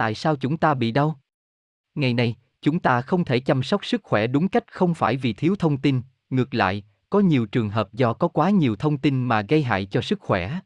[0.00, 1.20] Tại sao chúng ta bị đau?
[1.94, 5.32] Ngày này, chúng ta không thể chăm sóc sức khỏe đúng cách không phải vì
[5.32, 9.24] thiếu thông tin, ngược lại, có nhiều trường hợp do có quá nhiều thông tin
[9.24, 10.60] mà gây hại cho sức khỏe.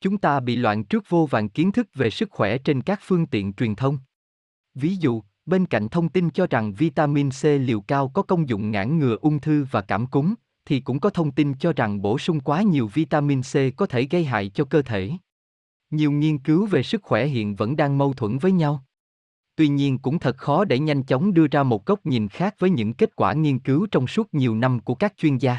[0.00, 3.26] Chúng ta bị loạn trước vô vàng kiến thức về sức khỏe trên các phương
[3.26, 3.98] tiện truyền thông.
[4.74, 8.70] Ví dụ, bên cạnh thông tin cho rằng vitamin C liều cao có công dụng
[8.70, 12.18] ngăn ngừa ung thư và cảm cúm, thì cũng có thông tin cho rằng bổ
[12.18, 15.12] sung quá nhiều vitamin C có thể gây hại cho cơ thể.
[15.90, 18.84] Nhiều nghiên cứu về sức khỏe hiện vẫn đang mâu thuẫn với nhau.
[19.56, 22.70] Tuy nhiên cũng thật khó để nhanh chóng đưa ra một góc nhìn khác với
[22.70, 25.58] những kết quả nghiên cứu trong suốt nhiều năm của các chuyên gia.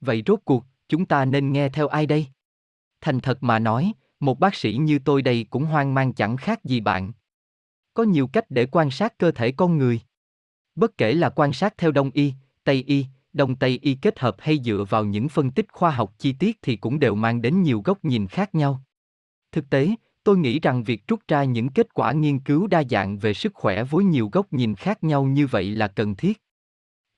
[0.00, 2.26] Vậy rốt cuộc, chúng ta nên nghe theo ai đây?
[3.00, 6.64] Thành thật mà nói, một bác sĩ như tôi đây cũng hoang mang chẳng khác
[6.64, 7.12] gì bạn.
[7.94, 10.00] Có nhiều cách để quan sát cơ thể con người.
[10.74, 12.32] Bất kể là quan sát theo Đông y,
[12.64, 16.14] Tây y, Đông Tây y kết hợp hay dựa vào những phân tích khoa học
[16.18, 18.82] chi tiết thì cũng đều mang đến nhiều góc nhìn khác nhau.
[19.52, 19.90] Thực tế,
[20.24, 23.54] tôi nghĩ rằng việc rút ra những kết quả nghiên cứu đa dạng về sức
[23.54, 26.42] khỏe với nhiều góc nhìn khác nhau như vậy là cần thiết.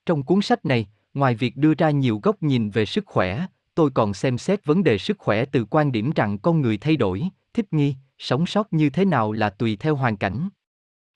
[0.07, 3.91] Trong cuốn sách này, ngoài việc đưa ra nhiều góc nhìn về sức khỏe, tôi
[3.91, 7.23] còn xem xét vấn đề sức khỏe từ quan điểm rằng con người thay đổi,
[7.55, 10.49] thích nghi, sống sót như thế nào là tùy theo hoàn cảnh.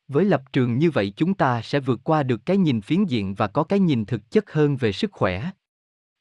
[0.08, 3.34] Với lập trường như vậy chúng ta sẽ vượt qua được cái nhìn phiến diện
[3.34, 5.50] và có cái nhìn thực chất hơn về sức khỏe.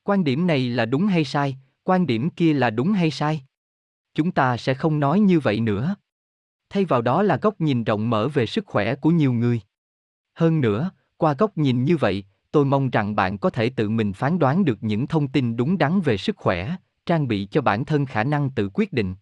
[0.03, 3.41] Quan điểm này là đúng hay sai, quan điểm kia là đúng hay sai?
[4.17, 5.95] Chúng ta sẽ không nói như vậy nữa.
[6.69, 9.61] Thay vào đó là góc nhìn rộng mở về sức khỏe của nhiều người.
[10.33, 14.13] Hơn nữa, qua góc nhìn như vậy, tôi mong rằng bạn có thể tự mình
[14.13, 17.85] phán đoán được những thông tin đúng đắn về sức khỏe, trang bị cho bản
[17.85, 19.15] thân khả năng tự quyết định.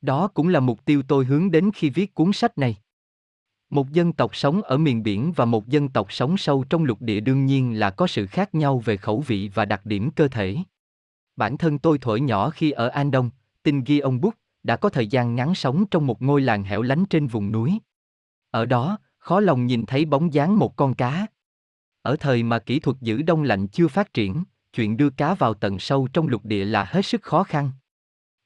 [0.00, 2.76] Đó cũng là mục tiêu tôi hướng đến khi viết cuốn sách này.
[3.70, 7.02] Một dân tộc sống ở miền biển và một dân tộc sống sâu trong lục
[7.02, 10.28] địa đương nhiên là có sự khác nhau về khẩu vị và đặc điểm cơ
[10.28, 10.56] thể.
[11.36, 13.30] Bản thân tôi thổi nhỏ khi ở An Đông,
[13.68, 16.82] Tin ghi ông Bút, đã có thời gian ngắn sống trong một ngôi làng hẻo
[16.82, 17.78] lánh trên vùng núi.
[18.50, 21.26] Ở đó, khó lòng nhìn thấy bóng dáng một con cá.
[22.02, 25.54] Ở thời mà kỹ thuật giữ đông lạnh chưa phát triển, chuyện đưa cá vào
[25.54, 27.70] tận sâu trong lục địa là hết sức khó khăn.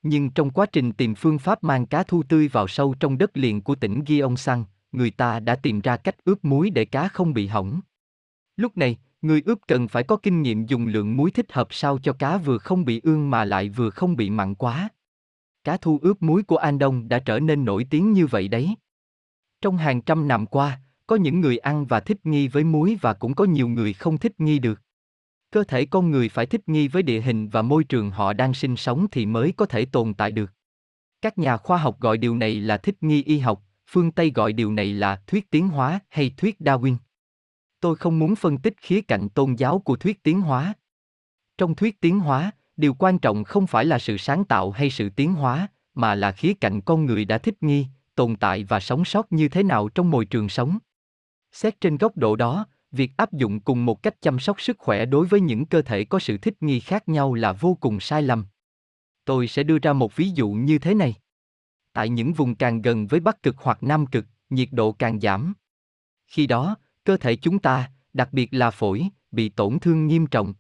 [0.03, 3.37] Nhưng trong quá trình tìm phương pháp mang cá thu tươi vào sâu trong đất
[3.37, 7.35] liền của tỉnh Gyeongsang, người ta đã tìm ra cách ướp muối để cá không
[7.35, 7.81] bị hỏng.
[8.57, 11.99] Lúc này, người ướp cần phải có kinh nghiệm dùng lượng muối thích hợp sao
[11.99, 14.89] cho cá vừa không bị ương mà lại vừa không bị mặn quá.
[15.65, 18.77] Cá thu ướp muối của An Đông đã trở nên nổi tiếng như vậy đấy.
[19.61, 23.15] Trong hàng trăm năm qua, có những người ăn và thích nghi với muối và
[23.15, 24.81] cũng có nhiều người không thích nghi được.
[25.51, 28.55] Cơ thể con người phải thích nghi với địa hình và môi trường họ đang
[28.55, 30.53] sinh sống thì mới có thể tồn tại được.
[31.23, 34.53] Các nhà khoa học gọi điều này là thích nghi y học, phương Tây gọi
[34.53, 36.97] điều này là thuyết tiến hóa hay thuyết Darwin.
[37.81, 40.75] Tôi không muốn phân tích khía cạnh tôn giáo của thuyết tiến hóa.
[41.59, 45.09] Trong thuyết tiến hóa, điều quan trọng không phải là sự sáng tạo hay sự
[45.09, 49.05] tiến hóa, mà là khía cạnh con người đã thích nghi, tồn tại và sống
[49.05, 50.79] sót như thế nào trong môi trường sống.
[51.53, 55.07] Xét trên góc độ đó, việc áp dụng cùng một cách chăm sóc sức khỏe
[55.07, 58.23] đối với những cơ thể có sự thích nghi khác nhau là vô cùng sai
[58.23, 58.47] lầm.
[59.25, 61.15] Tôi sẽ đưa ra một ví dụ như thế này.
[61.93, 65.55] Tại những vùng càng gần với Bắc cực hoặc Nam cực, nhiệt độ càng giảm.
[66.27, 70.55] Khi đó, cơ thể chúng ta, đặc biệt là phổi, bị tổn thương nghiêm trọng.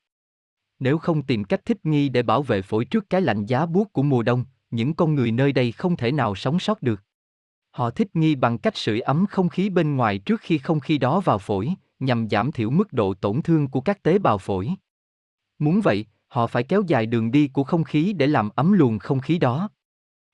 [0.82, 3.92] Nếu không tìm cách thích nghi để bảo vệ phổi trước cái lạnh giá buốt
[3.92, 7.02] của mùa đông, những con người nơi đây không thể nào sống sót được.
[7.70, 10.98] Họ thích nghi bằng cách sưởi ấm không khí bên ngoài trước khi không khí
[10.98, 14.70] đó vào phổi, nhằm giảm thiểu mức độ tổn thương của các tế bào phổi.
[15.58, 18.98] Muốn vậy, họ phải kéo dài đường đi của không khí để làm ấm luồng
[18.98, 19.68] không khí đó.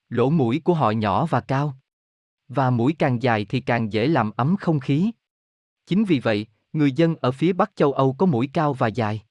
[0.08, 1.76] Lỗ mũi của họ nhỏ và cao.
[2.48, 5.10] Và mũi càng dài thì càng dễ làm ấm không khí.
[5.86, 9.22] Chính vì vậy, người dân ở phía Bắc châu Âu có mũi cao và dài.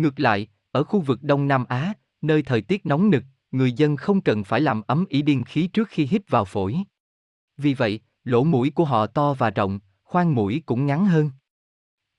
[0.00, 3.96] Ngược lại, ở khu vực Đông Nam Á, nơi thời tiết nóng nực, người dân
[3.96, 6.76] không cần phải làm ấm ý điên khí trước khi hít vào phổi.
[7.56, 11.30] Vì vậy, lỗ mũi của họ to và rộng, khoang mũi cũng ngắn hơn.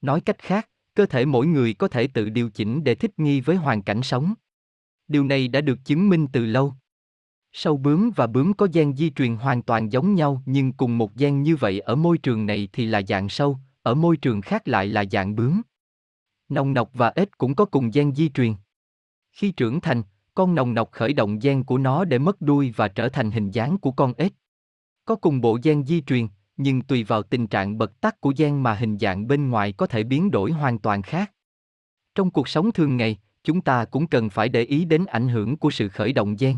[0.01, 3.41] Nói cách khác, cơ thể mỗi người có thể tự điều chỉnh để thích nghi
[3.41, 4.33] với hoàn cảnh sống.
[5.07, 6.73] Điều này đã được chứng minh từ lâu.
[7.51, 11.15] Sâu bướm và bướm có gen di truyền hoàn toàn giống nhau nhưng cùng một
[11.15, 14.67] gen như vậy ở môi trường này thì là dạng sâu, ở môi trường khác
[14.67, 15.61] lại là dạng bướm.
[16.51, 18.53] Nòng nọc và ếch cũng có cùng gen di truyền.
[19.31, 20.03] Khi trưởng thành,
[20.33, 23.51] con nòng nọc khởi động gen của nó để mất đuôi và trở thành hình
[23.51, 24.33] dáng của con ếch.
[25.05, 26.27] Có cùng bộ gen di truyền,
[26.57, 29.87] nhưng tùy vào tình trạng bật tắc của gen mà hình dạng bên ngoài có
[29.87, 31.31] thể biến đổi hoàn toàn khác.
[32.15, 35.57] Trong cuộc sống thường ngày, chúng ta cũng cần phải để ý đến ảnh hưởng
[35.57, 36.57] của sự khởi động gen.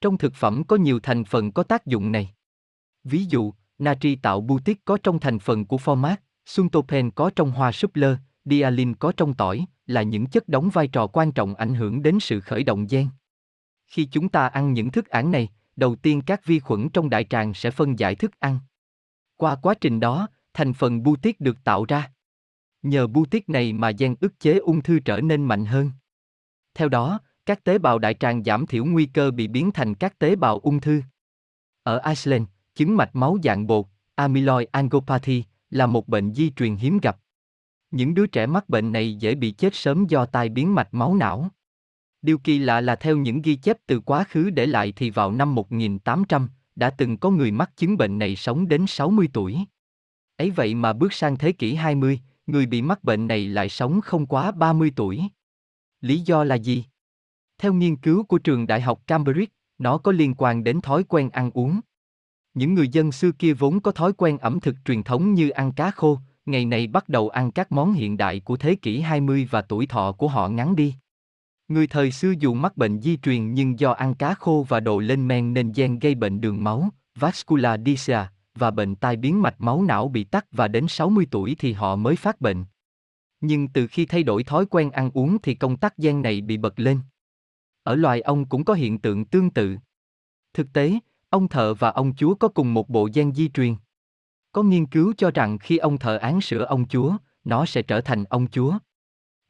[0.00, 2.34] Trong thực phẩm có nhiều thành phần có tác dụng này.
[3.04, 6.16] Ví dụ, natri tạo butic có trong thành phần của format,
[6.46, 8.16] suntopen có trong hoa súp lơ,
[8.50, 12.20] dialin có trong tỏi, là những chất đóng vai trò quan trọng ảnh hưởng đến
[12.20, 13.08] sự khởi động gen.
[13.86, 17.24] Khi chúng ta ăn những thức ăn này, đầu tiên các vi khuẩn trong đại
[17.24, 18.58] tràng sẽ phân giải thức ăn.
[19.36, 22.12] Qua quá trình đó, thành phần butit được tạo ra.
[22.82, 25.90] Nhờ butit này mà gen ức chế ung thư trở nên mạnh hơn.
[26.74, 30.18] Theo đó, các tế bào đại tràng giảm thiểu nguy cơ bị biến thành các
[30.18, 31.02] tế bào ung thư.
[31.82, 32.44] Ở Iceland,
[32.74, 37.18] chứng mạch máu dạng bột, amyloid angiopathy, là một bệnh di truyền hiếm gặp.
[37.90, 41.14] Những đứa trẻ mắc bệnh này dễ bị chết sớm do tai biến mạch máu
[41.14, 41.50] não.
[42.22, 45.32] Điều kỳ lạ là theo những ghi chép từ quá khứ để lại thì vào
[45.32, 49.58] năm 1800, đã từng có người mắc chứng bệnh này sống đến 60 tuổi.
[50.36, 54.00] Ấy vậy mà bước sang thế kỷ 20, người bị mắc bệnh này lại sống
[54.00, 55.22] không quá 30 tuổi.
[56.00, 56.84] Lý do là gì?
[57.58, 61.30] Theo nghiên cứu của trường đại học Cambridge, nó có liên quan đến thói quen
[61.30, 61.80] ăn uống.
[62.54, 65.72] Những người dân xưa kia vốn có thói quen ẩm thực truyền thống như ăn
[65.72, 66.18] cá khô,
[66.48, 69.86] ngày này bắt đầu ăn các món hiện đại của thế kỷ 20 và tuổi
[69.86, 70.94] thọ của họ ngắn đi.
[71.68, 74.98] Người thời xưa dù mắc bệnh di truyền nhưng do ăn cá khô và đồ
[74.98, 78.20] lên men nên gen gây bệnh đường máu, vascular dysia,
[78.54, 81.96] và bệnh tai biến mạch máu não bị tắc và đến 60 tuổi thì họ
[81.96, 82.64] mới phát bệnh.
[83.40, 86.56] Nhưng từ khi thay đổi thói quen ăn uống thì công tắc gen này bị
[86.56, 87.00] bật lên.
[87.82, 89.76] Ở loài ong cũng có hiện tượng tương tự.
[90.54, 90.98] Thực tế,
[91.30, 93.74] ông thợ và ông chúa có cùng một bộ gen di truyền.
[94.52, 98.00] Có nghiên cứu cho rằng khi ông thờ án sửa ông chúa, nó sẽ trở
[98.00, 98.78] thành ông chúa.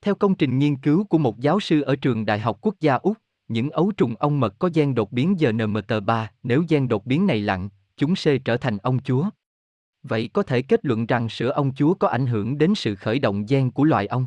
[0.00, 2.94] Theo công trình nghiên cứu của một giáo sư ở trường Đại học Quốc gia
[2.94, 3.16] Úc,
[3.48, 7.40] những ấu trùng ong mật có gen đột biến GNMT3, nếu gen đột biến này
[7.40, 9.30] lặng, chúng sẽ trở thành ông chúa.
[10.02, 13.18] Vậy có thể kết luận rằng sữa ông chúa có ảnh hưởng đến sự khởi
[13.18, 14.26] động gen của loài ong.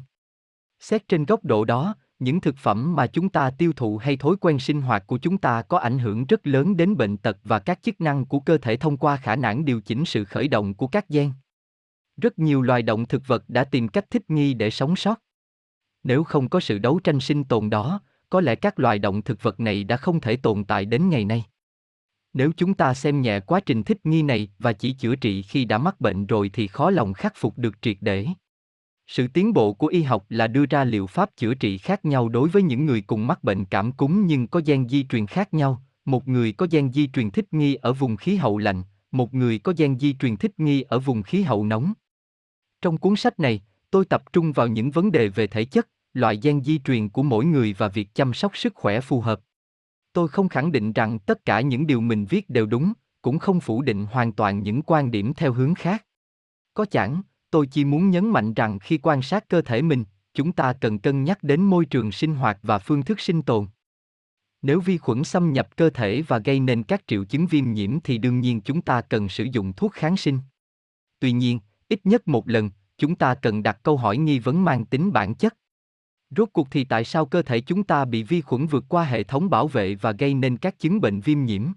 [0.79, 4.35] Xét trên góc độ đó, những thực phẩm mà chúng ta tiêu thụ hay thói
[4.41, 7.59] quen sinh hoạt của chúng ta có ảnh hưởng rất lớn đến bệnh tật và
[7.59, 10.73] các chức năng của cơ thể thông qua khả năng điều chỉnh sự khởi động
[10.73, 11.31] của các gen.
[12.17, 15.19] Rất nhiều loài động thực vật đã tìm cách thích nghi để sống sót.
[16.03, 19.43] Nếu không có sự đấu tranh sinh tồn đó, có lẽ các loài động thực
[19.43, 21.45] vật này đã không thể tồn tại đến ngày nay.
[22.33, 25.65] Nếu chúng ta xem nhẹ quá trình thích nghi này và chỉ chữa trị khi
[25.65, 28.27] đã mắc bệnh rồi thì khó lòng khắc phục được triệt để.
[29.11, 32.29] Sự tiến bộ của y học là đưa ra liệu pháp chữa trị khác nhau
[32.29, 35.53] đối với những người cùng mắc bệnh cảm cúm nhưng có gen di truyền khác
[35.53, 39.33] nhau, một người có gen di truyền thích nghi ở vùng khí hậu lạnh, một
[39.33, 41.93] người có gen di truyền thích nghi ở vùng khí hậu nóng.
[42.81, 46.39] Trong cuốn sách này, tôi tập trung vào những vấn đề về thể chất, loại
[46.43, 49.41] gen di truyền của mỗi người và việc chăm sóc sức khỏe phù hợp.
[50.13, 53.59] Tôi không khẳng định rằng tất cả những điều mình viết đều đúng, cũng không
[53.59, 56.05] phủ định hoàn toàn những quan điểm theo hướng khác.
[56.73, 57.21] Có chẳng,
[57.51, 60.03] tôi chỉ muốn nhấn mạnh rằng khi quan sát cơ thể mình,
[60.33, 63.67] chúng ta cần cân nhắc đến môi trường sinh hoạt và phương thức sinh tồn.
[64.61, 67.99] Nếu vi khuẩn xâm nhập cơ thể và gây nên các triệu chứng viêm nhiễm
[67.99, 70.39] thì đương nhiên chúng ta cần sử dụng thuốc kháng sinh.
[71.19, 74.85] Tuy nhiên, ít nhất một lần, chúng ta cần đặt câu hỏi nghi vấn mang
[74.85, 75.57] tính bản chất.
[76.29, 79.23] Rốt cuộc thì tại sao cơ thể chúng ta bị vi khuẩn vượt qua hệ
[79.23, 81.67] thống bảo vệ và gây nên các chứng bệnh viêm nhiễm?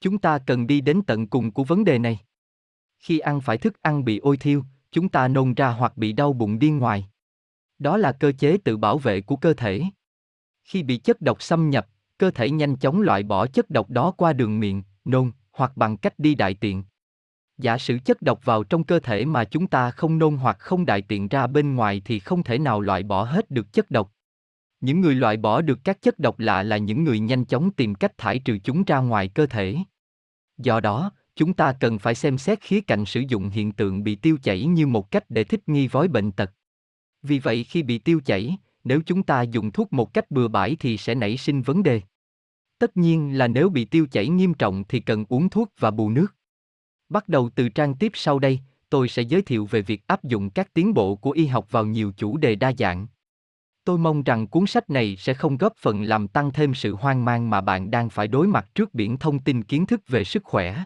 [0.00, 2.18] Chúng ta cần đi đến tận cùng của vấn đề này.
[2.98, 6.32] Khi ăn phải thức ăn bị ôi thiêu, chúng ta nôn ra hoặc bị đau
[6.32, 7.08] bụng điên ngoài.
[7.78, 9.82] Đó là cơ chế tự bảo vệ của cơ thể.
[10.64, 11.86] Khi bị chất độc xâm nhập,
[12.18, 15.96] cơ thể nhanh chóng loại bỏ chất độc đó qua đường miệng, nôn, hoặc bằng
[15.96, 16.84] cách đi đại tiện.
[17.58, 20.86] Giả sử chất độc vào trong cơ thể mà chúng ta không nôn hoặc không
[20.86, 24.12] đại tiện ra bên ngoài thì không thể nào loại bỏ hết được chất độc.
[24.80, 27.94] Những người loại bỏ được các chất độc lạ là những người nhanh chóng tìm
[27.94, 29.76] cách thải trừ chúng ra ngoài cơ thể.
[30.58, 34.14] Do đó, chúng ta cần phải xem xét khía cạnh sử dụng hiện tượng bị
[34.14, 36.50] tiêu chảy như một cách để thích nghi với bệnh tật.
[37.22, 40.76] Vì vậy khi bị tiêu chảy, nếu chúng ta dùng thuốc một cách bừa bãi
[40.80, 42.00] thì sẽ nảy sinh vấn đề.
[42.78, 46.10] Tất nhiên là nếu bị tiêu chảy nghiêm trọng thì cần uống thuốc và bù
[46.10, 46.34] nước.
[47.08, 48.60] Bắt đầu từ trang tiếp sau đây,
[48.90, 51.86] tôi sẽ giới thiệu về việc áp dụng các tiến bộ của y học vào
[51.86, 53.06] nhiều chủ đề đa dạng.
[53.84, 57.24] Tôi mong rằng cuốn sách này sẽ không góp phần làm tăng thêm sự hoang
[57.24, 60.44] mang mà bạn đang phải đối mặt trước biển thông tin kiến thức về sức
[60.44, 60.84] khỏe.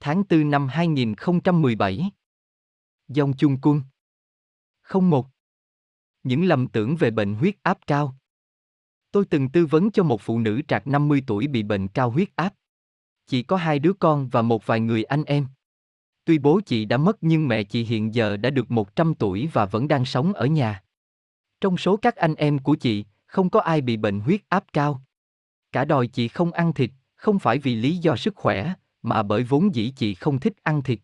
[0.00, 2.10] Tháng 4 năm 2017
[3.08, 3.82] Dòng chung quân
[5.00, 5.26] 01
[6.22, 8.16] Những lầm tưởng về bệnh huyết áp cao
[9.12, 12.28] Tôi từng tư vấn cho một phụ nữ trạc 50 tuổi bị bệnh cao huyết
[12.36, 12.54] áp.
[13.26, 15.46] Chị có hai đứa con và một vài người anh em.
[16.24, 19.66] Tuy bố chị đã mất nhưng mẹ chị hiện giờ đã được 100 tuổi và
[19.66, 20.82] vẫn đang sống ở nhà.
[21.60, 25.02] Trong số các anh em của chị, không có ai bị bệnh huyết áp cao.
[25.72, 29.42] Cả đòi chị không ăn thịt, không phải vì lý do sức khỏe, mà bởi
[29.42, 30.98] vốn dĩ chị không thích ăn thịt.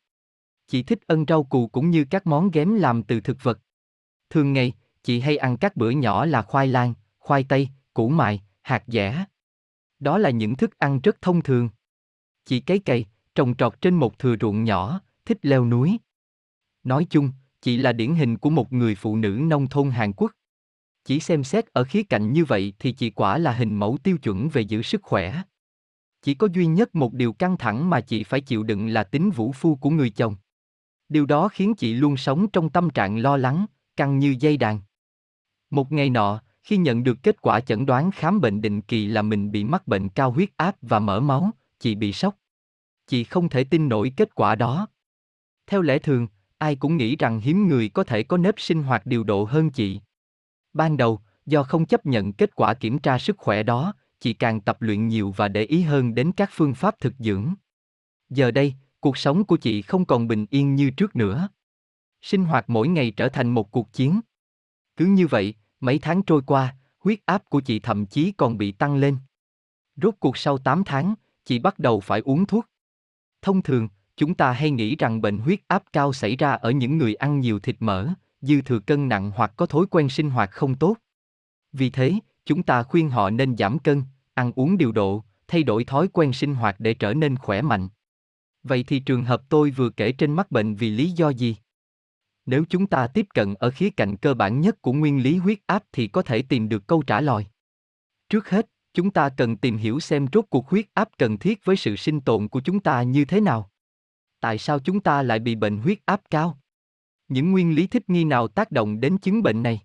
[0.67, 3.61] Chị thích ân rau củ cũng như các món ghém làm từ thực vật.
[4.31, 4.73] Thường ngày,
[5.03, 9.25] chị hay ăn các bữa nhỏ là khoai lang, khoai tây, củ mại, hạt dẻ.
[9.99, 11.69] Đó là những thức ăn rất thông thường.
[12.45, 15.99] Chị cấy cây, trồng trọt trên một thừa ruộng nhỏ, thích leo núi.
[16.85, 20.33] Nói chung, chị là điển hình của một người phụ nữ nông thôn Hàn Quốc.
[21.05, 24.19] Chỉ xem xét ở khía cạnh như vậy thì chị quả là hình mẫu tiêu
[24.19, 25.43] chuẩn về giữ sức khỏe
[26.27, 29.31] chỉ có duy nhất một điều căng thẳng mà chị phải chịu đựng là tính
[29.31, 30.37] vũ phu của người chồng.
[31.09, 33.67] Điều đó khiến chị luôn sống trong tâm trạng lo lắng,
[33.97, 34.81] căng như dây đàn.
[35.71, 39.23] Một ngày nọ, khi nhận được kết quả chẩn đoán khám bệnh định kỳ là
[39.23, 42.37] mình bị mắc bệnh cao huyết áp và mỡ máu, chị bị sốc.
[43.07, 44.87] Chị không thể tin nổi kết quả đó.
[45.67, 46.29] Theo lẽ thường,
[46.59, 49.71] ai cũng nghĩ rằng hiếm người có thể có nếp sinh hoạt điều độ hơn
[49.71, 50.01] chị.
[50.73, 53.95] Ban đầu, do không chấp nhận kết quả kiểm tra sức khỏe đó,
[54.27, 57.55] chị càng tập luyện nhiều và để ý hơn đến các phương pháp thực dưỡng.
[58.31, 61.49] Giờ đây, cuộc sống của chị không còn bình yên như trước nữa.
[62.23, 64.21] Sinh hoạt mỗi ngày trở thành một cuộc chiến.
[64.97, 68.73] Cứ như vậy, mấy tháng trôi qua, huyết áp của chị thậm chí còn bị
[68.73, 69.17] tăng lên.
[69.97, 71.15] Rốt cuộc sau 8 tháng,
[71.45, 72.67] chị bắt đầu phải uống thuốc.
[73.43, 76.99] Thông thường, chúng ta hay nghĩ rằng bệnh huyết áp cao xảy ra ở những
[76.99, 78.09] người ăn nhiều thịt mỡ,
[78.41, 80.97] dư thừa cân nặng hoặc có thói quen sinh hoạt không tốt.
[81.73, 82.15] Vì thế,
[82.45, 84.03] chúng ta khuyên họ nên giảm cân,
[84.37, 87.89] ăn uống điều độ, thay đổi thói quen sinh hoạt để trở nên khỏe mạnh.
[88.63, 91.57] Vậy thì trường hợp tôi vừa kể trên mắc bệnh vì lý do gì?
[92.47, 95.59] Nếu chúng ta tiếp cận ở khía cạnh cơ bản nhất của nguyên lý huyết
[95.67, 97.47] áp thì có thể tìm được câu trả lời.
[98.29, 101.77] Trước hết, chúng ta cần tìm hiểu xem rốt cuộc huyết áp cần thiết với
[101.77, 103.71] sự sinh tồn của chúng ta như thế nào.
[104.41, 106.59] Tại sao chúng ta lại bị bệnh huyết áp cao?
[107.29, 109.81] Những nguyên lý thích nghi nào tác động đến chứng bệnh này?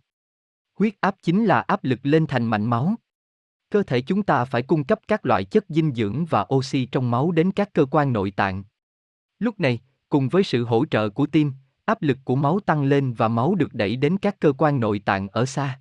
[0.80, 2.96] Huyết áp chính là áp lực lên thành mạch máu.
[3.72, 7.12] Cơ thể chúng ta phải cung cấp các loại chất dinh dưỡng và oxy trong
[7.12, 8.64] máu đến các cơ quan nội tạng.
[9.40, 11.54] Lúc này, cùng với sự hỗ trợ của tim,
[11.86, 15.00] áp lực của máu tăng lên và máu được đẩy đến các cơ quan nội
[15.00, 15.80] tạng ở xa.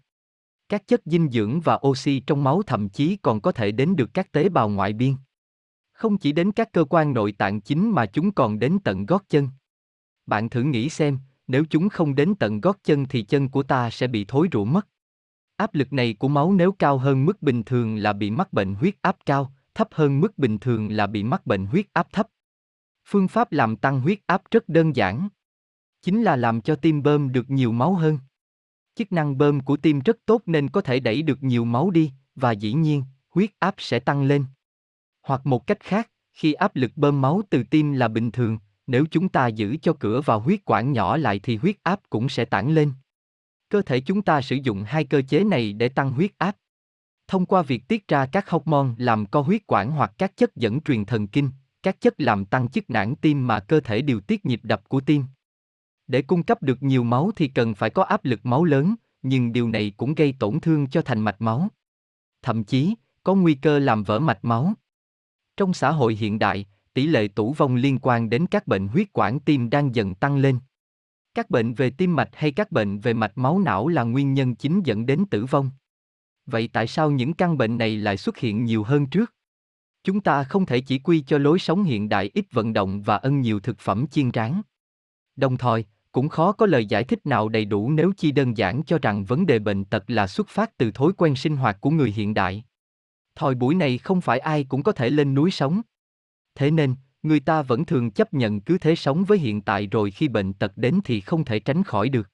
[0.69, 4.15] Các chất dinh dưỡng và oxy trong máu thậm chí còn có thể đến được
[4.15, 5.15] các tế bào ngoại biên.
[5.93, 9.25] Không chỉ đến các cơ quan nội tạng chính mà chúng còn đến tận gót
[9.29, 9.49] chân.
[10.27, 13.91] Bạn thử nghĩ xem, nếu chúng không đến tận gót chân thì chân của ta
[13.91, 14.89] sẽ bị thối rữa mất.
[15.61, 18.75] Áp lực này của máu nếu cao hơn mức bình thường là bị mắc bệnh
[18.75, 22.27] huyết áp cao, thấp hơn mức bình thường là bị mắc bệnh huyết áp thấp.
[23.09, 25.29] Phương pháp làm tăng huyết áp rất đơn giản.
[26.03, 28.19] Chính là làm cho tim bơm được nhiều máu hơn.
[28.95, 32.13] Chức năng bơm của tim rất tốt nên có thể đẩy được nhiều máu đi,
[32.35, 34.45] và dĩ nhiên, huyết áp sẽ tăng lên.
[35.23, 39.05] Hoặc một cách khác, khi áp lực bơm máu từ tim là bình thường, nếu
[39.11, 42.45] chúng ta giữ cho cửa vào huyết quản nhỏ lại thì huyết áp cũng sẽ
[42.45, 42.93] tản lên.
[43.71, 46.57] Cơ thể chúng ta sử dụng hai cơ chế này để tăng huyết áp.
[47.29, 50.81] Thông qua việc tiết ra các hormone làm co huyết quản hoặc các chất dẫn
[50.81, 51.51] truyền thần kinh,
[51.83, 55.01] các chất làm tăng chức nản tim mà cơ thể điều tiết nhịp đập của
[55.01, 55.25] tim.
[56.07, 59.53] Để cung cấp được nhiều máu thì cần phải có áp lực máu lớn, nhưng
[59.53, 61.69] điều này cũng gây tổn thương cho thành mạch máu.
[62.43, 64.73] Thậm chí, có nguy cơ làm vỡ mạch máu.
[65.57, 69.07] Trong xã hội hiện đại, tỷ lệ tử vong liên quan đến các bệnh huyết
[69.13, 70.59] quản tim đang dần tăng lên.
[71.35, 74.55] Các bệnh về tim mạch hay các bệnh về mạch máu não là nguyên nhân
[74.55, 75.71] chính dẫn đến tử vong.
[76.47, 79.35] Vậy tại sao những căn bệnh này lại xuất hiện nhiều hơn trước?
[80.05, 83.17] Chúng ta không thể chỉ quy cho lối sống hiện đại ít vận động và
[83.17, 84.63] ăn nhiều thực phẩm chiên rán.
[85.37, 88.83] Đồng thời, cũng khó có lời giải thích nào đầy đủ nếu chi đơn giản
[88.87, 91.91] cho rằng vấn đề bệnh tật là xuất phát từ thói quen sinh hoạt của
[91.91, 92.65] người hiện đại.
[93.35, 95.81] Thời buổi này không phải ai cũng có thể lên núi sống.
[96.55, 100.11] Thế nên, người ta vẫn thường chấp nhận cứ thế sống với hiện tại rồi
[100.11, 102.29] khi bệnh tật đến thì không thể tránh khỏi được.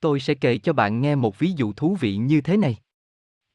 [0.00, 2.76] Tôi sẽ kể cho bạn nghe một ví dụ thú vị như thế này.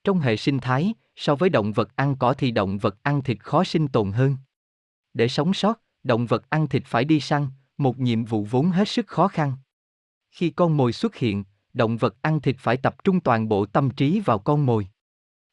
[0.04, 3.44] Trong hệ sinh thái, so với động vật ăn cỏ thì động vật ăn thịt
[3.44, 4.38] khó sinh tồn hơn.
[5.14, 8.88] Để sống sót, động vật ăn thịt phải đi săn, một nhiệm vụ vốn hết
[8.88, 9.54] sức khó khăn.
[10.32, 13.90] Khi con mồi xuất hiện, động vật ăn thịt phải tập trung toàn bộ tâm
[13.90, 14.88] trí vào con mồi.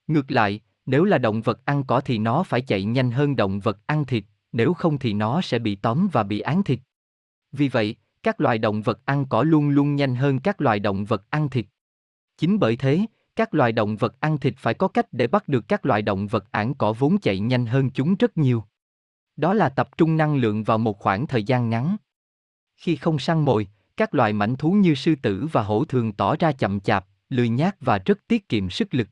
[0.06, 3.60] Ngược lại, nếu là động vật ăn cỏ thì nó phải chạy nhanh hơn động
[3.60, 6.80] vật ăn thịt, nếu không thì nó sẽ bị tóm và bị án thịt.
[7.52, 11.04] Vì vậy, các loài động vật ăn cỏ luôn luôn nhanh hơn các loài động
[11.04, 11.66] vật ăn thịt.
[12.38, 15.68] Chính bởi thế, các loài động vật ăn thịt phải có cách để bắt được
[15.68, 18.64] các loài động vật ăn cỏ vốn chạy nhanh hơn chúng rất nhiều.
[19.36, 21.96] Đó là tập trung năng lượng vào một khoảng thời gian ngắn.
[22.76, 26.36] Khi không săn mồi, các loài mảnh thú như sư tử và hổ thường tỏ
[26.36, 29.08] ra chậm chạp, lười nhác và rất tiết kiệm sức lực.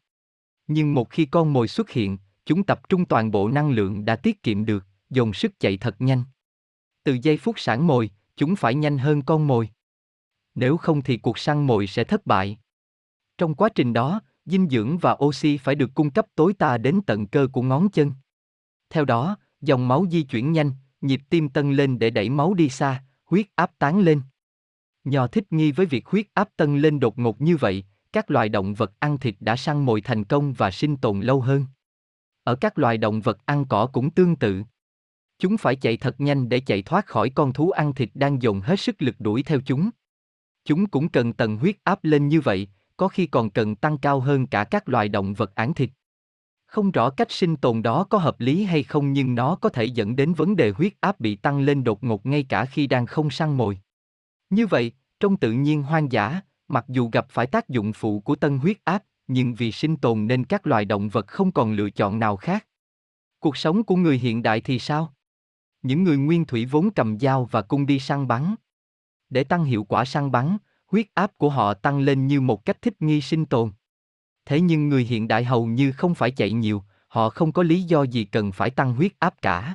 [0.66, 4.16] Nhưng một khi con mồi xuất hiện, chúng tập trung toàn bộ năng lượng đã
[4.16, 6.25] tiết kiệm được, dồn sức chạy thật nhanh.
[7.05, 9.71] Từ giây phút sản mồi, chúng phải nhanh hơn con mồi.
[10.55, 12.59] Nếu không thì cuộc săn mồi sẽ thất bại.
[13.39, 17.01] Trong quá trình đó, dinh dưỡng và oxy phải được cung cấp tối đa đến
[17.07, 18.13] tận cơ của ngón chân.
[18.91, 22.69] Theo đó, dòng máu di chuyển nhanh, nhịp tim tăng lên để đẩy máu đi
[22.69, 24.23] xa, huyết áp tán lên.
[25.05, 28.49] Nhò thích nghi với việc huyết áp tăng lên đột ngột như vậy, các loài
[28.49, 31.67] động vật ăn thịt đã săn mồi thành công và sinh tồn lâu hơn.
[32.45, 34.63] Ở các loài động vật ăn cỏ cũng tương tự.
[35.38, 38.61] Chúng phải chạy thật nhanh để chạy thoát khỏi con thú ăn thịt đang dồn
[38.61, 39.90] hết sức lực đuổi theo chúng.
[40.64, 44.21] Chúng cũng cần tầng huyết áp lên như vậy, có khi còn cần tăng cao
[44.21, 45.90] hơn cả các loài động vật ăn thịt.
[46.66, 49.85] Không rõ cách sinh tồn đó có hợp lý hay không nhưng nó có thể
[49.85, 53.07] dẫn đến vấn đề huyết áp bị tăng lên đột ngột ngay cả khi đang
[53.07, 53.78] không săn mồi.
[54.50, 58.37] Như vậy, trong tự nhiên hoang dã, mặc dù gặp phải tác dụng phụ của
[58.37, 61.90] tân huyết áp, nhưng vì sinh tồn nên các loài động vật không còn lựa
[61.90, 62.66] chọn nào khác.
[63.40, 65.15] Cuộc sống của người hiện đại thì sao?
[65.87, 68.55] Những người nguyên thủy vốn cầm dao và cung đi săn bắn.
[69.31, 72.83] Để tăng hiệu quả săn bắn, huyết áp của họ tăng lên như một cách
[72.83, 73.73] thích nghi sinh tồn.
[74.45, 77.83] Thế nhưng người hiện đại hầu như không phải chạy nhiều, họ không có lý
[77.83, 79.75] do gì cần phải tăng huyết áp cả.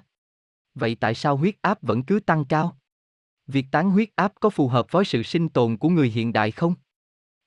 [0.75, 2.77] Vậy tại sao huyết áp vẫn cứ tăng cao?
[3.47, 6.51] Việc tán huyết áp có phù hợp với sự sinh tồn của người hiện đại
[6.51, 6.75] không?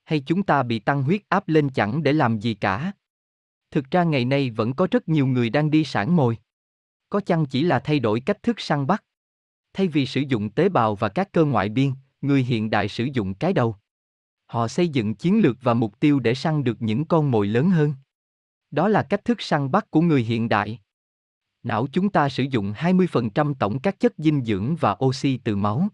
[0.05, 2.91] Hay chúng ta bị tăng huyết áp lên chẳng để làm gì cả?
[3.71, 6.37] Thực ra ngày nay vẫn có rất nhiều người đang đi sản mồi.
[7.09, 9.03] Có chăng chỉ là thay đổi cách thức săn bắt?
[9.73, 13.03] Thay vì sử dụng tế bào và các cơ ngoại biên, người hiện đại sử
[13.13, 13.75] dụng cái đầu.
[14.45, 17.69] Họ xây dựng chiến lược và mục tiêu để săn được những con mồi lớn
[17.69, 17.93] hơn.
[18.71, 20.79] Đó là cách thức săn bắt của người hiện đại.
[21.63, 25.87] Não chúng ta sử dụng 20% tổng các chất dinh dưỡng và oxy từ máu.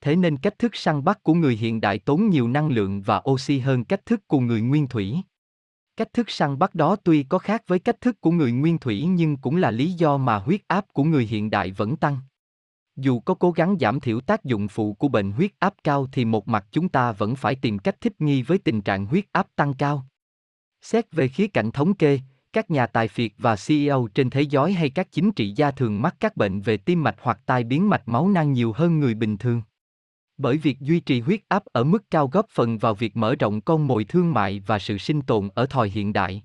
[0.00, 3.22] Thế nên cách thức săn bắt của người hiện đại tốn nhiều năng lượng và
[3.30, 5.16] oxy hơn cách thức của người nguyên thủy.
[5.96, 9.04] Cách thức săn bắt đó tuy có khác với cách thức của người nguyên thủy
[9.08, 12.18] nhưng cũng là lý do mà huyết áp của người hiện đại vẫn tăng.
[12.96, 16.24] Dù có cố gắng giảm thiểu tác dụng phụ của bệnh huyết áp cao thì
[16.24, 19.46] một mặt chúng ta vẫn phải tìm cách thích nghi với tình trạng huyết áp
[19.56, 20.06] tăng cao.
[20.82, 22.20] Xét về khía cạnh thống kê,
[22.52, 26.02] các nhà tài phiệt và CEO trên thế giới hay các chính trị gia thường
[26.02, 29.14] mắc các bệnh về tim mạch hoặc tai biến mạch máu năng nhiều hơn người
[29.14, 29.62] bình thường.
[30.36, 33.60] Bởi việc duy trì huyết áp ở mức cao góp phần vào việc mở rộng
[33.60, 36.42] con mồi thương mại và sự sinh tồn ở thời hiện đại.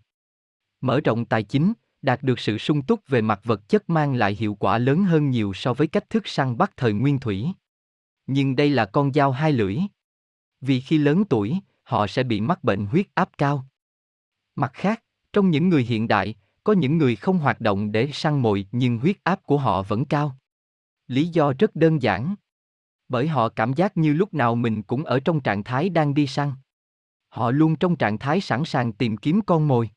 [0.82, 4.36] Mở rộng tài chính, đạt được sự sung túc về mặt vật chất mang lại
[4.40, 7.48] hiệu quả lớn hơn nhiều so với cách thức săn bắt thời nguyên thủy.
[8.28, 9.78] Nhưng đây là con dao hai lưỡi.
[10.62, 13.66] Vì khi lớn tuổi, họ sẽ bị mắc bệnh huyết áp cao.
[14.56, 15.04] Mặt khác,
[15.34, 18.98] trong những người hiện đại, có những người không hoạt động để săn mồi nhưng
[18.98, 20.38] huyết áp của họ vẫn cao.
[21.08, 22.36] Lý do rất đơn giản.
[23.10, 26.28] Bởi họ cảm giác như lúc nào mình cũng ở trong trạng thái đang đi
[26.28, 26.52] săn.
[27.30, 29.90] Họ luôn trong trạng thái sẵn sàng tìm kiếm con mồi.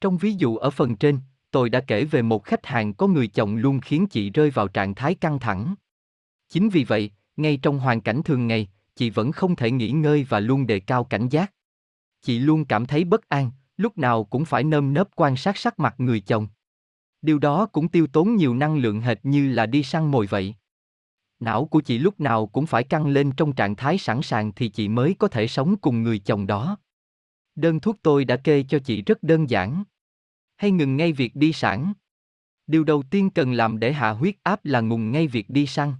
[0.00, 1.18] Trong ví dụ ở phần trên,
[1.50, 4.68] tôi đã kể về một khách hàng có người chồng luôn khiến chị rơi vào
[4.68, 5.74] trạng thái căng thẳng.
[6.48, 10.26] Chính vì vậy, ngay trong hoàn cảnh thường ngày, chị vẫn không thể nghỉ ngơi
[10.28, 11.52] và luôn đề cao cảnh giác.
[12.22, 15.78] Chị luôn cảm thấy bất an, lúc nào cũng phải nơm nớp quan sát sắc
[15.78, 16.48] mặt người chồng.
[17.22, 20.54] Điều đó cũng tiêu tốn nhiều năng lượng hệt như là đi săn mồi vậy.
[21.40, 24.68] Não của chị lúc nào cũng phải căng lên trong trạng thái sẵn sàng thì
[24.68, 26.78] chị mới có thể sống cùng người chồng đó.
[27.54, 29.84] Đơn thuốc tôi đã kê cho chị rất đơn giản.
[30.56, 31.92] Hay ngừng ngay việc đi sản.
[32.66, 35.92] Điều đầu tiên cần làm để hạ huyết áp là ngừng ngay việc đi săn.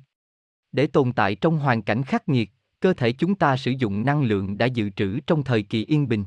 [0.73, 4.23] Để tồn tại trong hoàn cảnh khắc nghiệt, cơ thể chúng ta sử dụng năng
[4.23, 6.25] lượng đã dự trữ trong thời kỳ yên bình.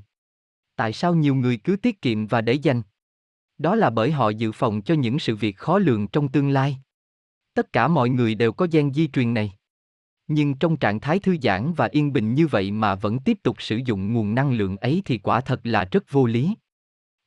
[0.76, 2.82] Tại sao nhiều người cứ tiết kiệm và để dành?
[3.58, 6.78] Đó là bởi họ dự phòng cho những sự việc khó lường trong tương lai.
[7.58, 9.54] Tất cả mọi người đều có gen di truyền này.
[10.28, 13.62] Nhưng trong trạng thái thư giãn và yên bình như vậy mà vẫn tiếp tục
[13.62, 16.56] sử dụng nguồn năng lượng ấy thì quả thật là rất vô lý.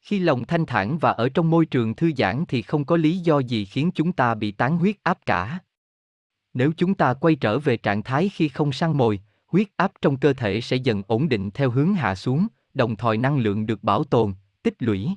[0.01, 3.19] Khi lòng thanh thản và ở trong môi trường thư giãn thì không có lý
[3.19, 5.59] do gì khiến chúng ta bị tán huyết áp cả.
[6.55, 10.16] Nếu chúng ta quay trở về trạng thái khi không săn mồi, huyết áp trong
[10.16, 13.83] cơ thể sẽ dần ổn định theo hướng hạ xuống, đồng thời năng lượng được
[13.83, 15.09] bảo tồn, tích lũy.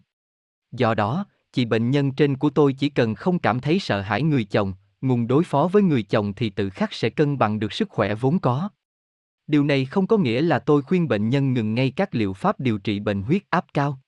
[0.72, 4.24] Do đó, chị bệnh nhân trên của tôi chỉ cần không cảm thấy sợ hãi
[4.24, 4.74] người chồng,
[5.04, 8.16] nguồn đối phó với người chồng thì tự khắc sẽ cân bằng được sức khỏe
[8.16, 8.70] vốn có.
[9.48, 12.60] Điều này không có nghĩa là tôi khuyên bệnh nhân ngừng ngay các liệu pháp
[12.60, 14.00] điều trị bệnh huyết áp cao.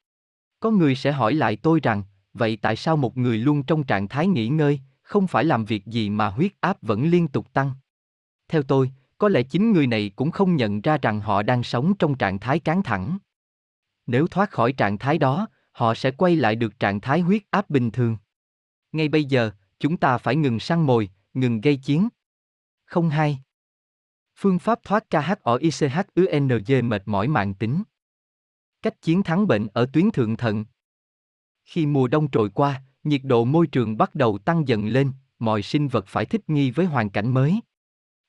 [0.59, 2.03] Có người sẽ hỏi lại tôi rằng,
[2.33, 5.85] vậy tại sao một người luôn trong trạng thái nghỉ ngơi, không phải làm việc
[5.85, 7.71] gì mà huyết áp vẫn liên tục tăng?
[8.47, 11.93] Theo tôi, có lẽ chính người này cũng không nhận ra rằng họ đang sống
[11.99, 13.17] trong trạng thái cán thẳng.
[14.07, 17.69] Nếu thoát khỏi trạng thái đó, họ sẽ quay lại được trạng thái huyết áp
[17.69, 18.17] bình thường.
[18.91, 22.09] Ngay bây giờ, chúng ta phải ngừng săn mồi, ngừng gây chiến.
[22.85, 23.39] Không hai.
[24.35, 27.83] Phương pháp thoát KHOICHUNG mệt mỏi mạng tính.
[28.81, 30.65] Cách chiến thắng bệnh ở tuyến thượng thận.
[31.63, 35.61] Khi mùa đông trôi qua, nhiệt độ môi trường bắt đầu tăng dần lên, mọi
[35.61, 37.59] sinh vật phải thích nghi với hoàn cảnh mới.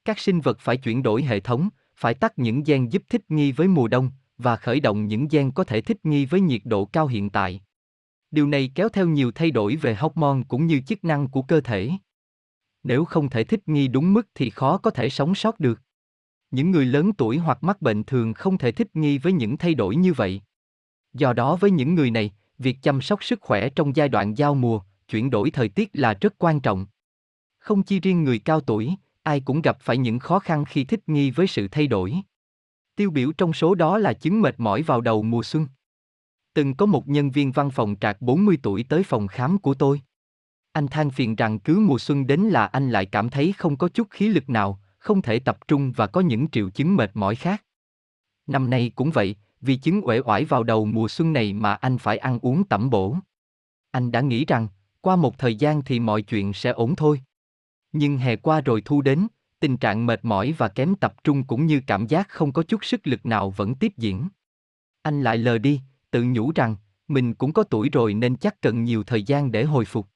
[0.04, 3.52] Các sinh vật phải chuyển đổi hệ thống, phải tắt những gen giúp thích nghi
[3.52, 6.84] với mùa đông và khởi động những gen có thể thích nghi với nhiệt độ
[6.84, 7.60] cao hiện tại.
[8.36, 11.60] Điều này kéo theo nhiều thay đổi về hormone cũng như chức năng của cơ
[11.60, 11.90] thể.
[12.82, 15.80] Nếu không thể thích nghi đúng mức thì khó có thể sống sót được.
[16.50, 19.74] Những người lớn tuổi hoặc mắc bệnh thường không thể thích nghi với những thay
[19.74, 20.42] đổi như vậy.
[21.12, 24.54] Do đó với những người này, việc chăm sóc sức khỏe trong giai đoạn giao
[24.54, 26.86] mùa, chuyển đổi thời tiết là rất quan trọng.
[27.58, 31.00] Không chỉ riêng người cao tuổi, ai cũng gặp phải những khó khăn khi thích
[31.06, 32.14] nghi với sự thay đổi.
[32.96, 35.66] Tiêu biểu trong số đó là chứng mệt mỏi vào đầu mùa xuân.
[36.56, 40.00] Từng có một nhân viên văn phòng trạc 40 tuổi tới phòng khám của tôi.
[40.72, 43.88] Anh than phiền rằng cứ mùa xuân đến là anh lại cảm thấy không có
[43.88, 47.34] chút khí lực nào, không thể tập trung và có những triệu chứng mệt mỏi
[47.34, 47.64] khác.
[48.46, 51.98] Năm nay cũng vậy, vì chứng uể oải vào đầu mùa xuân này mà anh
[51.98, 53.16] phải ăn uống tẩm bổ.
[53.90, 54.68] Anh đã nghĩ rằng,
[55.00, 57.20] qua một thời gian thì mọi chuyện sẽ ổn thôi.
[57.92, 59.26] Nhưng hè qua rồi thu đến,
[59.60, 62.84] tình trạng mệt mỏi và kém tập trung cũng như cảm giác không có chút
[62.84, 64.28] sức lực nào vẫn tiếp diễn.
[65.02, 66.76] Anh lại lờ đi, tự nhủ rằng,
[67.08, 70.08] mình cũng có tuổi rồi nên chắc cần nhiều thời gian để hồi phục.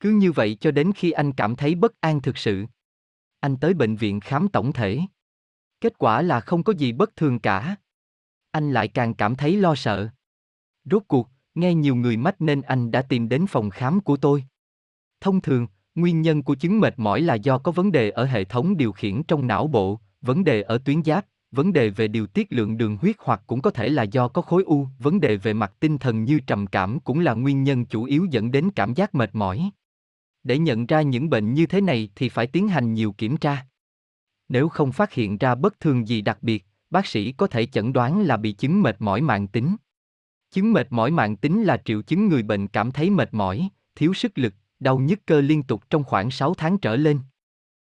[0.00, 2.66] Cứ như vậy cho đến khi anh cảm thấy bất an thực sự.
[3.40, 5.00] Anh tới bệnh viện khám tổng thể.
[5.80, 7.76] Kết quả là không có gì bất thường cả.
[8.50, 10.08] Anh lại càng cảm thấy lo sợ.
[10.84, 14.44] Rốt cuộc, nghe nhiều người mách nên anh đã tìm đến phòng khám của tôi.
[15.20, 18.44] Thông thường, nguyên nhân của chứng mệt mỏi là do có vấn đề ở hệ
[18.44, 22.26] thống điều khiển trong não bộ, vấn đề ở tuyến giáp, vấn đề về điều
[22.26, 25.36] tiết lượng đường huyết hoặc cũng có thể là do có khối u, vấn đề
[25.36, 28.70] về mặt tinh thần như trầm cảm cũng là nguyên nhân chủ yếu dẫn đến
[28.70, 29.70] cảm giác mệt mỏi.
[30.44, 33.66] Để nhận ra những bệnh như thế này thì phải tiến hành nhiều kiểm tra.
[34.48, 37.92] Nếu không phát hiện ra bất thường gì đặc biệt, bác sĩ có thể chẩn
[37.92, 39.76] đoán là bị chứng mệt mỏi mạng tính.
[40.50, 44.14] Chứng mệt mỏi mạng tính là triệu chứng người bệnh cảm thấy mệt mỏi, thiếu
[44.14, 47.20] sức lực, đau nhức cơ liên tục trong khoảng 6 tháng trở lên.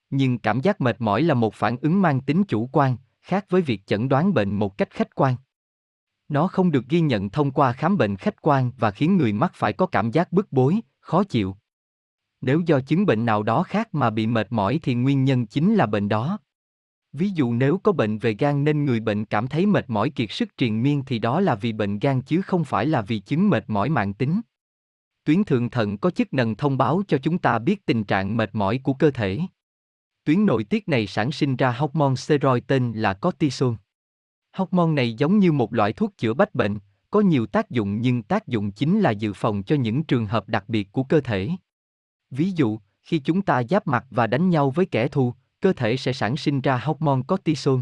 [0.10, 2.98] Nhưng cảm giác mệt mỏi là một phản ứng mang tính chủ quan,
[3.28, 5.36] khác với việc chẩn đoán bệnh một cách khách quan.
[6.30, 9.52] Nó không được ghi nhận thông qua khám bệnh khách quan và khiến người mắc
[9.56, 11.56] phải có cảm giác bức bối, khó chịu.
[12.42, 15.76] Nếu do chứng bệnh nào đó khác mà bị mệt mỏi thì nguyên nhân chính
[15.76, 16.40] là bệnh đó.
[17.14, 20.32] Ví dụ nếu có bệnh về gan nên người bệnh cảm thấy mệt mỏi kiệt
[20.32, 23.50] sức triền miên thì đó là vì bệnh gan chứ không phải là vì chứng
[23.50, 24.42] mệt mỏi mạng tính.
[25.24, 28.56] Tuyến thượng thận có chức năng thông báo cho chúng ta biết tình trạng mệt
[28.56, 29.40] mỏi của cơ thể.
[30.28, 33.74] Tuyến nội tiết này sản sinh ra hormone steroid tên là cortisol.
[34.54, 36.78] Hormone này giống như một loại thuốc chữa bách bệnh,
[37.12, 40.50] có nhiều tác dụng nhưng tác dụng chính là dự phòng cho những trường hợp
[40.50, 41.50] đặc biệt của cơ thể.
[42.30, 45.98] Ví dụ, khi chúng ta giáp mặt và đánh nhau với kẻ thù, cơ thể
[45.98, 47.80] sẽ sản sinh ra hormone cortisol.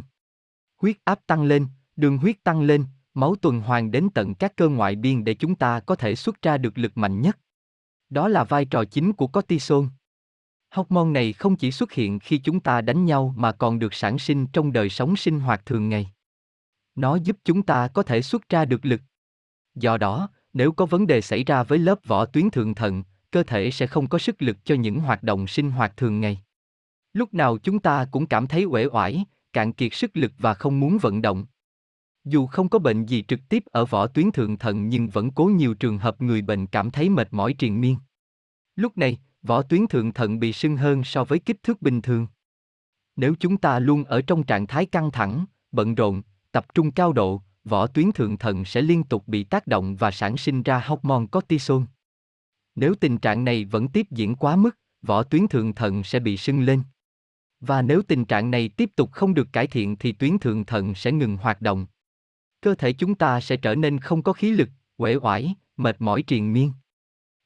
[0.82, 4.70] Huyết áp tăng lên, đường huyết tăng lên, máu tuần hoàn đến tận các cơ
[4.70, 7.40] ngoại biên để chúng ta có thể xuất ra được lực mạnh nhất.
[8.10, 9.86] Đó là vai trò chính của cortisol.
[10.76, 14.20] Hormone này không chỉ xuất hiện khi chúng ta đánh nhau mà còn được sản
[14.20, 16.12] sinh trong đời sống sinh hoạt thường ngày.
[16.96, 19.02] Nó giúp chúng ta có thể xuất ra được lực.
[19.76, 23.44] Do đó, nếu có vấn đề xảy ra với lớp vỏ tuyến thượng thận, cơ
[23.44, 26.42] thể sẽ không có sức lực cho những hoạt động sinh hoạt thường ngày.
[27.14, 30.80] Lúc nào chúng ta cũng cảm thấy uể oải, cạn kiệt sức lực và không
[30.80, 31.46] muốn vận động.
[32.24, 35.46] Dù không có bệnh gì trực tiếp ở vỏ tuyến thượng thận nhưng vẫn có
[35.46, 37.98] nhiều trường hợp người bệnh cảm thấy mệt mỏi triền miên.
[38.76, 42.28] Lúc này, vỏ tuyến thượng thận bị sưng hơn so với kích thước bình thường.
[43.16, 47.14] Nếu chúng ta luôn ở trong trạng thái căng thẳng, bận rộn, tập trung cao
[47.14, 50.84] độ, vỏ tuyến thượng thận sẽ liên tục bị tác động và sản sinh ra
[50.86, 51.84] hormone cortisol.
[52.76, 56.38] Nếu tình trạng này vẫn tiếp diễn quá mức, vỏ tuyến thượng thận sẽ bị
[56.38, 56.84] sưng lên.
[57.60, 60.96] Và nếu tình trạng này tiếp tục không được cải thiện thì tuyến thượng thận
[60.96, 61.86] sẽ ngừng hoạt động.
[62.62, 66.22] Cơ thể chúng ta sẽ trở nên không có khí lực, uể oải, mệt mỏi
[66.22, 66.72] triền miên.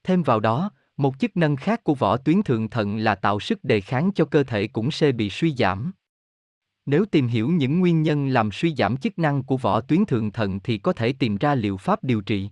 [0.04, 3.64] Thêm vào đó, một chức năng khác của vỏ tuyến thượng thận là tạo sức
[3.64, 5.92] đề kháng cho cơ thể cũng sẽ bị suy giảm.
[6.86, 10.32] Nếu tìm hiểu những nguyên nhân làm suy giảm chức năng của vỏ tuyến thượng
[10.32, 12.50] thận thì có thể tìm ra liệu pháp điều trị.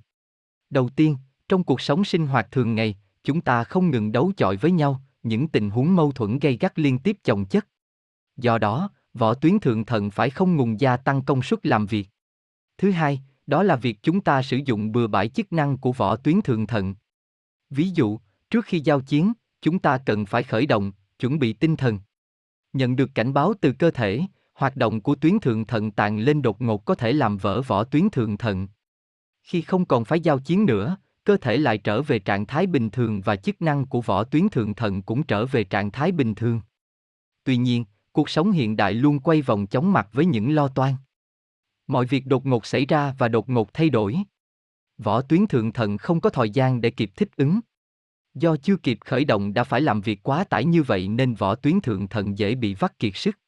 [0.70, 1.18] Đầu tiên,
[1.50, 5.02] trong cuộc sống sinh hoạt thường ngày, chúng ta không ngừng đấu chọi với nhau,
[5.24, 7.68] những tình huống mâu thuẫn gây gắt liên tiếp chồng chất.
[8.38, 12.10] Do đó, vỏ tuyến thượng thận phải không ngừng gia tăng công suất làm việc.
[12.78, 16.16] Thứ hai, đó là việc chúng ta sử dụng bừa bãi chức năng của vỏ
[16.16, 16.96] tuyến thượng thận.
[17.70, 21.76] Ví dụ, trước khi giao chiến, chúng ta cần phải khởi động, chuẩn bị tinh
[21.76, 22.00] thần.
[22.74, 24.22] Nhận được cảnh báo từ cơ thể,
[24.54, 27.84] hoạt động của tuyến thượng thận tàn lên đột ngột có thể làm vỡ vỏ
[27.84, 28.68] tuyến thượng thận.
[29.44, 32.90] Khi không còn phải giao chiến nữa, cơ thể lại trở về trạng thái bình
[32.90, 36.36] thường và chức năng của vỏ tuyến thượng thận cũng trở về trạng thái bình
[36.36, 36.62] thường.
[37.44, 40.94] Tuy nhiên, cuộc sống hiện đại luôn quay vòng chóng mặt với những lo toan.
[41.88, 44.18] Mọi việc đột ngột xảy ra và đột ngột thay đổi.
[44.98, 47.60] Vỏ tuyến thượng thận không có thời gian để kịp thích ứng.
[48.40, 51.56] Do chưa kịp khởi động đã phải làm việc quá tải như vậy nên võ
[51.56, 53.40] tuyến thượng thận dễ bị vắt kiệt sức.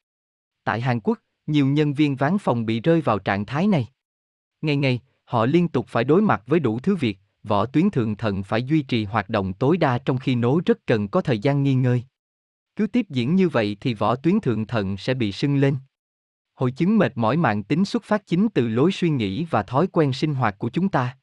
[0.64, 3.88] Tại Hàn Quốc, nhiều nhân viên ván phòng bị rơi vào trạng thái này.
[4.62, 8.16] Ngày ngày, họ liên tục phải đối mặt với đủ thứ việc, võ tuyến thượng
[8.16, 11.38] thận phải duy trì hoạt động tối đa trong khi nố rất cần có thời
[11.38, 12.04] gian nghỉ ngơi.
[12.76, 15.76] Cứ tiếp diễn như vậy thì võ tuyến thượng thận sẽ bị sưng lên.
[16.54, 19.86] Hội chứng mệt mỏi mạng tính xuất phát chính từ lối suy nghĩ và thói
[19.86, 21.16] quen sinh hoạt của chúng ta.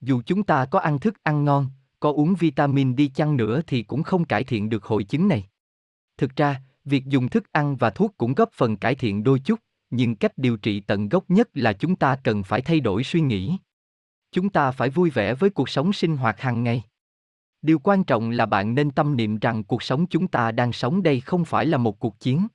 [0.00, 1.70] Dù chúng ta có ăn thức ăn ngon,
[2.04, 5.48] có uống vitamin đi chăng nữa thì cũng không cải thiện được hội chứng này.
[6.18, 9.60] Thực ra, việc dùng thức ăn và thuốc cũng góp phần cải thiện đôi chút,
[9.90, 13.20] nhưng cách điều trị tận gốc nhất là chúng ta cần phải thay đổi suy
[13.20, 13.56] nghĩ.
[14.32, 16.82] Chúng ta phải vui vẻ với cuộc sống sinh hoạt hàng ngày.
[17.62, 21.02] Điều quan trọng là bạn nên tâm niệm rằng cuộc sống chúng ta đang sống
[21.02, 22.46] đây không phải là một cuộc chiến.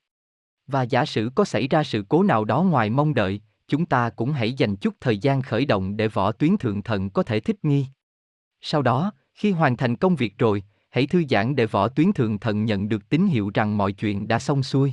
[0.66, 4.10] Và giả sử có xảy ra sự cố nào đó ngoài mong đợi, chúng ta
[4.10, 7.40] cũng hãy dành chút thời gian khởi động để võ tuyến thượng thận có thể
[7.40, 7.86] thích nghi.
[8.60, 12.38] Sau đó, khi hoàn thành công việc rồi, hãy thư giãn để võ tuyến thượng
[12.38, 14.92] thận nhận được tín hiệu rằng mọi chuyện đã xong xuôi.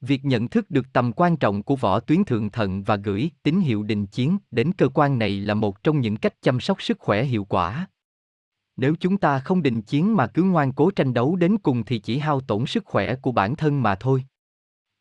[0.00, 3.60] Việc nhận thức được tầm quan trọng của võ tuyến thượng thận và gửi tín
[3.60, 6.98] hiệu đình chiến đến cơ quan này là một trong những cách chăm sóc sức
[6.98, 7.86] khỏe hiệu quả.
[8.76, 11.98] Nếu chúng ta không đình chiến mà cứ ngoan cố tranh đấu đến cùng thì
[11.98, 14.24] chỉ hao tổn sức khỏe của bản thân mà thôi.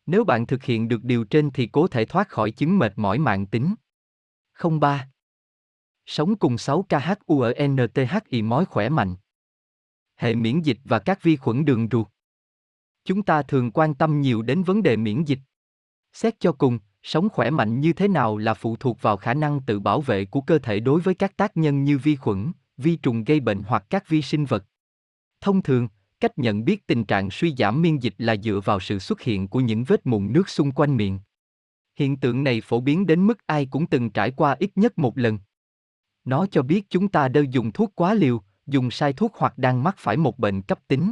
[0.06, 3.20] Nếu bạn thực hiện được điều trên thì có thể thoát khỏi chứng mệt mỏi
[3.20, 3.76] mạng tính.
[4.80, 5.08] 03.
[6.08, 9.16] Sống cùng 6 KHURNTHI mói khỏe mạnh.
[10.16, 12.08] Hệ miễn dịch và các vi khuẩn đường ruột.
[13.06, 15.40] Chúng ta thường quan tâm nhiều đến vấn đề miễn dịch.
[16.14, 19.62] Xét cho cùng, sống khỏe mạnh như thế nào là phụ thuộc vào khả năng
[19.62, 22.96] tự bảo vệ của cơ thể đối với các tác nhân như vi khuẩn, vi
[22.96, 24.66] trùng gây bệnh hoặc các vi sinh vật.
[25.42, 25.88] Thông thường,
[26.20, 29.48] cách nhận biết tình trạng suy giảm miễn dịch là dựa vào sự xuất hiện
[29.48, 31.20] của những vết mụn nước xung quanh miệng.
[31.96, 35.18] Hiện tượng này phổ biến đến mức ai cũng từng trải qua ít nhất một
[35.18, 35.40] lần.
[36.28, 39.84] Nó cho biết chúng ta đơ dùng thuốc quá liều, dùng sai thuốc hoặc đang
[39.84, 41.12] mắc phải một bệnh cấp tính.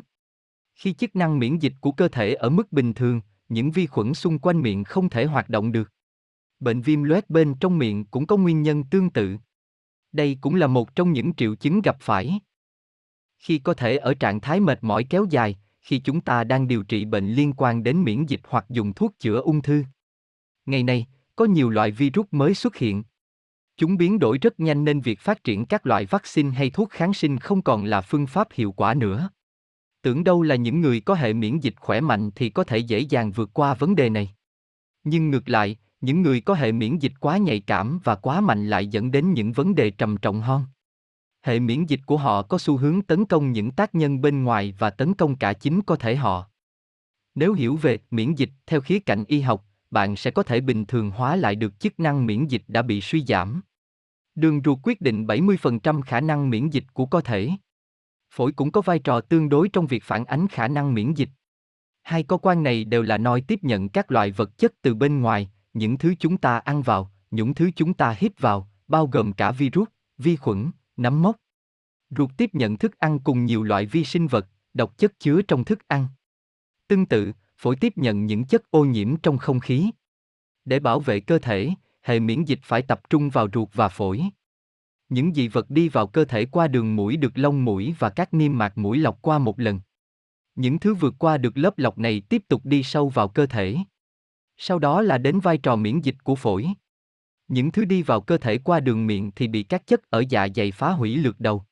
[0.75, 4.13] Khi chức năng miễn dịch của cơ thể ở mức bình thường, những vi khuẩn
[4.13, 5.91] xung quanh miệng không thể hoạt động được.
[6.59, 9.37] Bệnh viêm loét bên trong miệng cũng có nguyên nhân tương tự.
[10.11, 12.39] Đây cũng là một trong những triệu chứng gặp phải.
[13.37, 16.83] Khi có thể ở trạng thái mệt mỏi kéo dài, khi chúng ta đang điều
[16.83, 19.83] trị bệnh liên quan đến miễn dịch hoặc dùng thuốc chữa ung thư.
[20.65, 23.03] Ngày nay, có nhiều loại virus mới xuất hiện.
[23.77, 27.13] Chúng biến đổi rất nhanh nên việc phát triển các loại vaccine hay thuốc kháng
[27.13, 29.29] sinh không còn là phương pháp hiệu quả nữa.
[30.01, 32.99] Tưởng đâu là những người có hệ miễn dịch khỏe mạnh thì có thể dễ
[32.99, 34.35] dàng vượt qua vấn đề này.
[35.03, 38.69] Nhưng ngược lại, những người có hệ miễn dịch quá nhạy cảm và quá mạnh
[38.69, 40.63] lại dẫn đến những vấn đề trầm trọng hơn.
[41.41, 44.73] Hệ miễn dịch của họ có xu hướng tấn công những tác nhân bên ngoài
[44.79, 46.49] và tấn công cả chính cơ thể họ.
[47.35, 50.85] Nếu hiểu về miễn dịch theo khía cạnh y học, bạn sẽ có thể bình
[50.85, 53.61] thường hóa lại được chức năng miễn dịch đã bị suy giảm.
[54.35, 57.49] Đường ruột quyết định 70% khả năng miễn dịch của cơ thể.
[58.31, 61.29] Phổi cũng có vai trò tương đối trong việc phản ánh khả năng miễn dịch.
[62.03, 65.21] Hai cơ quan này đều là nơi tiếp nhận các loại vật chất từ bên
[65.21, 69.33] ngoài, những thứ chúng ta ăn vào, những thứ chúng ta hít vào, bao gồm
[69.33, 71.35] cả virus, vi khuẩn, nấm mốc.
[72.09, 75.63] Ruột tiếp nhận thức ăn cùng nhiều loại vi sinh vật, độc chất chứa trong
[75.63, 76.07] thức ăn.
[76.87, 77.31] Tương tự,
[77.65, 79.89] phổi tiếp nhận những chất ô nhiễm trong không khí.
[80.65, 81.69] Để bảo vệ cơ thể,
[82.01, 84.21] hệ miễn dịch phải tập trung vào ruột và phổi.
[85.09, 88.33] Những dị vật đi vào cơ thể qua đường mũi được lông mũi và các
[88.33, 89.79] niêm mạc mũi lọc qua một lần.
[90.55, 93.77] Những thứ vượt qua được lớp lọc này tiếp tục đi sâu vào cơ thể.
[94.57, 96.67] Sau đó là đến vai trò miễn dịch của phổi.
[97.47, 100.47] Những thứ đi vào cơ thể qua đường miệng thì bị các chất ở dạ
[100.55, 101.63] dày phá hủy lượt đầu.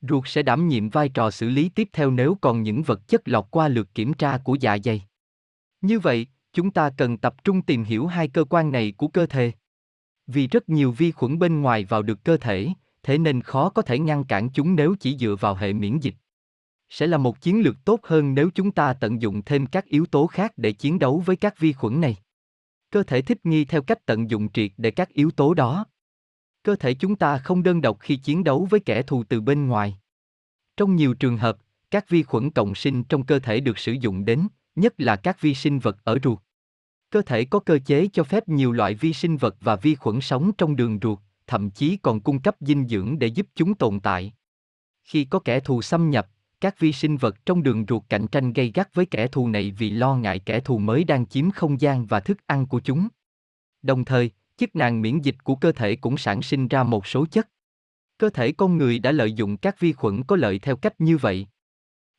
[0.00, 3.28] Ruột sẽ đảm nhiệm vai trò xử lý tiếp theo nếu còn những vật chất
[3.28, 5.09] lọt qua lượt kiểm tra của dạ dày.
[5.80, 9.26] Như vậy, chúng ta cần tập trung tìm hiểu hai cơ quan này của cơ
[9.26, 9.52] thể.
[10.26, 12.68] Vì rất nhiều vi khuẩn bên ngoài vào được cơ thể,
[13.02, 16.14] thế nên khó có thể ngăn cản chúng nếu chỉ dựa vào hệ miễn dịch.
[16.88, 20.06] Sẽ là một chiến lược tốt hơn nếu chúng ta tận dụng thêm các yếu
[20.06, 22.16] tố khác để chiến đấu với các vi khuẩn này.
[22.90, 25.86] Cơ thể thích nghi theo cách tận dụng triệt để các yếu tố đó.
[26.62, 29.66] Cơ thể chúng ta không đơn độc khi chiến đấu với kẻ thù từ bên
[29.66, 29.98] ngoài.
[30.76, 31.56] Trong nhiều trường hợp,
[31.90, 35.40] các vi khuẩn cộng sinh trong cơ thể được sử dụng đến, nhất là các
[35.40, 36.38] vi sinh vật ở ruột.
[37.10, 40.20] Cơ thể có cơ chế cho phép nhiều loại vi sinh vật và vi khuẩn
[40.20, 44.00] sống trong đường ruột, thậm chí còn cung cấp dinh dưỡng để giúp chúng tồn
[44.00, 44.32] tại.
[45.04, 46.28] Khi có kẻ thù xâm nhập,
[46.60, 49.70] các vi sinh vật trong đường ruột cạnh tranh gây gắt với kẻ thù này
[49.78, 53.08] vì lo ngại kẻ thù mới đang chiếm không gian và thức ăn của chúng.
[53.82, 57.26] Đồng thời, chức năng miễn dịch của cơ thể cũng sản sinh ra một số
[57.26, 57.48] chất.
[58.18, 61.16] Cơ thể con người đã lợi dụng các vi khuẩn có lợi theo cách như
[61.16, 61.46] vậy.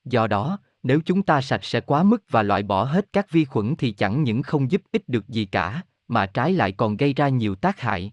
[0.05, 3.45] Do đó, nếu chúng ta sạch sẽ quá mức và loại bỏ hết các vi
[3.45, 7.13] khuẩn thì chẳng những không giúp ích được gì cả, mà trái lại còn gây
[7.13, 8.11] ra nhiều tác hại.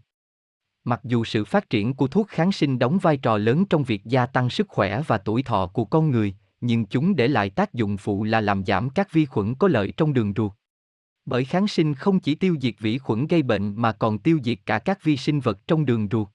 [0.84, 4.04] Mặc dù sự phát triển của thuốc kháng sinh đóng vai trò lớn trong việc
[4.04, 7.74] gia tăng sức khỏe và tuổi thọ của con người, nhưng chúng để lại tác
[7.74, 10.52] dụng phụ là làm giảm các vi khuẩn có lợi trong đường ruột.
[11.26, 14.58] Bởi kháng sinh không chỉ tiêu diệt vi khuẩn gây bệnh mà còn tiêu diệt
[14.66, 16.28] cả các vi sinh vật trong đường ruột.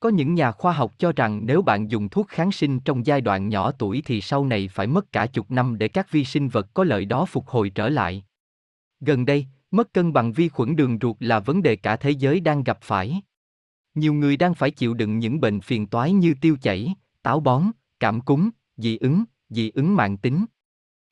[0.00, 3.20] Có những nhà khoa học cho rằng nếu bạn dùng thuốc kháng sinh trong giai
[3.20, 6.48] đoạn nhỏ tuổi thì sau này phải mất cả chục năm để các vi sinh
[6.48, 8.24] vật có lợi đó phục hồi trở lại.
[9.00, 12.40] Gần đây, mất cân bằng vi khuẩn đường ruột là vấn đề cả thế giới
[12.40, 13.22] đang gặp phải.
[13.94, 17.62] Nhiều người đang phải chịu đựng những bệnh phiền toái như tiêu chảy, táo bón,
[18.00, 20.44] cảm cúm, dị ứng, dị ứng mạng tính.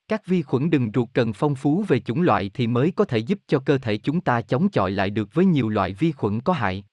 [0.08, 3.18] Các vi khuẩn đường ruột cần phong phú về chủng loại thì mới có thể
[3.18, 6.40] giúp cho cơ thể chúng ta chống chọi lại được với nhiều loại vi khuẩn
[6.40, 6.84] có hại.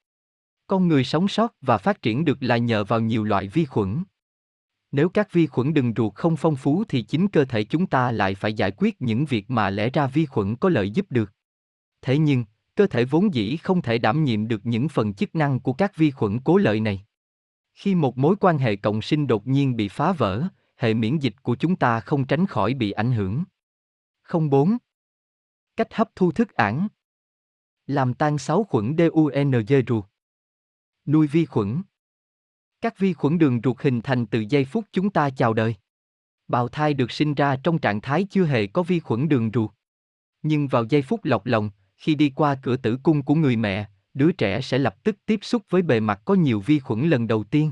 [0.73, 4.03] Con người sống sót và phát triển được là nhờ vào nhiều loại vi khuẩn.
[4.91, 8.11] Nếu các vi khuẩn đường ruột không phong phú thì chính cơ thể chúng ta
[8.11, 11.31] lại phải giải quyết những việc mà lẽ ra vi khuẩn có lợi giúp được.
[12.01, 15.59] Thế nhưng, cơ thể vốn dĩ không thể đảm nhiệm được những phần chức năng
[15.59, 17.05] của các vi khuẩn cố lợi này.
[17.73, 20.43] Khi một mối quan hệ cộng sinh đột nhiên bị phá vỡ,
[20.77, 23.43] hệ miễn dịch của chúng ta không tránh khỏi bị ảnh hưởng.
[24.49, 24.77] 04.
[25.75, 26.87] Cách hấp thu thức ản
[27.87, 30.05] Làm tan sáu khuẩn DUNG ruột
[31.05, 31.81] Nuôi vi khuẩn
[32.81, 35.75] Các vi khuẩn đường ruột hình thành từ giây phút chúng ta chào đời.
[36.47, 39.71] Bào thai được sinh ra trong trạng thái chưa hề có vi khuẩn đường ruột.
[40.41, 43.89] Nhưng vào giây phút lọc lòng, khi đi qua cửa tử cung của người mẹ,
[44.13, 47.27] đứa trẻ sẽ lập tức tiếp xúc với bề mặt có nhiều vi khuẩn lần
[47.27, 47.71] đầu tiên.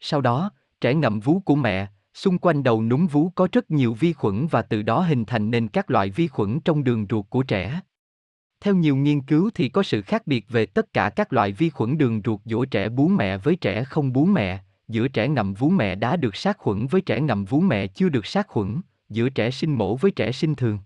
[0.00, 3.94] Sau đó, trẻ ngậm vú của mẹ, xung quanh đầu núm vú có rất nhiều
[3.94, 7.24] vi khuẩn và từ đó hình thành nên các loại vi khuẩn trong đường ruột
[7.30, 7.80] của trẻ.
[8.64, 11.70] Theo nhiều nghiên cứu thì có sự khác biệt về tất cả các loại vi
[11.70, 15.54] khuẩn đường ruột giữa trẻ bú mẹ với trẻ không bú mẹ, giữa trẻ ngậm
[15.54, 18.80] vú mẹ đã được sát khuẩn với trẻ ngậm vú mẹ chưa được sát khuẩn,
[19.08, 20.78] giữa trẻ sinh mổ với trẻ sinh thường.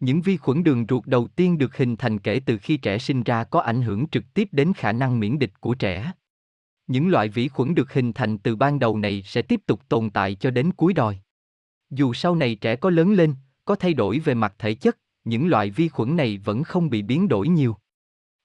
[0.00, 3.22] Những vi khuẩn đường ruột đầu tiên được hình thành kể từ khi trẻ sinh
[3.22, 6.12] ra có ảnh hưởng trực tiếp đến khả năng miễn dịch của trẻ.
[6.86, 10.10] Những loại vi khuẩn được hình thành từ ban đầu này sẽ tiếp tục tồn
[10.10, 11.18] tại cho đến cuối đời.
[11.90, 15.48] Dù sau này trẻ có lớn lên, có thay đổi về mặt thể chất, những
[15.48, 17.76] loại vi khuẩn này vẫn không bị biến đổi nhiều.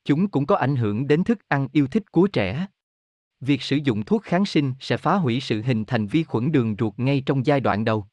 [0.05, 2.67] Chúng cũng có ảnh hưởng đến thức ăn yêu thích của trẻ.
[3.39, 6.75] Việc sử dụng thuốc kháng sinh sẽ phá hủy sự hình thành vi khuẩn đường
[6.79, 8.07] ruột ngay trong giai đoạn đầu.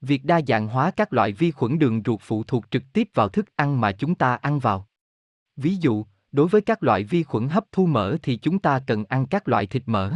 [0.00, 3.28] Việc đa dạng hóa các loại vi khuẩn đường ruột phụ thuộc trực tiếp vào
[3.28, 4.88] thức ăn mà chúng ta ăn vào.
[5.56, 9.04] Ví dụ, đối với các loại vi khuẩn hấp thu mỡ thì chúng ta cần
[9.04, 10.12] ăn các loại thịt mỡ.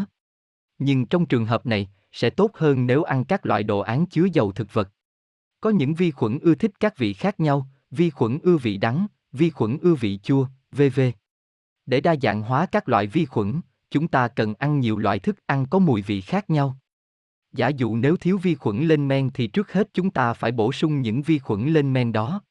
[0.79, 4.25] Nhưng trong trường hợp này, sẽ tốt hơn nếu ăn các loại đồ án chứa
[4.33, 4.91] dầu thực vật.
[5.61, 9.07] Có những vi khuẩn ưa thích các vị khác nhau, vi khuẩn ưa vị đắng,
[9.33, 11.01] vi khuẩn ưa vị chua, v.v.
[11.87, 15.47] Để đa dạng hóa các loại vi khuẩn, chúng ta cần ăn nhiều loại thức
[15.47, 16.79] ăn có mùi vị khác nhau.
[17.53, 20.73] Giả dụ nếu thiếu vi khuẩn lên men thì trước hết chúng ta phải bổ
[20.73, 22.43] sung những vi khuẩn lên men đó.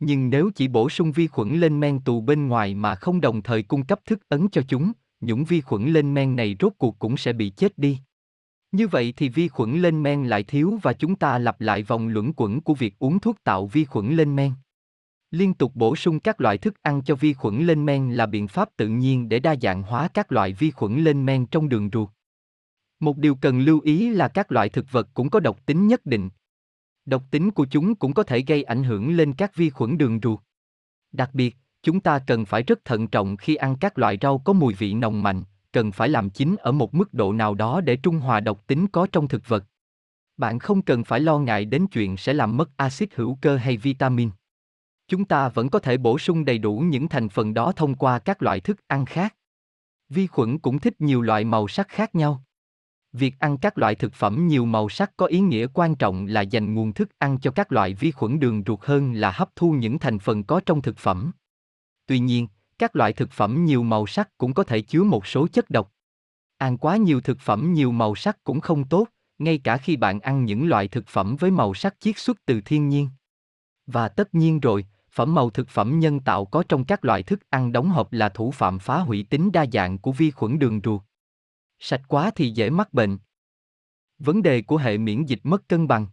[0.00, 3.42] Nhưng nếu chỉ bổ sung vi khuẩn lên men tù bên ngoài mà không đồng
[3.42, 6.98] thời cung cấp thức ấn cho chúng, những vi khuẩn lên men này rốt cuộc
[6.98, 7.98] cũng sẽ bị chết đi.
[8.72, 12.08] Như vậy thì vi khuẩn lên men lại thiếu và chúng ta lặp lại vòng
[12.08, 14.52] luẩn quẩn của việc uống thuốc tạo vi khuẩn lên men.
[15.30, 18.48] Liên tục bổ sung các loại thức ăn cho vi khuẩn lên men là biện
[18.48, 21.90] pháp tự nhiên để đa dạng hóa các loại vi khuẩn lên men trong đường
[21.92, 22.08] ruột.
[23.00, 26.06] Một điều cần lưu ý là các loại thực vật cũng có độc tính nhất
[26.06, 26.30] định.
[27.04, 30.20] Độc tính của chúng cũng có thể gây ảnh hưởng lên các vi khuẩn đường
[30.22, 30.40] ruột.
[31.12, 34.52] Đặc biệt, chúng ta cần phải rất thận trọng khi ăn các loại rau có
[34.52, 37.96] mùi vị nồng mạnh, cần phải làm chín ở một mức độ nào đó để
[37.96, 39.64] trung hòa độc tính có trong thực vật.
[40.36, 43.76] Bạn không cần phải lo ngại đến chuyện sẽ làm mất axit hữu cơ hay
[43.76, 44.30] vitamin.
[45.08, 48.18] Chúng ta vẫn có thể bổ sung đầy đủ những thành phần đó thông qua
[48.18, 49.36] các loại thức ăn khác.
[50.08, 52.44] Vi khuẩn cũng thích nhiều loại màu sắc khác nhau.
[53.12, 56.40] Việc ăn các loại thực phẩm nhiều màu sắc có ý nghĩa quan trọng là
[56.40, 59.72] dành nguồn thức ăn cho các loại vi khuẩn đường ruột hơn là hấp thu
[59.72, 61.32] những thành phần có trong thực phẩm.
[62.06, 62.46] Tuy nhiên,
[62.82, 65.92] các loại thực phẩm nhiều màu sắc cũng có thể chứa một số chất độc.
[66.56, 70.20] Ăn quá nhiều thực phẩm nhiều màu sắc cũng không tốt, ngay cả khi bạn
[70.20, 73.08] ăn những loại thực phẩm với màu sắc chiết xuất từ thiên nhiên.
[73.86, 77.50] Và tất nhiên rồi, phẩm màu thực phẩm nhân tạo có trong các loại thức
[77.50, 80.80] ăn đóng hộp là thủ phạm phá hủy tính đa dạng của vi khuẩn đường
[80.84, 81.02] ruột.
[81.78, 83.18] Sạch quá thì dễ mắc bệnh.
[84.18, 86.06] Vấn đề của hệ miễn dịch mất cân bằng.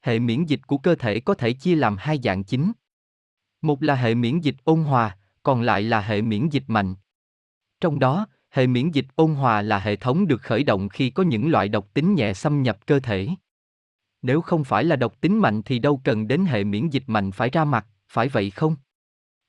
[0.00, 2.72] Hệ miễn dịch của cơ thể có thể chia làm hai dạng chính.
[3.62, 6.94] Một là hệ miễn dịch ôn hòa, còn lại là hệ miễn dịch mạnh.
[7.80, 11.22] Trong đó, hệ miễn dịch ôn hòa là hệ thống được khởi động khi có
[11.22, 13.28] những loại độc tính nhẹ xâm nhập cơ thể.
[14.22, 17.32] Nếu không phải là độc tính mạnh thì đâu cần đến hệ miễn dịch mạnh
[17.32, 18.76] phải ra mặt, phải vậy không?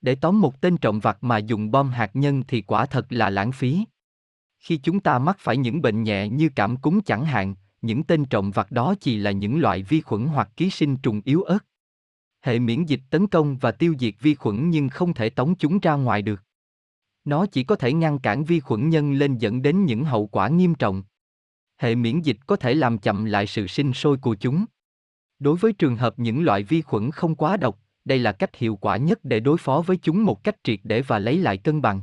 [0.02, 3.30] Để tóm một tên trọng vặt mà dùng bom hạt nhân thì quả thật là
[3.30, 3.86] lãng phí.
[4.60, 8.26] Khi chúng ta mắc phải những bệnh nhẹ như cảm cúm chẳng hạn, những tên
[8.26, 11.60] trọng vặt đó chỉ là những loại vi khuẩn hoặc ký sinh trùng yếu ớt.
[12.48, 15.80] Hệ miễn dịch tấn công và tiêu diệt vi khuẩn nhưng không thể tống chúng
[15.80, 16.44] ra ngoài được.
[17.26, 20.48] Nó chỉ có thể ngăn cản vi khuẩn nhân lên dẫn đến những hậu quả
[20.48, 21.04] nghiêm trọng.
[21.78, 24.66] Hệ miễn dịch có thể làm chậm lại sự sinh sôi của chúng.
[25.40, 28.76] Đối với trường hợp những loại vi khuẩn không quá độc, đây là cách hiệu
[28.76, 31.82] quả nhất để đối phó với chúng một cách triệt để và lấy lại cân
[31.82, 32.02] bằng.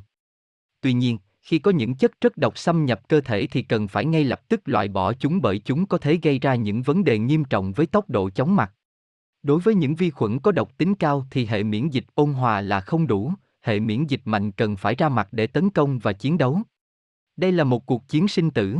[0.80, 4.04] Tuy nhiên, khi có những chất rất độc xâm nhập cơ thể thì cần phải
[4.04, 7.18] ngay lập tức loại bỏ chúng bởi chúng có thể gây ra những vấn đề
[7.18, 8.72] nghiêm trọng với tốc độ chóng mặt.
[9.44, 12.60] Đối với những vi khuẩn có độc tính cao thì hệ miễn dịch ôn hòa
[12.60, 13.32] là không đủ,
[13.62, 16.62] hệ miễn dịch mạnh cần phải ra mặt để tấn công và chiến đấu.
[17.36, 18.76] Đây là một cuộc chiến sinh tử.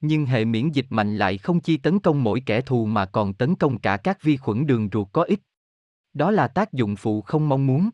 [0.00, 3.34] Nhưng hệ miễn dịch mạnh lại không chỉ tấn công mỗi kẻ thù mà còn
[3.34, 5.40] tấn công cả các vi khuẩn đường ruột có ích.
[6.14, 7.90] Đó là tác dụng phụ không mong muốn.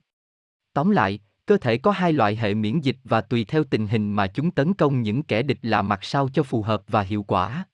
[0.72, 1.20] Tóm lại,
[1.50, 4.50] Cơ thể có hai loại hệ miễn dịch và tùy theo tình hình mà chúng
[4.50, 7.64] tấn công những kẻ địch là mặt sao cho phù hợp và hiệu quả.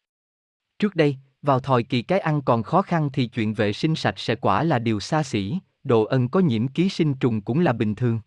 [0.78, 4.18] Trước đây, vào thời kỳ cái ăn còn khó khăn thì chuyện vệ sinh sạch
[4.18, 7.72] sẽ quả là điều xa xỉ, đồ ân có nhiễm ký sinh trùng cũng là
[7.72, 8.20] bình thường.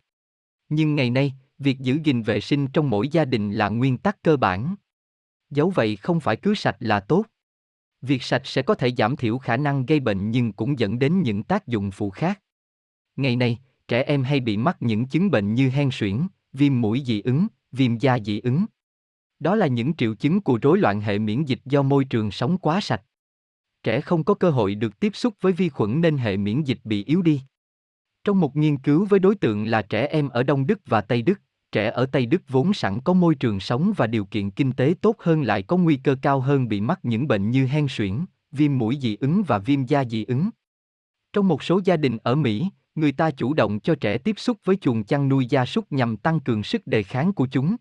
[0.70, 4.24] Nhưng ngày nay, việc giữ gìn vệ sinh trong mỗi gia đình là nguyên tắc
[4.24, 4.76] cơ bản.
[5.50, 7.26] Dẫu vậy không phải cứ sạch là tốt.
[8.02, 11.22] Việc sạch sẽ có thể giảm thiểu khả năng gây bệnh nhưng cũng dẫn đến
[11.22, 12.42] những tác dụng phụ khác.
[13.16, 17.04] Ngày nay, trẻ em hay bị mắc những chứng bệnh như hen suyễn, viêm mũi
[17.06, 18.66] dị ứng, viêm da dị ứng.
[19.40, 22.58] Đó là những triệu chứng của rối loạn hệ miễn dịch do môi trường sống
[22.58, 23.02] quá sạch.
[23.84, 26.80] Trẻ không có cơ hội được tiếp xúc với vi khuẩn nên hệ miễn dịch
[26.84, 27.42] bị yếu đi.
[28.24, 31.22] Trong một nghiên cứu với đối tượng là trẻ em ở Đông Đức và Tây
[31.22, 34.72] Đức, trẻ ở Tây Đức vốn sẵn có môi trường sống và điều kiện kinh
[34.72, 37.86] tế tốt hơn lại có nguy cơ cao hơn bị mắc những bệnh như hen
[37.90, 40.50] suyễn, viêm mũi dị ứng và viêm da dị ứng.
[41.34, 44.58] Trong một số gia đình ở Mỹ, người ta chủ động cho trẻ tiếp xúc
[44.64, 47.76] với chuồng chăn nuôi gia súc nhằm tăng cường sức đề kháng của chúng.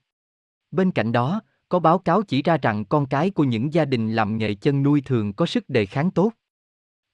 [0.71, 4.13] Bên cạnh đó, có báo cáo chỉ ra rằng con cái của những gia đình
[4.13, 6.33] làm nghề chân nuôi thường có sức đề kháng tốt.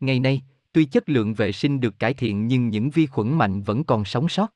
[0.01, 0.43] Ngày nay,
[0.73, 4.05] tuy chất lượng vệ sinh được cải thiện nhưng những vi khuẩn mạnh vẫn còn
[4.05, 4.53] sống sót.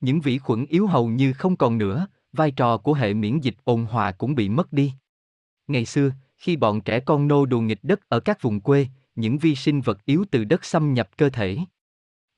[0.00, 3.56] Những vi khuẩn yếu hầu như không còn nữa, vai trò của hệ miễn dịch
[3.64, 4.92] ôn hòa cũng bị mất đi.
[5.66, 9.38] Ngày xưa, khi bọn trẻ con nô đùa nghịch đất ở các vùng quê, những
[9.38, 11.58] vi sinh vật yếu từ đất xâm nhập cơ thể.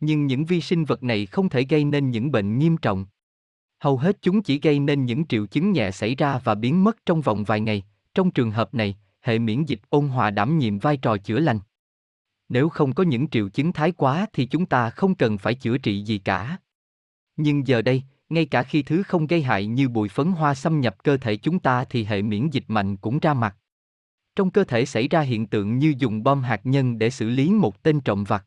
[0.00, 3.06] Nhưng những vi sinh vật này không thể gây nên những bệnh nghiêm trọng.
[3.84, 6.96] Hầu hết chúng chỉ gây nên những triệu chứng nhẹ xảy ra và biến mất
[7.06, 7.82] trong vòng vài ngày.
[8.14, 11.58] Trong trường hợp này, hệ miễn dịch ôn hòa đảm nhiệm vai trò chữa lành.
[12.48, 15.78] Nếu không có những triệu chứng thái quá thì chúng ta không cần phải chữa
[15.78, 16.58] trị gì cả.
[17.36, 20.80] Nhưng giờ đây, ngay cả khi thứ không gây hại như bụi phấn hoa xâm
[20.80, 23.56] nhập cơ thể chúng ta thì hệ miễn dịch mạnh cũng ra mặt.
[24.36, 27.50] Trong cơ thể xảy ra hiện tượng như dùng bom hạt nhân để xử lý
[27.50, 28.46] một tên trộm vặt.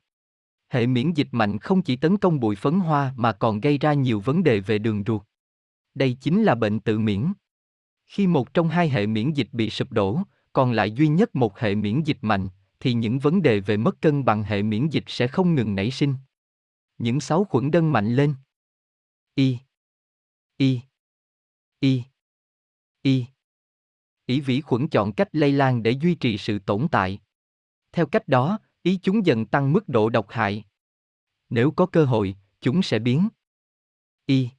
[0.69, 3.93] Hệ miễn dịch mạnh không chỉ tấn công bụi phấn hoa mà còn gây ra
[3.93, 5.21] nhiều vấn đề về đường ruột.
[5.93, 7.33] Đây chính là bệnh tự miễn.
[8.05, 10.21] Khi một trong hai hệ miễn dịch bị sụp đổ,
[10.53, 12.47] còn lại duy nhất một hệ miễn dịch mạnh,
[12.79, 15.91] thì những vấn đề về mất cân bằng hệ miễn dịch sẽ không ngừng nảy
[15.91, 16.15] sinh.
[16.97, 18.35] Những sáu khuẩn đơn mạnh lên.
[19.35, 19.57] Y.
[20.57, 20.79] Y.
[21.79, 22.03] Y.
[23.01, 23.25] Y.
[24.25, 27.19] Ý vĩ khuẩn chọn cách lây lan để duy trì sự tồn tại.
[27.91, 30.63] Theo cách đó, ý chúng dần tăng mức độ độc hại.
[31.49, 33.29] Nếu có cơ hội, chúng sẽ biến.
[34.25, 34.49] Y.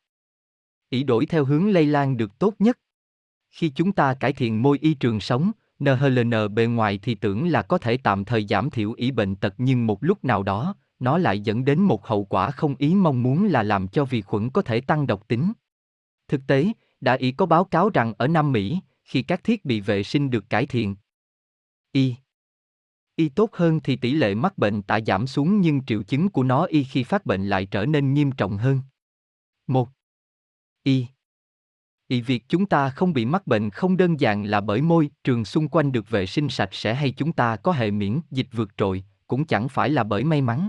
[0.88, 2.78] Ý đổi theo hướng lây lan được tốt nhất.
[3.50, 7.62] Khi chúng ta cải thiện môi y trường sống, NHLN bề ngoài thì tưởng là
[7.62, 11.18] có thể tạm thời giảm thiểu ý bệnh tật nhưng một lúc nào đó, nó
[11.18, 14.50] lại dẫn đến một hậu quả không ý mong muốn là làm cho vi khuẩn
[14.50, 15.52] có thể tăng độc tính.
[16.28, 16.66] Thực tế,
[17.00, 20.30] đã ý có báo cáo rằng ở Nam Mỹ, khi các thiết bị vệ sinh
[20.30, 20.96] được cải thiện,
[21.92, 22.14] y
[23.18, 26.42] y tốt hơn thì tỷ lệ mắc bệnh tạ giảm xuống nhưng triệu chứng của
[26.42, 28.80] nó y khi phát bệnh lại trở nên nghiêm trọng hơn.
[29.66, 29.88] Một
[30.82, 31.06] Y
[32.08, 35.44] Y việc chúng ta không bị mắc bệnh không đơn giản là bởi môi trường
[35.44, 38.68] xung quanh được vệ sinh sạch sẽ hay chúng ta có hệ miễn dịch vượt
[38.76, 40.68] trội, cũng chẳng phải là bởi may mắn.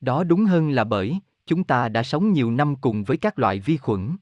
[0.00, 3.60] Đó đúng hơn là bởi chúng ta đã sống nhiều năm cùng với các loại
[3.60, 4.16] vi khuẩn.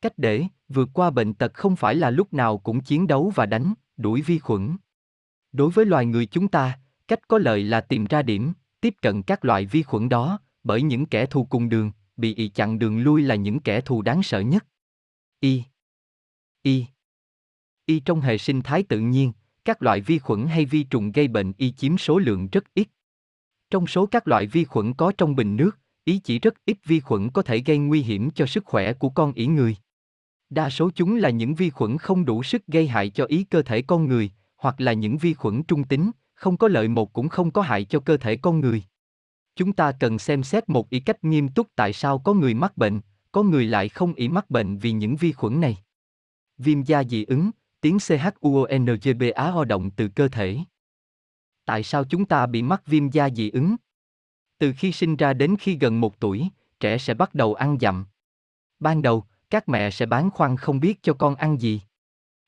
[0.00, 3.46] Cách để vượt qua bệnh tật không phải là lúc nào cũng chiến đấu và
[3.46, 4.76] đánh, đuổi vi khuẩn.
[5.56, 6.78] Đối với loài người chúng ta,
[7.08, 10.82] cách có lợi là tìm ra điểm, tiếp cận các loại vi khuẩn đó, bởi
[10.82, 14.22] những kẻ thù cùng đường, bị y chặn đường lui là những kẻ thù đáng
[14.22, 14.66] sợ nhất.
[15.40, 15.62] Y.
[16.62, 16.84] Y.
[17.86, 19.32] Y trong hệ sinh thái tự nhiên,
[19.64, 22.88] các loại vi khuẩn hay vi trùng gây bệnh y chiếm số lượng rất ít.
[23.70, 27.00] Trong số các loại vi khuẩn có trong bình nước, ý chỉ rất ít vi
[27.00, 29.76] khuẩn có thể gây nguy hiểm cho sức khỏe của con ỉ người.
[30.50, 33.62] Đa số chúng là những vi khuẩn không đủ sức gây hại cho ý cơ
[33.62, 37.28] thể con người, hoặc là những vi khuẩn trung tính, không có lợi một cũng
[37.28, 38.82] không có hại cho cơ thể con người.
[39.56, 42.76] Chúng ta cần xem xét một ý cách nghiêm túc tại sao có người mắc
[42.76, 43.00] bệnh,
[43.32, 45.78] có người lại không ý mắc bệnh vì những vi khuẩn này.
[46.58, 47.50] Viêm da dị ứng,
[47.80, 50.58] tiếng CHUONGBA ho động từ cơ thể.
[51.64, 53.76] Tại sao chúng ta bị mắc viêm da dị ứng?
[54.58, 56.48] Từ khi sinh ra đến khi gần một tuổi,
[56.80, 58.06] trẻ sẽ bắt đầu ăn dặm.
[58.80, 61.80] Ban đầu, các mẹ sẽ bán khoăn không biết cho con ăn gì.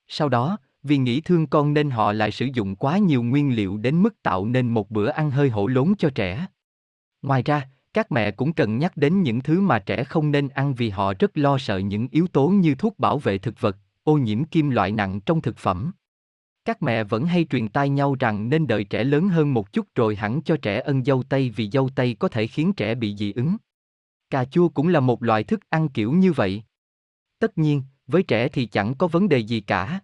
[0.09, 3.77] Sau đó, vì nghĩ thương con nên họ lại sử dụng quá nhiều nguyên liệu
[3.77, 6.47] đến mức tạo nên một bữa ăn hơi hổ lốn cho trẻ.
[7.23, 10.75] Ngoài ra, các mẹ cũng cần nhắc đến những thứ mà trẻ không nên ăn
[10.75, 14.19] vì họ rất lo sợ những yếu tố như thuốc bảo vệ thực vật, ô
[14.19, 15.93] nhiễm kim loại nặng trong thực phẩm.
[16.65, 19.87] Các mẹ vẫn hay truyền tai nhau rằng nên đợi trẻ lớn hơn một chút
[19.95, 23.17] rồi hẳn cho trẻ ân dâu tây vì dâu tây có thể khiến trẻ bị
[23.17, 23.57] dị ứng.
[24.31, 26.63] Cà chua cũng là một loại thức ăn kiểu như vậy.
[27.39, 30.01] Tất nhiên, với trẻ thì chẳng có vấn đề gì cả.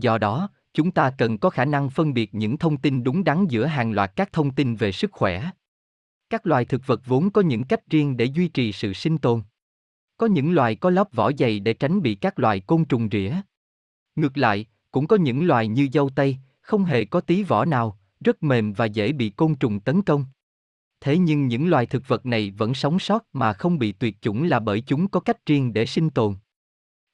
[0.00, 3.46] Do đó, chúng ta cần có khả năng phân biệt những thông tin đúng đắn
[3.46, 5.50] giữa hàng loạt các thông tin về sức khỏe.
[6.30, 9.42] Các loài thực vật vốn có những cách riêng để duy trì sự sinh tồn.
[10.16, 13.32] Có những loài có lớp vỏ dày để tránh bị các loài côn trùng rỉa.
[14.16, 17.98] Ngược lại, cũng có những loài như dâu tây, không hề có tí vỏ nào,
[18.20, 20.24] rất mềm và dễ bị côn trùng tấn công.
[21.00, 24.42] Thế nhưng những loài thực vật này vẫn sống sót mà không bị tuyệt chủng
[24.42, 26.34] là bởi chúng có cách riêng để sinh tồn.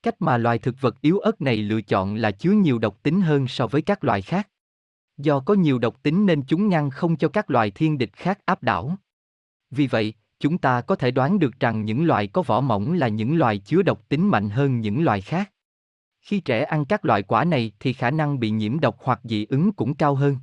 [0.05, 3.21] Cách mà loài thực vật yếu ớt này lựa chọn là chứa nhiều độc tính
[3.21, 4.49] hơn so với các loài khác.
[5.17, 8.39] Do có nhiều độc tính nên chúng ngăn không cho các loài thiên địch khác
[8.45, 8.97] áp đảo.
[9.71, 13.09] Vì vậy, chúng ta có thể đoán được rằng những loài có vỏ mỏng là
[13.09, 15.53] những loài chứa độc tính mạnh hơn những loài khác.
[16.21, 19.45] Khi trẻ ăn các loại quả này thì khả năng bị nhiễm độc hoặc dị
[19.45, 20.37] ứng cũng cao hơn.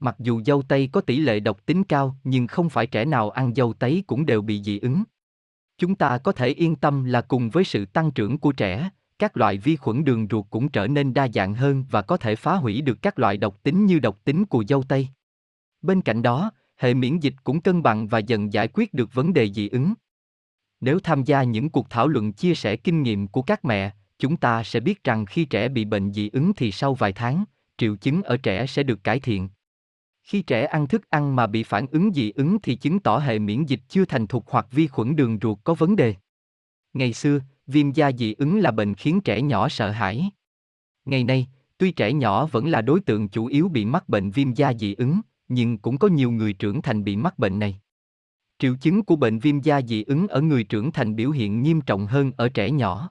[0.00, 3.30] Mặc dù dâu tây có tỷ lệ độc tính cao nhưng không phải trẻ nào
[3.30, 5.02] ăn dâu tây cũng đều bị dị ứng.
[5.82, 9.36] Chúng ta có thể yên tâm là cùng với sự tăng trưởng của trẻ, các
[9.36, 12.54] loại vi khuẩn đường ruột cũng trở nên đa dạng hơn và có thể phá
[12.54, 15.08] hủy được các loại độc tính như độc tính của dâu tây.
[15.82, 19.32] Bên cạnh đó, hệ miễn dịch cũng cân bằng và dần giải quyết được vấn
[19.32, 19.94] đề dị ứng.
[20.80, 24.36] Nếu tham gia những cuộc thảo luận chia sẻ kinh nghiệm của các mẹ, chúng
[24.36, 27.44] ta sẽ biết rằng khi trẻ bị bệnh dị ứng thì sau vài tháng,
[27.78, 29.48] triệu chứng ở trẻ sẽ được cải thiện.
[30.22, 33.38] Khi trẻ ăn thức ăn mà bị phản ứng dị ứng thì chứng tỏ hệ
[33.38, 36.14] miễn dịch chưa thành thục hoặc vi khuẩn đường ruột có vấn đề.
[36.92, 40.30] Ngày xưa, viêm da dị ứng là bệnh khiến trẻ nhỏ sợ hãi.
[41.04, 41.46] Ngày nay,
[41.78, 44.94] tuy trẻ nhỏ vẫn là đối tượng chủ yếu bị mắc bệnh viêm da dị
[44.94, 47.80] ứng, nhưng cũng có nhiều người trưởng thành bị mắc bệnh này.
[48.58, 51.80] Triệu chứng của bệnh viêm da dị ứng ở người trưởng thành biểu hiện nghiêm
[51.80, 53.10] trọng hơn ở trẻ nhỏ.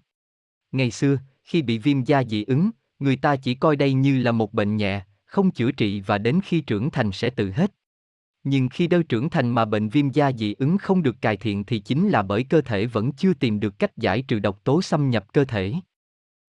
[0.71, 4.31] Ngày xưa, khi bị viêm da dị ứng, người ta chỉ coi đây như là
[4.31, 7.71] một bệnh nhẹ, không chữa trị và đến khi trưởng thành sẽ tự hết.
[8.43, 11.63] Nhưng khi đơ trưởng thành mà bệnh viêm da dị ứng không được cải thiện
[11.63, 14.81] thì chính là bởi cơ thể vẫn chưa tìm được cách giải trừ độc tố
[14.81, 15.73] xâm nhập cơ thể.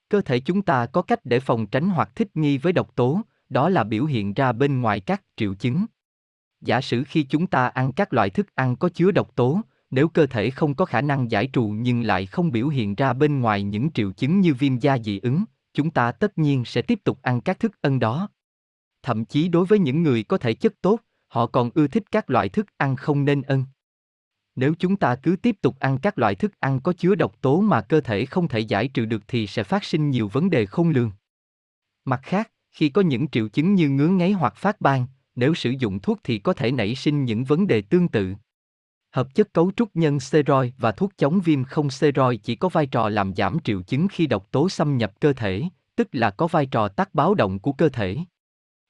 [0.09, 3.21] Cơ thể chúng ta có cách để phòng tránh hoặc thích nghi với độc tố,
[3.49, 5.87] đó là biểu hiện ra bên ngoài các triệu chứng.
[6.61, 9.61] Giả sử khi chúng ta ăn các loại thức ăn có chứa độc tố,
[9.91, 13.13] nếu cơ thể không có khả năng giải trù nhưng lại không biểu hiện ra
[13.13, 16.83] bên ngoài những triệu chứng như viêm da dị ứng, chúng ta tất nhiên sẽ
[16.83, 18.29] tiếp tục ăn các thức ăn đó.
[19.03, 22.31] Thậm chí đối với những người có thể chất tốt, họ còn ưa thích các
[22.31, 23.65] loại thức ăn không nên ân.
[24.57, 27.61] Nếu chúng ta cứ tiếp tục ăn các loại thức ăn có chứa độc tố
[27.61, 30.67] mà cơ thể không thể giải trừ được thì sẽ phát sinh nhiều vấn đề
[30.67, 31.11] không lường.
[32.05, 35.71] Mặt khác, khi có những triệu chứng như ngứa ngáy hoặc phát ban, nếu sử
[35.71, 38.35] dụng thuốc thì có thể nảy sinh những vấn đề tương tự.
[39.11, 42.87] Hợp chất cấu trúc nhân steroid và thuốc chống viêm không steroid chỉ có vai
[42.87, 45.63] trò làm giảm triệu chứng khi độc tố xâm nhập cơ thể,
[45.97, 48.17] tức là có vai trò tắt báo động của cơ thể.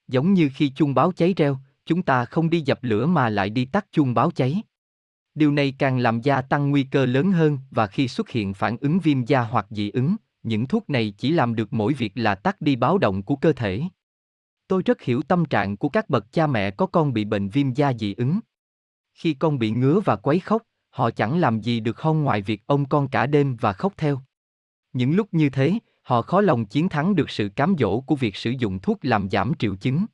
[0.07, 3.49] Giống như khi chuông báo cháy reo, chúng ta không đi dập lửa mà lại
[3.49, 4.61] đi tắt chuông báo cháy.
[5.35, 8.77] Điều này càng làm gia tăng nguy cơ lớn hơn và khi xuất hiện phản
[8.77, 12.35] ứng viêm da hoặc dị ứng, những thuốc này chỉ làm được mỗi việc là
[12.35, 13.81] tắt đi báo động của cơ thể.
[14.67, 17.73] Tôi rất hiểu tâm trạng của các bậc cha mẹ có con bị bệnh viêm
[17.73, 18.39] da dị ứng.
[19.13, 22.61] Khi con bị ngứa và quấy khóc, họ chẳng làm gì được hơn ngoài việc
[22.65, 24.21] ôm con cả đêm và khóc theo.
[24.93, 28.35] Những lúc như thế, họ khó lòng chiến thắng được sự cám dỗ của việc
[28.35, 30.05] sử dụng thuốc làm giảm triệu chứng.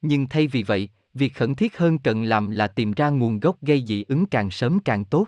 [0.00, 3.62] Nhưng thay vì vậy, việc khẩn thiết hơn cần làm là tìm ra nguồn gốc
[3.62, 5.26] gây dị ứng càng sớm càng tốt.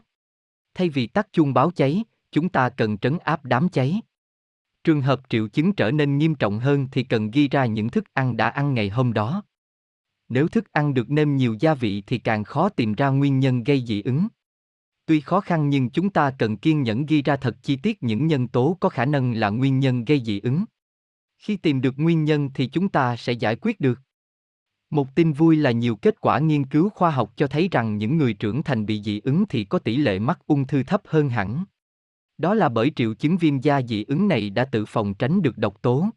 [0.75, 4.01] Thay vì tắt chuông báo cháy, chúng ta cần trấn áp đám cháy.
[4.85, 8.05] Trường hợp triệu chứng trở nên nghiêm trọng hơn thì cần ghi ra những thức
[8.15, 9.43] ăn đã ăn ngày hôm đó.
[10.29, 13.65] Nếu thức ăn được nêm nhiều gia vị thì càng khó tìm ra nguyên nhân
[13.65, 14.29] gây dị ứng.
[15.07, 18.27] Tuy khó khăn nhưng chúng ta cần kiên nhẫn ghi ra thật chi tiết những
[18.27, 20.65] nhân tố có khả năng là nguyên nhân gây dị ứng.
[21.39, 24.01] Khi tìm được nguyên nhân thì chúng ta sẽ giải quyết được.
[24.91, 28.17] Một tin vui là nhiều kết quả nghiên cứu khoa học cho thấy rằng những
[28.17, 31.29] người trưởng thành bị dị ứng thì có tỷ lệ mắc ung thư thấp hơn
[31.29, 31.65] hẳn.
[32.39, 35.59] Đó là bởi triệu chứng viêm da dị ứng này đã tự phòng tránh được
[35.59, 36.09] độc tố.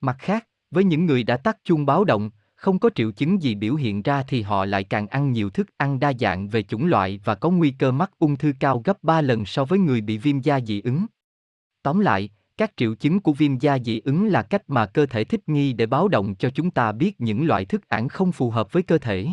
[0.00, 3.54] Mặt khác, với những người đã tắt chuông báo động, không có triệu chứng gì
[3.54, 6.86] biểu hiện ra thì họ lại càng ăn nhiều thức ăn đa dạng về chủng
[6.86, 10.00] loại và có nguy cơ mắc ung thư cao gấp 3 lần so với người
[10.00, 11.06] bị viêm da dị ứng.
[11.82, 15.24] Tóm lại, các triệu chứng của viêm da dị ứng là cách mà cơ thể
[15.24, 18.50] thích nghi để báo động cho chúng ta biết những loại thức ăn không phù
[18.50, 19.26] hợp với cơ thể.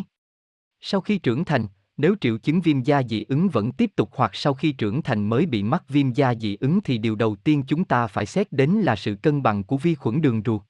[0.80, 1.66] Sau khi trưởng thành,
[1.96, 5.28] nếu triệu chứng viêm da dị ứng vẫn tiếp tục hoặc sau khi trưởng thành
[5.28, 8.52] mới bị mắc viêm da dị ứng thì điều đầu tiên chúng ta phải xét
[8.52, 10.62] đến là sự cân bằng của vi khuẩn đường ruột.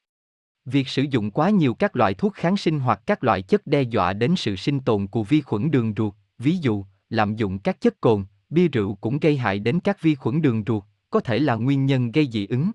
[0.66, 3.82] Việc sử dụng quá nhiều các loại thuốc kháng sinh hoặc các loại chất đe
[3.82, 7.80] dọa đến sự sinh tồn của vi khuẩn đường ruột, ví dụ, lạm dụng các
[7.80, 11.38] chất cồn, bia rượu cũng gây hại đến các vi khuẩn đường ruột, có thể
[11.38, 12.70] là nguyên nhân gây dị ứng.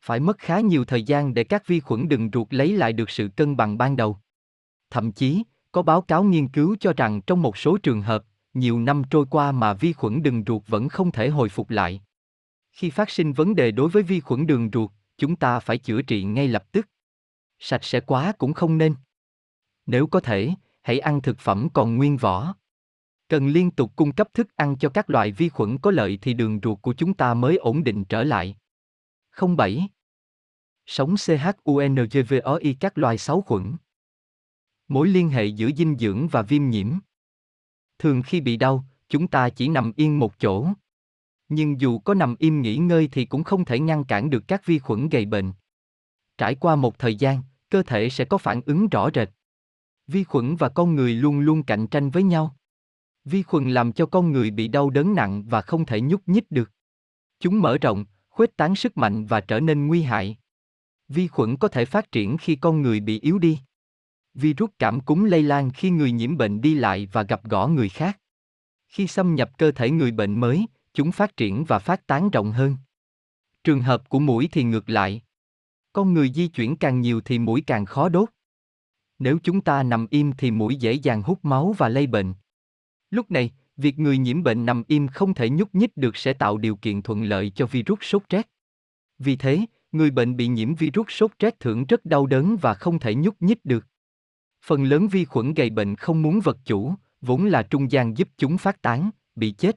[0.00, 3.10] Phải mất khá nhiều thời gian để các vi khuẩn đường ruột lấy lại được
[3.10, 4.18] sự cân bằng ban đầu.
[4.90, 5.42] Thậm chí,
[5.72, 9.26] có báo cáo nghiên cứu cho rằng trong một số trường hợp, nhiều năm trôi
[9.30, 12.02] qua mà vi khuẩn đường ruột vẫn không thể hồi phục lại.
[12.72, 16.02] Khi phát sinh vấn đề đối với vi khuẩn đường ruột, chúng ta phải chữa
[16.02, 16.88] trị ngay lập tức.
[17.58, 18.94] Sạch sẽ quá cũng không nên.
[19.86, 20.50] Nếu có thể,
[20.82, 22.54] hãy ăn thực phẩm còn nguyên vỏ.
[23.28, 26.34] Cần liên tục cung cấp thức ăn cho các loại vi khuẩn có lợi thì
[26.34, 28.56] đường ruột của chúng ta mới ổn định trở lại.
[29.56, 29.88] 07.
[30.86, 33.76] Sống CHUNGVOI các loài sáu khuẩn.
[34.88, 36.92] Mối liên hệ giữa dinh dưỡng và viêm nhiễm.
[37.98, 40.68] Thường khi bị đau, chúng ta chỉ nằm yên một chỗ.
[41.48, 44.66] Nhưng dù có nằm im nghỉ ngơi thì cũng không thể ngăn cản được các
[44.66, 45.52] vi khuẩn gây bệnh.
[46.38, 49.28] Trải qua một thời gian, cơ thể sẽ có phản ứng rõ rệt.
[50.06, 52.56] Vi khuẩn và con người luôn luôn cạnh tranh với nhau.
[53.24, 56.50] Vi khuẩn làm cho con người bị đau đớn nặng và không thể nhúc nhích
[56.50, 56.70] được.
[57.40, 60.36] Chúng mở rộng, khuếch tán sức mạnh và trở nên nguy hại.
[61.08, 63.58] Vi khuẩn có thể phát triển khi con người bị yếu đi.
[64.34, 67.88] Virus cảm cúm lây lan khi người nhiễm bệnh đi lại và gặp gõ người
[67.88, 68.20] khác.
[68.88, 72.52] Khi xâm nhập cơ thể người bệnh mới, chúng phát triển và phát tán rộng
[72.52, 72.76] hơn.
[73.64, 75.22] Trường hợp của mũi thì ngược lại.
[75.96, 78.28] Con người di chuyển càng nhiều thì mũi càng khó đốt.
[79.18, 82.34] Nếu chúng ta nằm im thì mũi dễ dàng hút máu và lây bệnh.
[83.10, 86.58] Lúc này, việc người nhiễm bệnh nằm im không thể nhúc nhích được sẽ tạo
[86.58, 88.48] điều kiện thuận lợi cho virus sốt rét.
[89.18, 89.60] Vì thế,
[89.92, 93.42] người bệnh bị nhiễm virus sốt rét thường rất đau đớn và không thể nhúc
[93.42, 93.86] nhích được.
[94.64, 98.28] Phần lớn vi khuẩn gây bệnh không muốn vật chủ, vốn là trung gian giúp
[98.36, 99.76] chúng phát tán, bị chết.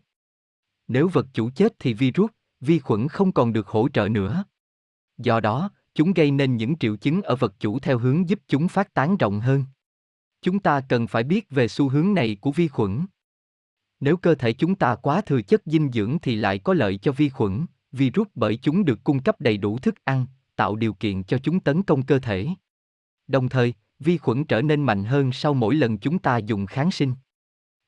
[0.88, 4.44] Nếu vật chủ chết thì virus, vi khuẩn không còn được hỗ trợ nữa.
[5.18, 5.70] Do đó,
[6.00, 9.18] chúng gây nên những triệu chứng ở vật chủ theo hướng giúp chúng phát tán
[9.18, 9.66] rộng hơn.
[10.42, 13.06] Chúng ta cần phải biết về xu hướng này của vi khuẩn.
[14.00, 17.12] Nếu cơ thể chúng ta quá thừa chất dinh dưỡng thì lại có lợi cho
[17.12, 20.26] vi khuẩn, virus bởi chúng được cung cấp đầy đủ thức ăn,
[20.56, 22.48] tạo điều kiện cho chúng tấn công cơ thể.
[23.28, 26.92] Đồng thời, vi khuẩn trở nên mạnh hơn sau mỗi lần chúng ta dùng kháng
[26.92, 27.14] sinh.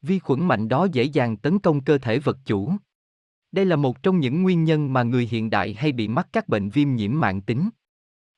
[0.01, 2.73] Vi khuẩn mạnh đó dễ dàng tấn công cơ thể vật chủ.
[3.51, 6.49] Đây là một trong những nguyên nhân mà người hiện đại hay bị mắc các
[6.49, 7.69] bệnh viêm nhiễm mạng tính.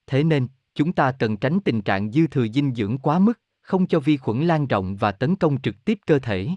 [0.08, 3.88] Thế nên, chúng ta cần tránh tình trạng dư thừa dinh dưỡng quá mức, không
[3.88, 6.50] cho vi khuẩn lan rộng và tấn công trực tiếp cơ thể.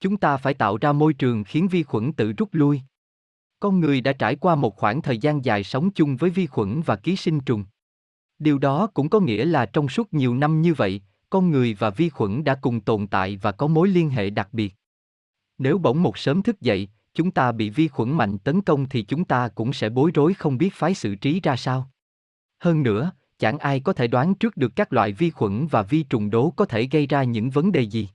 [0.00, 2.80] Chúng ta phải tạo ra môi trường khiến vi khuẩn tự rút lui.
[3.60, 6.80] Con người đã trải qua một khoảng thời gian dài sống chung với vi khuẩn
[6.80, 7.64] và ký sinh trùng.
[8.38, 11.00] Điều đó cũng có nghĩa là trong suốt nhiều năm như vậy,
[11.30, 14.48] con người và vi khuẩn đã cùng tồn tại và có mối liên hệ đặc
[14.52, 14.74] biệt.
[15.58, 19.02] Nếu bỗng một sớm thức dậy, chúng ta bị vi khuẩn mạnh tấn công thì
[19.02, 21.90] chúng ta cũng sẽ bối rối không biết phái xử trí ra sao.
[22.64, 26.02] Hơn nữa, chẳng ai có thể đoán trước được các loại vi khuẩn và vi
[26.02, 28.08] trùng đố có thể gây ra những vấn đề gì.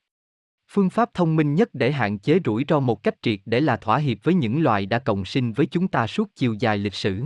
[0.67, 3.77] Phương pháp thông minh nhất để hạn chế rủi ro một cách triệt để là
[3.77, 6.93] thỏa hiệp với những loài đã cộng sinh với chúng ta suốt chiều dài lịch
[6.93, 7.23] sử.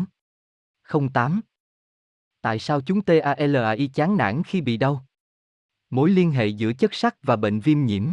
[1.13, 1.41] 08.
[2.41, 5.05] Tại sao chúng TALAI chán nản khi bị đau?
[5.89, 8.05] Mối liên hệ giữa chất sắt và bệnh viêm nhiễm.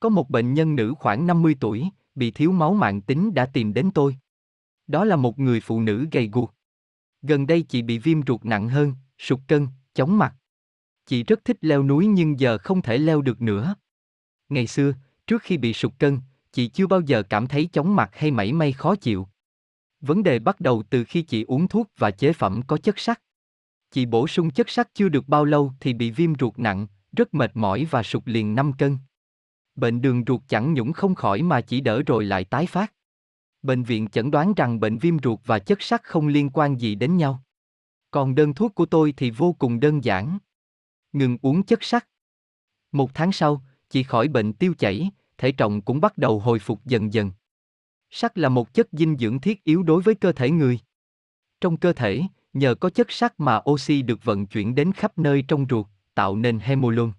[0.00, 3.74] Có một bệnh nhân nữ khoảng 50 tuổi, bị thiếu máu mạng tính đã tìm
[3.74, 4.16] đến tôi.
[4.86, 6.54] Đó là một người phụ nữ gầy guộc.
[7.22, 10.34] Gần đây chị bị viêm ruột nặng hơn, sụt cân, chóng mặt.
[11.06, 13.74] Chị rất thích leo núi nhưng giờ không thể leo được nữa.
[14.48, 14.92] Ngày xưa,
[15.26, 16.18] trước khi bị sụt cân,
[16.52, 19.28] chị chưa bao giờ cảm thấy chóng mặt hay mảy may khó chịu.
[20.00, 23.20] Vấn đề bắt đầu từ khi chị uống thuốc và chế phẩm có chất sắt.
[23.90, 27.34] Chị bổ sung chất sắt chưa được bao lâu thì bị viêm ruột nặng, rất
[27.34, 28.98] mệt mỏi và sụt liền 5 cân.
[29.74, 32.92] Bệnh đường ruột chẳng nhũng không khỏi mà chỉ đỡ rồi lại tái phát.
[33.62, 36.94] Bệnh viện chẩn đoán rằng bệnh viêm ruột và chất sắt không liên quan gì
[36.94, 37.42] đến nhau.
[38.10, 40.38] Còn đơn thuốc của tôi thì vô cùng đơn giản.
[41.12, 42.08] Ngừng uống chất sắt.
[42.92, 46.84] Một tháng sau, chị khỏi bệnh tiêu chảy, thể trọng cũng bắt đầu hồi phục
[46.84, 47.32] dần dần.
[48.10, 50.78] Sắt là một chất dinh dưỡng thiết yếu đối với cơ thể người.
[51.60, 55.44] Trong cơ thể, nhờ có chất sắt mà oxy được vận chuyển đến khắp nơi
[55.48, 57.12] trong ruột, tạo nên hemolon.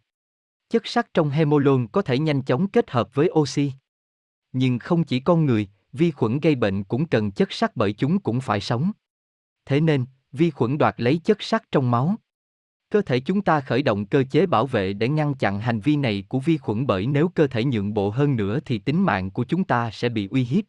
[0.69, 3.71] Chất sắt trong hemolon có thể nhanh chóng kết hợp với oxy.
[4.51, 8.19] Nhưng không chỉ con người, vi khuẩn gây bệnh cũng cần chất sắt bởi chúng
[8.19, 8.91] cũng phải sống.
[9.65, 12.15] Thế nên, vi khuẩn đoạt lấy chất sắt trong máu.
[12.89, 15.95] Cơ thể chúng ta khởi động cơ chế bảo vệ để ngăn chặn hành vi
[15.95, 19.31] này của vi khuẩn bởi nếu cơ thể nhượng bộ hơn nữa thì tính mạng
[19.31, 20.65] của chúng ta sẽ bị uy hiếp.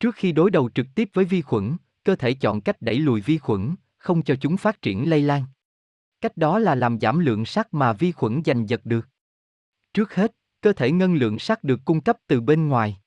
[0.00, 3.20] Trước khi đối đầu trực tiếp với vi khuẩn, cơ thể chọn cách đẩy lùi
[3.20, 5.44] vi khuẩn, không cho chúng phát triển lây lan.
[6.20, 9.08] Cách đó là làm giảm lượng sắt mà vi khuẩn giành giật được.
[9.94, 13.00] Trước hết, cơ thể ngân lượng sắt được cung cấp từ bên ngoài.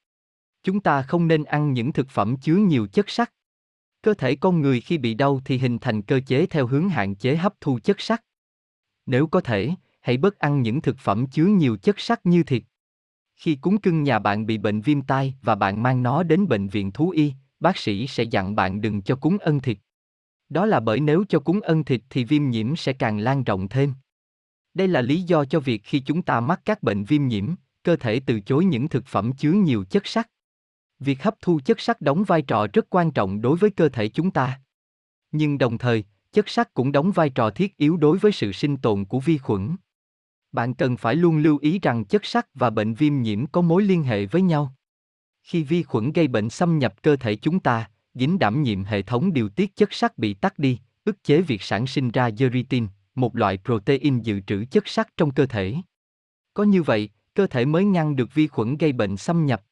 [0.67, 3.33] Chúng ta không nên ăn những thực phẩm chứa nhiều chất sắt.
[4.01, 7.15] Cơ thể con người khi bị đau thì hình thành cơ chế theo hướng hạn
[7.15, 8.23] chế hấp thu chất sắt.
[9.05, 12.63] Nếu có thể, hãy bớt ăn những thực phẩm chứa nhiều chất sắt như thịt.
[13.35, 16.67] Khi cúng cưng nhà bạn bị bệnh viêm tai và bạn mang nó đến bệnh
[16.67, 19.77] viện thú y, bác sĩ sẽ dặn bạn đừng cho cúng ân thịt.
[20.49, 23.67] Đó là bởi nếu cho cúng ân thịt thì viêm nhiễm sẽ càng lan rộng
[23.67, 23.93] thêm.
[24.73, 27.95] Đây là lý do cho việc khi chúng ta mắc các bệnh viêm nhiễm, cơ
[27.95, 30.27] thể từ chối những thực phẩm chứa nhiều chất sắt.
[30.99, 34.07] Việc hấp thu chất sắt đóng vai trò rất quan trọng đối với cơ thể
[34.07, 34.61] chúng ta.
[35.31, 38.77] Nhưng đồng thời, chất sắt cũng đóng vai trò thiết yếu đối với sự sinh
[38.77, 39.75] tồn của vi khuẩn.
[40.51, 43.83] Bạn cần phải luôn lưu ý rằng chất sắt và bệnh viêm nhiễm có mối
[43.83, 44.73] liên hệ với nhau.
[45.43, 49.01] Khi vi khuẩn gây bệnh xâm nhập cơ thể chúng ta, dính đảm nhiệm hệ
[49.01, 52.87] thống điều tiết chất sắt bị tắt đi, ức chế việc sản sinh ra geritin,
[53.15, 55.75] một loại protein dự trữ chất sắt trong cơ thể.
[56.53, 59.63] Có như vậy, cơ thể mới ngăn được vi khuẩn gây bệnh xâm nhập.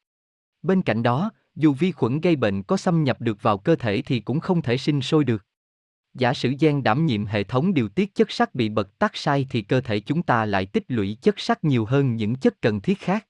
[0.66, 4.02] Bên cạnh đó, dù vi khuẩn gây bệnh có xâm nhập được vào cơ thể
[4.06, 5.46] thì cũng không thể sinh sôi được.
[6.14, 9.48] Giả sử gen đảm nhiệm hệ thống điều tiết chất sắt bị bật tắt sai
[9.50, 12.82] thì cơ thể chúng ta lại tích lũy chất sắt nhiều hơn những chất cần
[12.82, 13.28] thiết khác.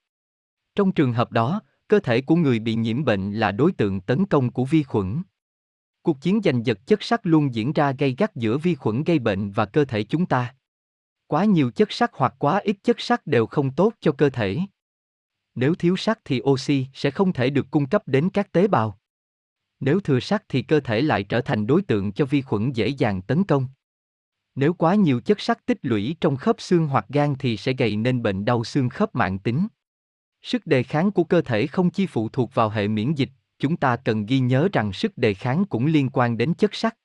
[0.74, 4.26] Trong trường hợp đó, cơ thể của người bị nhiễm bệnh là đối tượng tấn
[4.26, 5.22] công của vi khuẩn.
[6.02, 9.18] Cuộc chiến giành giật chất sắt luôn diễn ra gay gắt giữa vi khuẩn gây
[9.18, 10.54] bệnh và cơ thể chúng ta.
[11.26, 14.58] Quá nhiều chất sắt hoặc quá ít chất sắt đều không tốt cho cơ thể.
[15.56, 18.98] Nếu thiếu sắt thì oxy sẽ không thể được cung cấp đến các tế bào.
[19.80, 22.88] Nếu thừa sắt thì cơ thể lại trở thành đối tượng cho vi khuẩn dễ
[22.88, 23.68] dàng tấn công.
[24.54, 27.96] Nếu quá nhiều chất sắt tích lũy trong khớp xương hoặc gan thì sẽ gây
[27.96, 29.66] nên bệnh đau xương khớp mạng tính.
[30.42, 33.76] Sức đề kháng của cơ thể không chỉ phụ thuộc vào hệ miễn dịch, chúng
[33.76, 36.98] ta cần ghi nhớ rằng sức đề kháng cũng liên quan đến chất sắt.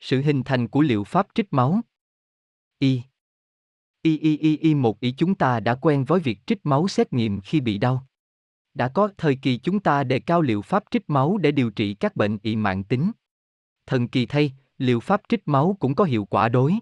[0.00, 1.80] Sự hình thành của liệu pháp trích máu.
[2.78, 3.02] Y.
[4.06, 7.12] Y y y y một ý chúng ta đã quen với việc trích máu xét
[7.12, 8.06] nghiệm khi bị đau.
[8.74, 11.94] Đã có thời kỳ chúng ta đề cao liệu pháp trích máu để điều trị
[11.94, 13.12] các bệnh ị mạng tính.
[13.86, 16.74] Thần kỳ thay, liệu pháp trích máu cũng có hiệu quả đối.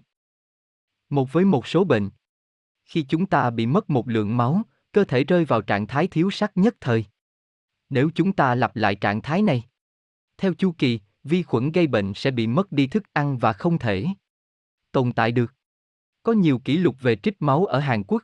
[1.09, 2.09] Một với một số bệnh.
[2.85, 4.61] Khi chúng ta bị mất một lượng máu,
[4.91, 7.05] cơ thể rơi vào trạng thái thiếu sắt nhất thời.
[7.89, 9.63] Nếu chúng ta lặp lại trạng thái này,
[10.37, 13.79] theo chu kỳ, vi khuẩn gây bệnh sẽ bị mất đi thức ăn và không
[13.79, 14.05] thể
[14.91, 15.53] tồn tại được.
[16.25, 18.23] Có nhiều kỷ lục về trích máu ở Hàn Quốc.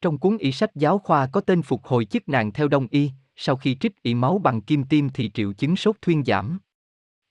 [0.00, 3.10] Trong cuốn y sách giáo khoa có tên phục hồi chức nàng theo đông y,
[3.36, 6.58] sau khi trích y máu bằng kim tiêm thì triệu chứng sốt thuyên giảm.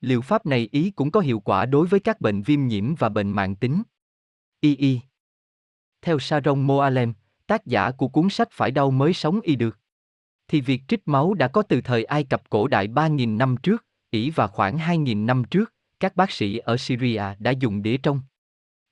[0.02, 3.10] Liệu pháp này ý cũng có hiệu quả đối với các bệnh viêm nhiễm và
[3.10, 3.84] bệnh mạng tính.
[4.60, 5.00] Y y.
[6.02, 7.14] Theo Sharon Moalem,
[7.48, 9.80] tác giả của cuốn sách Phải đau mới sống y được,
[10.48, 13.86] thì việc trích máu đã có từ thời Ai Cập cổ đại 3.000 năm trước,
[14.10, 18.22] ỷ và khoảng 2.000 năm trước, các bác sĩ ở Syria đã dùng đĩa trong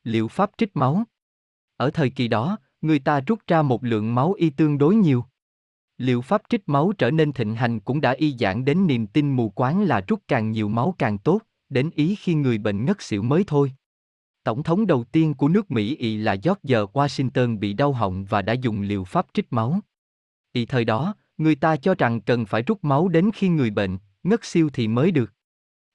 [0.10, 1.04] liệu pháp trích máu.
[1.78, 5.26] Ở thời kỳ đó, người ta rút ra một lượng máu y tương đối nhiều.
[5.98, 9.36] Liệu pháp trích máu trở nên thịnh hành cũng đã y giảng đến niềm tin
[9.36, 13.02] mù quáng là rút càng nhiều máu càng tốt, đến ý khi người bệnh ngất
[13.02, 13.72] xỉu mới thôi.
[14.44, 18.42] Tổng thống đầu tiên của nước Mỹ y là George Washington bị đau họng và
[18.42, 19.80] đã dùng liệu pháp trích máu.
[20.54, 23.98] Y thời đó, người ta cho rằng cần phải rút máu đến khi người bệnh,
[24.24, 25.34] ngất siêu thì mới được.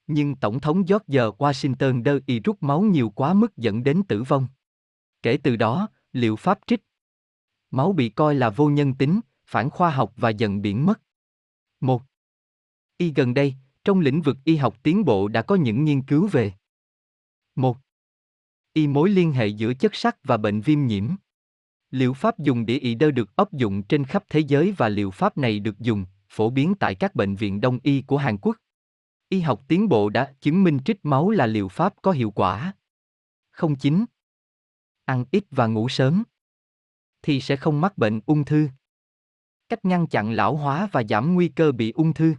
[0.06, 4.22] Nhưng Tổng thống George Washington đơ y rút máu nhiều quá mức dẫn đến tử
[4.22, 4.46] vong.
[5.22, 6.80] Kể từ đó, liệu pháp trích
[7.70, 11.00] máu bị coi là vô nhân tính, phản khoa học và dần biến mất.
[11.80, 12.02] Một
[12.96, 16.28] Y gần đây, trong lĩnh vực y học tiến bộ đã có những nghiên cứu
[16.32, 16.52] về
[17.54, 17.76] một
[18.72, 21.08] Y mối liên hệ giữa chất sắt và bệnh viêm nhiễm.
[21.90, 25.10] Liệu pháp dùng đĩa y đơ được áp dụng trên khắp thế giới và liệu
[25.10, 28.56] pháp này được dùng, phổ biến tại các bệnh viện đông y của Hàn Quốc.
[29.34, 32.72] Y học tiến bộ đã chứng minh trích máu là liệu pháp có hiệu quả.
[33.50, 34.04] Không chính.
[35.04, 36.22] Ăn ít và ngủ sớm
[37.22, 38.68] thì sẽ không mắc bệnh ung thư.
[39.68, 42.34] Cách ngăn chặn lão hóa và giảm nguy cơ bị ung thư.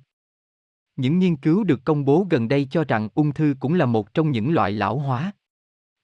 [0.95, 4.13] Những nghiên cứu được công bố gần đây cho rằng ung thư cũng là một
[4.13, 5.31] trong những loại lão hóa.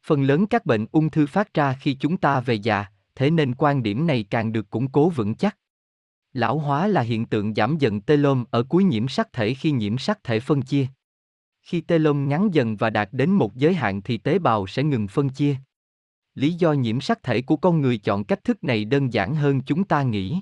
[0.06, 2.86] Phần lớn các bệnh ung thư phát ra khi chúng ta về già,
[3.16, 5.58] thế nên quan điểm này càng được củng cố vững chắc.
[6.34, 9.98] Lão hóa là hiện tượng giảm dần telom ở cuối nhiễm sắc thể khi nhiễm
[9.98, 10.88] sắc thể phân chia.
[11.62, 15.08] Khi telom ngắn dần và đạt đến một giới hạn thì tế bào sẽ ngừng
[15.08, 15.56] phân chia.
[16.36, 19.62] Lý do nhiễm sắc thể của con người chọn cách thức này đơn giản hơn
[19.62, 20.42] chúng ta nghĩ.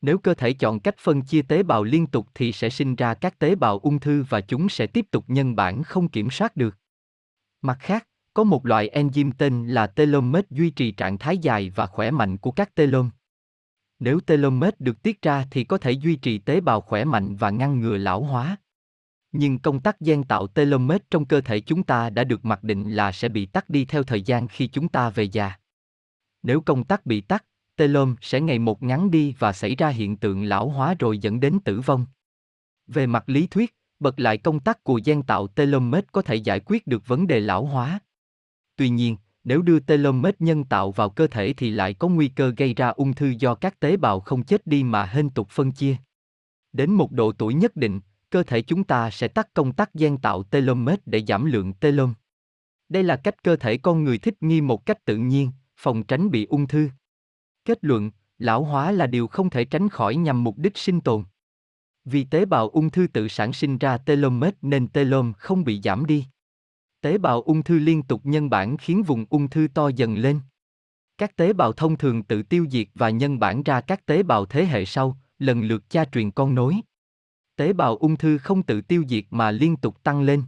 [0.00, 3.14] Nếu cơ thể chọn cách phân chia tế bào liên tục thì sẽ sinh ra
[3.14, 6.56] các tế bào ung thư và chúng sẽ tiếp tục nhân bản không kiểm soát
[6.56, 6.76] được.
[7.62, 11.86] Mặt khác, có một loại enzyme tên là telomere duy trì trạng thái dài và
[11.86, 13.10] khỏe mạnh của các telom.
[14.04, 17.50] Nếu telomere được tiết ra thì có thể duy trì tế bào khỏe mạnh và
[17.50, 18.56] ngăn ngừa lão hóa.
[19.32, 22.90] Nhưng công tắc gen tạo telomere trong cơ thể chúng ta đã được mặc định
[22.90, 25.52] là sẽ bị tắt đi theo thời gian khi chúng ta về già.
[26.42, 27.44] Nếu công tắc bị tắt,
[27.76, 31.40] telom sẽ ngày một ngắn đi và xảy ra hiện tượng lão hóa rồi dẫn
[31.40, 32.06] đến tử vong.
[32.86, 36.60] Về mặt lý thuyết, bật lại công tắc của gen tạo telomere có thể giải
[36.60, 37.98] quyết được vấn đề lão hóa.
[38.76, 42.52] Tuy nhiên, nếu đưa telomere nhân tạo vào cơ thể thì lại có nguy cơ
[42.56, 45.72] gây ra ung thư do các tế bào không chết đi mà hên tục phân
[45.72, 45.96] chia.
[46.72, 50.18] Đến một độ tuổi nhất định, cơ thể chúng ta sẽ tắt công tắc gen
[50.18, 52.14] tạo telomere để giảm lượng telom.
[52.88, 56.30] Đây là cách cơ thể con người thích nghi một cách tự nhiên, phòng tránh
[56.30, 56.88] bị ung thư.
[57.64, 61.24] Kết luận, lão hóa là điều không thể tránh khỏi nhằm mục đích sinh tồn.
[62.04, 66.06] Vì tế bào ung thư tự sản sinh ra telomere nên telom không bị giảm
[66.06, 66.26] đi.
[67.04, 70.40] Tế bào ung thư liên tục nhân bản khiến vùng ung thư to dần lên.
[71.18, 74.46] Các tế bào thông thường tự tiêu diệt và nhân bản ra các tế bào
[74.46, 76.76] thế hệ sau, lần lượt cha truyền con nối.
[77.56, 80.42] Tế bào ung thư không tự tiêu diệt mà liên tục tăng lên.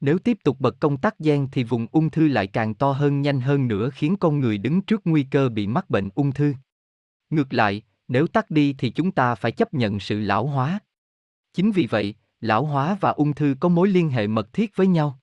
[0.00, 3.22] Nếu tiếp tục bật công tắc gen thì vùng ung thư lại càng to hơn
[3.22, 6.54] nhanh hơn nữa khiến con người đứng trước nguy cơ bị mắc bệnh ung thư.
[7.30, 10.78] Ngược lại, nếu tắt đi thì chúng ta phải chấp nhận sự lão hóa.
[11.52, 14.86] Chính vì vậy, lão hóa và ung thư có mối liên hệ mật thiết với
[14.86, 15.19] nhau.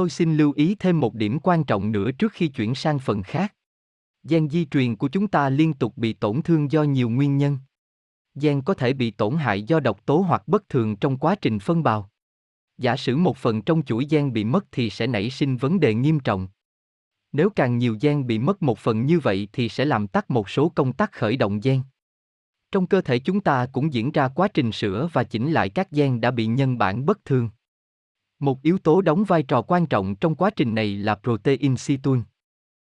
[0.00, 3.22] Tôi xin lưu ý thêm một điểm quan trọng nữa trước khi chuyển sang phần
[3.22, 3.54] khác.
[4.28, 7.58] Gen di truyền của chúng ta liên tục bị tổn thương do nhiều nguyên nhân.
[8.34, 11.58] Gen có thể bị tổn hại do độc tố hoặc bất thường trong quá trình
[11.58, 12.10] phân bào.
[12.78, 15.94] Giả sử một phần trong chuỗi gen bị mất thì sẽ nảy sinh vấn đề
[15.94, 16.48] nghiêm trọng.
[17.32, 20.50] Nếu càng nhiều gen bị mất một phần như vậy thì sẽ làm tắt một
[20.50, 21.82] số công tắc khởi động gen.
[22.72, 25.90] Trong cơ thể chúng ta cũng diễn ra quá trình sửa và chỉnh lại các
[25.90, 27.50] gen đã bị nhân bản bất thường.
[28.40, 32.22] Một yếu tố đóng vai trò quan trọng trong quá trình này là protein situn.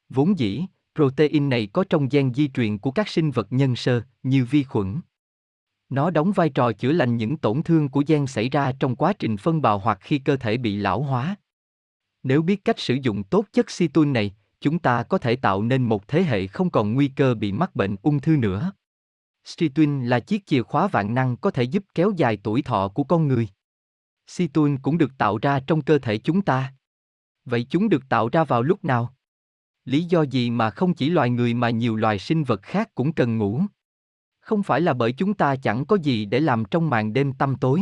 [0.10, 4.02] Vốn dĩ, protein này có trong gen di truyền của các sinh vật nhân sơ,
[4.24, 5.00] như vi khuẩn.
[5.90, 9.14] Nó đóng vai trò chữa lành những tổn thương của gen xảy ra trong quá
[9.20, 11.36] trình phân bào hoặc khi cơ thể bị lão hóa.
[12.24, 15.84] Nếu biết cách sử dụng tốt chất situn này, chúng ta có thể tạo nên
[15.84, 18.72] một thế hệ không còn nguy cơ bị mắc bệnh ung thư nữa.
[19.44, 23.04] Situn là chiếc chìa khóa vạn năng có thể giúp kéo dài tuổi thọ của
[23.04, 23.48] con người.
[24.30, 26.74] Situn cũng được tạo ra trong cơ thể chúng ta.
[27.46, 29.14] Vậy chúng được tạo ra vào lúc nào?
[29.86, 33.14] Lý do gì mà không chỉ loài người mà nhiều loài sinh vật khác cũng
[33.14, 33.62] cần ngủ?
[34.40, 37.56] Không phải là bởi chúng ta chẳng có gì để làm trong màn đêm tăm
[37.56, 37.82] tối.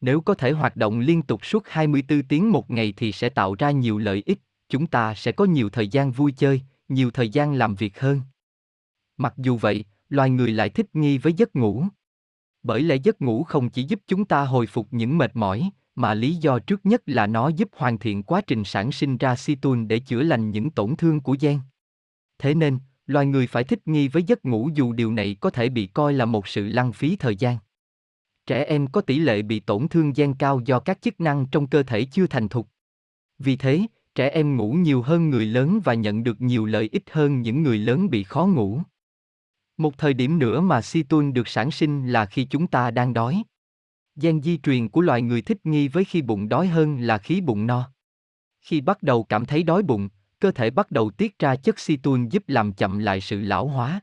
[0.00, 3.54] Nếu có thể hoạt động liên tục suốt 24 tiếng một ngày thì sẽ tạo
[3.54, 4.38] ra nhiều lợi ích,
[4.68, 8.20] chúng ta sẽ có nhiều thời gian vui chơi, nhiều thời gian làm việc hơn.
[9.16, 11.84] Mặc dù vậy, loài người lại thích nghi với giấc ngủ.
[12.66, 16.14] Bởi lẽ giấc ngủ không chỉ giúp chúng ta hồi phục những mệt mỏi, mà
[16.14, 19.88] lý do trước nhất là nó giúp hoàn thiện quá trình sản sinh ra situn
[19.88, 21.60] để chữa lành những tổn thương của gen.
[22.38, 25.68] Thế nên, loài người phải thích nghi với giấc ngủ dù điều này có thể
[25.68, 27.58] bị coi là một sự lãng phí thời gian.
[28.46, 31.66] Trẻ em có tỷ lệ bị tổn thương gen cao do các chức năng trong
[31.66, 32.68] cơ thể chưa thành thục.
[33.38, 33.80] Vì thế,
[34.14, 37.62] trẻ em ngủ nhiều hơn người lớn và nhận được nhiều lợi ích hơn những
[37.62, 38.80] người lớn bị khó ngủ.
[39.76, 43.42] Một thời điểm nữa mà Situn được sản sinh là khi chúng ta đang đói.
[44.16, 47.40] Gen di truyền của loài người thích nghi với khi bụng đói hơn là khí
[47.40, 47.90] bụng no.
[48.60, 50.08] Khi bắt đầu cảm thấy đói bụng,
[50.40, 54.00] cơ thể bắt đầu tiết ra chất Situn giúp làm chậm lại sự lão hóa.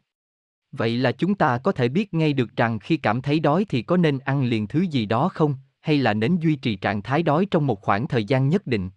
[0.72, 3.82] Vậy là chúng ta có thể biết ngay được rằng khi cảm thấy đói thì
[3.82, 7.24] có nên ăn liền thứ gì đó không, hay là nên duy trì trạng thái
[7.24, 8.90] đói trong một khoảng thời gian nhất định.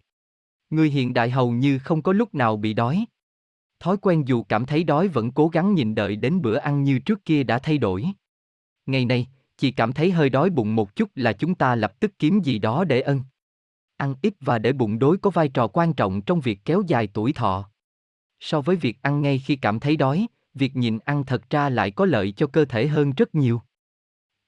[0.69, 3.05] Người hiện đại hầu như không có lúc nào bị đói.
[3.79, 6.99] Thói quen dù cảm thấy đói vẫn cố gắng nhìn đợi đến bữa ăn như
[6.99, 8.05] trước kia đã thay đổi.
[8.85, 12.11] Ngày nay, chỉ cảm thấy hơi đói bụng một chút là chúng ta lập tức
[12.19, 13.21] kiếm gì đó để ân.
[13.97, 17.07] Ăn ít và để bụng đối có vai trò quan trọng trong việc kéo dài
[17.13, 17.69] tuổi thọ.
[18.39, 21.91] So với việc ăn ngay khi cảm thấy đói, việc nhìn ăn thật ra lại
[21.91, 23.61] có lợi cho cơ thể hơn rất nhiều.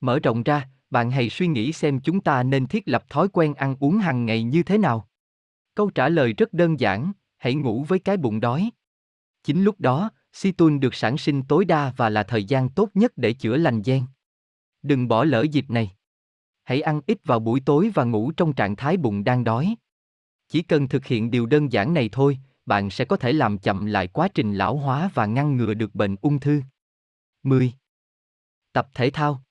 [0.01, 3.53] Mở rộng ra, bạn hãy suy nghĩ xem chúng ta nên thiết lập thói quen
[3.53, 5.07] ăn uống hàng ngày như thế nào.
[5.75, 8.69] Câu trả lời rất đơn giản, hãy ngủ với cái bụng đói.
[9.43, 13.13] Chính lúc đó, Situn được sản sinh tối đa và là thời gian tốt nhất
[13.15, 14.05] để chữa lành gen.
[14.81, 15.91] Đừng bỏ lỡ dịp này.
[16.63, 19.75] Hãy ăn ít vào buổi tối và ngủ trong trạng thái bụng đang đói.
[20.47, 23.85] Chỉ cần thực hiện điều đơn giản này thôi, bạn sẽ có thể làm chậm
[23.85, 26.61] lại quá trình lão hóa và ngăn ngừa được bệnh ung thư.
[27.43, 27.73] 10.
[28.73, 29.43] Tập thể thao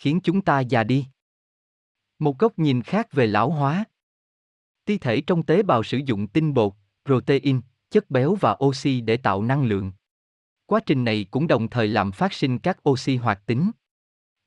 [0.00, 1.06] khiến chúng ta già đi.
[2.18, 3.84] Một góc nhìn khác về lão hóa.
[4.84, 6.72] Ti thể trong tế bào sử dụng tinh bột,
[7.04, 7.60] protein,
[7.90, 9.92] chất béo và oxy để tạo năng lượng.
[10.66, 13.70] Quá trình này cũng đồng thời làm phát sinh các oxy hoạt tính.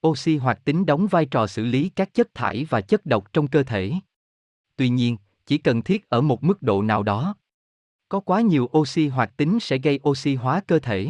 [0.07, 3.47] Oxy hoạt tính đóng vai trò xử lý các chất thải và chất độc trong
[3.47, 3.93] cơ thể.
[4.75, 7.35] Tuy nhiên, chỉ cần thiết ở một mức độ nào đó.
[8.09, 11.09] Có quá nhiều oxy hoạt tính sẽ gây oxy hóa cơ thể.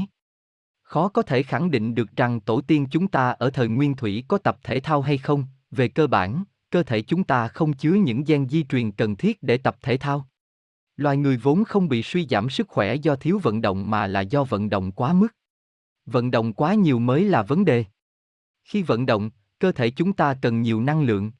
[0.81, 4.23] Khó có thể khẳng định được rằng tổ tiên chúng ta ở thời nguyên thủy
[4.27, 7.93] có tập thể thao hay không, về cơ bản, cơ thể chúng ta không chứa
[7.93, 10.27] những gen di truyền cần thiết để tập thể thao.
[10.97, 14.21] Loài người vốn không bị suy giảm sức khỏe do thiếu vận động mà là
[14.21, 15.27] do vận động quá mức.
[16.05, 17.85] Vận động quá nhiều mới là vấn đề.
[18.63, 19.29] Khi vận động,
[19.59, 21.31] cơ thể chúng ta cần nhiều năng lượng.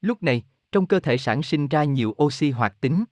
[0.00, 3.04] Lúc này, trong cơ thể sản sinh ra nhiều oxy hoạt tính.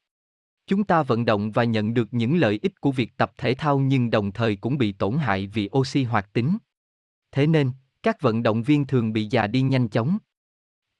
[0.66, 3.78] Chúng ta vận động và nhận được những lợi ích của việc tập thể thao
[3.78, 6.58] nhưng đồng thời cũng bị tổn hại vì oxy hoạt tính.
[7.32, 7.70] Thế nên,
[8.02, 10.18] các vận động viên thường bị già đi nhanh chóng.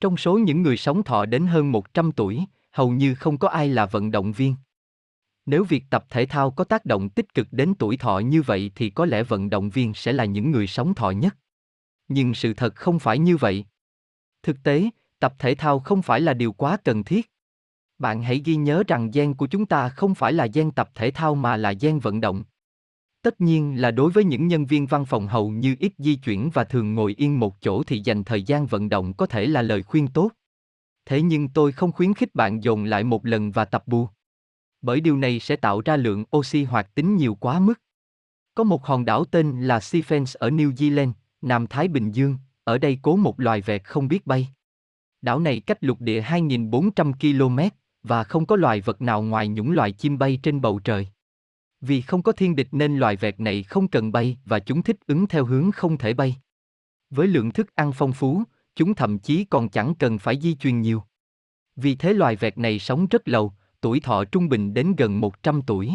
[0.01, 3.69] Trong số những người sống thọ đến hơn 100 tuổi, hầu như không có ai
[3.69, 4.55] là vận động viên.
[5.47, 8.71] Nếu việc tập thể thao có tác động tích cực đến tuổi thọ như vậy
[8.75, 11.37] thì có lẽ vận động viên sẽ là những người sống thọ nhất.
[12.09, 13.65] Nhưng sự thật không phải như vậy.
[14.43, 17.31] Thực tế, tập thể thao không phải là điều quá cần thiết.
[17.99, 21.11] Bạn hãy ghi nhớ rằng gen của chúng ta không phải là gen tập thể
[21.11, 22.45] thao mà là gen vận động.
[23.23, 26.51] Tất nhiên là đối với những nhân viên văn phòng hầu như ít di chuyển
[26.55, 29.63] và thường ngồi yên một chỗ thì dành thời gian vận động có thể là
[29.63, 30.31] lời khuyên tốt.
[31.05, 34.09] Thế nhưng tôi không khuyến khích bạn dồn lại một lần và tập bù.
[34.87, 37.75] Bởi điều này sẽ tạo ra lượng oxy hoạt tính nhiều quá mức.
[38.55, 41.13] Có một hòn đảo tên là Stephens ở New Zealand,
[41.43, 44.49] Nam Thái Bình Dương, ở đây cố một loài vẹt không biết bay.
[45.23, 49.73] Đảo này cách lục địa 2.400 km, và không có loài vật nào ngoài những
[49.73, 51.09] loài chim bay trên bầu trời.
[51.81, 54.97] Vì không có thiên địch nên loài vẹt này không cần bay và chúng thích
[55.07, 56.37] ứng theo hướng không thể bay.
[57.11, 58.43] Với lượng thức ăn phong phú,
[58.77, 61.03] chúng thậm chí còn chẳng cần phải di chuyển nhiều.
[61.77, 63.53] Vì thế loài vẹt này sống rất lâu,
[63.87, 65.93] tuổi thọ trung bình đến gần 100 tuổi.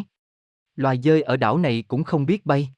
[0.75, 2.69] Loài dơi ở đảo này cũng không biết bay.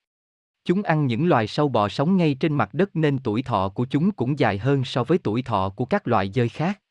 [0.66, 3.86] Chúng ăn những loài sâu bọ sống ngay trên mặt đất nên tuổi thọ của
[3.86, 6.82] chúng cũng dài hơn so với tuổi thọ của các loài dơi khác.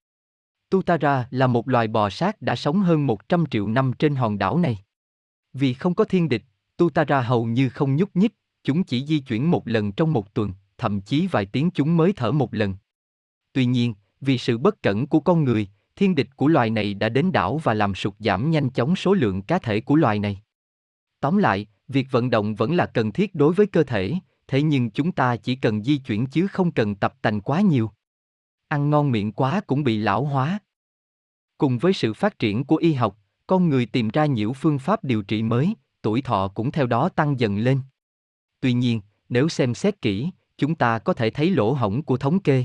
[0.70, 4.58] Tutara là một loài bò sát đã sống hơn 100 triệu năm trên hòn đảo
[4.58, 4.78] này.
[5.52, 6.44] Vì không có thiên địch,
[6.76, 10.52] Tutara hầu như không nhúc nhích, chúng chỉ di chuyển một lần trong một tuần,
[10.78, 12.74] thậm chí vài tiếng chúng mới thở một lần.
[13.52, 17.08] Tuy nhiên, vì sự bất cẩn của con người, thiên địch của loài này đã
[17.08, 20.42] đến đảo và làm sụt giảm nhanh chóng số lượng cá thể của loài này.
[21.20, 24.14] Tóm lại, việc vận động vẫn là cần thiết đối với cơ thể,
[24.46, 27.90] thế nhưng chúng ta chỉ cần di chuyển chứ không cần tập tành quá nhiều.
[28.68, 30.58] Ăn ngon miệng quá cũng bị lão hóa.
[31.58, 35.04] Cùng với sự phát triển của y học, con người tìm ra nhiều phương pháp
[35.04, 37.80] điều trị mới, tuổi thọ cũng theo đó tăng dần lên.
[38.60, 42.40] Tuy nhiên, nếu xem xét kỹ, chúng ta có thể thấy lỗ hổng của thống
[42.40, 42.64] kê.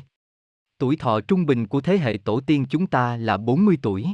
[0.78, 4.06] Tuổi thọ trung bình của thế hệ tổ tiên chúng ta là 40 tuổi.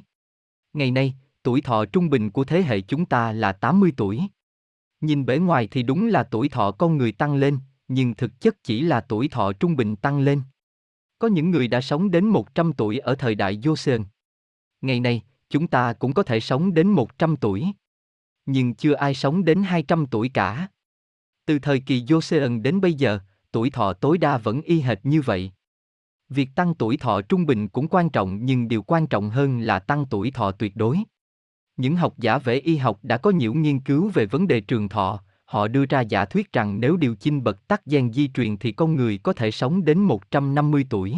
[0.73, 4.21] Ngày nay, tuổi thọ trung bình của thế hệ chúng ta là 80 tuổi.
[5.01, 8.63] Nhìn bề ngoài thì đúng là tuổi thọ con người tăng lên, nhưng thực chất
[8.63, 10.41] chỉ là tuổi thọ trung bình tăng lên.
[11.19, 14.03] Có những người đã sống đến 100 tuổi ở thời đại Joseon.
[14.81, 17.65] Ngày nay, chúng ta cũng có thể sống đến 100 tuổi.
[18.45, 20.67] Nhưng chưa ai sống đến 200 tuổi cả.
[21.45, 23.19] Từ thời kỳ Joseon đến bây giờ,
[23.51, 25.51] tuổi thọ tối đa vẫn y hệt như vậy.
[26.33, 29.79] Việc tăng tuổi thọ trung bình cũng quan trọng nhưng điều quan trọng hơn là
[29.79, 30.99] tăng tuổi thọ tuyệt đối.
[31.77, 34.89] Những học giả về y học đã có nhiều nghiên cứu về vấn đề trường
[34.89, 38.57] thọ, họ đưa ra giả thuyết rằng nếu điều chinh bật tắc gen di truyền
[38.57, 41.15] thì con người có thể sống đến 150 tuổi.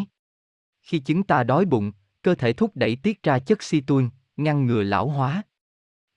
[0.82, 1.92] Khi chúng ta đói bụng,
[2.22, 5.44] cơ thể thúc đẩy tiết ra chất citun, ngăn ngừa lão hóa.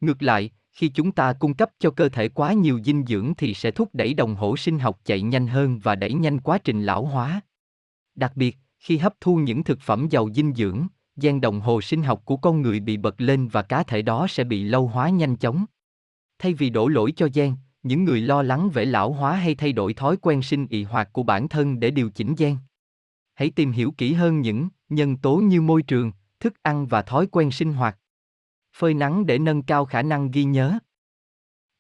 [0.00, 3.54] Ngược lại, khi chúng ta cung cấp cho cơ thể quá nhiều dinh dưỡng thì
[3.54, 6.82] sẽ thúc đẩy đồng hồ sinh học chạy nhanh hơn và đẩy nhanh quá trình
[6.82, 7.40] lão hóa.
[8.14, 12.02] Đặc biệt, khi hấp thu những thực phẩm giàu dinh dưỡng, gen đồng hồ sinh
[12.02, 15.08] học của con người bị bật lên và cá thể đó sẽ bị lâu hóa
[15.08, 15.64] nhanh chóng.
[16.38, 19.72] Thay vì đổ lỗi cho gen, những người lo lắng về lão hóa hay thay
[19.72, 22.56] đổi thói quen sinh ị hoạt của bản thân để điều chỉnh gen.
[23.34, 27.26] Hãy tìm hiểu kỹ hơn những nhân tố như môi trường, thức ăn và thói
[27.26, 27.98] quen sinh hoạt.
[28.76, 30.78] Phơi nắng để nâng cao khả năng ghi nhớ.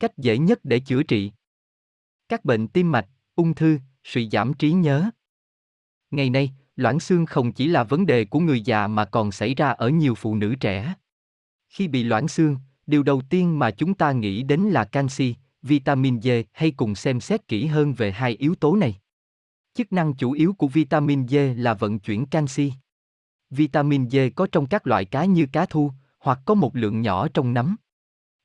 [0.00, 1.32] Cách dễ nhất để chữa trị.
[2.28, 5.10] Các bệnh tim mạch, ung thư, suy giảm trí nhớ.
[6.10, 9.54] Ngày nay, loãng xương không chỉ là vấn đề của người già mà còn xảy
[9.54, 10.94] ra ở nhiều phụ nữ trẻ.
[11.68, 12.56] Khi bị loãng xương,
[12.86, 17.20] điều đầu tiên mà chúng ta nghĩ đến là canxi, vitamin D hay cùng xem
[17.20, 18.96] xét kỹ hơn về hai yếu tố này.
[19.74, 22.72] Chức năng chủ yếu của vitamin D là vận chuyển canxi.
[23.50, 27.28] Vitamin D có trong các loại cá như cá thu, hoặc có một lượng nhỏ
[27.34, 27.76] trong nấm.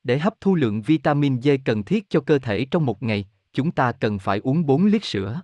[0.03, 3.71] Để hấp thu lượng vitamin D cần thiết cho cơ thể trong một ngày, chúng
[3.71, 5.41] ta cần phải uống 4 lít sữa.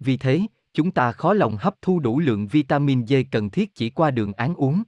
[0.00, 0.40] Vì thế,
[0.72, 4.32] chúng ta khó lòng hấp thu đủ lượng vitamin D cần thiết chỉ qua đường
[4.32, 4.82] ăn uống.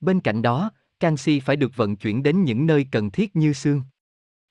[0.00, 3.82] Bên cạnh đó, canxi phải được vận chuyển đến những nơi cần thiết như xương.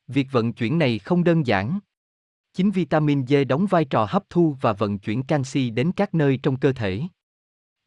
[0.07, 1.79] Việc vận chuyển này không đơn giản.
[2.53, 6.39] Chính vitamin D đóng vai trò hấp thu và vận chuyển canxi đến các nơi
[6.43, 7.01] trong cơ thể.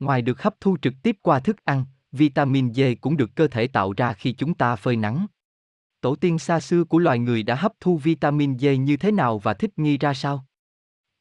[0.00, 3.66] Ngoài được hấp thu trực tiếp qua thức ăn, vitamin D cũng được cơ thể
[3.66, 5.26] tạo ra khi chúng ta phơi nắng.
[6.00, 9.38] Tổ tiên xa xưa của loài người đã hấp thu vitamin D như thế nào
[9.38, 10.46] và thích nghi ra sao?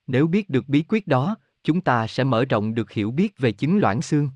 [0.08, 3.52] Nếu biết được bí quyết đó, chúng ta sẽ mở rộng được hiểu biết về
[3.52, 4.30] chứng loãng xương.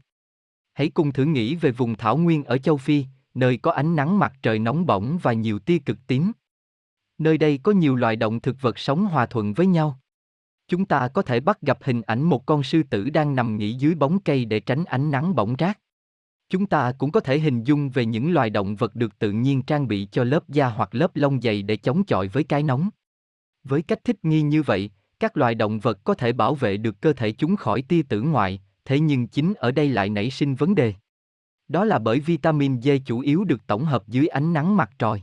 [0.74, 4.20] Hãy cùng thử nghĩ về vùng thảo nguyên ở châu Phi, nơi có ánh nắng
[4.20, 6.32] mặt trời nóng bỏng và nhiều tia cực tím.
[7.18, 10.00] Nơi đây có nhiều loài động thực vật sống hòa thuận với nhau.
[10.68, 13.74] Chúng ta có thể bắt gặp hình ảnh một con sư tử đang nằm nghỉ
[13.74, 15.80] dưới bóng cây để tránh ánh nắng bỏng rát.
[16.50, 19.62] Chúng ta cũng có thể hình dung về những loài động vật được tự nhiên
[19.62, 22.90] trang bị cho lớp da hoặc lớp lông dày để chống chọi với cái nóng.
[23.64, 24.90] Với cách thích nghi như vậy,
[25.20, 28.22] các loài động vật có thể bảo vệ được cơ thể chúng khỏi tia tử
[28.22, 30.94] ngoại, thế nhưng chính ở đây lại nảy sinh vấn đề.
[31.68, 35.22] Đó là bởi vitamin D chủ yếu được tổng hợp dưới ánh nắng mặt trời.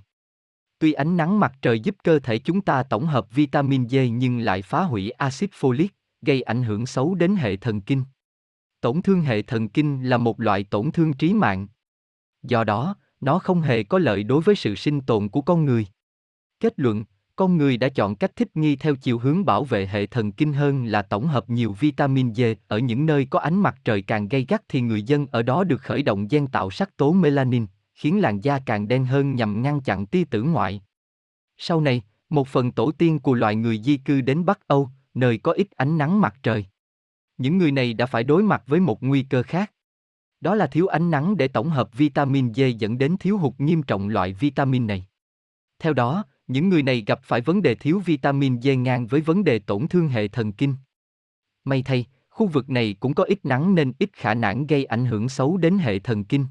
[0.79, 4.39] Tuy ánh nắng mặt trời giúp cơ thể chúng ta tổng hợp vitamin D nhưng
[4.39, 5.89] lại phá hủy axit folic,
[6.23, 8.05] gây ảnh hưởng xấu đến hệ thần kinh.
[8.81, 11.67] Tổn thương hệ thần kinh là một loại tổn thương trí mạng.
[12.43, 15.87] do đó, nó không hề có lợi đối với sự sinh tồn của con người.
[16.61, 17.05] Kết luận,
[17.37, 20.53] con người đã chọn cách thích nghi theo chiều hướng bảo vệ hệ thần kinh
[20.53, 22.43] hơn là tổng hợp nhiều vitamin D.
[22.69, 25.65] Ở những nơi có ánh mặt trời càng gay gắt thì người dân ở đó
[25.65, 29.63] được khởi động gen tạo sắc tố melanin, khiến làn da càng đen hơn nhằm
[29.63, 30.83] ngăn chặn tia tử ngoại.
[31.57, 35.39] Sau này, một phần tổ tiên của loài người di cư đến Bắc Âu, nơi
[35.39, 36.67] có ít ánh nắng mặt trời.
[37.39, 39.73] Những người này đã phải đối mặt với một nguy cơ khác.
[40.41, 43.83] Đó là thiếu ánh nắng để tổng hợp vitamin D dẫn đến thiếu hụt nghiêm
[43.83, 45.07] trọng loại vitamin này.
[45.79, 49.45] Theo đó, những người này gặp phải vấn đề thiếu vitamin D ngang với vấn
[49.45, 50.75] đề tổn thương hệ thần kinh.
[51.65, 55.07] May thay, khu vực này cũng có ít nắng nên ít khả năng gây ảnh
[55.07, 56.47] hưởng xấu đến hệ thần kinh.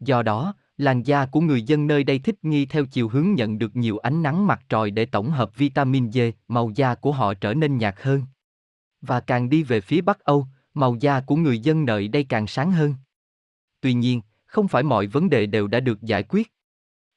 [0.00, 3.58] Do đó, làn da của người dân nơi đây thích nghi theo chiều hướng nhận
[3.58, 6.18] được nhiều ánh nắng mặt trời để tổng hợp vitamin D,
[6.48, 8.22] màu da của họ trở nên nhạt hơn.
[9.00, 12.46] Và càng đi về phía Bắc Âu, màu da của người dân nơi đây càng
[12.46, 12.94] sáng hơn.
[13.80, 16.52] Tuy nhiên, không phải mọi vấn đề đều đã được giải quyết.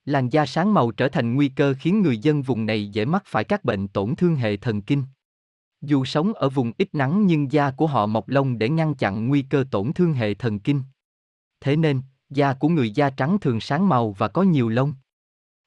[0.05, 3.23] Làn da sáng màu trở thành nguy cơ khiến người dân vùng này dễ mắc
[3.25, 5.03] phải các bệnh tổn thương hệ thần kinh.
[5.81, 9.27] Dù sống ở vùng ít nắng nhưng da của họ mọc lông để ngăn chặn
[9.27, 10.81] nguy cơ tổn thương hệ thần kinh.
[11.61, 14.93] Thế nên, da của người da trắng thường sáng màu và có nhiều lông.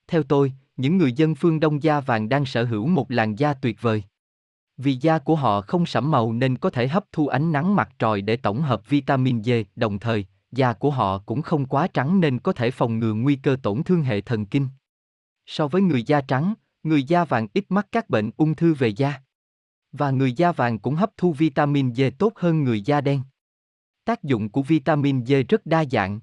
[0.09, 3.55] Theo tôi, những người dân phương Đông da vàng đang sở hữu một làn da
[3.55, 4.03] tuyệt vời.
[4.77, 7.89] Vì da của họ không sẫm màu nên có thể hấp thu ánh nắng mặt
[7.99, 10.27] trời để tổng hợp vitamin D, đồng thời,
[10.57, 13.83] da của họ cũng không quá trắng nên có thể phòng ngừa nguy cơ tổn
[13.83, 14.69] thương hệ thần kinh.
[15.47, 18.89] So với người da trắng, người da vàng ít mắc các bệnh ung thư về
[18.89, 19.23] da.
[19.93, 23.23] Và người da vàng cũng hấp thu vitamin D tốt hơn người da đen.
[24.05, 26.21] Tác dụng của vitamin D rất đa dạng.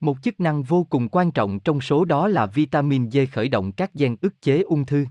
[0.00, 3.72] Một chức năng vô cùng quan trọng trong số đó là vitamin D khởi động
[3.72, 5.06] các gen ức chế ung thư.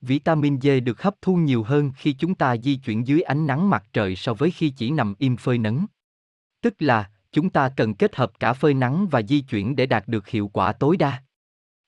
[0.00, 3.70] Vitamin D được hấp thu nhiều hơn khi chúng ta di chuyển dưới ánh nắng
[3.70, 5.86] mặt trời so với khi chỉ nằm im phơi nắng.
[6.60, 10.08] Tức là, chúng ta cần kết hợp cả phơi nắng và di chuyển để đạt
[10.08, 11.22] được hiệu quả tối đa.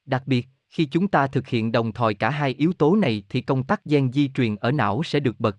[0.05, 3.40] Đặc biệt, khi chúng ta thực hiện đồng thời cả hai yếu tố này thì
[3.40, 5.57] công tắc gen di truyền ở não sẽ được bật.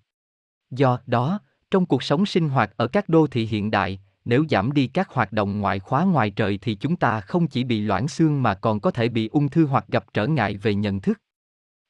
[0.70, 4.72] Do đó, trong cuộc sống sinh hoạt ở các đô thị hiện đại, nếu giảm
[4.72, 8.08] đi các hoạt động ngoại khóa ngoài trời thì chúng ta không chỉ bị loãng
[8.08, 11.20] xương mà còn có thể bị ung thư hoặc gặp trở ngại về nhận thức.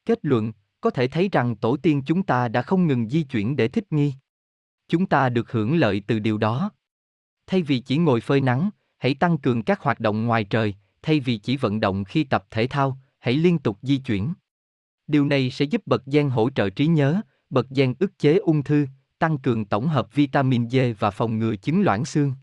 [0.07, 3.57] Kết luận, có thể thấy rằng tổ tiên chúng ta đã không ngừng di chuyển
[3.57, 4.15] để thích nghi.
[4.89, 6.71] Chúng ta được hưởng lợi từ điều đó.
[7.49, 11.21] Thay vì chỉ ngồi phơi nắng, hãy tăng cường các hoạt động ngoài trời, thay
[11.21, 14.33] vì chỉ vận động khi tập thể thao, hãy liên tục di chuyển.
[15.07, 17.21] Điều này sẽ giúp bật gen hỗ trợ trí nhớ,
[17.51, 18.87] bật gen ức chế ung thư,
[19.19, 22.35] tăng cường tổng hợp vitamin D và phòng ngừa chứng loãng xương.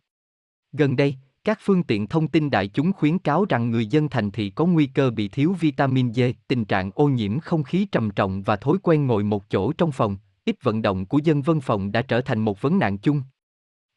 [0.71, 4.31] Gần đây, các phương tiện thông tin đại chúng khuyến cáo rằng người dân thành
[4.31, 8.11] thị có nguy cơ bị thiếu vitamin D, tình trạng ô nhiễm không khí trầm
[8.11, 11.61] trọng và thói quen ngồi một chỗ trong phòng, ít vận động của dân văn
[11.61, 13.21] phòng đã trở thành một vấn nạn chung.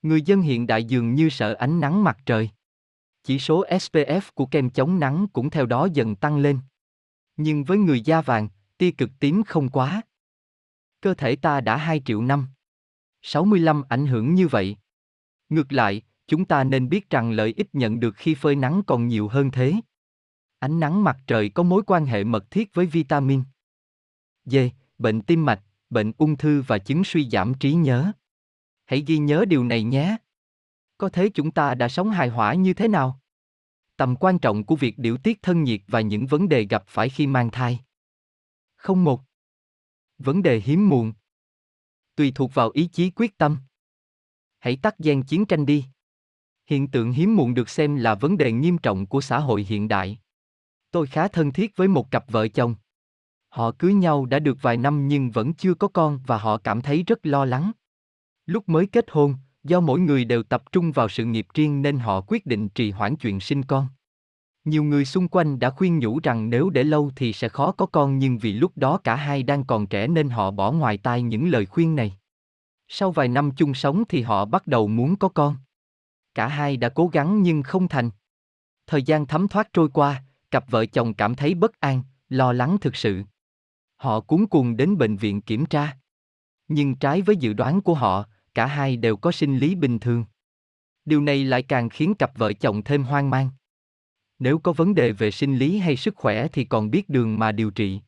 [0.02, 2.50] Người dân hiện đại dường như sợ ánh nắng mặt trời.
[3.22, 6.58] Chỉ số SPF của kem chống nắng cũng theo đó dần tăng lên.
[7.36, 10.02] Nhưng với người da vàng, tia cực tím không quá.
[11.00, 12.46] Cơ thể ta đã 2 triệu năm.
[13.22, 14.76] 65 ảnh hưởng như vậy.
[15.48, 19.08] Ngược lại, chúng ta nên biết rằng lợi ích nhận được khi phơi nắng còn
[19.08, 19.74] nhiều hơn thế.
[20.58, 23.42] Ánh nắng mặt trời có mối quan hệ mật thiết với vitamin
[24.44, 24.56] D,
[24.98, 28.12] bệnh tim mạch, bệnh ung thư và chứng suy giảm trí nhớ.
[28.88, 30.16] Hãy ghi nhớ điều này nhé.
[30.98, 33.20] Có thế chúng ta đã sống hài hòa như thế nào?
[33.96, 37.08] Tầm quan trọng của việc điều tiết thân nhiệt và những vấn đề gặp phải
[37.08, 37.80] khi mang thai.
[38.76, 39.20] Không một.
[40.18, 41.12] Vấn đề hiếm muộn.
[42.16, 43.58] Tùy thuộc vào ý chí quyết tâm.
[44.58, 45.84] Hãy tắt gian chiến tranh đi.
[46.66, 49.88] Hiện tượng hiếm muộn được xem là vấn đề nghiêm trọng của xã hội hiện
[49.88, 50.18] đại.
[50.90, 52.74] Tôi khá thân thiết với một cặp vợ chồng.
[53.48, 56.80] Họ cưới nhau đã được vài năm nhưng vẫn chưa có con và họ cảm
[56.80, 57.72] thấy rất lo lắng.
[58.48, 59.34] Lúc mới kết hôn,
[59.64, 62.90] do mỗi người đều tập trung vào sự nghiệp riêng nên họ quyết định trì
[62.90, 63.86] hoãn chuyện sinh con.
[64.64, 67.86] Nhiều người xung quanh đã khuyên nhủ rằng nếu để lâu thì sẽ khó có
[67.86, 71.22] con nhưng vì lúc đó cả hai đang còn trẻ nên họ bỏ ngoài tai
[71.22, 72.18] những lời khuyên này.
[72.88, 75.56] Sau vài năm chung sống thì họ bắt đầu muốn có con.
[76.34, 78.10] Cả hai đã cố gắng nhưng không thành.
[78.86, 82.76] Thời gian thấm thoát trôi qua, cặp vợ chồng cảm thấy bất an, lo lắng
[82.80, 83.22] thực sự.
[83.96, 85.96] Họ cuốn cuồng đến bệnh viện kiểm tra.
[86.68, 88.24] Nhưng trái với dự đoán của họ,
[88.58, 90.24] cả hai đều có sinh lý bình thường.
[91.04, 93.50] Điều này lại càng khiến cặp vợ chồng thêm hoang mang.
[94.38, 97.52] Nếu có vấn đề về sinh lý hay sức khỏe thì còn biết đường mà
[97.52, 98.00] điều trị.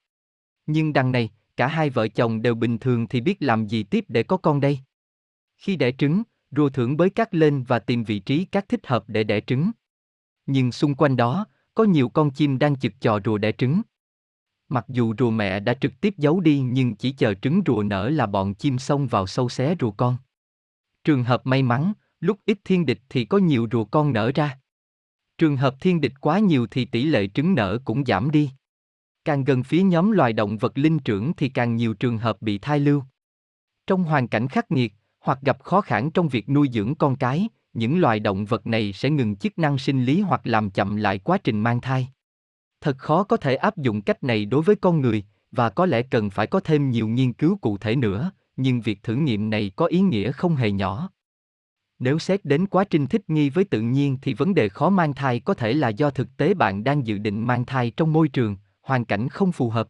[0.67, 4.05] Nhưng đằng này, cả hai vợ chồng đều bình thường thì biết làm gì tiếp
[4.09, 4.79] để có con đây.
[5.57, 9.05] Khi đẻ trứng, rùa thưởng bới cát lên và tìm vị trí cát thích hợp
[9.07, 9.71] để đẻ trứng.
[10.47, 13.83] Nhưng xung quanh đó, có nhiều con chim đang chực chò rùa đẻ trứng.
[14.69, 18.09] Mặc dù rùa mẹ đã trực tiếp giấu đi nhưng chỉ chờ trứng rùa nở
[18.09, 20.17] là bọn chim xông vào sâu xé rùa con.
[21.11, 24.59] Trường hợp may mắn, lúc ít thiên địch thì có nhiều rùa con nở ra.
[25.39, 28.51] Trường hợp thiên địch quá nhiều thì tỷ lệ trứng nở cũng giảm đi.
[29.25, 32.59] Càng gần phía nhóm loài động vật linh trưởng thì càng nhiều trường hợp bị
[32.59, 33.03] thai lưu.
[33.87, 37.49] Trong hoàn cảnh khắc nghiệt, hoặc gặp khó khăn trong việc nuôi dưỡng con cái,
[37.73, 41.19] những loài động vật này sẽ ngừng chức năng sinh lý hoặc làm chậm lại
[41.19, 42.09] quá trình mang thai.
[42.81, 46.03] Thật khó có thể áp dụng cách này đối với con người, và có lẽ
[46.03, 48.33] cần phải có thêm nhiều nghiên cứu cụ thể nữa,
[48.63, 51.11] nhưng việc thử nghiệm này có ý nghĩa không hề nhỏ.
[51.99, 55.15] Nếu xét đến quá trình thích nghi với tự nhiên thì vấn đề khó mang
[55.15, 58.29] thai có thể là do thực tế bạn đang dự định mang thai trong môi
[58.29, 59.89] trường, hoàn cảnh không phù hợp.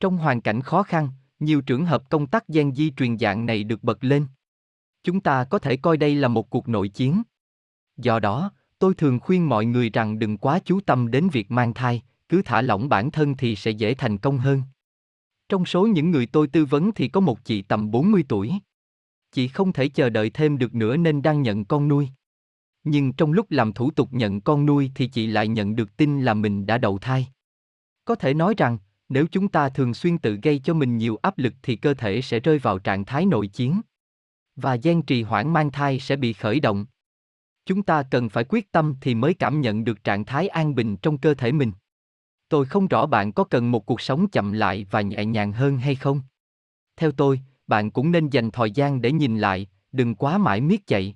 [0.00, 1.08] Trong hoàn cảnh khó khăn,
[1.40, 4.26] nhiều trường hợp công tác gen di truyền dạng này được bật lên.
[5.04, 7.22] Chúng ta có thể coi đây là một cuộc nội chiến.
[7.96, 11.74] Do đó, tôi thường khuyên mọi người rằng đừng quá chú tâm đến việc mang
[11.74, 14.62] thai, cứ thả lỏng bản thân thì sẽ dễ thành công hơn.
[15.52, 18.52] Trong số những người tôi tư vấn thì có một chị tầm 40 tuổi.
[19.32, 22.08] Chị không thể chờ đợi thêm được nữa nên đang nhận con nuôi.
[22.84, 26.22] Nhưng trong lúc làm thủ tục nhận con nuôi thì chị lại nhận được tin
[26.22, 27.28] là mình đã đầu thai.
[28.04, 31.38] Có thể nói rằng, nếu chúng ta thường xuyên tự gây cho mình nhiều áp
[31.38, 33.80] lực thì cơ thể sẽ rơi vào trạng thái nội chiến.
[34.56, 36.86] Và gian trì hoãn mang thai sẽ bị khởi động.
[37.66, 40.96] Chúng ta cần phải quyết tâm thì mới cảm nhận được trạng thái an bình
[40.96, 41.72] trong cơ thể mình.
[42.52, 45.78] Tôi không rõ bạn có cần một cuộc sống chậm lại và nhẹ nhàng hơn
[45.78, 46.20] hay không.
[46.96, 50.86] Theo tôi, bạn cũng nên dành thời gian để nhìn lại, đừng quá mãi miết
[50.86, 51.14] chạy.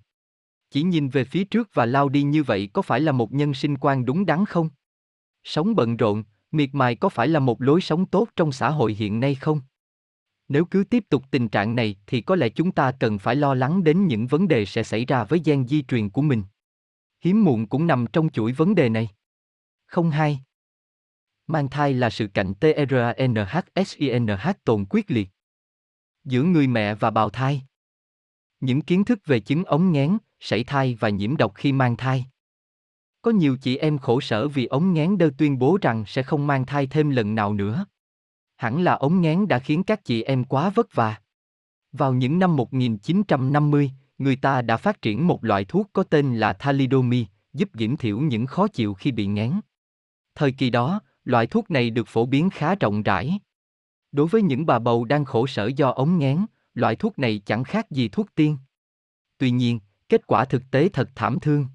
[0.71, 3.55] Chỉ nhìn về phía trước và lao đi như vậy có phải là một nhân
[3.55, 4.69] sinh quan đúng đắn không?
[5.45, 8.95] Sống bận rộn, miệt mài có phải là một lối sống tốt trong xã hội
[8.95, 9.61] hiện nay không?
[10.49, 13.55] Nếu cứ tiếp tục tình trạng này thì có lẽ chúng ta cần phải lo
[13.55, 16.43] lắng đến những vấn đề sẽ xảy ra với gen di truyền của mình.
[17.21, 19.09] Hiếm muộn cũng nằm trong chuỗi vấn đề này.
[19.87, 20.41] Không hai.
[21.47, 25.29] Mang thai là sự cạnh TRANHSINH tồn quyết liệt.
[26.25, 27.63] Giữa người mẹ và bào thai.
[28.61, 32.27] Những kiến thức về chứng ống nghén, sảy thai và nhiễm độc khi mang thai.
[33.23, 36.47] Có nhiều chị em khổ sở vì ống nghén đơ tuyên bố rằng sẽ không
[36.47, 37.87] mang thai thêm lần nào nữa.
[38.57, 41.17] Hẳn là ống nghén đã khiến các chị em quá vất vả.
[41.93, 46.53] Vào những năm 1950, người ta đã phát triển một loại thuốc có tên là
[46.53, 49.61] thalidomide, giúp giảm thiểu những khó chịu khi bị nghén.
[50.35, 53.39] Thời kỳ đó, loại thuốc này được phổ biến khá rộng rãi.
[54.13, 57.65] Đối với những bà bầu đang khổ sở do ống nghén, loại thuốc này chẳng
[57.65, 58.59] khác gì thuốc tiên.
[59.39, 61.67] Tuy nhiên, kết quả thực tế thật thảm thương.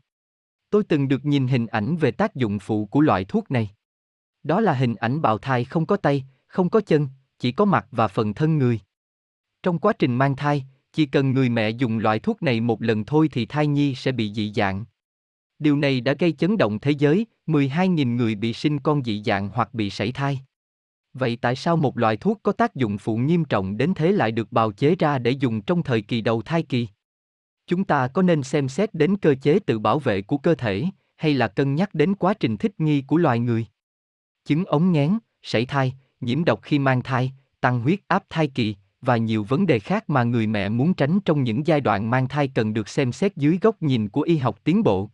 [0.69, 3.69] Tôi từng được nhìn hình ảnh về tác dụng phụ của loại thuốc này.
[4.43, 7.07] Đó là hình ảnh bào thai không có tay, không có chân,
[7.39, 8.79] chỉ có mặt và phần thân người.
[9.63, 13.05] Trong quá trình mang thai, chỉ cần người mẹ dùng loại thuốc này một lần
[13.05, 14.85] thôi thì thai nhi sẽ bị dị dạng.
[15.61, 19.49] Điều này đã gây chấn động thế giới, 12.000 người bị sinh con dị dạng
[19.49, 20.39] hoặc bị sảy thai.
[21.13, 24.31] Vậy tại sao một loại thuốc có tác dụng phụ nghiêm trọng đến thế lại
[24.31, 26.87] được bào chế ra để dùng trong thời kỳ đầu thai kỳ?
[27.67, 30.85] Chúng ta có nên xem xét đến cơ chế tự bảo vệ của cơ thể,
[31.17, 33.65] hay là cân nhắc đến quá trình thích nghi của loài người?
[34.45, 38.75] Chứng ống ngén, sảy thai, nhiễm độc khi mang thai, tăng huyết áp thai kỳ
[39.01, 42.27] và nhiều vấn đề khác mà người mẹ muốn tránh trong những giai đoạn mang
[42.27, 45.09] thai cần được xem xét dưới góc nhìn của y học tiến bộ.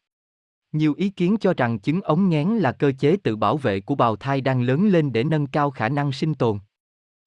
[0.72, 3.96] Nhiều ý kiến cho rằng chứng ống nghén là cơ chế tự bảo vệ của
[3.96, 6.60] bào thai đang lớn lên để nâng cao khả năng sinh tồn.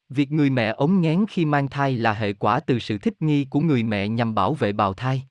[0.08, 3.46] Việc người mẹ ống nghén khi mang thai là hệ quả từ sự thích nghi
[3.50, 5.22] của người mẹ nhằm bảo vệ bào thai.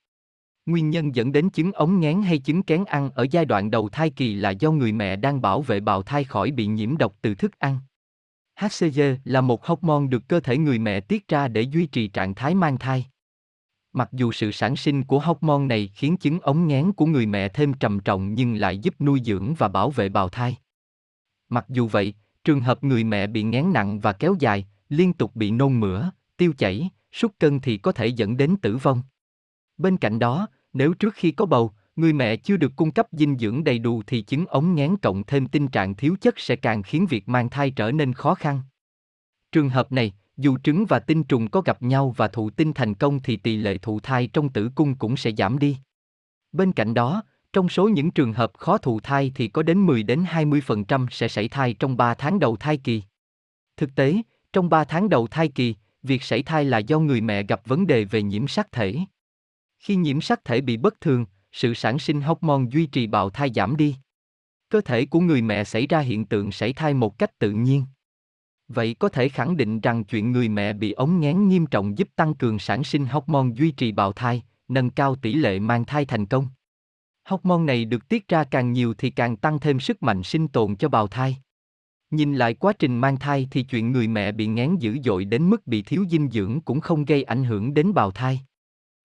[0.66, 3.90] Nguyên nhân dẫn đến chứng ống nghén hay chứng kén ăn ở giai đoạn đầu
[3.90, 7.16] thai kỳ là do người mẹ đang bảo vệ bào thai khỏi bị nhiễm độc
[7.22, 7.80] từ thức ăn.
[8.60, 12.36] HCG là một hormone được cơ thể người mẹ tiết ra để duy trì trạng
[12.36, 13.06] thái mang thai.
[13.94, 17.50] Mặc dù sự sản sinh của hormone này khiến chứng ống nghén của người mẹ
[17.50, 20.58] thêm trầm trọng nhưng lại giúp nuôi dưỡng và bảo vệ bào thai.
[21.50, 22.14] Mặc dù vậy,
[22.44, 26.12] trường hợp người mẹ bị ngén nặng và kéo dài, liên tục bị nôn mửa,
[26.38, 29.02] tiêu chảy, sút cân thì có thể dẫn đến tử vong.
[29.78, 33.38] Bên cạnh đó, nếu trước khi có bầu, người mẹ chưa được cung cấp dinh
[33.38, 36.84] dưỡng đầy đủ thì chứng ống ngén cộng thêm tình trạng thiếu chất sẽ càng
[36.84, 38.62] khiến việc mang thai trở nên khó khăn.
[39.52, 42.96] Trường hợp này, dù trứng và tinh trùng có gặp nhau và thụ tinh thành
[42.96, 45.78] công thì tỷ lệ thụ thai trong tử cung cũng sẽ giảm đi.
[46.52, 50.04] Bên cạnh đó, trong số những trường hợp khó thụ thai thì có đến 10
[50.04, 53.04] đến 20% sẽ sảy thai trong 3 tháng đầu thai kỳ.
[53.78, 54.16] Thực tế,
[54.54, 57.88] trong 3 tháng đầu thai kỳ, việc sảy thai là do người mẹ gặp vấn
[57.88, 58.96] đề về nhiễm sắc thể.
[59.80, 63.52] Khi nhiễm sắc thể bị bất thường, sự sản sinh hormone duy trì bào thai
[63.56, 63.96] giảm đi.
[64.70, 67.86] Cơ thể của người mẹ xảy ra hiện tượng sảy thai một cách tự nhiên.
[68.70, 72.08] Vậy có thể khẳng định rằng chuyện người mẹ bị ống nghén nghiêm trọng giúp
[72.16, 76.06] tăng cường sản sinh hormone duy trì bào thai, nâng cao tỷ lệ mang thai
[76.06, 76.48] thành công.
[77.26, 80.76] Hormone này được tiết ra càng nhiều thì càng tăng thêm sức mạnh sinh tồn
[80.76, 81.38] cho bào thai.
[82.12, 85.50] Nhìn lại quá trình mang thai thì chuyện người mẹ bị nghén dữ dội đến
[85.50, 88.42] mức bị thiếu dinh dưỡng cũng không gây ảnh hưởng đến bào thai.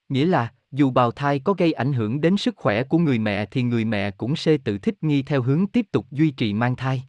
[0.08, 3.46] Nghĩa là, Dù bào thai có gây ảnh hưởng đến sức khỏe của người mẹ
[3.46, 6.76] thì người mẹ cũng sẽ tự thích nghi theo hướng tiếp tục duy trì mang
[6.76, 7.04] thai.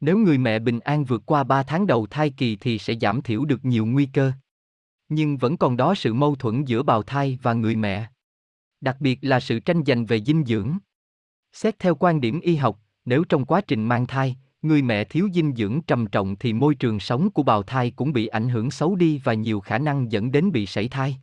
[0.00, 3.22] Nếu người mẹ bình an vượt qua 3 tháng đầu thai kỳ thì sẽ giảm
[3.22, 4.32] thiểu được nhiều nguy cơ.
[5.08, 8.10] Nhưng vẫn còn đó sự mâu thuẫn giữa bào thai và người mẹ.
[8.80, 10.78] Đặc biệt là sự tranh giành về dinh dưỡng.
[11.52, 15.28] Xét theo quan điểm y học, nếu trong quá trình mang thai, người mẹ thiếu
[15.34, 18.70] dinh dưỡng trầm trọng thì môi trường sống của bào thai cũng bị ảnh hưởng
[18.70, 21.16] xấu đi và nhiều khả năng dẫn đến bị sảy thai.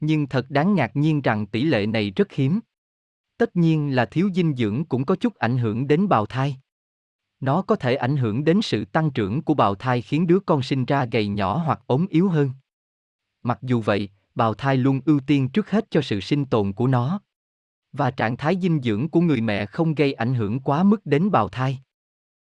[0.00, 2.60] Nhưng thật đáng ngạc nhiên rằng tỷ lệ này rất hiếm.
[3.36, 6.56] Tất nhiên là thiếu dinh dưỡng cũng có chút ảnh hưởng đến bào thai.
[7.40, 10.62] Nó có thể ảnh hưởng đến sự tăng trưởng của bào thai khiến đứa con
[10.62, 12.50] sinh ra gầy nhỏ hoặc ốm yếu hơn.
[13.42, 16.86] Mặc dù vậy, bào thai luôn ưu tiên trước hết cho sự sinh tồn của
[16.86, 17.20] nó.
[17.92, 21.30] Và trạng thái dinh dưỡng của người mẹ không gây ảnh hưởng quá mức đến
[21.30, 21.78] bào thai.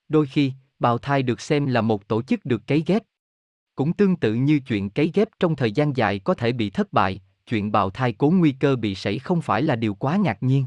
[0.10, 3.03] Đôi khi, bào thai được xem là một tổ chức được cấy ghép.
[3.76, 6.94] Cũng tương tự như chuyện cấy ghép trong thời gian dài có thể bị thất
[6.94, 10.44] bại, chuyện bào thai cố nguy cơ bị sảy không phải là điều quá ngạc
[10.44, 10.65] nhiên.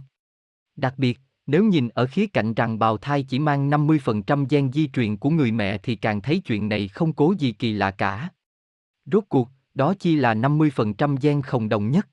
[0.76, 4.88] Đặc biệt, nếu nhìn ở khía cạnh rằng bào thai chỉ mang 50% gen di
[4.88, 8.30] truyền của người mẹ thì càng thấy chuyện này không cố gì kỳ lạ cả.
[9.12, 12.08] Rốt cuộc, đó chi là 50% gen không đồng nhất.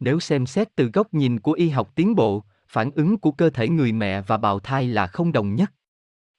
[0.00, 3.50] Nếu xem xét từ góc nhìn của y học tiến bộ, phản ứng của cơ
[3.50, 5.72] thể người mẹ và bào thai là không đồng nhất.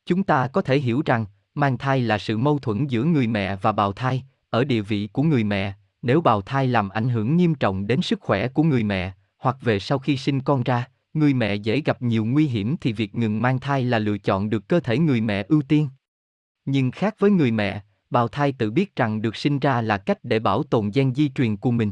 [0.05, 3.55] Chúng ta có thể hiểu rằng, mang thai là sự mâu thuẫn giữa người mẹ
[3.55, 7.37] và bào thai, ở địa vị của người mẹ, nếu bào thai làm ảnh hưởng
[7.37, 10.87] nghiêm trọng đến sức khỏe của người mẹ, hoặc về sau khi sinh con ra,
[11.19, 14.49] người mẹ dễ gặp nhiều nguy hiểm thì việc ngừng mang thai là lựa chọn
[14.49, 15.89] được cơ thể người mẹ ưu tiên.
[16.65, 20.17] Nhưng khác với người mẹ, bào thai tự biết rằng được sinh ra là cách
[20.23, 21.91] để bảo tồn gen di truyền của mình.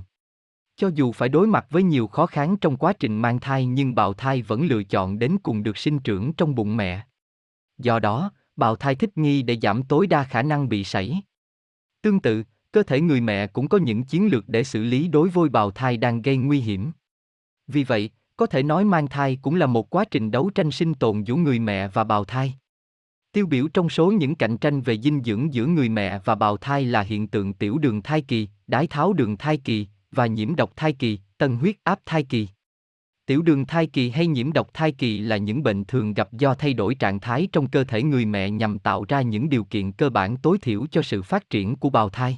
[0.75, 3.95] Cho dù phải đối mặt với nhiều khó khăn trong quá trình mang thai nhưng
[3.95, 7.05] bào thai vẫn lựa chọn đến cùng được sinh trưởng trong bụng mẹ.
[7.77, 11.21] Do đó, bào thai thích nghi để giảm tối đa khả năng bị sảy.
[12.01, 15.29] Tương tự, cơ thể người mẹ cũng có những chiến lược để xử lý đối
[15.29, 16.91] với bào thai đang gây nguy hiểm.
[17.67, 20.93] Vì vậy, có thể nói mang thai cũng là một quá trình đấu tranh sinh
[20.93, 22.53] tồn giữa người mẹ và bào thai.
[23.31, 26.57] Tiêu biểu trong số những cạnh tranh về dinh dưỡng giữa người mẹ và bào
[26.57, 30.55] thai là hiện tượng tiểu đường thai kỳ, đái tháo đường thai kỳ và nhiễm
[30.55, 32.47] độc thai kỳ, tân huyết áp thai kỳ.
[33.25, 36.53] Tiểu đường thai kỳ hay nhiễm độc thai kỳ là những bệnh thường gặp do
[36.53, 39.91] thay đổi trạng thái trong cơ thể người mẹ nhằm tạo ra những điều kiện
[39.91, 42.37] cơ bản tối thiểu cho sự phát triển của bào thai.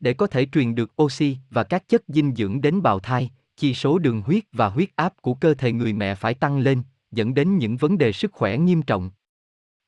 [0.00, 3.74] Để có thể truyền được oxy và các chất dinh dưỡng đến bào thai, chi
[3.74, 7.34] số đường huyết và huyết áp của cơ thể người mẹ phải tăng lên, dẫn
[7.34, 9.10] đến những vấn đề sức khỏe nghiêm trọng.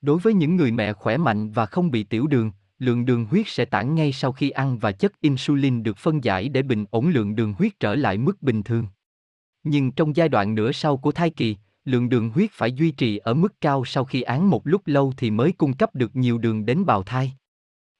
[0.00, 3.48] Đối với những người mẹ khỏe mạnh và không bị tiểu đường, lượng đường huyết
[3.48, 7.08] sẽ tản ngay sau khi ăn và chất insulin được phân giải để bình ổn
[7.08, 8.86] lượng đường huyết trở lại mức bình thường.
[9.64, 13.18] Nhưng trong giai đoạn nửa sau của thai kỳ, lượng đường huyết phải duy trì
[13.18, 16.38] ở mức cao sau khi án một lúc lâu thì mới cung cấp được nhiều
[16.38, 17.32] đường đến bào thai.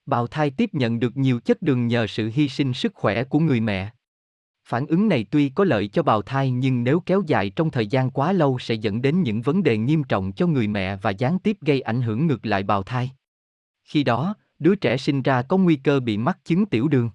[0.07, 3.39] Bào thai tiếp nhận được nhiều chất đường nhờ sự hy sinh sức khỏe của
[3.39, 3.91] người mẹ.
[4.69, 7.87] Phản ứng này tuy có lợi cho bào thai nhưng nếu kéo dài trong thời
[7.87, 11.11] gian quá lâu sẽ dẫn đến những vấn đề nghiêm trọng cho người mẹ và
[11.11, 13.11] gián tiếp gây ảnh hưởng ngược lại bào thai.
[13.85, 17.11] Khi đó, đứa trẻ sinh ra có nguy cơ bị mắc chứng tiểu đường.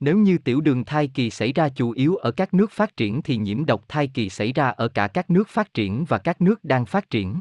[0.00, 3.22] Nếu như tiểu đường thai kỳ xảy ra chủ yếu ở các nước phát triển
[3.22, 6.40] thì nhiễm độc thai kỳ xảy ra ở cả các nước phát triển và các
[6.40, 7.40] nước đang phát triển.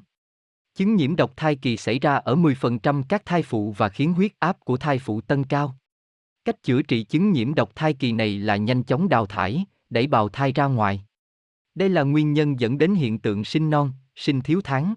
[0.76, 4.32] Chứng nhiễm độc thai kỳ xảy ra ở 10% các thai phụ và khiến huyết
[4.40, 5.76] áp của thai phụ tăng cao.
[6.46, 10.08] Cách chữa trị chứng nhiễm độc thai kỳ này là nhanh chóng đào thải, đẩy
[10.08, 11.06] bào thai ra ngoài.
[11.76, 14.94] Đây là nguyên nhân dẫn đến hiện tượng sinh non, sinh thiếu tháng.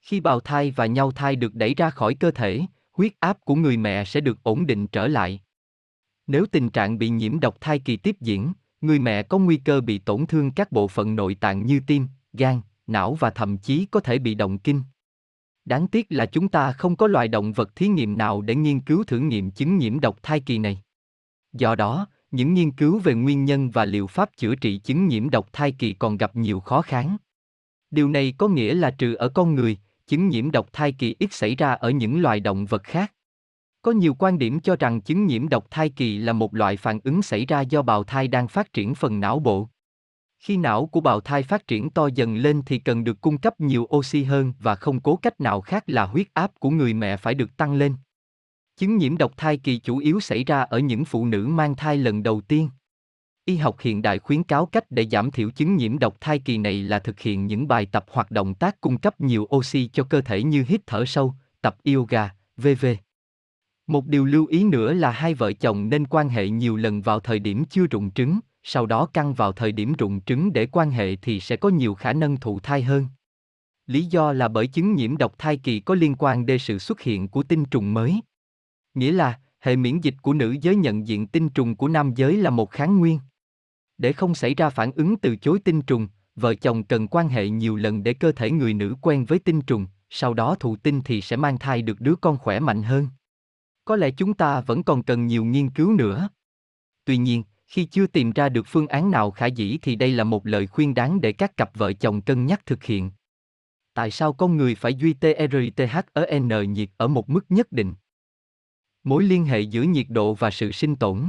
[0.00, 2.60] Khi bào thai và nhau thai được đẩy ra khỏi cơ thể,
[2.92, 5.40] huyết áp của người mẹ sẽ được ổn định trở lại.
[6.26, 9.80] Nếu tình trạng bị nhiễm độc thai kỳ tiếp diễn, người mẹ có nguy cơ
[9.80, 13.86] bị tổn thương các bộ phận nội tạng như tim, gan, não và thậm chí
[13.90, 14.82] có thể bị động kinh.
[15.64, 18.80] Đáng tiếc là chúng ta không có loài động vật thí nghiệm nào để nghiên
[18.80, 20.82] cứu thử nghiệm chứng nhiễm độc thai kỳ này.
[21.52, 25.30] Do đó, những nghiên cứu về nguyên nhân và liệu pháp chữa trị chứng nhiễm
[25.30, 27.16] độc thai kỳ còn gặp nhiều khó khăn.
[27.90, 31.32] Điều này có nghĩa là trừ ở con người, chứng nhiễm độc thai kỳ ít
[31.32, 33.12] xảy ra ở những loài động vật khác.
[33.82, 37.00] Có nhiều quan điểm cho rằng chứng nhiễm độc thai kỳ là một loại phản
[37.04, 39.68] ứng xảy ra do bào thai đang phát triển phần não bộ.
[40.44, 43.60] Khi não của bào thai phát triển to dần lên thì cần được cung cấp
[43.60, 47.16] nhiều oxy hơn và không cố cách nào khác là huyết áp của người mẹ
[47.16, 47.94] phải được tăng lên.
[48.76, 51.96] Chứng nhiễm độc thai kỳ chủ yếu xảy ra ở những phụ nữ mang thai
[51.96, 52.70] lần đầu tiên.
[53.44, 56.58] Y học hiện đại khuyến cáo cách để giảm thiểu chứng nhiễm độc thai kỳ
[56.58, 60.04] này là thực hiện những bài tập hoặc động tác cung cấp nhiều oxy cho
[60.04, 62.86] cơ thể như hít thở sâu, tập yoga, vv.
[63.86, 67.20] Một điều lưu ý nữa là hai vợ chồng nên quan hệ nhiều lần vào
[67.20, 70.90] thời điểm chưa rụng trứng, sau đó căng vào thời điểm rụng trứng để quan
[70.90, 73.06] hệ thì sẽ có nhiều khả năng thụ thai hơn.
[73.86, 77.00] Lý do là bởi chứng nhiễm độc thai kỳ có liên quan đến sự xuất
[77.00, 78.20] hiện của tinh trùng mới.
[78.94, 82.36] Nghĩa là, hệ miễn dịch của nữ giới nhận diện tinh trùng của nam giới
[82.36, 83.20] là một kháng nguyên.
[83.98, 87.48] Để không xảy ra phản ứng từ chối tinh trùng, vợ chồng cần quan hệ
[87.48, 91.00] nhiều lần để cơ thể người nữ quen với tinh trùng, sau đó thụ tinh
[91.04, 93.08] thì sẽ mang thai được đứa con khỏe mạnh hơn.
[93.84, 96.28] Có lẽ chúng ta vẫn còn cần nhiều nghiên cứu nữa.
[97.04, 97.42] Tuy nhiên,
[97.74, 100.66] khi chưa tìm ra được phương án nào khả dĩ thì đây là một lời
[100.66, 103.10] khuyên đáng để các cặp vợ chồng cân nhắc thực hiện.
[103.94, 107.94] Tại sao con người phải duy TRTH ở N nhiệt ở một mức nhất định?
[109.04, 111.22] Mối liên hệ giữa nhiệt độ và sự sinh tồn.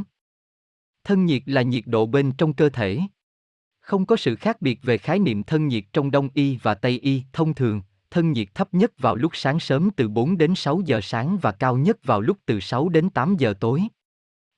[1.03, 2.99] Thân nhiệt là nhiệt độ bên trong cơ thể.
[3.79, 6.99] Không có sự khác biệt về khái niệm thân nhiệt trong Đông y và Tây
[6.99, 10.81] y, thông thường, thân nhiệt thấp nhất vào lúc sáng sớm từ 4 đến 6
[10.85, 13.83] giờ sáng và cao nhất vào lúc từ 6 đến 8 giờ tối.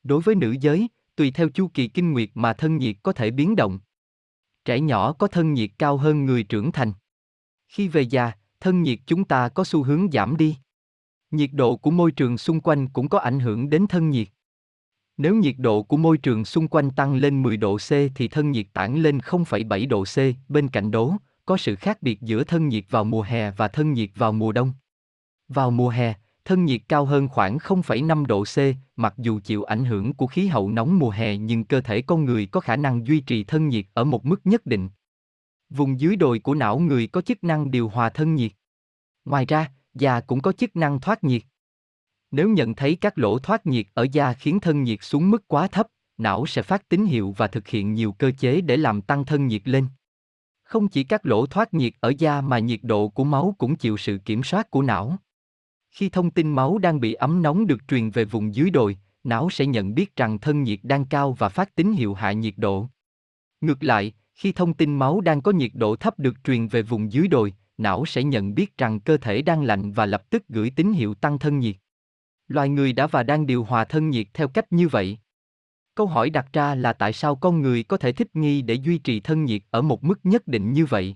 [0.03, 0.87] Đối với nữ giới,
[1.17, 3.79] tùy theo chu kỳ kinh nguyệt mà thân nhiệt có thể biến động.
[4.65, 6.93] Trẻ nhỏ có thân nhiệt cao hơn người trưởng thành.
[7.67, 10.57] Khi về già, thân nhiệt chúng ta có xu hướng giảm đi.
[11.31, 14.27] Nhiệt độ của môi trường xung quanh cũng có ảnh hưởng đến thân nhiệt.
[15.17, 18.51] Nếu nhiệt độ của môi trường xung quanh tăng lên 10 độ C thì thân
[18.51, 20.17] nhiệt tản lên 0,7 độ C,
[20.49, 23.93] bên cạnh đó, có sự khác biệt giữa thân nhiệt vào mùa hè và thân
[23.93, 24.73] nhiệt vào mùa đông.
[25.47, 26.13] Vào mùa hè,
[26.47, 28.57] thân nhiệt cao hơn khoảng 0,5 độ C,
[28.95, 32.25] mặc dù chịu ảnh hưởng của khí hậu nóng mùa hè nhưng cơ thể con
[32.25, 34.89] người có khả năng duy trì thân nhiệt ở một mức nhất định.
[35.69, 38.51] Vùng dưới đồi của não người có chức năng điều hòa thân nhiệt.
[39.25, 41.41] Ngoài ra, da cũng có chức năng thoát nhiệt.
[42.31, 45.67] Nếu nhận thấy các lỗ thoát nhiệt ở da khiến thân nhiệt xuống mức quá
[45.67, 45.87] thấp,
[46.17, 49.47] não sẽ phát tín hiệu và thực hiện nhiều cơ chế để làm tăng thân
[49.47, 49.87] nhiệt lên.
[50.63, 53.97] Không chỉ các lỗ thoát nhiệt ở da mà nhiệt độ của máu cũng chịu
[53.97, 55.17] sự kiểm soát của não.
[55.97, 59.49] Khi thông tin máu đang bị ấm nóng được truyền về vùng dưới đồi, não
[59.49, 62.87] sẽ nhận biết rằng thân nhiệt đang cao và phát tín hiệu hạ nhiệt độ.
[63.61, 67.11] Ngược lại, khi thông tin máu đang có nhiệt độ thấp được truyền về vùng
[67.11, 70.71] dưới đồi, não sẽ nhận biết rằng cơ thể đang lạnh và lập tức gửi
[70.75, 71.75] tín hiệu tăng thân nhiệt.
[72.47, 75.17] Loài người đã và đang điều hòa thân nhiệt theo cách như vậy.
[75.95, 78.97] Câu hỏi đặt ra là tại sao con người có thể thích nghi để duy
[78.97, 81.15] trì thân nhiệt ở một mức nhất định như vậy?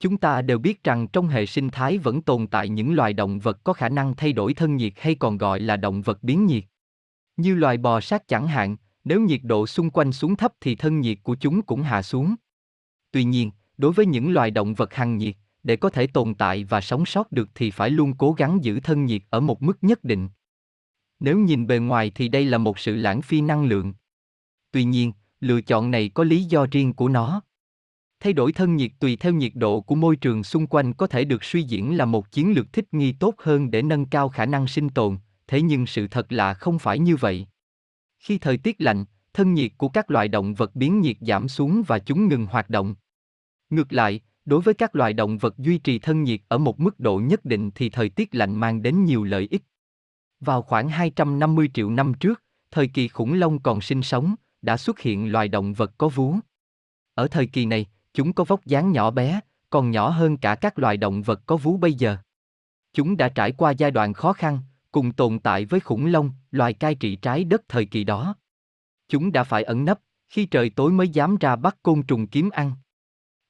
[0.00, 3.38] Chúng ta đều biết rằng trong hệ sinh thái vẫn tồn tại những loài động
[3.38, 6.46] vật có khả năng thay đổi thân nhiệt hay còn gọi là động vật biến
[6.46, 6.64] nhiệt.
[7.36, 11.00] Như loài bò sát chẳng hạn, nếu nhiệt độ xung quanh xuống thấp thì thân
[11.00, 12.34] nhiệt của chúng cũng hạ xuống.
[13.10, 16.64] Tuy nhiên, đối với những loài động vật hằng nhiệt, để có thể tồn tại
[16.64, 19.78] và sống sót được thì phải luôn cố gắng giữ thân nhiệt ở một mức
[19.82, 20.28] nhất định.
[21.20, 23.94] Nếu nhìn bề ngoài thì đây là một sự lãng phí năng lượng.
[24.70, 27.42] Tuy nhiên, lựa chọn này có lý do riêng của nó.
[28.20, 31.24] Thay đổi thân nhiệt tùy theo nhiệt độ của môi trường xung quanh có thể
[31.24, 34.46] được suy diễn là một chiến lược thích nghi tốt hơn để nâng cao khả
[34.46, 37.46] năng sinh tồn, thế nhưng sự thật là không phải như vậy.
[38.18, 41.82] Khi thời tiết lạnh, thân nhiệt của các loài động vật biến nhiệt giảm xuống
[41.86, 42.94] và chúng ngừng hoạt động.
[43.70, 47.00] Ngược lại, đối với các loài động vật duy trì thân nhiệt ở một mức
[47.00, 49.62] độ nhất định thì thời tiết lạnh mang đến nhiều lợi ích.
[50.40, 55.00] Vào khoảng 250 triệu năm trước, thời kỳ khủng long còn sinh sống, đã xuất
[55.00, 56.34] hiện loài động vật có vú.
[57.14, 59.40] Ở thời kỳ này, chúng có vóc dáng nhỏ bé,
[59.70, 62.16] còn nhỏ hơn cả các loài động vật có vú bây giờ.
[62.92, 64.58] Chúng đã trải qua giai đoạn khó khăn,
[64.92, 68.34] cùng tồn tại với khủng long, loài cai trị trái đất thời kỳ đó.
[69.08, 72.50] Chúng đã phải ẩn nấp, khi trời tối mới dám ra bắt côn trùng kiếm
[72.50, 72.72] ăn.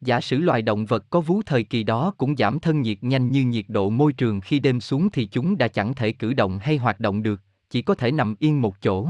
[0.01, 3.33] Giả sử loài động vật có vú thời kỳ đó cũng giảm thân nhiệt nhanh
[3.33, 6.59] như nhiệt độ môi trường khi đêm xuống thì chúng đã chẳng thể cử động
[6.59, 7.41] hay hoạt động được,
[7.71, 9.09] chỉ có thể nằm yên một chỗ.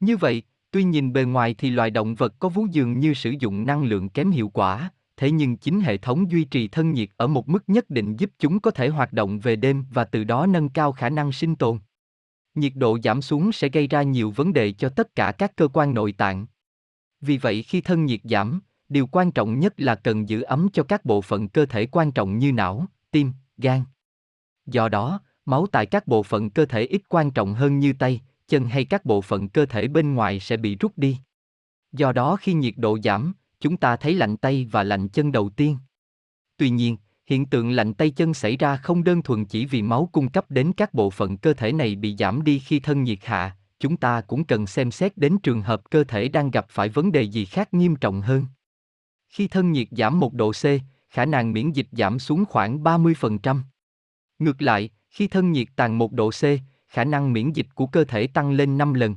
[0.00, 3.30] Như vậy, tuy nhìn bề ngoài thì loài động vật có vú dường như sử
[3.30, 7.08] dụng năng lượng kém hiệu quả, thế nhưng chính hệ thống duy trì thân nhiệt
[7.16, 10.24] ở một mức nhất định giúp chúng có thể hoạt động về đêm và từ
[10.24, 11.78] đó nâng cao khả năng sinh tồn.
[12.54, 15.68] Nhiệt độ giảm xuống sẽ gây ra nhiều vấn đề cho tất cả các cơ
[15.68, 16.46] quan nội tạng.
[17.20, 20.82] Vì vậy khi thân nhiệt giảm, điều quan trọng nhất là cần giữ ấm cho
[20.82, 23.84] các bộ phận cơ thể quan trọng như não, tim, gan.
[24.66, 28.20] Do đó, máu tại các bộ phận cơ thể ít quan trọng hơn như tay,
[28.50, 31.16] chân hay các bộ phận cơ thể bên ngoài sẽ bị rút đi.
[31.92, 35.48] Do đó khi nhiệt độ giảm, chúng ta thấy lạnh tay và lạnh chân đầu
[35.48, 35.78] tiên.
[36.56, 36.96] Tuy nhiên,
[37.26, 40.50] hiện tượng lạnh tay chân xảy ra không đơn thuần chỉ vì máu cung cấp
[40.50, 43.96] đến các bộ phận cơ thể này bị giảm đi khi thân nhiệt hạ, chúng
[43.96, 47.22] ta cũng cần xem xét đến trường hợp cơ thể đang gặp phải vấn đề
[47.22, 48.46] gì khác nghiêm trọng hơn.
[49.28, 50.64] Khi thân nhiệt giảm 1 độ C,
[51.08, 53.60] khả năng miễn dịch giảm xuống khoảng 30%.
[54.38, 56.42] Ngược lại, khi thân nhiệt tàn 1 độ C,
[56.90, 59.14] khả năng miễn dịch của cơ thể tăng lên 5 lần.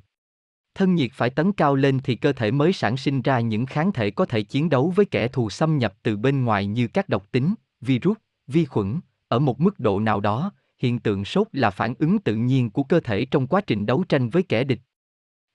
[0.76, 3.92] Thân nhiệt phải tấn cao lên thì cơ thể mới sản sinh ra những kháng
[3.92, 7.10] thể có thể chiến đấu với kẻ thù xâm nhập từ bên ngoài như các
[7.10, 8.18] độc tính, virus,
[8.48, 12.36] vi khuẩn, ở một mức độ nào đó, hiện tượng sốt là phản ứng tự
[12.36, 14.80] nhiên của cơ thể trong quá trình đấu tranh với kẻ địch.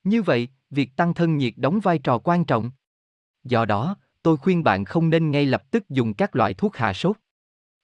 [0.05, 2.71] Như vậy, việc tăng thân nhiệt đóng vai trò quan trọng.
[3.45, 6.93] Do đó, tôi khuyên bạn không nên ngay lập tức dùng các loại thuốc hạ
[6.93, 7.17] sốt.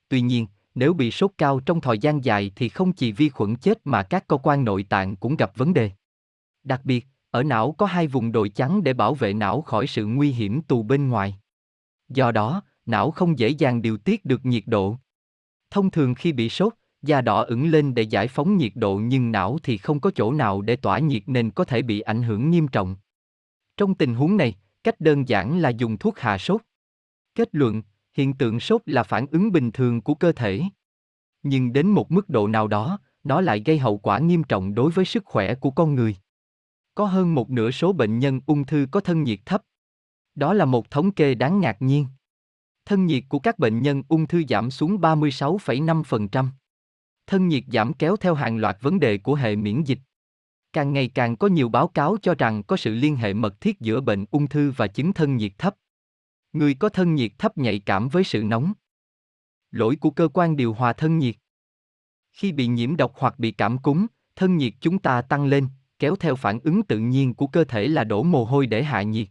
[0.09, 3.57] Tuy nhiên, nếu bị sốt cao trong thời gian dài thì không chỉ vi khuẩn
[3.57, 5.91] chết mà các cơ quan nội tạng cũng gặp vấn đề.
[6.65, 10.07] Đặc biệt, Ở não có hai vùng đồi trắng để bảo vệ não khỏi sự
[10.07, 11.39] nguy hiểm từ bên ngoài.
[12.09, 14.97] Do đó, não không dễ dàng điều tiết được nhiệt độ.
[15.71, 19.33] Thông thường khi bị sốt, da đỏ ửng lên để giải phóng nhiệt độ nhưng
[19.33, 22.51] não thì không có chỗ nào để tỏa nhiệt nên có thể bị ảnh hưởng
[22.51, 22.97] nghiêm trọng.
[23.77, 26.61] Trong tình huống này, cách đơn giản là dùng thuốc hạ sốt.
[27.35, 27.83] Kết luận,
[28.15, 30.63] hiện tượng sốt là phản ứng bình thường của cơ thể.
[31.43, 34.91] Nhưng đến một mức độ nào đó, nó lại gây hậu quả nghiêm trọng đối
[34.91, 36.17] với sức khỏe của con người.
[36.95, 39.63] Có hơn một nửa số bệnh nhân ung thư có thân nhiệt thấp.
[40.35, 42.07] Đó là một thống kê đáng ngạc nhiên.
[42.87, 46.47] Thân nhiệt của các bệnh nhân ung thư giảm xuống 36,5%.
[47.27, 49.99] Thân nhiệt giảm kéo theo hàng loạt vấn đề của hệ miễn dịch.
[50.73, 53.81] Càng ngày càng có nhiều báo cáo cho rằng có sự liên hệ mật thiết
[53.81, 55.77] giữa bệnh ung thư và chứng thân nhiệt thấp.
[56.55, 58.73] Người có thân nhiệt thấp nhạy cảm với sự nóng.
[59.71, 61.37] Lỗi của cơ quan điều hòa thân nhiệt.
[62.33, 64.07] Khi bị nhiễm độc hoặc bị cảm cúm,
[64.37, 65.69] thân nhiệt chúng ta tăng lên,
[65.99, 69.03] kéo theo phản ứng tự nhiên của cơ thể là đổ mồ hôi để hạ
[69.03, 69.29] nhiệt.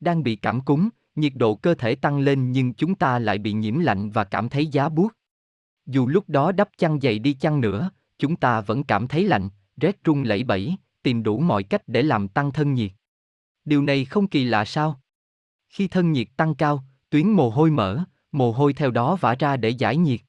[0.00, 3.52] Đang bị cảm cúm, nhiệt độ cơ thể tăng lên nhưng chúng ta lại bị
[3.52, 5.12] nhiễm lạnh và cảm thấy giá buốt.
[5.86, 9.48] Dù lúc đó đắp chăn dày đi chăng nữa, chúng ta vẫn cảm thấy lạnh,
[9.76, 12.92] rét run lẩy bẩy, tìm đủ mọi cách để làm tăng thân nhiệt.
[13.64, 15.00] Điều này không kỳ lạ sao?
[15.74, 19.56] Khi thân nhiệt tăng cao, tuyến mồ hôi mở, mồ hôi theo đó vã ra
[19.56, 20.20] để giải nhiệt.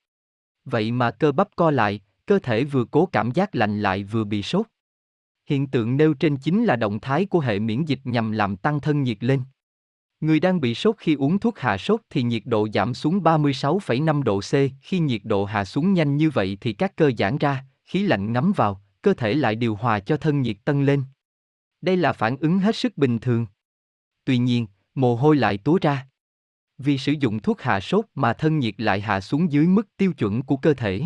[0.66, 4.24] Vậy mà cơ bắp co lại, cơ thể vừa cố cảm giác lạnh lại vừa
[4.24, 4.66] bị sốt.
[5.46, 8.82] Hiện tượng nêu trên chính là động thái của hệ miễn dịch nhằm làm tăng
[8.82, 9.42] thân nhiệt lên.
[10.20, 14.24] Người đang bị sốt khi uống thuốc hạ sốt thì nhiệt độ giảm xuống 36,5
[14.24, 17.66] độ C, khi nhiệt độ hạ xuống nhanh như vậy thì các cơ giãn ra,
[17.84, 21.04] khí lạnh ngấm vào, cơ thể lại điều hòa cho thân nhiệt tăng lên.
[21.82, 23.46] Đây là phản ứng hết sức bình thường.
[24.26, 26.08] Tuy nhiên, mồ hôi lại túa ra.
[26.78, 30.14] Vì sử dụng thuốc hạ sốt mà thân nhiệt lại hạ xuống dưới mức tiêu
[30.14, 31.02] chuẩn của cơ thể.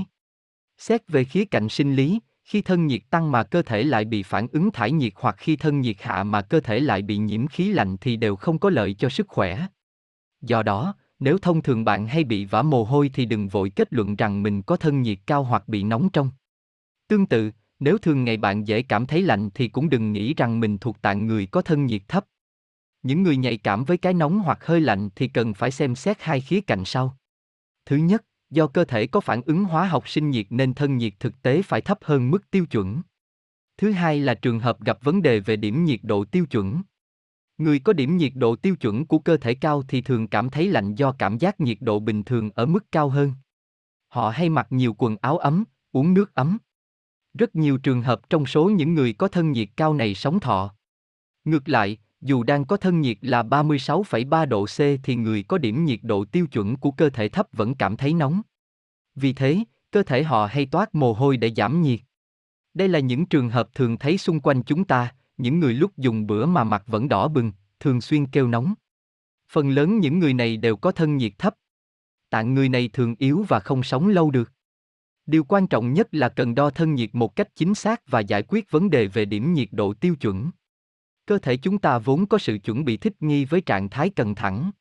[0.77, 4.23] Xét về khía cạnh sinh lý, khi thân nhiệt tăng mà cơ thể lại bị
[4.23, 7.47] phản ứng thải nhiệt hoặc khi thân nhiệt hạ mà cơ thể lại bị nhiễm
[7.47, 9.67] khí lạnh thì đều không có lợi cho sức khỏe.
[10.41, 13.93] Do đó, nếu thông thường bạn hay bị vã mồ hôi thì đừng vội kết
[13.93, 16.31] luận rằng mình có thân nhiệt cao hoặc bị nóng trong.
[17.07, 20.59] Tương tự, nếu thường ngày bạn dễ cảm thấy lạnh thì cũng đừng nghĩ rằng
[20.59, 22.25] mình thuộc tạng người có thân nhiệt thấp.
[23.03, 26.21] Những người nhạy cảm với cái nóng hoặc hơi lạnh thì cần phải xem xét
[26.21, 27.17] hai khía cạnh sau.
[27.85, 31.13] Thứ nhất, do cơ thể có phản ứng hóa học sinh nhiệt nên thân nhiệt
[31.19, 33.01] thực tế phải thấp hơn mức tiêu chuẩn.
[33.77, 36.81] Thứ hai là trường hợp gặp vấn đề về điểm nhiệt độ tiêu chuẩn.
[37.57, 40.67] Người có điểm nhiệt độ tiêu chuẩn của cơ thể cao thì thường cảm thấy
[40.67, 43.33] lạnh do cảm giác nhiệt độ bình thường ở mức cao hơn.
[44.07, 46.57] Họ hay mặc nhiều quần áo ấm, uống nước ấm.
[47.33, 50.75] Rất nhiều trường hợp trong số những người có thân nhiệt cao này sống thọ.
[51.45, 55.85] Ngược lại, dù đang có thân nhiệt là 36,3 độ C thì người có điểm
[55.85, 58.41] nhiệt độ tiêu chuẩn của cơ thể thấp vẫn cảm thấy nóng.
[59.15, 61.99] Vì thế, cơ thể họ hay toát mồ hôi để giảm nhiệt.
[62.73, 66.27] Đây là những trường hợp thường thấy xung quanh chúng ta, những người lúc dùng
[66.27, 68.73] bữa mà mặt vẫn đỏ bừng, thường xuyên kêu nóng.
[69.51, 71.55] Phần lớn những người này đều có thân nhiệt thấp.
[72.29, 74.51] Tạng người này thường yếu và không sống lâu được.
[75.25, 78.43] Điều quan trọng nhất là cần đo thân nhiệt một cách chính xác và giải
[78.47, 80.51] quyết vấn đề về điểm nhiệt độ tiêu chuẩn.
[81.29, 84.35] Cơ thể chúng ta vốn có sự chuẩn bị thích nghi với trạng thái căng
[84.35, 84.71] thẳng.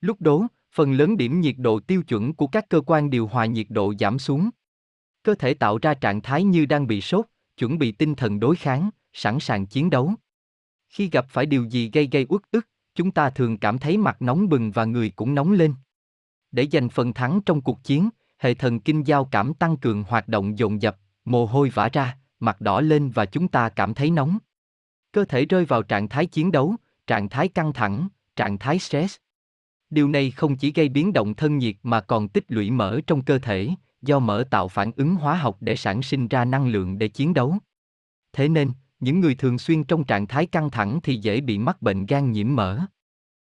[0.00, 3.46] Lúc đó, phần lớn điểm nhiệt độ tiêu chuẩn của các cơ quan điều hòa
[3.46, 4.50] nhiệt độ giảm xuống.
[5.22, 8.56] Cơ thể tạo ra trạng thái như đang bị sốt, chuẩn bị tinh thần đối
[8.56, 10.14] kháng, sẵn sàng chiến đấu.
[10.88, 14.22] Khi gặp phải điều gì gây gây uất ức, chúng ta thường cảm thấy mặt
[14.22, 15.74] nóng bừng và người cũng nóng lên.
[16.52, 18.08] Để giành phần thắng trong cuộc chiến,
[18.38, 22.18] hệ thần kinh giao cảm tăng cường hoạt động dồn dập, mồ hôi vã ra,
[22.40, 24.38] mặt đỏ lên và chúng ta cảm thấy nóng.
[25.14, 26.76] Cơ thể rơi vào trạng thái chiến đấu,
[27.06, 29.16] trạng thái căng thẳng, trạng thái stress.
[29.90, 33.22] Điều này không chỉ gây biến động thân nhiệt mà còn tích lũy mỡ trong
[33.22, 33.70] cơ thể,
[34.02, 37.34] do mỡ tạo phản ứng hóa học để sản sinh ra năng lượng để chiến
[37.34, 37.58] đấu.
[38.32, 38.70] Thế nên,
[39.00, 42.32] những người thường xuyên trong trạng thái căng thẳng thì dễ bị mắc bệnh gan
[42.32, 42.80] nhiễm mỡ.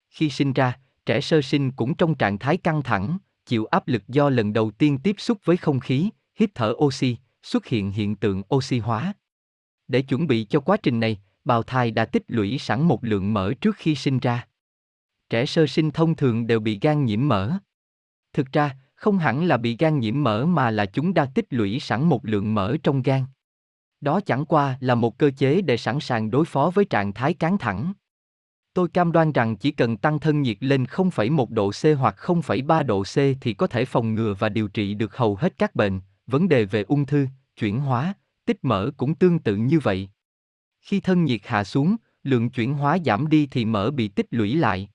[0.09, 4.07] Khi sinh ra, trẻ sơ sinh cũng trong trạng thái căng thẳng, chịu áp lực
[4.07, 8.15] do lần đầu tiên tiếp xúc với không khí, hít thở oxy, xuất hiện hiện
[8.15, 9.13] tượng oxy hóa.
[9.87, 13.33] Để chuẩn bị cho quá trình này, bào thai đã tích lũy sẵn một lượng
[13.33, 14.47] mỡ trước khi sinh ra.
[15.29, 17.51] Trẻ sơ sinh thông thường đều bị gan nhiễm mỡ.
[18.33, 21.79] Thực ra, không hẳn là bị gan nhiễm mỡ mà là chúng đã tích lũy
[21.79, 23.25] sẵn một lượng mỡ trong gan.
[24.01, 27.33] Đó chẳng qua là một cơ chế để sẵn sàng đối phó với trạng thái
[27.33, 27.93] cán thẳng.
[28.73, 32.83] Tôi cam đoan rằng chỉ cần tăng thân nhiệt lên 0,1 độ C hoặc 0,3
[32.83, 36.01] độ C thì có thể phòng ngừa và điều trị được hầu hết các bệnh,
[36.27, 38.13] vấn đề về ung thư, chuyển hóa,
[38.45, 40.09] tích mỡ cũng tương tự như vậy.
[40.89, 44.55] Khi thân nhiệt hạ xuống, lượng chuyển hóa giảm đi thì mỡ bị tích lũy
[44.55, 44.89] lại.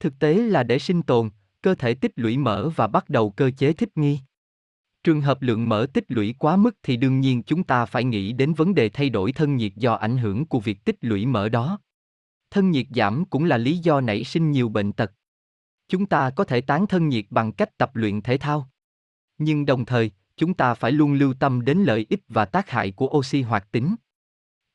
[0.00, 1.30] Thực tế là để sinh tồn,
[1.62, 4.18] cơ thể tích lũy mỡ và bắt đầu cơ chế thích nghi.
[5.04, 8.32] Trường hợp lượng mỡ tích lũy quá mức thì đương nhiên chúng ta phải nghĩ
[8.32, 11.48] đến vấn đề thay đổi thân nhiệt do ảnh hưởng của việc tích lũy mỡ
[11.48, 11.78] đó.
[12.50, 15.12] Thân nhiệt giảm cũng là lý do nảy sinh nhiều bệnh tật.
[15.88, 18.70] Chúng ta có thể tán thân nhiệt bằng cách tập luyện thể thao.
[19.38, 22.90] Nhưng đồng thời, chúng ta phải luôn lưu tâm đến lợi ích và tác hại
[22.90, 23.94] của oxy hoạt tính.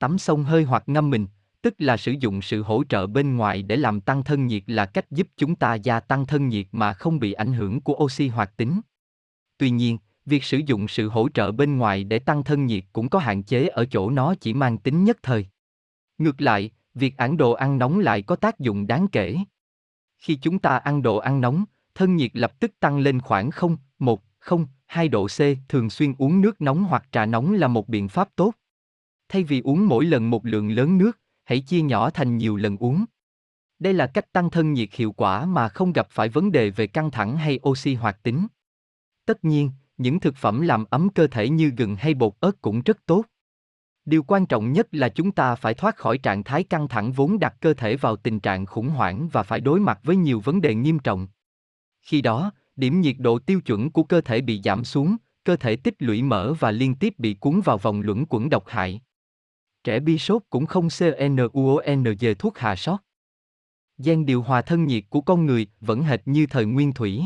[0.04, 1.28] Tắm sông hơi hoặc ngâm mình,
[1.62, 4.86] tức là sử dụng sự hỗ trợ bên ngoài để làm tăng thân nhiệt là
[4.86, 8.28] cách giúp chúng ta gia tăng thân nhiệt mà không bị ảnh hưởng của oxy
[8.28, 8.82] hoạt tính.
[9.58, 13.10] Tuy nhiên, việc sử dụng sự hỗ trợ bên ngoài để tăng thân nhiệt cũng
[13.10, 15.48] có hạn chế ở chỗ nó chỉ mang tính nhất thời.
[16.18, 19.38] Ngược lại, việc ăn đồ ăn nóng lại có tác dụng đáng kể.
[20.18, 21.64] Khi chúng ta ăn đồ ăn nóng,
[21.96, 25.40] thân nhiệt lập tức tăng lên khoảng 0, 1, 0, 2 độ C,
[25.70, 28.54] thường xuyên uống nước nóng hoặc trà nóng là một biện pháp tốt.
[29.34, 32.78] Thay vì uống mỗi lần một lượng lớn nước, hãy chia nhỏ thành nhiều lần
[32.78, 33.06] uống.
[33.80, 36.88] Đây là cách tăng thân nhiệt hiệu quả mà không gặp phải vấn đề về
[36.88, 38.48] căng thẳng hay oxy hoạt tính.
[39.26, 42.82] Tất nhiên, những thực phẩm làm ấm cơ thể như gừng hay bột ớt cũng
[42.82, 43.26] rất tốt.
[44.06, 47.40] Điều quan trọng nhất là chúng ta phải thoát khỏi trạng thái căng thẳng vốn
[47.40, 50.62] đặt cơ thể vào tình trạng khủng hoảng và phải đối mặt với nhiều vấn
[50.62, 51.28] đề nghiêm trọng.
[52.02, 55.76] Khi đó, điểm nhiệt độ tiêu chuẩn của cơ thể bị giảm xuống, cơ thể
[55.76, 59.02] tích lũy mỡ và liên tiếp bị cuốn vào vòng luẩn quẩn độc hại.
[59.84, 63.00] Trẻ bi sốt cũng không CNUONG thuốc hạ sốt.
[63.98, 67.24] Gen điều hòa thân nhiệt của con người vẫn hệt như thời nguyên thủy.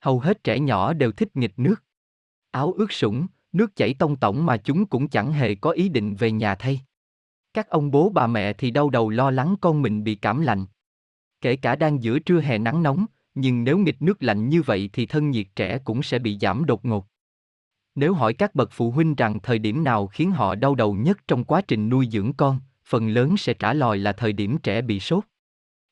[0.00, 1.84] Hầu hết trẻ nhỏ đều thích nghịch nước.
[2.50, 6.14] Áo ướt sũng, nước chảy tông tổng mà chúng cũng chẳng hề có ý định
[6.14, 6.80] về nhà thay.
[7.54, 10.66] Các ông bố bà mẹ thì đau đầu lo lắng con mình bị cảm lạnh.
[11.40, 14.90] Kể cả đang giữa trưa hè nắng nóng, nhưng nếu nghịch nước lạnh như vậy
[14.92, 17.06] thì thân nhiệt trẻ cũng sẽ bị giảm đột ngột.
[17.96, 21.18] Nếu hỏi các bậc phụ huynh rằng thời điểm nào khiến họ đau đầu nhất
[21.28, 24.82] trong quá trình nuôi dưỡng con, phần lớn sẽ trả lời là thời điểm trẻ
[24.82, 25.24] bị sốt.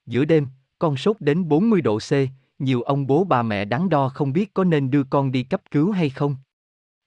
[0.07, 0.47] Giữa đêm,
[0.79, 2.13] con sốt đến 40 độ C,
[2.59, 5.63] nhiều ông bố bà mẹ đắn đo không biết có nên đưa con đi cấp
[5.71, 6.37] cứu hay không.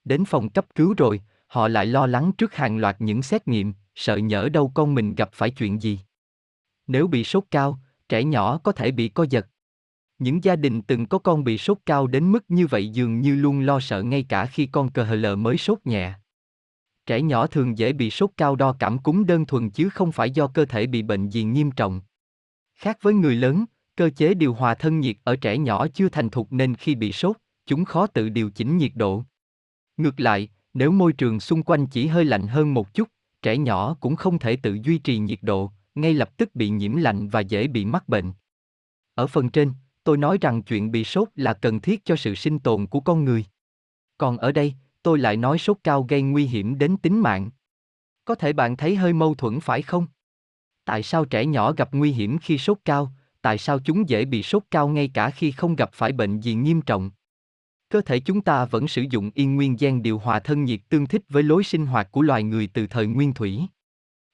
[0.04, 3.74] Đến phòng cấp cứu rồi, họ lại lo lắng trước hàng loạt những xét nghiệm,
[3.96, 6.00] sợ nhỡ đâu con mình gặp phải chuyện gì.
[6.88, 7.80] Nếu bị sốt cao,
[8.10, 9.48] trẻ nhỏ có thể bị co giật.
[10.20, 13.36] Những gia đình từng có con bị sốt cao đến mức như vậy dường như
[13.36, 16.14] luôn lo sợ ngay cả khi con cờ hờ mới sốt nhẹ.
[17.06, 20.32] Trẻ nhỏ thường dễ bị sốt cao đo cảm cúm đơn thuần chứ không phải
[20.32, 22.02] do cơ thể bị bệnh gì nghiêm trọng.
[22.74, 23.66] Khác với người lớn,
[23.96, 27.12] cơ chế điều hòa thân nhiệt ở trẻ nhỏ chưa thành thục nên khi bị
[27.12, 29.24] sốt, chúng khó tự điều chỉnh nhiệt độ.
[29.98, 33.08] Ngược lại, nếu môi trường xung quanh chỉ hơi lạnh hơn một chút,
[33.42, 36.96] trẻ nhỏ cũng không thể tự duy trì nhiệt độ, ngay lập tức bị nhiễm
[36.96, 38.32] lạnh và dễ bị mắc bệnh.
[39.16, 39.74] Ở phần trên,
[40.08, 43.26] tôi nói rằng chuyện bị sốt là cần thiết cho sự sinh tồn của con
[43.26, 43.46] người.
[44.18, 44.74] Còn ở đây,
[45.04, 47.50] tôi lại nói sốt cao gây nguy hiểm đến tính mạng.
[48.26, 50.08] Có thể bạn thấy hơi mâu thuẫn phải không?
[50.86, 53.12] Tại sao trẻ nhỏ gặp nguy hiểm khi sốt cao,
[53.42, 56.54] tại sao chúng dễ bị sốt cao ngay cả khi không gặp phải bệnh gì
[56.54, 57.12] nghiêm trọng?
[57.90, 61.08] Cơ thể chúng ta vẫn sử dụng yên nguyên gen điều hòa thân nhiệt tương
[61.08, 63.62] thích với lối sinh hoạt của loài người từ thời nguyên thủy.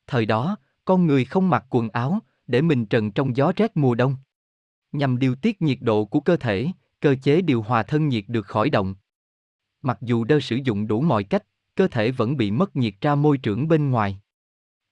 [0.08, 3.96] Thời đó, con người không mặc quần áo, để mình trần trong gió rét mùa
[3.96, 4.16] đông.
[4.94, 6.68] Nhằm điều tiết nhiệt độ của cơ thể,
[7.00, 8.96] cơ chế điều hòa thân nhiệt được khởi động.
[9.82, 11.44] Mặc dù đơ sử dụng đủ mọi cách,
[11.76, 14.20] cơ thể vẫn bị mất nhiệt ra môi trường bên ngoài.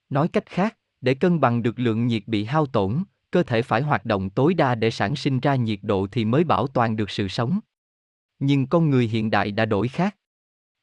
[0.10, 3.82] Nói cách khác, để cân bằng được lượng nhiệt bị hao tổn, cơ thể phải
[3.82, 7.10] hoạt động tối đa để sản sinh ra nhiệt độ thì mới bảo toàn được
[7.10, 7.60] sự sống.
[8.40, 10.15] Nhưng con người hiện đại đã đổi khác.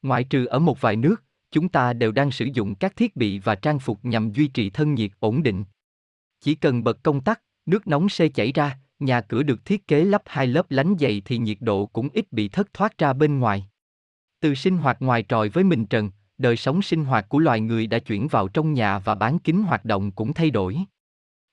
[0.02, 3.38] Ngoại trừ ở một vài nước, chúng ta đều đang sử dụng các thiết bị
[3.38, 5.64] và trang phục nhằm duy trì thân nhiệt ổn định.
[6.40, 10.04] Chỉ cần bật công tắc, nước nóng sẽ chảy ra, nhà cửa được thiết kế
[10.04, 13.38] lắp hai lớp lánh dày thì nhiệt độ cũng ít bị thất thoát ra bên
[13.38, 13.68] ngoài.
[14.40, 17.86] Từ sinh hoạt ngoài trời với mình trần, đời sống sinh hoạt của loài người
[17.86, 20.78] đã chuyển vào trong nhà và bán kính hoạt động cũng thay đổi.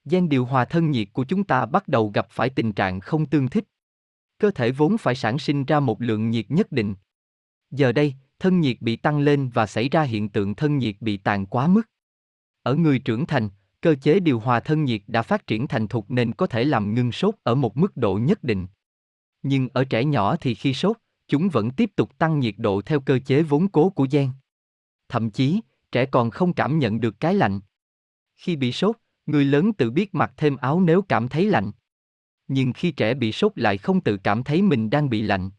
[0.06, 3.26] Gen điều hòa thân nhiệt của chúng ta bắt đầu gặp phải tình trạng không
[3.26, 3.64] tương thích.
[4.38, 6.96] Cơ thể vốn phải sản sinh ra một lượng nhiệt nhất định.
[7.72, 11.18] Giờ đây, thân nhiệt bị tăng lên và xảy ra hiện tượng thân nhiệt bị
[11.18, 11.82] tàn quá mức.
[12.64, 13.50] Ở người trưởng thành,
[13.86, 16.94] cơ chế điều hòa thân nhiệt đã phát triển thành thục nên có thể làm
[16.94, 18.68] ngưng sốt ở một mức độ nhất định.
[19.44, 20.98] Nhưng ở trẻ nhỏ thì khi sốt,
[21.28, 24.30] chúng vẫn tiếp tục tăng nhiệt độ theo cơ chế vốn cố của gen.
[25.10, 27.60] Thậm chí, trẻ còn không cảm nhận được cái lạnh.
[28.36, 28.96] Khi bị sốt,
[29.26, 31.72] người lớn tự biết mặc thêm áo nếu cảm thấy lạnh.
[32.48, 35.50] Nhưng khi trẻ bị sốt lại không tự cảm thấy mình đang bị lạnh.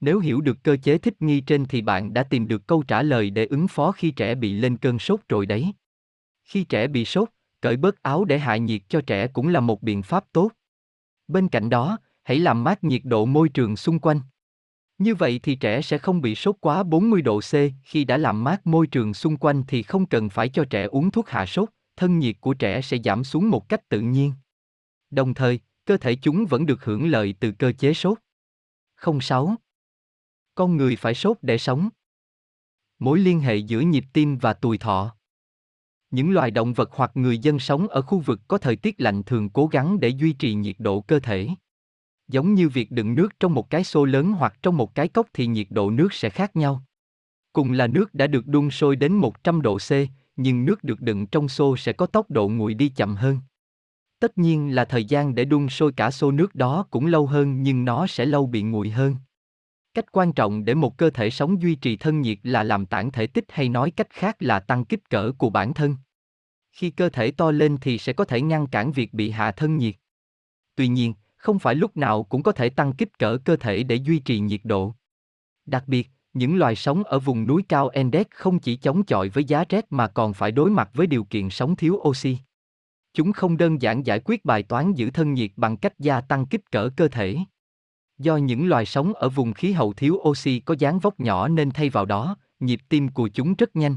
[0.00, 3.02] Nếu hiểu được cơ chế thích nghi trên thì bạn đã tìm được câu trả
[3.02, 5.72] lời để ứng phó khi trẻ bị lên cơn sốt rồi đấy.
[6.44, 7.28] Khi trẻ bị sốt,
[7.60, 10.50] cởi bớt áo để hạ nhiệt cho trẻ cũng là một biện pháp tốt.
[11.28, 14.20] Bên cạnh đó, hãy làm mát nhiệt độ môi trường xung quanh.
[14.98, 17.52] Như vậy thì trẻ sẽ không bị sốt quá 40 độ C,
[17.82, 21.10] khi đã làm mát môi trường xung quanh thì không cần phải cho trẻ uống
[21.10, 24.32] thuốc hạ sốt, thân nhiệt của trẻ sẽ giảm xuống một cách tự nhiên.
[25.10, 28.18] Đồng thời, cơ thể chúng vẫn được hưởng lợi từ cơ chế sốt.
[29.20, 29.54] 06
[30.54, 31.88] Con người phải sốt để sống.
[32.98, 35.16] Mối liên hệ giữa nhịp tim và tuổi thọ.
[36.12, 39.22] Những loài động vật hoặc người dân sống ở khu vực có thời tiết lạnh
[39.22, 41.48] thường cố gắng để duy trì nhiệt độ cơ thể.
[42.28, 45.26] Giống như việc đựng nước trong một cái xô lớn hoặc trong một cái cốc
[45.34, 46.82] thì nhiệt độ nước sẽ khác nhau.
[47.52, 49.90] Cùng là nước đã được đun sôi đến 100 độ C,
[50.36, 53.38] nhưng nước được đựng trong xô sẽ có tốc độ nguội đi chậm hơn.
[54.20, 57.62] Tất nhiên là thời gian để đun sôi cả xô nước đó cũng lâu hơn
[57.62, 59.16] nhưng nó sẽ lâu bị nguội hơn.
[59.94, 63.10] Cách quan trọng để một cơ thể sống duy trì thân nhiệt là làm tản
[63.10, 65.96] thể tích hay nói cách khác là tăng kích cỡ của bản thân.
[66.72, 69.76] Khi cơ thể to lên thì sẽ có thể ngăn cản việc bị hạ thân
[69.76, 69.94] nhiệt.
[70.74, 73.94] Tuy nhiên, không phải lúc nào cũng có thể tăng kích cỡ cơ thể để
[73.94, 74.94] duy trì nhiệt độ.
[75.66, 79.44] Đặc biệt, những loài sống ở vùng núi cao Andes không chỉ chống chọi với
[79.44, 82.38] giá rét mà còn phải đối mặt với điều kiện sống thiếu oxy.
[83.14, 86.46] Chúng không đơn giản giải quyết bài toán giữ thân nhiệt bằng cách gia tăng
[86.46, 87.38] kích cỡ cơ thể.
[88.22, 91.70] Do những loài sống ở vùng khí hậu thiếu oxy có dáng vóc nhỏ nên
[91.70, 93.96] thay vào đó, nhịp tim của chúng rất nhanh.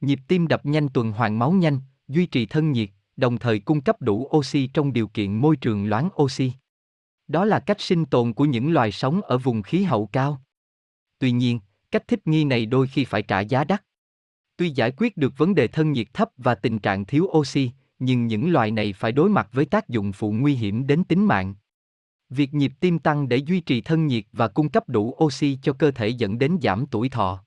[0.00, 3.80] Nhịp tim đập nhanh tuần hoàn máu nhanh, duy trì thân nhiệt, đồng thời cung
[3.80, 6.52] cấp đủ oxy trong điều kiện môi trường loãng oxy.
[7.28, 10.42] Đó là cách sinh tồn của những loài sống ở vùng khí hậu cao.
[11.18, 11.60] Tuy nhiên,
[11.90, 13.84] cách thích nghi này đôi khi phải trả giá đắt.
[14.56, 18.26] Tuy giải quyết được vấn đề thân nhiệt thấp và tình trạng thiếu oxy, nhưng
[18.26, 21.54] những loài này phải đối mặt với tác dụng phụ nguy hiểm đến tính mạng.
[22.30, 25.72] Việc nhịp tim tăng để duy trì thân nhiệt và cung cấp đủ oxy cho
[25.72, 27.44] cơ thể dẫn đến giảm tuổi thọ.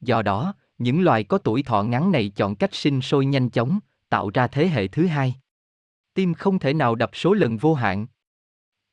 [0.00, 3.78] Do đó, những loài có tuổi thọ ngắn này chọn cách sinh sôi nhanh chóng,
[4.08, 5.34] tạo ra thế hệ thứ hai.
[6.14, 8.06] Tim không thể nào đập số lần vô hạn.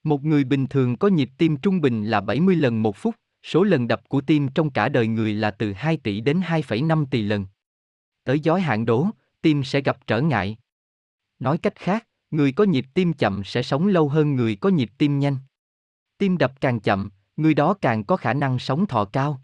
[0.03, 3.63] Một người bình thường có nhịp tim trung bình là 70 lần một phút, số
[3.63, 7.21] lần đập của tim trong cả đời người là từ 2 tỷ đến 2,5 tỷ
[7.21, 7.45] lần.
[8.23, 9.07] Tới giới hạn đố,
[9.41, 10.57] tim sẽ gặp trở ngại.
[11.39, 14.91] Nói cách khác, người có nhịp tim chậm sẽ sống lâu hơn người có nhịp
[14.97, 15.37] tim nhanh.
[16.17, 19.41] Tim đập càng chậm, người đó càng có khả năng sống thọ cao.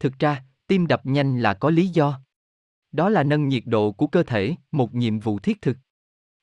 [0.00, 2.20] Thực ra, tim đập nhanh là có lý do.
[2.92, 5.76] Đó là nâng nhiệt độ của cơ thể, một nhiệm vụ thiết thực.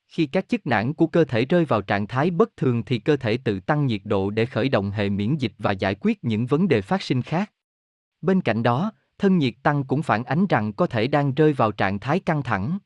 [0.08, 3.16] Khi các chức năng của cơ thể rơi vào trạng thái bất thường thì cơ
[3.16, 6.46] thể tự tăng nhiệt độ để khởi động hệ miễn dịch và giải quyết những
[6.46, 7.52] vấn đề phát sinh khác.
[8.20, 11.72] Bên cạnh đó, thân nhiệt tăng cũng phản ánh rằng có thể đang rơi vào
[11.72, 12.78] trạng thái căng thẳng.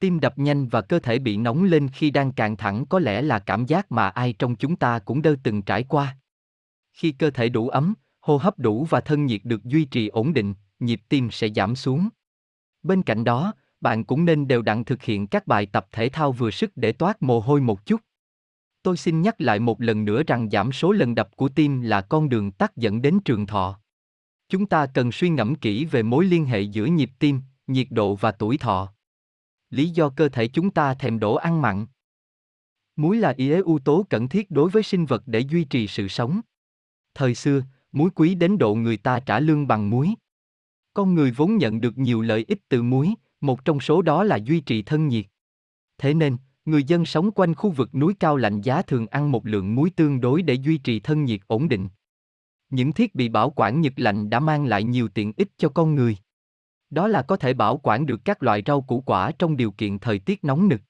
[0.00, 3.22] Tim đập nhanh và cơ thể bị nóng lên khi đang căng thẳng có lẽ
[3.22, 6.16] là cảm giác mà ai trong chúng ta cũng đâu từng trải qua.
[6.92, 10.32] Khi cơ thể đủ ấm, hô hấp đủ và thân nhiệt được duy trì ổn
[10.34, 12.08] định, nhịp tim sẽ giảm xuống.
[12.82, 16.32] Bên cạnh đó, bạn cũng nên đều đặn thực hiện các bài tập thể thao
[16.32, 18.00] vừa sức để toát mồ hôi một chút.
[18.82, 22.00] Tôi xin nhắc lại một lần nữa rằng giảm số lần đập của tim là
[22.00, 23.80] con đường tắt dẫn đến trường thọ.
[24.48, 28.14] Chúng ta cần suy ngẫm kỹ về mối liên hệ giữa nhịp tim, nhiệt độ
[28.14, 28.92] và tuổi thọ.
[29.70, 31.86] Lý do cơ thể chúng ta thèm đổ ăn mặn.
[32.96, 36.40] Muối là yếu tố cần thiết đối với sinh vật để duy trì sự sống.
[37.14, 37.62] Thời xưa,
[37.92, 40.14] muối quý đến độ người ta trả lương bằng muối.
[40.94, 44.36] Con người vốn nhận được nhiều lợi ích từ muối, một trong số đó là
[44.36, 45.26] duy trì thân nhiệt.
[45.98, 49.46] Thế nên, người dân sống quanh khu vực núi cao lạnh giá thường ăn một
[49.46, 51.88] lượng muối tương đối để duy trì thân nhiệt ổn định.
[52.70, 55.94] Những thiết bị bảo quản nhiệt lạnh đã mang lại nhiều tiện ích cho con
[55.94, 56.16] người.
[56.90, 59.98] Đó là có thể bảo quản được các loại rau củ quả trong điều kiện
[59.98, 60.80] thời tiết nóng nực.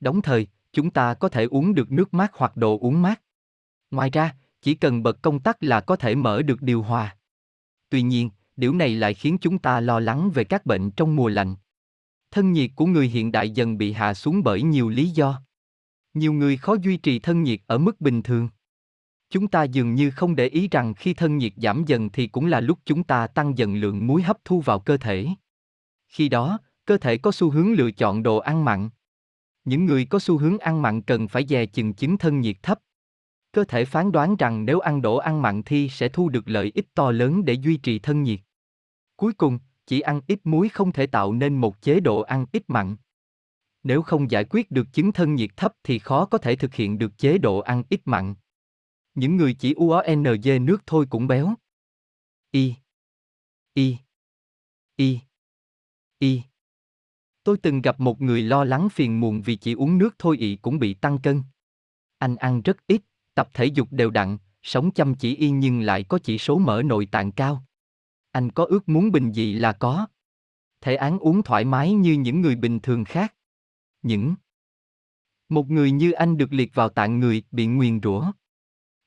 [0.00, 3.22] Đồng thời, chúng ta có thể uống được nước mát hoặc đồ uống mát.
[3.90, 7.16] Ngoài ra, chỉ cần bật công tắc là có thể mở được điều hòa.
[7.88, 11.28] Tuy nhiên, điều này lại khiến chúng ta lo lắng về các bệnh trong mùa
[11.28, 11.56] lạnh.
[12.30, 15.42] Thân nhiệt của người hiện đại dần bị hạ xuống bởi nhiều lý do.
[16.14, 18.48] Nhiều người khó duy trì thân nhiệt ở mức bình thường.
[19.30, 22.46] Chúng ta dường như không để ý rằng khi thân nhiệt giảm dần thì cũng
[22.46, 25.28] là lúc chúng ta tăng dần lượng muối hấp thu vào cơ thể.
[26.08, 28.88] Khi đó, cơ thể có xu hướng lựa chọn đồ ăn mặn.
[29.64, 32.78] Những người có xu hướng ăn mặn cần phải dè chừng chứng thân nhiệt thấp.
[33.52, 36.72] Cơ thể phán đoán rằng nếu ăn đồ ăn mặn thì sẽ thu được lợi
[36.74, 38.40] ích to lớn để duy trì thân nhiệt.
[39.16, 42.62] Cuối cùng, chỉ ăn ít muối không thể tạo nên một chế độ ăn ít
[42.68, 42.96] mặn.
[43.82, 46.98] Nếu không giải quyết được chứng thân nhiệt thấp thì khó có thể thực hiện
[46.98, 48.34] được chế độ ăn ít mặn.
[49.16, 51.54] Những người chỉ UONG nước thôi cũng béo.
[52.50, 52.74] Y.
[53.74, 53.96] Y.
[54.96, 55.18] Y.
[56.18, 56.42] Y.
[57.42, 60.56] Tôi từng gặp một người lo lắng phiền muộn vì chỉ uống nước thôi ị
[60.56, 61.42] cũng bị tăng cân.
[62.18, 63.02] Anh ăn rất ít,
[63.34, 66.82] tập thể dục đều đặn, sống chăm chỉ y nhưng lại có chỉ số mỡ
[66.82, 67.64] nội tạng cao.
[68.30, 70.06] Anh có ước muốn bình dị là có.
[70.80, 73.34] Thể án uống thoải mái như những người bình thường khác.
[74.02, 74.34] Những
[75.48, 78.32] một người như anh được liệt vào tạng người bị nguyền rủa.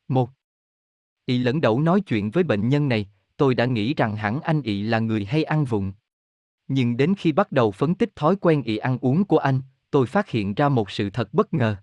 [0.10, 0.30] Một.
[1.26, 4.61] y lẫn đẩu nói chuyện với bệnh nhân này, tôi đã nghĩ rằng hẳn anh
[4.61, 5.94] Ị là người hay ăn vụng.
[6.68, 9.61] Nhưng đến khi bắt đầu phân tích thói quen Ị ăn uống của anh,
[9.91, 11.76] tôi phát hiện ra một sự thật bất ngờ.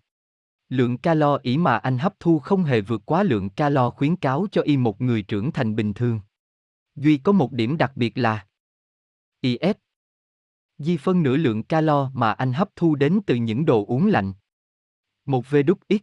[0.68, 4.46] Lượng calo ỉ mà anh hấp thu không hề vượt quá lượng calo khuyến cáo
[4.52, 6.20] cho y một người trưởng thành bình thường.
[6.94, 8.46] Duy có một điểm đặc biệt là
[9.40, 9.76] IS.
[10.78, 14.32] Di phân nửa lượng calo mà anh hấp thu đến từ những đồ uống lạnh.
[15.26, 16.02] Một V đúc ít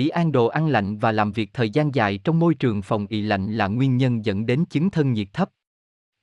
[0.00, 3.06] Ý ăn đồ ăn lạnh và làm việc thời gian dài trong môi trường phòng
[3.06, 5.50] ị lạnh là nguyên nhân dẫn đến chứng thân nhiệt thấp.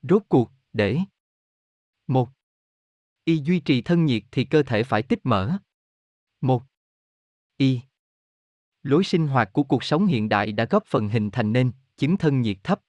[0.01, 0.99] Rốt cuộc, để
[2.07, 2.29] một
[3.23, 5.57] Y duy trì thân nhiệt thì cơ thể phải tích mỡ.
[6.41, 6.63] một
[7.57, 7.79] Y
[8.83, 12.17] Lối sinh hoạt của cuộc sống hiện đại đã góp phần hình thành nên chứng
[12.17, 12.81] thân nhiệt thấp.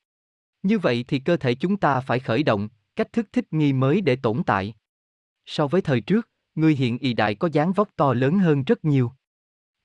[0.62, 4.00] Như vậy thì cơ thể chúng ta phải khởi động cách thức thích nghi mới
[4.00, 4.74] để tồn tại.
[5.46, 8.84] So với thời trước, người hiện y đại có dáng vóc to lớn hơn rất
[8.84, 9.12] nhiều.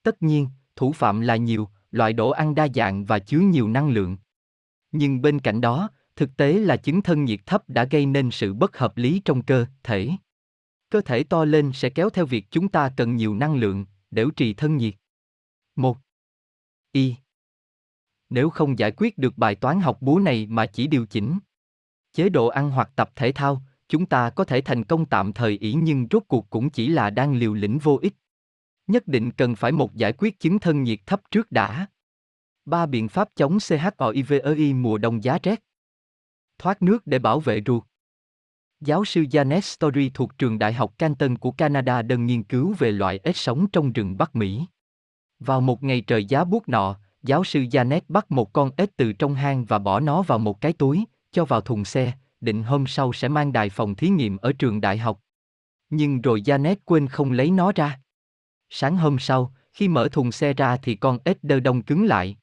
[0.03, 3.90] Tất nhiên, thủ phạm là nhiều, loại đồ ăn đa dạng và chứa nhiều năng
[3.90, 4.18] lượng.
[4.91, 8.54] Nhưng bên cạnh đó, thực tế là chứng thân nhiệt thấp đã gây nên sự
[8.54, 10.10] bất hợp lý trong cơ thể.
[10.90, 14.26] Cơ thể to lên sẽ kéo theo việc chúng ta cần nhiều năng lượng, để
[14.36, 14.95] trì thân nhiệt.
[15.76, 15.98] 1.
[16.91, 17.16] Y.
[18.30, 21.40] Nếu không giải quyết được bài toán học búa này mà chỉ điều chỉnh
[22.14, 25.58] chế độ ăn hoặc tập thể thao, chúng ta có thể thành công tạm thời
[25.58, 28.14] ỷ nhưng rốt cuộc cũng chỉ là đang liều lĩnh vô ích.
[28.88, 31.88] Nhất định cần phải một giải quyết chứng thân nhiệt thấp trước đã.
[32.65, 35.64] Ba biện pháp chống CHOIVEI mùa đông giá rét.
[36.57, 37.84] Thoát nước để bảo vệ ruột.
[38.80, 42.91] Giáo sư Janet Story thuộc trường Đại học Canton của Canada đơn nghiên cứu về
[42.91, 44.65] loại ếch sống trong rừng Bắc Mỹ.
[45.39, 49.14] Vào một ngày trời giá buốt nọ, giáo sư Janet bắt một con ếch từ
[49.14, 52.88] trong hang và bỏ nó vào một cái túi, cho vào thùng xe, định hôm
[52.88, 55.19] sau sẽ mang đài phòng thí nghiệm ở trường đại học.
[55.89, 57.99] Nhưng rồi Janet quên không lấy nó ra.
[58.76, 62.38] Sáng hôm sau, khi mở thùng xe ra thì con ếch đơ đông cứng lại.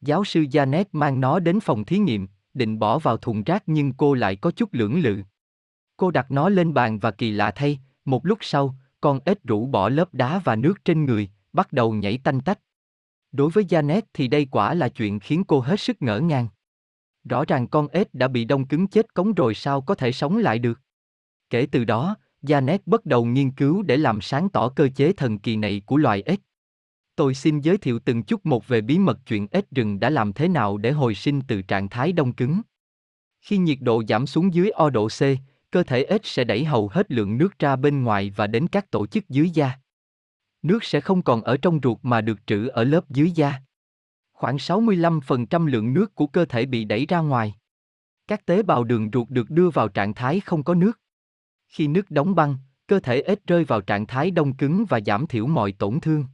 [0.00, 3.92] Giáo sư Janet mang nó đến phòng thí nghiệm, định bỏ vào thùng rác nhưng
[3.92, 5.22] cô lại có chút lưỡng lự.
[5.96, 9.66] Cô đặt nó lên bàn và kỳ lạ thay, một lúc sau, con ếch rũ
[9.66, 12.58] bỏ lớp đá và nước trên người, bắt đầu nhảy tanh tách.
[13.32, 16.48] Đối với Janet thì đây quả là chuyện khiến cô hết sức ngỡ ngàng.
[17.24, 20.36] Rõ ràng con ếch đã bị đông cứng chết cống rồi sao có thể sống
[20.36, 20.80] lại được.
[21.50, 25.38] Kể từ đó, Janet bắt đầu nghiên cứu để làm sáng tỏ cơ chế thần
[25.38, 26.40] kỳ này của loài ếch.
[27.16, 30.32] Tôi xin giới thiệu từng chút một về bí mật chuyện ếch rừng đã làm
[30.32, 32.60] thế nào để hồi sinh từ trạng thái đông cứng.
[33.40, 35.20] Khi nhiệt độ giảm xuống dưới O độ C,
[35.70, 38.90] cơ thể ếch sẽ đẩy hầu hết lượng nước ra bên ngoài và đến các
[38.90, 39.72] tổ chức dưới da.
[40.62, 43.54] Nước sẽ không còn ở trong ruột mà được trữ ở lớp dưới da.
[44.32, 47.54] Khoảng 65% lượng nước của cơ thể bị đẩy ra ngoài.
[48.28, 51.00] Các tế bào đường ruột được đưa vào trạng thái không có nước.
[51.76, 55.26] Khi nước đóng băng, cơ thể ếch rơi vào trạng thái đông cứng và giảm
[55.26, 56.24] thiểu mọi tổn thương.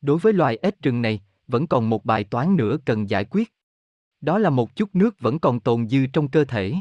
[0.00, 3.52] Đối với loài ếch rừng này, vẫn còn một bài toán nữa cần giải quyết.
[4.20, 6.74] Đó là một chút nước vẫn còn tồn dư trong cơ thể.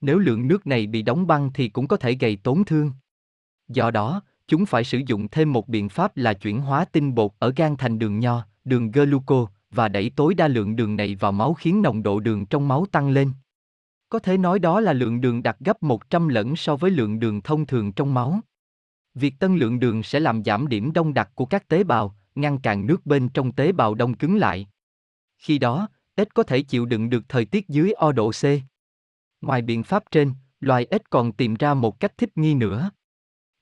[0.00, 2.92] Nếu lượng nước này bị đóng băng thì cũng có thể gây tổn thương.
[3.68, 7.30] Do đó, chúng phải sử dụng thêm một biện pháp là chuyển hóa tinh bột
[7.38, 11.32] ở gan thành đường nho, đường gluco, và đẩy tối đa lượng đường này vào
[11.32, 13.30] máu khiến nồng độ đường trong máu tăng lên.
[14.12, 17.40] Có thể nói đó là lượng đường đặt gấp 100 lần so với lượng đường
[17.40, 18.40] thông thường trong máu.
[19.14, 22.58] Việc tân lượng đường sẽ làm giảm điểm đông đặc của các tế bào, ngăn
[22.58, 24.68] cản nước bên trong tế bào đông cứng lại.
[25.38, 28.44] Khi đó, ếch có thể chịu đựng được thời tiết dưới O độ C.
[29.40, 32.90] Ngoài biện pháp trên, loài ếch còn tìm ra một cách thích nghi nữa.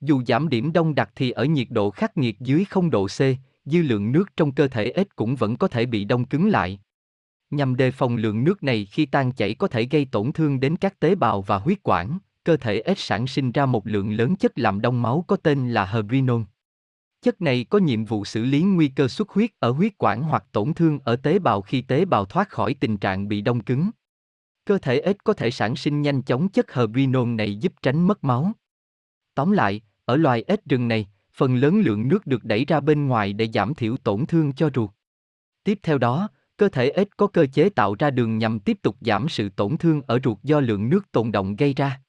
[0.01, 3.18] Dù giảm điểm đông đặc thì ở nhiệt độ khắc nghiệt dưới 0 độ C,
[3.64, 6.81] dư lượng nước trong cơ thể ếch cũng vẫn có thể bị đông cứng lại.
[7.51, 10.77] Nhằm đề phòng lượng nước này khi tan chảy có thể gây tổn thương đến
[10.77, 14.36] các tế bào và huyết quản, cơ thể ếch sản sinh ra một lượng lớn
[14.36, 16.43] chất làm đông máu có tên là herbrinol.
[17.22, 20.44] Chất này có nhiệm vụ xử lý nguy cơ xuất huyết ở huyết quản hoặc
[20.52, 23.90] tổn thương ở tế bào khi tế bào thoát khỏi tình trạng bị đông cứng.
[24.64, 28.24] Cơ thể ếch có thể sản sinh nhanh chóng chất herbrinol này giúp tránh mất
[28.24, 28.52] máu.
[29.35, 33.06] Tóm lại, ở loài ếch rừng này, phần lớn lượng nước được đẩy ra bên
[33.06, 34.90] ngoài để giảm thiểu tổn thương cho ruột.
[35.64, 36.28] Tiếp theo đó,
[36.60, 39.76] cơ thể ếch có cơ chế tạo ra đường nhằm tiếp tục giảm sự tổn
[39.76, 42.00] thương ở ruột do lượng nước tồn động gây ra.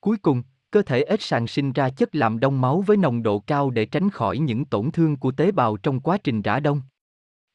[0.00, 3.38] Cuối cùng, cơ thể ếch sản sinh ra chất làm đông máu với nồng độ
[3.38, 6.82] cao để tránh khỏi những tổn thương của tế bào trong quá trình rã đông.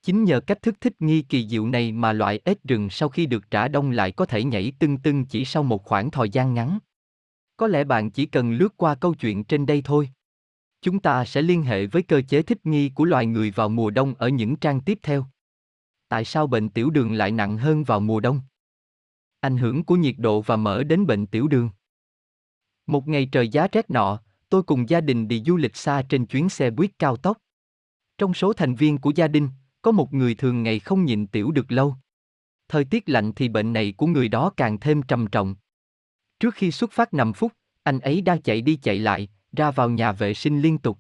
[0.03, 3.25] Chính nhờ cách thức thích nghi kỳ diệu này mà loại ếch rừng sau khi
[3.25, 6.53] được rã đông lại có thể nhảy tưng tưng chỉ sau một khoảng thời gian
[6.53, 6.79] ngắn.
[7.57, 10.09] Có lẽ bạn chỉ cần lướt qua câu chuyện trên đây thôi.
[10.81, 13.89] Chúng ta sẽ liên hệ với cơ chế thích nghi của loài người vào mùa
[13.89, 15.25] đông ở những trang tiếp theo.
[16.07, 18.41] Tại sao bệnh tiểu đường lại nặng hơn vào mùa đông?
[19.39, 21.69] Ảnh hưởng của nhiệt độ và mỡ đến bệnh tiểu đường.
[22.87, 24.19] Một ngày trời giá rét nọ,
[24.49, 27.37] tôi cùng gia đình đi du lịch xa trên chuyến xe buýt cao tốc.
[28.17, 29.49] Trong số thành viên của gia đình,
[29.81, 31.95] có một người thường ngày không nhịn tiểu được lâu.
[32.67, 35.55] Thời tiết lạnh thì bệnh này của người đó càng thêm trầm trọng.
[36.39, 37.51] Trước khi xuất phát 5 phút,
[37.83, 40.99] anh ấy đang chạy đi chạy lại, ra vào nhà vệ sinh liên tục.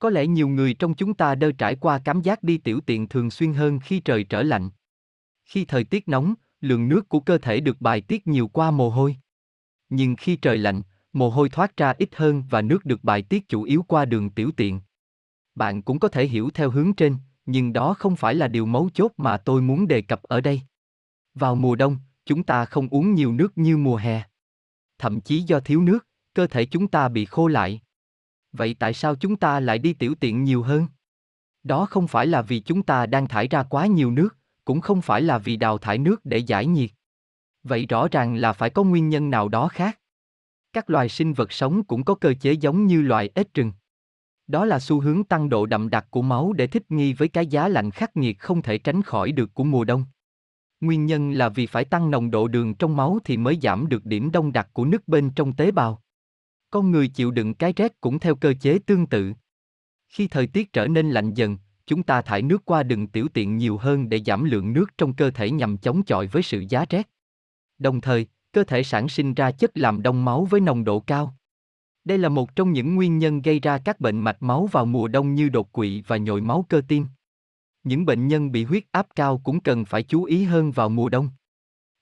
[0.00, 3.08] Có lẽ nhiều người trong chúng ta đơ trải qua cảm giác đi tiểu tiện
[3.08, 4.70] thường xuyên hơn khi trời trở lạnh.
[5.44, 8.90] Khi thời tiết nóng, lượng nước của cơ thể được bài tiết nhiều qua mồ
[8.90, 9.16] hôi.
[9.88, 10.82] Nhưng khi trời lạnh,
[11.12, 14.30] mồ hôi thoát ra ít hơn và nước được bài tiết chủ yếu qua đường
[14.30, 14.80] tiểu tiện.
[15.54, 17.16] Bạn cũng có thể hiểu theo hướng trên,
[17.46, 20.60] nhưng đó không phải là điều mấu chốt mà tôi muốn đề cập ở đây.
[21.34, 24.22] Vào mùa đông, chúng ta không uống nhiều nước như mùa hè.
[24.98, 27.80] Thậm chí do thiếu nước, cơ thể chúng ta bị khô lại.
[28.52, 30.86] Vậy tại sao chúng ta lại đi tiểu tiện nhiều hơn?
[31.62, 35.02] Đó không phải là vì chúng ta đang thải ra quá nhiều nước, cũng không
[35.02, 36.90] phải là vì đào thải nước để giải nhiệt.
[37.62, 39.98] Vậy rõ ràng là phải có nguyên nhân nào đó khác.
[40.72, 43.72] Các loài sinh vật sống cũng có cơ chế giống như loài ếch rừng.
[44.46, 47.46] Đó là xu hướng tăng độ đậm đặc của máu để thích nghi với cái
[47.46, 50.04] giá lạnh khắc nghiệt không thể tránh khỏi được của mùa đông.
[50.80, 54.04] Nguyên nhân là vì phải tăng nồng độ đường trong máu thì mới giảm được
[54.04, 56.02] điểm đông đặc của nước bên trong tế bào.
[56.70, 59.32] Con người chịu đựng cái rét cũng theo cơ chế tương tự.
[60.08, 63.56] Khi thời tiết trở nên lạnh dần, chúng ta thải nước qua đường tiểu tiện
[63.56, 66.84] nhiều hơn để giảm lượng nước trong cơ thể nhằm chống chọi với sự giá
[66.90, 67.08] rét.
[67.78, 71.34] Đồng thời, cơ thể sản sinh ra chất làm đông máu với nồng độ cao.
[72.04, 75.08] Đây là một trong những nguyên nhân gây ra các bệnh mạch máu vào mùa
[75.08, 77.06] đông như đột quỵ và nhồi máu cơ tim.
[77.84, 81.08] Những bệnh nhân bị huyết áp cao cũng cần phải chú ý hơn vào mùa
[81.08, 81.28] đông.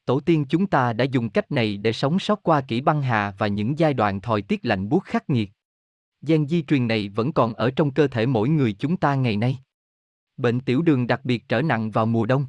[0.09, 3.35] Tổ tiên chúng ta đã dùng cách này để sống sót qua kỷ băng hà
[3.39, 5.51] và những giai đoạn thời tiết lạnh buốt khắc nghiệt.
[6.23, 9.37] Gen di truyền này vẫn còn ở trong cơ thể mỗi người chúng ta ngày
[9.37, 9.59] nay.
[10.37, 12.47] Bệnh tiểu đường đặc biệt trở nặng vào mùa đông.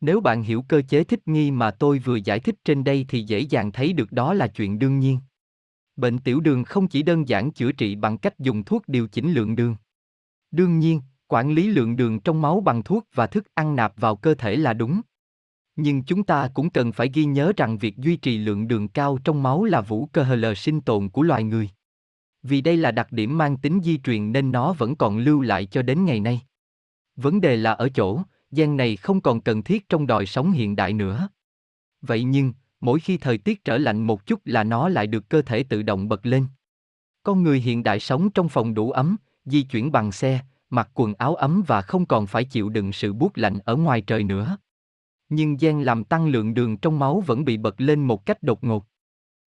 [0.00, 3.22] Nếu bạn hiểu cơ chế thích nghi mà tôi vừa giải thích trên đây thì
[3.22, 5.18] dễ dàng thấy được đó là chuyện đương nhiên.
[5.96, 9.32] Bệnh tiểu đường không chỉ đơn giản chữa trị bằng cách dùng thuốc điều chỉnh
[9.32, 9.76] lượng đường.
[10.50, 14.16] Đương nhiên, quản lý lượng đường trong máu bằng thuốc và thức ăn nạp vào
[14.16, 15.00] cơ thể là đúng.
[15.76, 19.18] Nhưng chúng ta cũng cần phải ghi nhớ rằng việc duy trì lượng đường cao
[19.24, 21.70] trong máu là vũ cơ hờ lờ sinh tồn của loài người.
[22.42, 25.66] Vì đây là đặc điểm mang tính di truyền nên nó vẫn còn lưu lại
[25.66, 26.40] cho đến ngày nay.
[27.16, 30.76] Vấn đề là ở chỗ, gen này không còn cần thiết trong đời sống hiện
[30.76, 31.28] đại nữa.
[32.02, 35.42] Vậy nhưng, mỗi khi thời tiết trở lạnh một chút là nó lại được cơ
[35.42, 36.46] thể tự động bật lên.
[37.22, 40.40] Con người hiện đại sống trong phòng đủ ấm, di chuyển bằng xe,
[40.70, 44.00] mặc quần áo ấm và không còn phải chịu đựng sự buốt lạnh ở ngoài
[44.00, 44.56] trời nữa.
[45.36, 48.64] Nhưng gen làm tăng lượng đường trong máu vẫn bị bật lên một cách đột
[48.64, 48.86] ngột.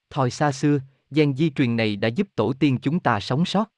[0.10, 0.80] Thời xa xưa,
[1.12, 3.72] gen di truyền này đã giúp tổ tiên chúng ta sống sót.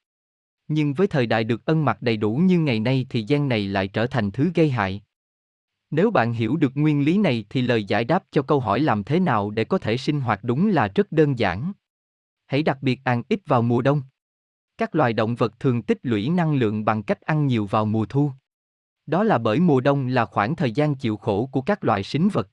[0.68, 3.68] Nhưng với thời đại được ân mặc đầy đủ như ngày nay thì gen này
[3.68, 5.02] lại trở thành thứ gây hại.
[5.92, 9.04] Nếu bạn hiểu được nguyên lý này thì lời giải đáp cho câu hỏi làm
[9.04, 11.72] thế nào để có thể sinh hoạt đúng là rất đơn giản.
[12.46, 14.02] Hãy đặc biệt ăn ít vào mùa đông.
[14.78, 18.06] Các loài động vật thường tích lũy năng lượng bằng cách ăn nhiều vào mùa
[18.06, 18.32] thu.
[19.10, 22.30] Đó là bởi mùa đông là khoảng thời gian chịu khổ của các loại sinh
[22.30, 22.50] vật.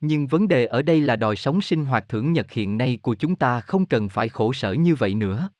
[0.00, 3.14] Nhưng vấn đề ở đây là đòi sống sinh hoạt thưởng nhật hiện nay của
[3.14, 5.50] chúng ta không cần phải khổ sở như vậy nữa.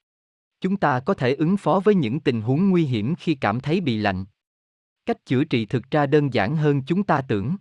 [0.60, 3.80] Chúng ta có thể ứng phó với những tình huống nguy hiểm khi cảm thấy
[3.80, 4.24] bị lạnh.
[5.06, 7.56] Cách chữa trị thực ra đơn giản hơn chúng ta tưởng.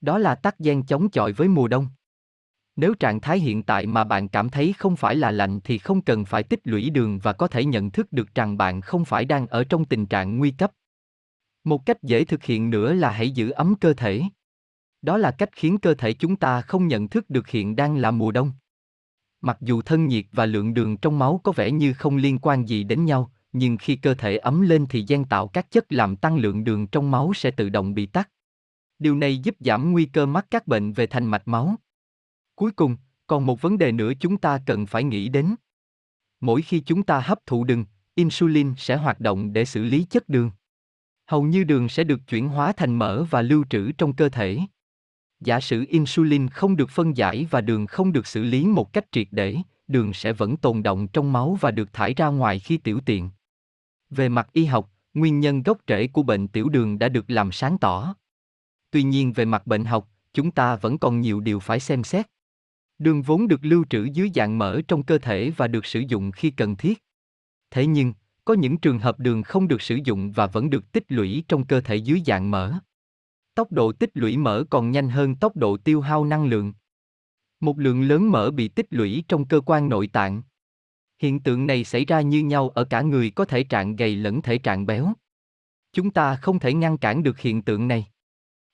[0.00, 1.86] Đó là tắc gian chống chọi với mùa đông.
[2.76, 6.02] Nếu trạng thái hiện tại mà bạn cảm thấy không phải là lạnh thì không
[6.02, 9.24] cần phải tích lũy đường và có thể nhận thức được rằng bạn không phải
[9.24, 10.72] đang ở trong tình trạng nguy cấp.
[11.64, 14.22] Một cách dễ thực hiện nữa là hãy giữ ấm cơ thể.
[15.02, 18.10] Đó là cách khiến cơ thể chúng ta không nhận thức được hiện đang là
[18.10, 18.52] mùa đông.
[19.40, 22.68] Mặc dù thân nhiệt và lượng đường trong máu có vẻ như không liên quan
[22.68, 26.16] gì đến nhau, nhưng khi cơ thể ấm lên thì gen tạo các chất làm
[26.16, 28.30] tăng lượng đường trong máu sẽ tự động bị tắt.
[28.98, 31.74] Điều này giúp giảm nguy cơ mắc các bệnh về thành mạch máu.
[32.54, 32.96] Cuối cùng,
[33.26, 35.54] còn một vấn đề nữa chúng ta cần phải nghĩ đến.
[36.40, 37.84] Mỗi khi chúng ta hấp thụ đường,
[38.14, 40.50] insulin sẽ hoạt động để xử lý chất đường.
[41.30, 44.58] Hầu như đường sẽ được chuyển hóa thành mỡ và lưu trữ trong cơ thể.
[45.40, 49.04] Giả sử insulin không được phân giải và đường không được xử lý một cách
[49.12, 49.56] triệt để,
[49.88, 53.30] đường sẽ vẫn tồn động trong máu và được thải ra ngoài khi tiểu tiện.
[54.10, 57.52] Về mặt y học, nguyên nhân gốc rễ của bệnh tiểu đường đã được làm
[57.52, 58.14] sáng tỏ.
[58.90, 62.26] Tuy nhiên về mặt bệnh học, chúng ta vẫn còn nhiều điều phải xem xét.
[62.98, 66.32] Đường vốn được lưu trữ dưới dạng mỡ trong cơ thể và được sử dụng
[66.32, 67.04] khi cần thiết.
[67.70, 68.12] Thế nhưng,
[68.50, 71.66] có những trường hợp đường không được sử dụng và vẫn được tích lũy trong
[71.66, 72.72] cơ thể dưới dạng mỡ.
[73.54, 76.72] Tốc độ tích lũy mỡ còn nhanh hơn tốc độ tiêu hao năng lượng.
[77.60, 80.42] Một lượng lớn mỡ bị tích lũy trong cơ quan nội tạng.
[81.18, 84.42] Hiện tượng này xảy ra như nhau ở cả người có thể trạng gầy lẫn
[84.42, 85.12] thể trạng béo.
[85.92, 88.06] Chúng ta không thể ngăn cản được hiện tượng này.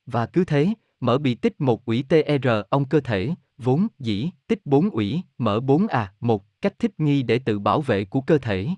[0.07, 0.69] Và cứ thế,
[1.01, 2.39] mỡ bị tích một ủy TR e
[2.71, 7.39] ông cơ thể, vốn dĩ tích 4 ủy, mỡ 4A, một cách thích nghi để
[7.39, 8.69] tự bảo vệ của cơ thể.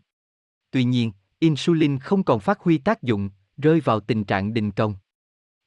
[0.70, 4.94] Tuy nhiên, insulin không còn phát huy tác dụng, rơi vào tình trạng đình công.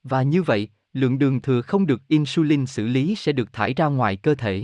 [0.03, 3.85] Và như vậy, lượng đường thừa không được insulin xử lý sẽ được thải ra
[3.85, 4.63] ngoài cơ thể.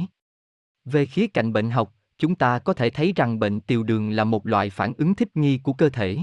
[0.86, 4.24] Về khía cạnh bệnh học, chúng ta có thể thấy rằng bệnh tiểu đường là
[4.24, 6.18] một loại phản ứng thích nghi của cơ thể.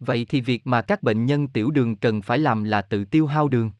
[0.00, 3.26] Vậy thì việc mà các bệnh nhân tiểu đường cần phải làm là tự tiêu
[3.26, 3.70] hao đường.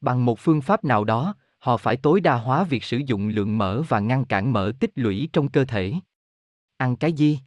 [0.00, 3.58] Bằng một phương pháp nào đó, họ phải tối đa hóa việc sử dụng lượng
[3.58, 5.94] mỡ và ngăn cản mỡ tích lũy trong cơ thể.
[6.76, 7.38] Ăn cái gì?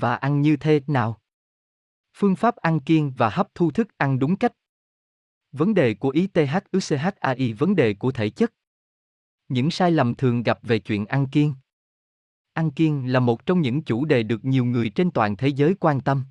[0.00, 1.20] Và ăn như thế nào?
[2.14, 4.52] Phương pháp ăn kiêng và hấp thu thức ăn đúng cách.
[5.52, 8.52] Vấn đề của ý THUCHAI vấn đề của thể chất.
[9.48, 11.54] Những sai lầm thường gặp về chuyện ăn kiêng.
[12.52, 15.74] Ăn kiêng là một trong những chủ đề được nhiều người trên toàn thế giới
[15.80, 16.24] quan tâm.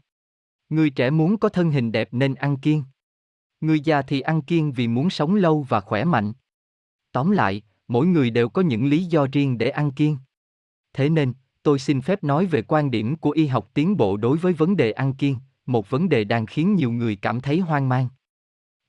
[0.69, 2.83] Người trẻ muốn có thân hình đẹp nên ăn kiêng.
[3.61, 6.33] Người già thì ăn kiêng vì muốn sống lâu và khỏe mạnh.
[7.11, 10.17] Tóm lại, mỗi người đều có những lý do riêng để ăn kiêng.
[10.93, 11.33] Thế nên,
[11.65, 14.77] tôi xin phép nói về quan điểm của y học tiến bộ đối với vấn
[14.77, 15.35] đề ăn kiêng,
[15.65, 18.07] một vấn đề đang khiến nhiều người cảm thấy hoang mang.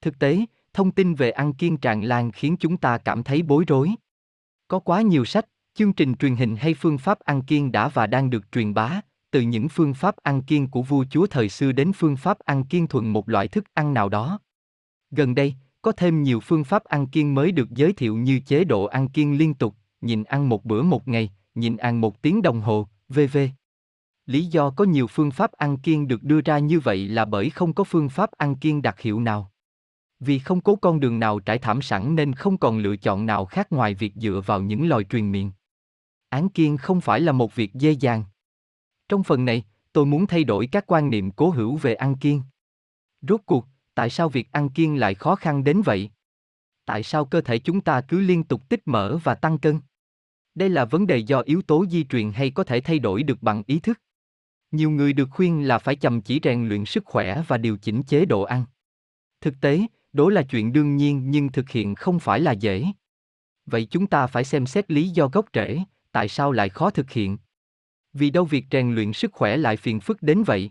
[0.01, 3.65] Thực tế, thông tin về ăn kiêng tràn lan khiến chúng ta cảm thấy bối
[3.69, 3.91] rối.
[4.69, 8.07] Có quá nhiều sách, chương trình truyền hình hay phương pháp ăn kiêng đã và
[8.07, 9.01] đang được truyền bá,
[9.31, 12.65] từ những phương pháp ăn kiêng của vua chúa thời xưa đến phương pháp ăn
[12.65, 14.41] kiêng thuần một loại thức ăn nào đó.
[15.11, 18.65] Gần đây, có thêm nhiều phương pháp ăn kiêng mới được giới thiệu như chế
[18.65, 22.43] độ ăn kiêng liên tục, nhịn ăn một bữa một ngày, nhịn ăn một tiếng
[22.43, 23.39] đồng hồ, v.v.
[24.27, 27.51] Lý do có nhiều phương pháp ăn kiêng được đưa ra như vậy là bởi
[27.51, 29.53] không có phương pháp ăn kiêng đặc hiệu nào.
[30.21, 33.45] Vì không có con đường nào trải thảm sẵn nên không còn lựa chọn nào
[33.45, 35.53] khác ngoài việc dựa vào những lời truyền miệng.
[36.29, 38.25] Án kiêng không phải là một việc dễ dàng.
[39.09, 42.43] Trong phần này, tôi muốn thay đổi các quan niệm cố hữu về ăn kiêng.
[43.23, 46.11] Rốt cuộc, tại sao việc ăn kiêng lại khó khăn đến vậy?
[46.85, 49.81] Tại sao cơ thể chúng ta cứ liên tục tích mỡ và tăng cân?
[50.57, 53.43] Đây là vấn đề do yếu tố di truyền hay có thể thay đổi được
[53.43, 54.01] bằng ý thức?
[54.71, 58.03] Nhiều người được khuyên là phải chăm chỉ rèn luyện sức khỏe và điều chỉnh
[58.03, 58.65] chế độ ăn.
[59.41, 59.81] Thực tế,
[60.13, 62.85] đó là chuyện đương nhiên nhưng thực hiện không phải là dễ.
[63.67, 67.11] Vậy chúng ta phải xem xét lý do gốc rễ, tại sao lại khó thực
[67.11, 67.39] hiện?
[68.13, 70.71] Vì đâu việc rèn luyện sức khỏe lại phiền phức đến vậy?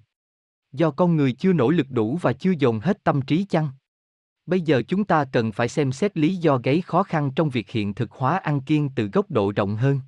[0.72, 3.70] Do con người chưa nỗ lực đủ và chưa dồn hết tâm trí chăng?
[4.46, 7.70] Bây giờ chúng ta cần phải xem xét lý do gây khó khăn trong việc
[7.70, 10.00] hiện thực hóa ăn kiêng từ góc độ rộng hơn.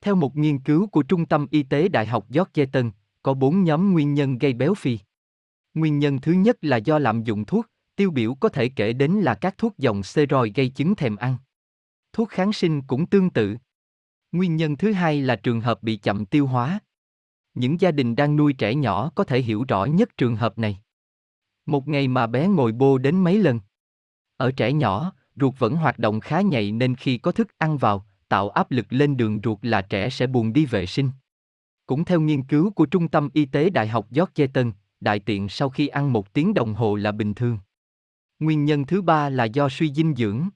[0.00, 2.90] Theo một nghiên cứu của Trung tâm Y tế Đại học Georgetown,
[3.22, 4.98] có bốn nhóm nguyên nhân gây béo phì.
[5.74, 7.66] Nguyên nhân thứ nhất là do lạm dụng thuốc,
[7.96, 11.36] tiêu biểu có thể kể đến là các thuốc dòng steroid gây chứng thèm ăn.
[12.12, 13.56] Thuốc kháng sinh cũng tương tự.
[14.32, 16.78] Nguyên nhân thứ hai là trường hợp bị chậm tiêu hóa.
[17.54, 20.80] Những gia đình đang nuôi trẻ nhỏ có thể hiểu rõ nhất trường hợp này.
[21.66, 23.60] Một ngày mà bé ngồi bô đến mấy lần.
[24.36, 28.06] Ở trẻ nhỏ, ruột vẫn hoạt động khá nhạy nên khi có thức ăn vào,
[28.28, 31.10] tạo áp lực lên đường ruột là trẻ sẽ buồn đi vệ sinh.
[31.86, 35.70] Cũng theo nghiên cứu của Trung tâm Y tế Đại học Georgetown, đại tiện sau
[35.70, 37.58] khi ăn một tiếng đồng hồ là bình thường.
[38.38, 40.48] Nguyên nhân thứ ba là do suy dinh dưỡng.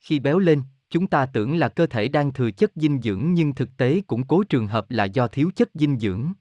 [0.00, 3.54] Khi béo lên, chúng ta tưởng là cơ thể đang thừa chất dinh dưỡng nhưng
[3.54, 6.32] thực tế cũng cố trường hợp là do thiếu chất dinh dưỡng.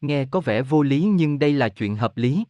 [0.00, 2.44] Nghe có vẻ vô lý nhưng đây là chuyện hợp lý.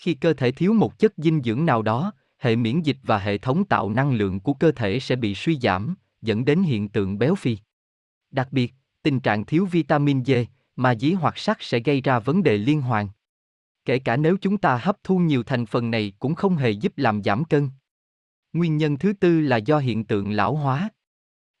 [0.00, 3.38] Khi cơ thể thiếu một chất dinh dưỡng nào đó, hệ miễn dịch và hệ
[3.38, 7.18] thống tạo năng lượng của cơ thể sẽ bị suy giảm, dẫn đến hiện tượng
[7.18, 7.58] béo phì.
[8.30, 10.30] Đặc biệt, tình trạng thiếu vitamin D,
[10.76, 13.08] mà dí hoặc sắt sẽ gây ra vấn đề liên hoàn.
[13.84, 16.92] Kể cả nếu chúng ta hấp thu nhiều thành phần này cũng không hề giúp
[16.96, 17.70] làm giảm cân.
[18.52, 20.88] Nguyên nhân thứ tư là do hiện tượng lão hóa.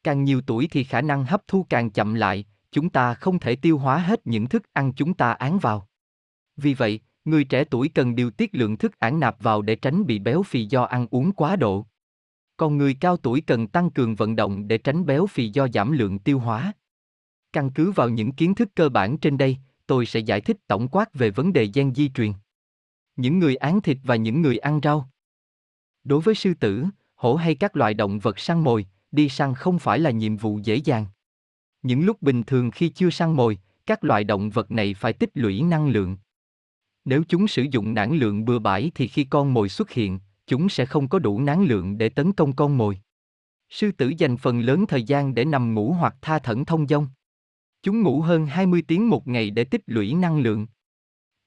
[0.02, 3.56] Càng nhiều tuổi thì khả năng hấp thu càng chậm lại, chúng ta không thể
[3.56, 5.88] tiêu hóa hết những thức ăn chúng ta án vào.
[6.56, 10.06] Vì vậy, người trẻ tuổi cần điều tiết lượng thức ăn nạp vào để tránh
[10.06, 11.86] bị béo phì do ăn uống quá độ.
[12.56, 15.92] Còn người cao tuổi cần tăng cường vận động để tránh béo phì do giảm
[15.92, 16.72] lượng tiêu hóa.
[17.52, 19.56] Căn cứ vào những kiến thức cơ bản trên đây,
[19.86, 22.32] tôi sẽ giải thích tổng quát về vấn đề gen di truyền.
[23.16, 25.08] Những người án thịt và những người ăn rau.
[26.04, 26.84] Đối với sư tử,
[27.14, 30.58] hổ hay các loại động vật săn mồi, đi săn không phải là nhiệm vụ
[30.58, 31.06] dễ dàng.
[31.82, 35.30] Những lúc bình thường khi chưa săn mồi, các loại động vật này phải tích
[35.34, 36.16] lũy năng lượng.
[37.04, 40.68] Nếu chúng sử dụng năng lượng bừa bãi thì khi con mồi xuất hiện, chúng
[40.68, 43.00] sẽ không có đủ năng lượng để tấn công con mồi.
[43.68, 47.08] Sư tử dành phần lớn thời gian để nằm ngủ hoặc tha thẩn thông dong.
[47.82, 50.66] Chúng ngủ hơn 20 tiếng một ngày để tích lũy năng lượng.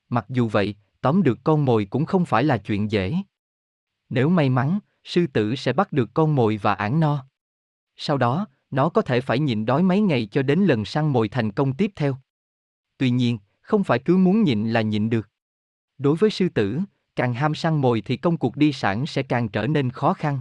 [0.09, 3.15] Mặc dù vậy, tóm được con mồi cũng không phải là chuyện dễ.
[4.09, 7.25] Nếu may mắn, sư tử sẽ bắt được con mồi và ản no.
[7.95, 11.29] Sau đó, nó có thể phải nhịn đói mấy ngày cho đến lần săn mồi
[11.29, 12.17] thành công tiếp theo.
[12.97, 15.29] Tuy nhiên, không phải cứ muốn nhịn là nhịn được.
[15.97, 16.79] Đối với sư tử,
[17.15, 20.39] càng ham săn mồi thì công cuộc đi sản sẽ càng trở nên khó khăn.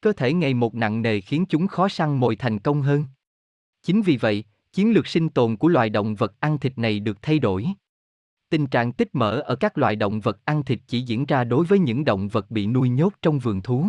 [0.00, 3.04] Cơ thể ngày một nặng nề khiến chúng khó săn mồi thành công hơn.
[3.82, 7.22] Chính vì vậy, chiến lược sinh tồn của loài động vật ăn thịt này được
[7.22, 7.66] thay đổi.
[8.50, 11.64] Tình trạng tích mỡ ở các loài động vật ăn thịt chỉ diễn ra đối
[11.64, 13.86] với những động vật bị nuôi nhốt trong vườn thú.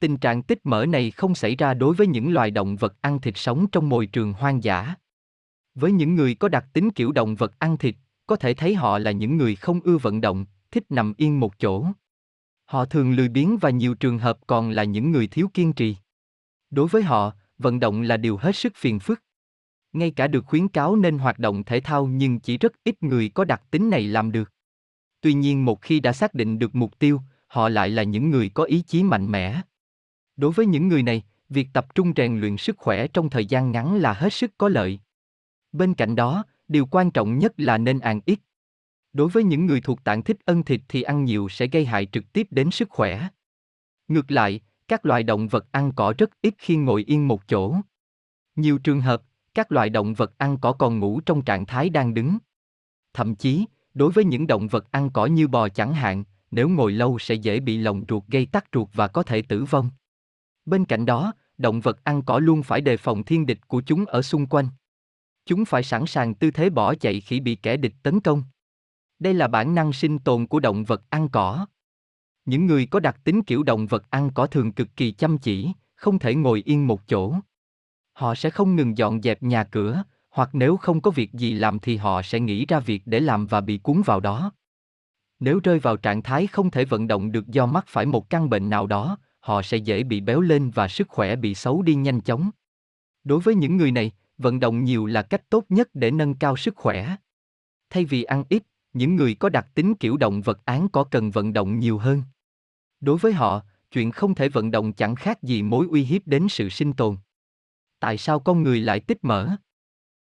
[0.00, 3.20] Tình trạng tích mỡ này không xảy ra đối với những loài động vật ăn
[3.20, 4.94] thịt sống trong môi trường hoang dã.
[5.74, 7.94] Với những người có đặc tính kiểu động vật ăn thịt,
[8.28, 11.58] có thể thấy họ là những người không ưa vận động, thích nằm yên một
[11.58, 11.86] chỗ.
[12.64, 15.96] Họ thường lười biếng và nhiều trường hợp còn là những người thiếu kiên trì.
[16.70, 19.22] Đối với họ, vận động là điều hết sức phiền phức.
[19.92, 23.28] Ngay cả được khuyến cáo nên hoạt động thể thao nhưng chỉ rất ít người
[23.28, 24.52] có đặc tính này làm được.
[25.20, 28.48] Tuy nhiên một khi đã xác định được mục tiêu, họ lại là những người
[28.54, 29.60] có ý chí mạnh mẽ.
[30.36, 33.72] Đối với những người này, việc tập trung rèn luyện sức khỏe trong thời gian
[33.72, 35.00] ngắn là hết sức có lợi.
[35.72, 38.38] Bên cạnh đó, điều quan trọng nhất là nên ăn ít.
[39.12, 42.06] Đối với những người thuộc tạng thích ân thịt thì ăn nhiều sẽ gây hại
[42.06, 43.28] trực tiếp đến sức khỏe.
[44.08, 47.74] Ngược lại, các loài động vật ăn cỏ rất ít khi ngồi yên một chỗ.
[48.56, 49.22] Nhiều trường hợp,
[49.54, 52.38] các loài động vật ăn cỏ còn ngủ trong trạng thái đang đứng.
[53.14, 53.64] Thậm chí,
[53.94, 57.34] đối với những động vật ăn cỏ như bò chẳng hạn, nếu ngồi lâu sẽ
[57.34, 59.90] dễ bị lồng ruột gây tắc ruột và có thể tử vong.
[60.64, 64.04] Bên cạnh đó, động vật ăn cỏ luôn phải đề phòng thiên địch của chúng
[64.04, 64.68] ở xung quanh.
[65.48, 68.42] Chúng phải sẵn sàng tư thế bỏ chạy khi bị kẻ địch tấn công.
[69.18, 71.66] Đây là bản năng sinh tồn của động vật ăn cỏ.
[72.44, 75.72] Những người có đặc tính kiểu động vật ăn cỏ thường cực kỳ chăm chỉ,
[75.94, 77.34] không thể ngồi yên một chỗ.
[78.12, 81.78] Họ sẽ không ngừng dọn dẹp nhà cửa, hoặc nếu không có việc gì làm
[81.78, 84.52] thì họ sẽ nghĩ ra việc để làm và bị cuốn vào đó.
[85.40, 88.50] Nếu rơi vào trạng thái không thể vận động được do mắc phải một căn
[88.50, 91.94] bệnh nào đó, họ sẽ dễ bị béo lên và sức khỏe bị xấu đi
[91.94, 92.50] nhanh chóng.
[93.24, 96.56] Đối với những người này, vận động nhiều là cách tốt nhất để nâng cao
[96.56, 97.16] sức khỏe.
[97.90, 98.62] Thay vì ăn ít,
[98.92, 102.22] những người có đặc tính kiểu động vật án có cần vận động nhiều hơn.
[103.00, 106.48] Đối với họ, chuyện không thể vận động chẳng khác gì mối uy hiếp đến
[106.48, 107.16] sự sinh tồn.
[108.00, 109.48] Tại sao con người lại tích mỡ?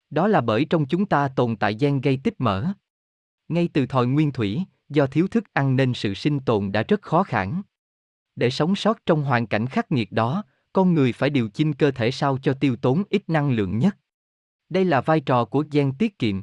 [0.10, 2.74] Đó là bởi trong chúng ta tồn tại gen gây tích mỡ.
[3.48, 7.02] Ngay từ thời nguyên thủy, do thiếu thức ăn nên sự sinh tồn đã rất
[7.02, 7.62] khó khăn.
[8.36, 11.92] Để sống sót trong hoàn cảnh khắc nghiệt đó, con người phải điều chỉnh cơ
[11.92, 13.98] thể sao cho tiêu tốn ít năng lượng nhất.
[14.74, 16.42] Đây là vai trò của gen tiết kiệm.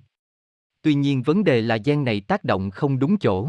[0.83, 3.49] Tuy nhiên vấn đề là gen này tác động không đúng chỗ.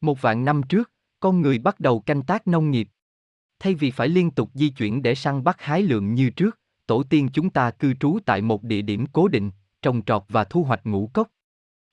[0.00, 2.88] Một vạn năm trước, con người bắt đầu canh tác nông nghiệp.
[3.58, 7.02] Thay vì phải liên tục di chuyển để săn bắt hái lượng như trước, tổ
[7.02, 9.50] tiên chúng ta cư trú tại một địa điểm cố định,
[9.82, 11.28] trồng trọt và thu hoạch ngũ cốc.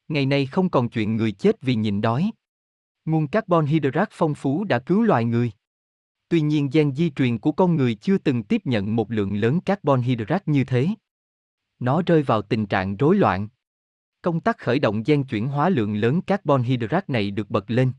[0.08, 2.32] Ngày nay không còn chuyện người chết vì nhịn đói.
[3.06, 5.52] Nguồn carbon hydrate phong phú đã cứu loài người.
[6.30, 9.62] Tuy nhiên gen di truyền của con người chưa từng tiếp nhận một lượng lớn
[9.62, 10.88] carbon hydrate như thế.
[11.86, 13.48] Nó rơi vào tình trạng rối loạn.
[14.22, 17.92] Công tác khởi động gen chuyển hóa lượng lớn carbon hydrate này được bật lên.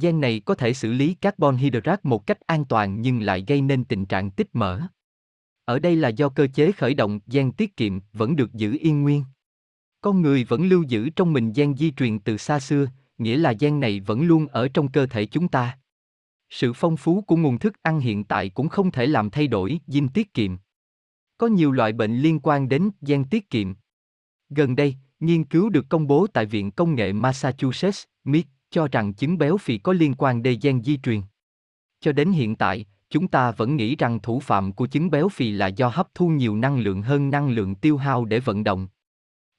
[0.00, 3.60] Gen này có thể xử lý carbon hydrate một cách an toàn nhưng lại gây
[3.60, 4.80] nên tình trạng tích mỡ.
[5.64, 9.02] Ở đây là do cơ chế khởi động gen tiết kiệm vẫn được giữ yên
[9.02, 9.24] nguyên.
[10.00, 12.86] Con người vẫn lưu giữ trong mình gen di truyền từ xa xưa,
[13.18, 15.78] nghĩa là gen này vẫn luôn ở trong cơ thể chúng ta.
[16.50, 19.80] Sự phong phú của nguồn thức ăn hiện tại cũng không thể làm thay đổi
[19.86, 20.56] gen tiết kiệm.
[21.42, 23.74] Có nhiều loại bệnh liên quan đến gen tiết kiệm.
[24.50, 29.14] Gần đây, nghiên cứu được công bố tại Viện Công nghệ Massachusetts, MIT, cho rằng
[29.14, 31.20] chứng béo phì có liên quan đến gen di truyền.
[32.00, 35.50] Cho đến hiện tại, chúng ta vẫn nghĩ rằng thủ phạm của chứng béo phì
[35.50, 38.88] là do hấp thu nhiều năng lượng hơn năng lượng tiêu hao để vận động.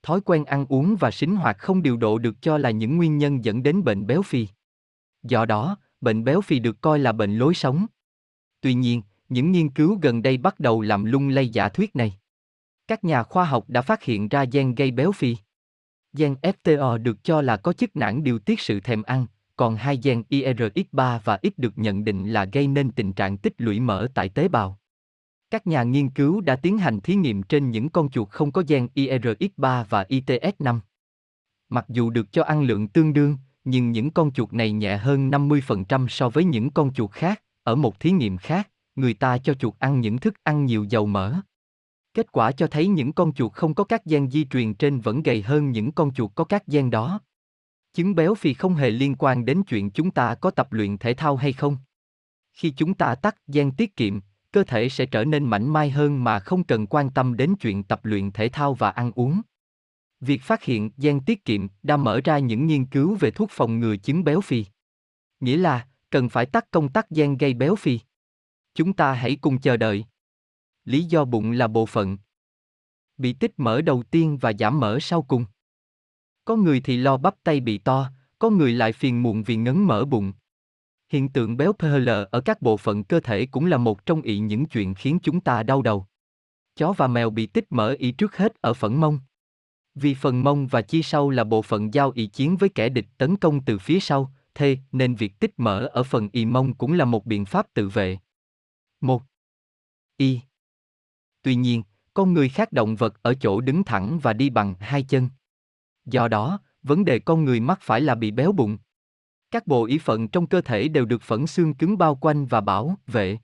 [0.03, 3.17] Thói quen ăn uống và sinh hoạt không điều độ được cho là những nguyên
[3.17, 4.47] nhân dẫn đến bệnh béo phì.
[5.23, 7.85] Do đó, bệnh béo phì được coi là bệnh lối sống.
[8.61, 9.01] Tuy nhiên,
[9.33, 12.13] những nghiên cứu gần đây bắt đầu làm lung lay giả thuyết này.
[12.87, 15.37] Các nhà khoa học đã phát hiện ra gen gây béo phì.
[16.13, 19.99] Gen FTO được cho là có chức năng điều tiết sự thèm ăn, còn hai
[20.03, 24.07] gen IRX3 và X được nhận định là gây nên tình trạng tích lũy mỡ
[24.13, 24.79] tại tế bào.
[25.49, 28.63] Các nhà nghiên cứu đã tiến hành thí nghiệm trên những con chuột không có
[28.67, 30.79] gen IRX3 và ITS5.
[31.69, 35.31] Mặc dù được cho ăn lượng tương đương, nhưng những con chuột này nhẹ hơn
[35.31, 37.43] 50% so với những con chuột khác.
[37.63, 41.05] Ở một thí nghiệm khác, người ta cho chuột ăn những thức ăn nhiều dầu
[41.05, 41.35] mỡ.
[42.13, 45.23] Kết quả cho thấy những con chuột không có các gen di truyền trên vẫn
[45.23, 47.19] gầy hơn những con chuột có các gen đó.
[47.93, 51.13] Chứng béo phì không hề liên quan đến chuyện chúng ta có tập luyện thể
[51.13, 51.77] thao hay không.
[52.53, 54.19] Khi chúng ta tắt gen tiết kiệm,
[54.51, 57.83] cơ thể sẽ trở nên mảnh mai hơn mà không cần quan tâm đến chuyện
[57.83, 59.41] tập luyện thể thao và ăn uống.
[60.19, 63.79] Việc phát hiện gen tiết kiệm đã mở ra những nghiên cứu về thuốc phòng
[63.79, 64.65] ngừa chứng béo phì.
[65.39, 67.99] Nghĩa là, cần phải tắt công tắc gen gây béo phì.
[68.75, 70.05] Chúng ta hãy cùng chờ đợi.
[70.85, 72.17] Lý do bụng là bộ phận.
[73.17, 75.45] Bị tích mỡ đầu tiên và giảm mỡ sau cùng.
[76.45, 79.87] Có người thì lo bắp tay bị to, có người lại phiền muộn vì ngấn
[79.87, 80.33] mỡ bụng.
[81.09, 84.39] Hiện tượng béo PL ở các bộ phận cơ thể cũng là một trong ý
[84.39, 86.05] những chuyện khiến chúng ta đau đầu.
[86.75, 89.19] Chó và mèo bị tích mỡ ý trước hết ở phần mông.
[89.95, 93.07] Vì phần mông và chi sau là bộ phận giao ý chiến với kẻ địch
[93.17, 96.93] tấn công từ phía sau, thế nên việc tích mỡ ở phần y mông cũng
[96.93, 98.17] là một biện pháp tự vệ.
[99.03, 99.23] Một,
[100.17, 100.39] Y.
[101.41, 105.03] Tuy nhiên, con người khác động vật ở chỗ đứng thẳng và đi bằng hai
[105.03, 105.29] chân.
[106.05, 108.77] Do đó, vấn đề con người mắc phải là bị béo bụng.
[109.51, 112.61] Các bộ ý phận trong cơ thể đều được phẫn xương cứng bao quanh và
[112.61, 113.37] bảo vệ.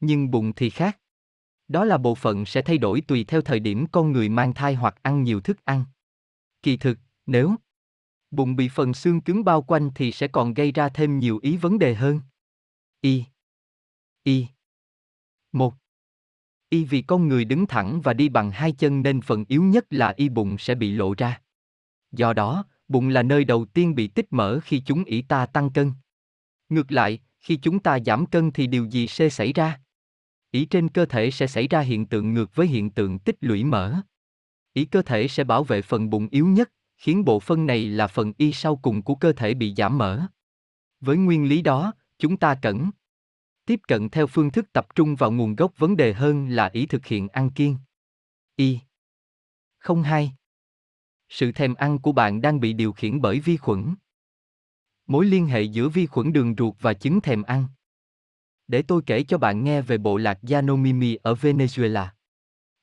[0.00, 0.98] Nhưng bụng thì khác.
[1.68, 4.74] Đó là bộ phận sẽ thay đổi tùy theo thời điểm con người mang thai
[4.74, 5.84] hoặc ăn nhiều thức ăn.
[6.62, 7.56] Kỳ thực, nếu
[8.30, 11.56] bụng bị phần xương cứng bao quanh thì sẽ còn gây ra thêm nhiều ý
[11.56, 12.20] vấn đề hơn.
[13.00, 13.24] Y.
[14.22, 14.46] Y.
[15.52, 15.74] Một.
[16.68, 19.86] Y vì con người đứng thẳng và đi bằng hai chân nên phần yếu nhất
[19.90, 21.40] là y bụng sẽ bị lộ ra.
[22.12, 25.70] Do đó, bụng là nơi đầu tiên bị tích mỡ khi chúng ỷ ta tăng
[25.70, 25.92] cân.
[26.68, 29.80] Ngược lại, khi chúng ta giảm cân thì điều gì sẽ xảy ra?
[30.50, 33.64] Ý trên cơ thể sẽ xảy ra hiện tượng ngược với hiện tượng tích lũy
[33.64, 33.94] mỡ.
[34.72, 38.06] Ý cơ thể sẽ bảo vệ phần bụng yếu nhất, khiến bộ phân này là
[38.06, 40.26] phần y sau cùng của cơ thể bị giảm mỡ.
[41.00, 42.90] Với nguyên lý đó, chúng ta cẩn
[43.66, 46.86] tiếp cận theo phương thức tập trung vào nguồn gốc vấn đề hơn là ý
[46.86, 47.76] thực hiện ăn kiêng.
[48.56, 48.78] Y.
[49.78, 50.32] Không hai.
[51.28, 53.94] Sự thèm ăn của bạn đang bị điều khiển bởi vi khuẩn.
[55.06, 57.66] Mối liên hệ giữa vi khuẩn đường ruột và chứng thèm ăn.
[58.68, 62.06] Để tôi kể cho bạn nghe về bộ lạc Yanomimi ở Venezuela.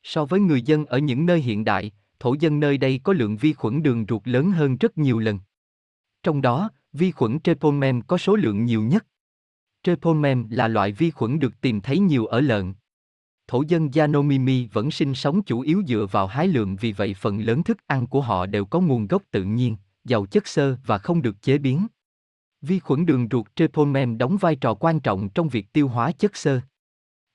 [0.03, 3.37] So với người dân ở những nơi hiện đại, thổ dân nơi đây có lượng
[3.37, 5.39] vi khuẩn đường ruột lớn hơn rất nhiều lần.
[6.23, 9.05] Trong đó, vi khuẩn Treponema có số lượng nhiều nhất.
[9.83, 12.73] Treponema là loại vi khuẩn được tìm thấy nhiều ở lợn.
[13.47, 17.39] Thổ dân Yanomimi vẫn sinh sống chủ yếu dựa vào hái lượm vì vậy phần
[17.39, 20.97] lớn thức ăn của họ đều có nguồn gốc tự nhiên, giàu chất xơ và
[20.97, 21.87] không được chế biến.
[22.61, 26.35] Vi khuẩn đường ruột Treponema đóng vai trò quan trọng trong việc tiêu hóa chất
[26.35, 26.61] xơ.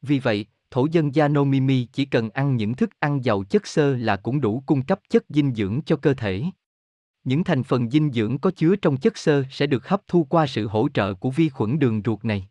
[0.03, 4.17] Vì vậy, thổ dân Yanomimi chỉ cần ăn những thức ăn giàu chất xơ là
[4.17, 6.45] cũng đủ cung cấp chất dinh dưỡng cho cơ thể.
[7.25, 10.47] Những thành phần dinh dưỡng có chứa trong chất xơ sẽ được hấp thu qua
[10.47, 12.49] sự hỗ trợ của vi khuẩn đường ruột này.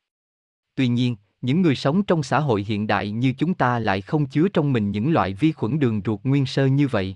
[0.75, 4.25] Tuy nhiên, những người sống trong xã hội hiện đại như chúng ta lại không
[4.25, 7.15] chứa trong mình những loại vi khuẩn đường ruột nguyên sơ như vậy.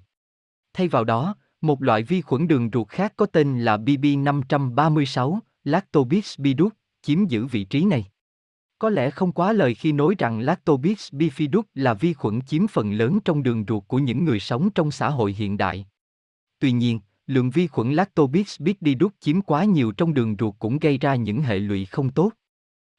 [0.74, 6.40] Thay vào đó, một loại vi khuẩn đường ruột khác có tên là BB536, Lactobacillus
[6.40, 6.70] bifidus,
[7.02, 8.06] chiếm giữ vị trí này.
[8.80, 12.94] Có lẽ không quá lời khi nói rằng Lactobacillus bifidus là vi khuẩn chiếm phần
[12.94, 15.86] lớn trong đường ruột của những người sống trong xã hội hiện đại.
[16.60, 20.98] Tuy nhiên, lượng vi khuẩn Lactobacillus bifidus chiếm quá nhiều trong đường ruột cũng gây
[20.98, 22.32] ra những hệ lụy không tốt.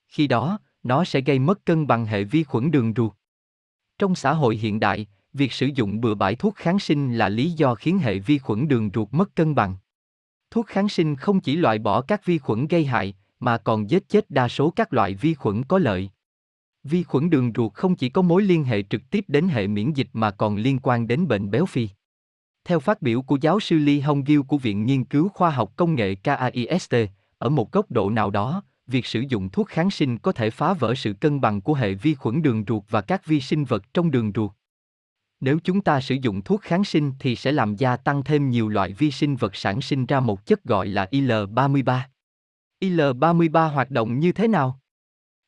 [0.09, 3.12] Khi đó, nó sẽ gây mất cân bằng hệ vi khuẩn đường ruột.
[3.98, 7.50] Trong xã hội hiện đại, việc sử dụng bừa bãi thuốc kháng sinh là lý
[7.50, 9.76] do khiến hệ vi khuẩn đường ruột mất cân bằng.
[10.50, 14.09] Thuốc kháng sinh không chỉ loại bỏ các vi khuẩn gây hại, mà còn giết
[14.09, 16.10] chết đa số các loại vi khuẩn có lợi.
[16.84, 19.92] Vi khuẩn đường ruột không chỉ có mối liên hệ trực tiếp đến hệ miễn
[19.92, 21.88] dịch mà còn liên quan đến bệnh béo phì.
[22.68, 25.72] Theo phát biểu của giáo sư Lee Hong Gil của Viện Nghiên cứu Khoa học
[25.76, 26.94] Công nghệ KAIST,
[27.38, 30.72] ở một góc độ nào đó, việc sử dụng thuốc kháng sinh có thể phá
[30.72, 33.94] vỡ sự cân bằng của hệ vi khuẩn đường ruột và các vi sinh vật
[33.94, 34.50] trong đường ruột.
[35.40, 38.68] Nếu chúng ta sử dụng thuốc kháng sinh thì sẽ làm gia tăng thêm nhiều
[38.68, 42.00] loại vi sinh vật sản sinh ra một chất gọi là IL-33.
[42.80, 44.80] IL-33 hoạt động như thế nào?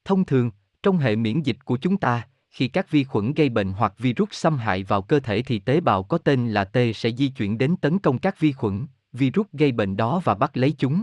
[0.05, 0.51] Thông thường,
[0.83, 4.29] trong hệ miễn dịch của chúng ta, khi các vi khuẩn gây bệnh hoặc virus
[4.33, 7.59] xâm hại vào cơ thể thì tế bào có tên là T sẽ di chuyển
[7.59, 11.03] đến tấn công các vi khuẩn, virus gây bệnh đó và bắt lấy chúng.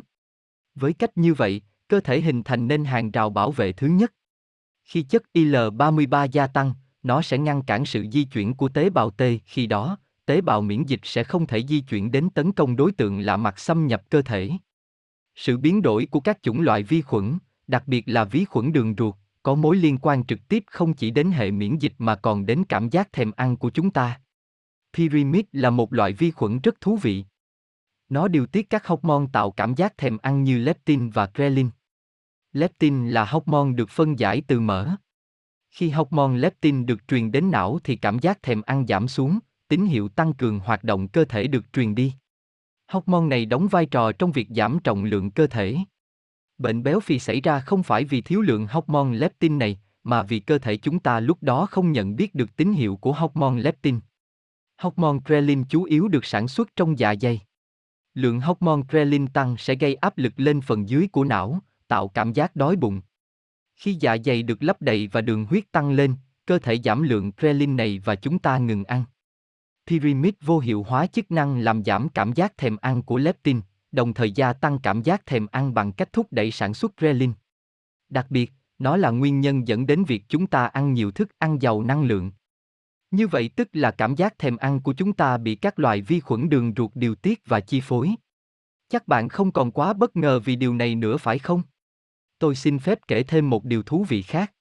[0.76, 4.14] Với cách như vậy, cơ thể hình thành nên hàng rào bảo vệ thứ nhất.
[4.84, 9.10] Khi chất IL-33 gia tăng, nó sẽ ngăn cản sự di chuyển của tế bào
[9.10, 12.76] T, khi đó, tế bào miễn dịch sẽ không thể di chuyển đến tấn công
[12.76, 14.52] đối tượng lạ mặt xâm nhập cơ thể.
[15.36, 17.38] Sự biến đổi của các chủng loại vi khuẩn,
[17.68, 19.16] đặc biệt là vi khuẩn đường ruột,
[19.48, 22.64] có mối liên quan trực tiếp không chỉ đến hệ miễn dịch mà còn đến
[22.70, 24.22] cảm giác thèm ăn của chúng ta.
[24.94, 27.26] Pyrimid là một loại vi khuẩn rất thú vị.
[28.10, 31.70] Nó điều tiết các hormone tạo cảm giác thèm ăn như leptin và ghrelin.
[32.54, 34.96] Leptin là hormone được phân giải từ mỡ.
[35.72, 39.86] Khi hormone leptin được truyền đến não thì cảm giác thèm ăn giảm xuống, tín
[39.86, 42.14] hiệu tăng cường hoạt động cơ thể được truyền đi.
[42.88, 45.78] Hormone này đóng vai trò trong việc giảm trọng lượng cơ thể.
[46.58, 50.40] Bệnh béo phì xảy ra không phải vì thiếu lượng hormone leptin này, mà vì
[50.40, 54.00] cơ thể chúng ta lúc đó không nhận biết được tín hiệu của hormone leptin.
[54.78, 57.42] Hormone ghrelin chủ yếu được sản xuất trong dạ dày.
[58.14, 62.34] Lượng hormone ghrelin tăng sẽ gây áp lực lên phần dưới của não, tạo cảm
[62.34, 63.02] giác đói bụng.
[63.76, 66.16] Khi dạ dày được lấp đầy và đường huyết tăng lên,
[66.46, 69.04] cơ thể giảm lượng ghrelin này và chúng ta ngừng ăn.
[69.88, 73.62] Pyrimid vô hiệu hóa chức năng làm giảm cảm giác thèm ăn của leptin,
[73.98, 77.34] đồng thời gia tăng cảm giác thèm ăn bằng cách thúc đẩy sản xuất ghrelin.
[78.10, 81.62] Đặc biệt, nó là nguyên nhân dẫn đến việc chúng ta ăn nhiều thức ăn
[81.62, 82.32] giàu năng lượng.
[83.12, 86.20] Như vậy tức là cảm giác thèm ăn của chúng ta bị các loại vi
[86.20, 88.16] khuẩn đường ruột điều tiết và chi phối.
[88.90, 91.62] Chắc bạn không còn quá bất ngờ vì điều này nữa phải không?
[92.40, 94.54] Tôi xin phép kể thêm một điều thú vị khác.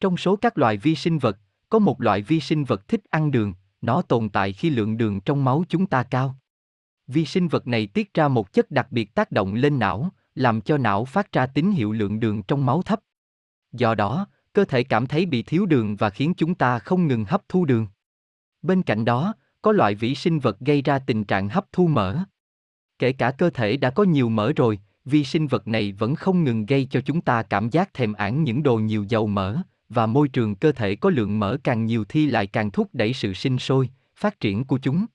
[0.00, 1.38] Trong số các loại vi sinh vật,
[1.68, 5.20] có một loại vi sinh vật thích ăn đường, nó tồn tại khi lượng đường
[5.20, 6.36] trong máu chúng ta cao.
[7.06, 10.60] Vi sinh vật này tiết ra một chất đặc biệt tác động lên não, làm
[10.60, 13.00] cho não phát ra tín hiệu lượng đường trong máu thấp.
[13.72, 17.24] Do đó, cơ thể cảm thấy bị thiếu đường và khiến chúng ta không ngừng
[17.24, 17.86] hấp thu đường.
[18.62, 22.18] Bên cạnh đó, có loại vi sinh vật gây ra tình trạng hấp thu mỡ.
[22.98, 26.44] Kể cả cơ thể đã có nhiều mỡ rồi, vi sinh vật này vẫn không
[26.44, 29.56] ngừng gây cho chúng ta cảm giác thèm ăn những đồ nhiều dầu mỡ,
[29.88, 33.12] và môi trường cơ thể có lượng mỡ càng nhiều thì lại càng thúc đẩy
[33.12, 35.06] sự sinh sôi, phát triển của chúng.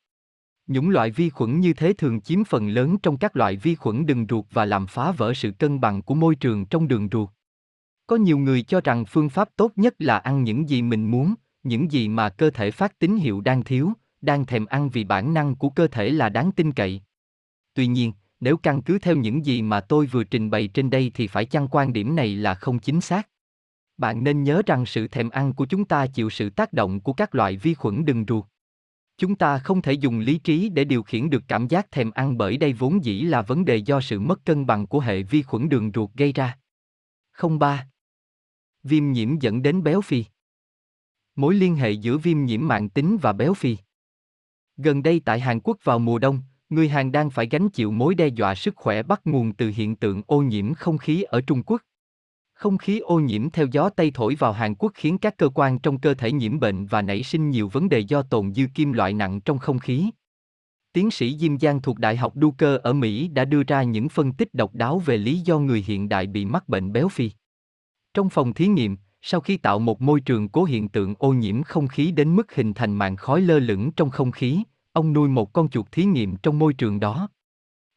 [0.68, 4.06] Những loại vi khuẩn như thế thường chiếm phần lớn trong các loại vi khuẩn
[4.06, 7.30] đường ruột và làm phá vỡ sự cân bằng của môi trường trong đường ruột.
[8.08, 11.36] Có nhiều người cho rằng phương pháp tốt nhất là ăn những gì mình muốn,
[11.64, 15.34] những gì mà cơ thể phát tín hiệu đang thiếu, đang thèm ăn vì bản
[15.34, 17.02] năng của cơ thể là đáng tin cậy.
[17.74, 21.12] Tuy nhiên, nếu căn cứ theo những gì mà tôi vừa trình bày trên đây
[21.14, 23.28] thì phải chăng quan điểm này là không chính xác.
[23.98, 27.14] Bạn nên nhớ rằng sự thèm ăn của chúng ta chịu sự tác động của
[27.14, 28.46] các loại vi khuẩn đường ruột.
[29.22, 32.38] Chúng ta không thể dùng lý trí để điều khiển được cảm giác thèm ăn
[32.38, 35.42] bởi đây vốn dĩ là vấn đề do sự mất cân bằng của hệ vi
[35.42, 36.58] khuẩn đường ruột gây ra.
[37.60, 37.88] 03.
[38.84, 40.26] Viêm nhiễm dẫn đến béo phì.
[41.36, 43.78] Mối liên hệ giữa viêm nhiễm mạng tính và béo phì.
[44.78, 48.16] Gần đây tại Hàn Quốc vào mùa đông, người Hàn đang phải gánh chịu mối
[48.16, 51.64] đe dọa sức khỏe bắt nguồn từ hiện tượng ô nhiễm không khí ở Trung
[51.64, 51.82] Quốc.
[52.62, 55.80] Không khí ô nhiễm theo gió Tây thổi vào Hàn Quốc khiến các cơ quan
[55.80, 58.92] trong cơ thể nhiễm bệnh và nảy sinh nhiều vấn đề do tồn dư kim
[58.92, 60.10] loại nặng trong không khí.
[60.94, 64.34] Tiến sĩ Jim Giang thuộc Đại học Duke ở Mỹ đã đưa ra những phân
[64.34, 67.32] tích độc đáo về lý do người hiện đại bị mắc bệnh béo phì.
[68.14, 71.64] Trong phòng thí nghiệm, sau khi tạo một môi trường cố hiện tượng ô nhiễm
[71.64, 74.64] không khí đến mức hình thành màn khói lơ lửng trong không khí,
[74.94, 77.30] ông nuôi một con chuột thí nghiệm trong môi trường đó.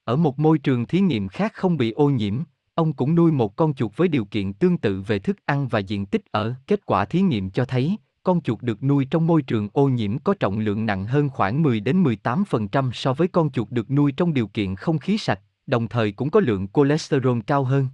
[0.05, 2.43] Ở một môi trường thí nghiệm khác không bị ô nhiễm,
[2.75, 5.79] ông cũng nuôi một con chuột với điều kiện tương tự về thức ăn và
[5.79, 6.55] diện tích ở.
[6.67, 10.19] Kết quả thí nghiệm cho thấy, con chuột được nuôi trong môi trường ô nhiễm
[10.19, 14.13] có trọng lượng nặng hơn khoảng 10 đến 18% so với con chuột được nuôi
[14.13, 17.89] trong điều kiện không khí sạch, đồng thời cũng có lượng cholesterol cao hơn.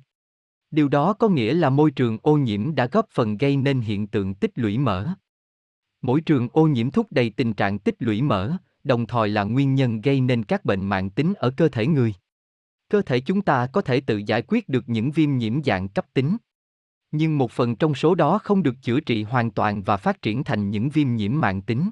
[0.71, 4.07] Điều đó có nghĩa là môi trường ô nhiễm đã góp phần gây nên hiện
[4.07, 5.09] tượng tích lũy mỡ.
[6.03, 8.53] Mỗi trường ô nhiễm thúc đẩy tình trạng tích lũy mỡ,
[8.85, 12.15] đồng thời là nguyên nhân gây nên các bệnh mạng tính ở cơ thể người.
[12.91, 16.07] Cơ thể chúng ta có thể tự giải quyết được những viêm nhiễm dạng cấp
[16.15, 16.37] tính.
[17.11, 20.45] Nhưng một phần trong số đó không được chữa trị hoàn toàn và phát triển
[20.45, 21.91] thành những viêm nhiễm mạng tính.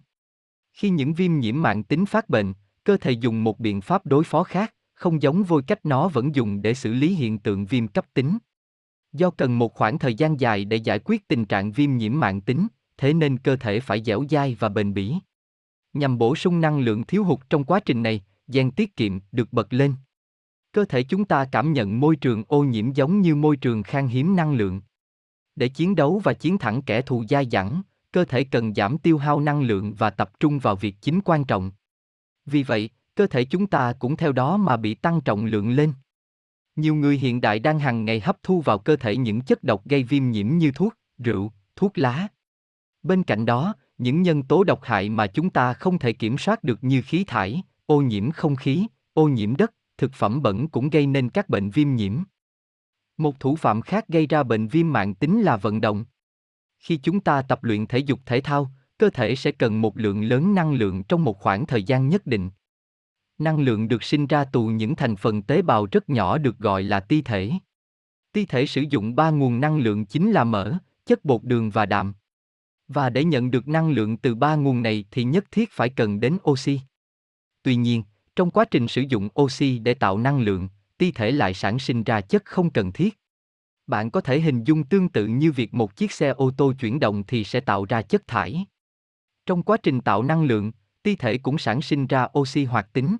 [0.72, 2.52] Khi những viêm nhiễm mạng tính phát bệnh,
[2.84, 6.34] cơ thể dùng một biện pháp đối phó khác, không giống với cách nó vẫn
[6.34, 8.38] dùng để xử lý hiện tượng viêm cấp tính.
[9.12, 12.40] Do cần một khoảng thời gian dài để giải quyết tình trạng viêm nhiễm mạng
[12.40, 12.66] tính,
[12.96, 15.14] thế nên cơ thể phải dẻo dai và bền bỉ.
[15.92, 19.52] Nhằm bổ sung năng lượng thiếu hụt trong quá trình này, gen tiết kiệm được
[19.52, 19.94] bật lên.
[20.78, 24.06] Cơ thể chúng ta cảm nhận môi trường ô nhiễm giống như môi trường khan
[24.06, 24.80] hiếm năng lượng.
[25.56, 27.82] Để chiến đấu và chiến thắng kẻ thù dai dẳng,
[28.12, 31.44] cơ thể cần giảm tiêu hao năng lượng và tập trung vào việc chính quan
[31.44, 31.70] trọng.
[32.46, 35.92] Vì vậy, cơ thể chúng ta cũng theo đó mà bị tăng trọng lượng lên.
[36.76, 39.88] Nhiều người hiện đại đang hàng ngày hấp thu vào cơ thể những chất độc
[39.88, 42.28] gây viêm nhiễm như thuốc, rượu, thuốc lá.
[43.02, 46.64] Bên cạnh đó, những nhân tố độc hại mà chúng ta không thể kiểm soát
[46.64, 50.90] được như khí thải, ô nhiễm không khí, ô nhiễm đất, thực phẩm bẩn cũng
[50.90, 52.22] gây nên các bệnh viêm nhiễm.
[53.16, 56.04] Một thủ phạm khác gây ra bệnh viêm mạng tính là vận động.
[56.78, 60.22] Khi chúng ta tập luyện thể dục thể thao, cơ thể sẽ cần một lượng
[60.22, 62.50] lớn năng lượng trong một khoảng thời gian nhất định.
[63.38, 66.82] Năng lượng được sinh ra từ những thành phần tế bào rất nhỏ được gọi
[66.82, 67.50] là ti thể.
[68.32, 71.86] Ti thể sử dụng ba nguồn năng lượng chính là mỡ, chất bột đường và
[71.86, 72.14] đạm.
[72.88, 76.20] Và để nhận được năng lượng từ ba nguồn này thì nhất thiết phải cần
[76.20, 76.80] đến oxy.
[77.62, 78.02] Tuy nhiên,
[78.38, 82.04] trong quá trình sử dụng oxy để tạo năng lượng, ti thể lại sản sinh
[82.04, 83.18] ra chất không cần thiết.
[83.86, 87.00] Bạn có thể hình dung tương tự như việc một chiếc xe ô tô chuyển
[87.00, 88.66] động thì sẽ tạo ra chất thải.
[89.46, 93.16] Trong quá trình tạo năng lượng, ti thể cũng sản sinh ra oxy hoạt tính.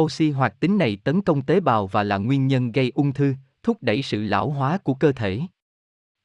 [0.00, 3.34] Oxy hoạt tính này tấn công tế bào và là nguyên nhân gây ung thư,
[3.62, 5.40] thúc đẩy sự lão hóa của cơ thể.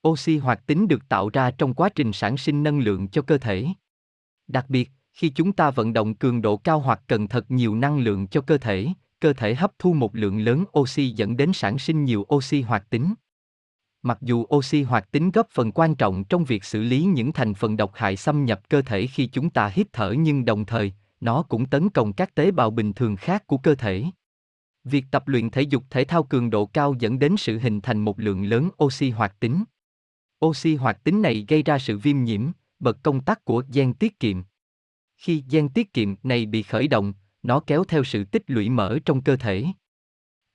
[0.07, 3.37] Oxy hoạt tính được tạo ra trong quá trình sản sinh năng lượng cho cơ
[3.37, 3.67] thể.
[4.47, 7.99] Đặc biệt, khi chúng ta vận động cường độ cao hoặc cần thật nhiều năng
[7.99, 8.87] lượng cho cơ thể,
[9.19, 12.89] cơ thể hấp thu một lượng lớn oxy dẫn đến sản sinh nhiều oxy hoạt
[12.89, 13.13] tính.
[14.01, 17.53] Mặc dù oxy hoạt tính góp phần quan trọng trong việc xử lý những thành
[17.53, 20.93] phần độc hại xâm nhập cơ thể khi chúng ta hít thở nhưng đồng thời,
[21.19, 24.03] nó cũng tấn công các tế bào bình thường khác của cơ thể.
[24.83, 27.99] Việc tập luyện thể dục thể thao cường độ cao dẫn đến sự hình thành
[27.99, 29.63] một lượng lớn oxy hoạt tính.
[30.45, 32.41] Oxy hoạt tính này gây ra sự viêm nhiễm,
[32.79, 34.41] bật công tắc của gen tiết kiệm.
[35.17, 37.13] Khi gen tiết kiệm này bị khởi động,
[37.43, 39.65] nó kéo theo sự tích lũy mỡ trong cơ thể.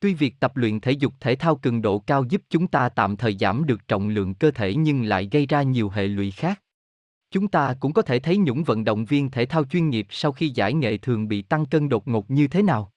[0.00, 3.16] Tuy việc tập luyện thể dục thể thao cường độ cao giúp chúng ta tạm
[3.16, 6.62] thời giảm được trọng lượng cơ thể nhưng lại gây ra nhiều hệ lụy khác.
[7.30, 10.32] Chúng ta cũng có thể thấy những vận động viên thể thao chuyên nghiệp sau
[10.32, 12.92] khi giải nghệ thường bị tăng cân đột ngột như thế nào.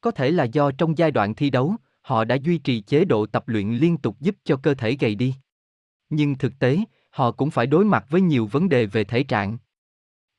[0.00, 3.26] Có thể là do trong giai đoạn thi đấu, họ đã duy trì chế độ
[3.26, 5.34] tập luyện liên tục giúp cho cơ thể gầy đi.
[6.10, 6.78] Nhưng thực tế,
[7.10, 9.58] họ cũng phải đối mặt với nhiều vấn đề về thể trạng.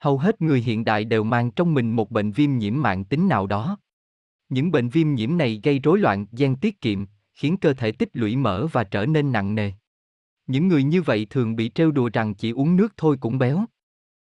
[0.04, 3.28] Hầu hết người hiện đại đều mang trong mình một bệnh viêm nhiễm mạng tính
[3.28, 3.78] nào đó.
[4.50, 8.10] Những bệnh viêm nhiễm này gây rối loạn gen tiết kiệm, khiến cơ thể tích
[8.14, 9.72] lũy mỡ và trở nên nặng nề.
[10.48, 13.66] Những người như vậy thường bị trêu đùa rằng chỉ uống nước thôi cũng béo.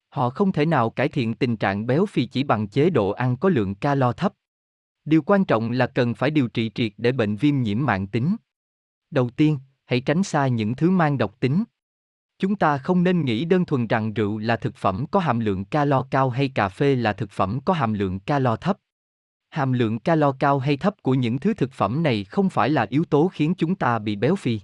[0.09, 3.37] Họ không thể nào cải thiện tình trạng béo phì chỉ bằng chế độ ăn
[3.37, 4.35] có lượng calo thấp.
[5.05, 8.37] Điều quan trọng là cần phải điều trị triệt để bệnh viêm nhiễm mạng tính.
[9.11, 11.65] Đầu tiên, hãy tránh xa những thứ mang độc tính.
[12.39, 15.65] Chúng ta không nên nghĩ đơn thuần rằng rượu là thực phẩm có hàm lượng
[15.65, 18.79] calo cao hay cà phê là thực phẩm có hàm lượng calo thấp.
[19.51, 22.87] Hàm lượng calo cao hay thấp của những thứ thực phẩm này không phải là
[22.91, 24.61] yếu tố khiến chúng ta bị béo phì.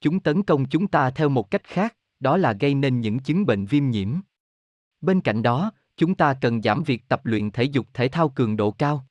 [0.00, 3.46] Chúng tấn công chúng ta theo một cách khác, đó là gây nên những chứng
[3.46, 4.08] bệnh viêm nhiễm.
[5.00, 8.56] Bên cạnh đó, chúng ta cần giảm việc tập luyện thể dục thể thao cường
[8.56, 9.06] độ cao.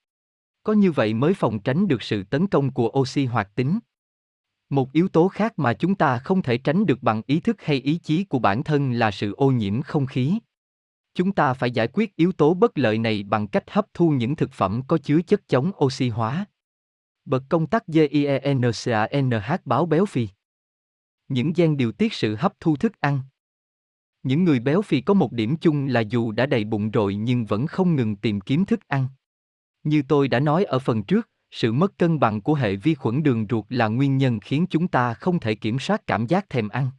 [0.64, 3.80] Có như vậy mới phòng tránh được sự tấn công của oxy hoạt tính.
[4.70, 7.78] Một yếu tố khác mà chúng ta không thể tránh được bằng ý thức hay
[7.82, 10.40] ý chí của bản thân là sự ô nhiễm không khí.
[11.14, 14.36] Chúng ta phải giải quyết yếu tố bất lợi này bằng cách hấp thu những
[14.36, 16.46] thực phẩm có chứa chất chống oxy hóa.
[17.26, 20.28] Bật công tắc GIENCANH báo béo phì.
[21.28, 23.22] Những gen điều tiết sự hấp thu thức ăn.
[24.24, 27.46] Những người béo phì có một điểm chung là dù đã đầy bụng rồi nhưng
[27.46, 29.08] vẫn không ngừng tìm kiếm thức ăn.
[29.84, 33.24] Như tôi đã nói ở phần trước, sự mất cân bằng của hệ vi khuẩn
[33.24, 36.70] đường ruột là nguyên nhân khiến chúng ta không thể kiểm soát cảm giác thèm
[36.70, 36.90] ăn.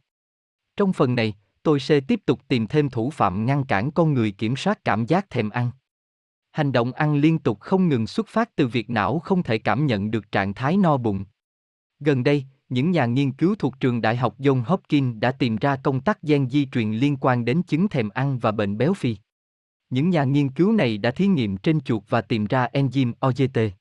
[0.77, 1.33] Trong phần này,
[1.63, 5.05] tôi sẽ tiếp tục tìm thêm thủ phạm ngăn cản con người kiểm soát cảm
[5.05, 5.71] giác thèm ăn.
[6.51, 9.85] Hành động ăn liên tục không ngừng xuất phát từ việc não không thể cảm
[9.85, 11.25] nhận được trạng thái no bụng.
[11.99, 15.75] Gần đây, những nhà nghiên cứu thuộc trường Đại học John Hopkins đã tìm ra
[15.75, 19.17] công tắc gen di truyền liên quan đến chứng thèm ăn và bệnh béo phì.
[19.89, 23.80] Những nhà nghiên cứu này đã thí nghiệm trên chuột và tìm ra enzyme OGT.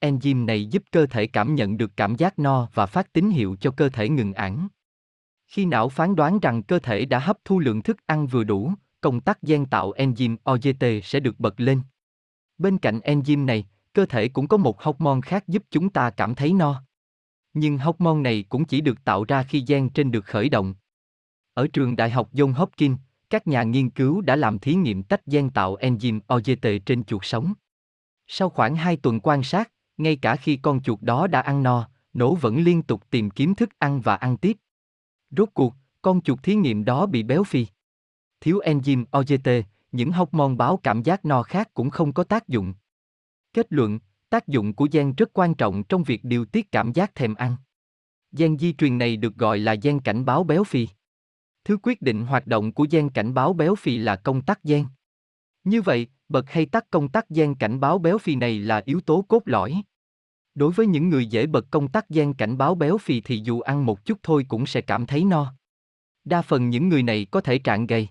[0.00, 3.56] Enzyme này giúp cơ thể cảm nhận được cảm giác no và phát tín hiệu
[3.60, 4.68] cho cơ thể ngừng ăn.
[5.46, 8.72] Khi não phán đoán rằng cơ thể đã hấp thu lượng thức ăn vừa đủ,
[9.00, 11.80] công tắc gen tạo enzyme OGT sẽ được bật lên.
[12.58, 16.34] Bên cạnh enzyme này, cơ thể cũng có một hormone khác giúp chúng ta cảm
[16.34, 16.82] thấy no.
[17.54, 20.74] Nhưng hormone này cũng chỉ được tạo ra khi gen trên được khởi động.
[21.54, 22.98] Ở trường Đại học John Hopkins,
[23.30, 27.24] các nhà nghiên cứu đã làm thí nghiệm tách gen tạo enzyme OGT trên chuột
[27.24, 27.52] sống.
[28.26, 31.88] Sau khoảng 2 tuần quan sát, ngay cả khi con chuột đó đã ăn no,
[32.12, 34.56] nổ vẫn liên tục tìm kiếm thức ăn và ăn tiếp.
[35.30, 37.66] Rốt cuộc, con chuột thí nghiệm đó bị béo phì.
[38.40, 42.74] Thiếu enzyme OGT, những hormone báo cảm giác no khác cũng không có tác dụng.
[43.52, 43.98] Kết luận,
[44.30, 47.56] tác dụng của gen rất quan trọng trong việc điều tiết cảm giác thèm ăn.
[48.32, 50.88] Gen di truyền này được gọi là gen cảnh báo béo phì.
[51.64, 54.84] Thứ quyết định hoạt động của gen cảnh báo béo phì là công tắc gen.
[55.66, 59.00] Như vậy, bật hay tắt công tắc gen cảnh báo béo phì này là yếu
[59.00, 59.82] tố cốt lõi.
[60.54, 63.60] Đối với những người dễ bật công tắc gen cảnh báo béo phì thì dù
[63.60, 65.54] ăn một chút thôi cũng sẽ cảm thấy no.
[66.24, 68.08] Đa phần những người này có thể trạng gầy.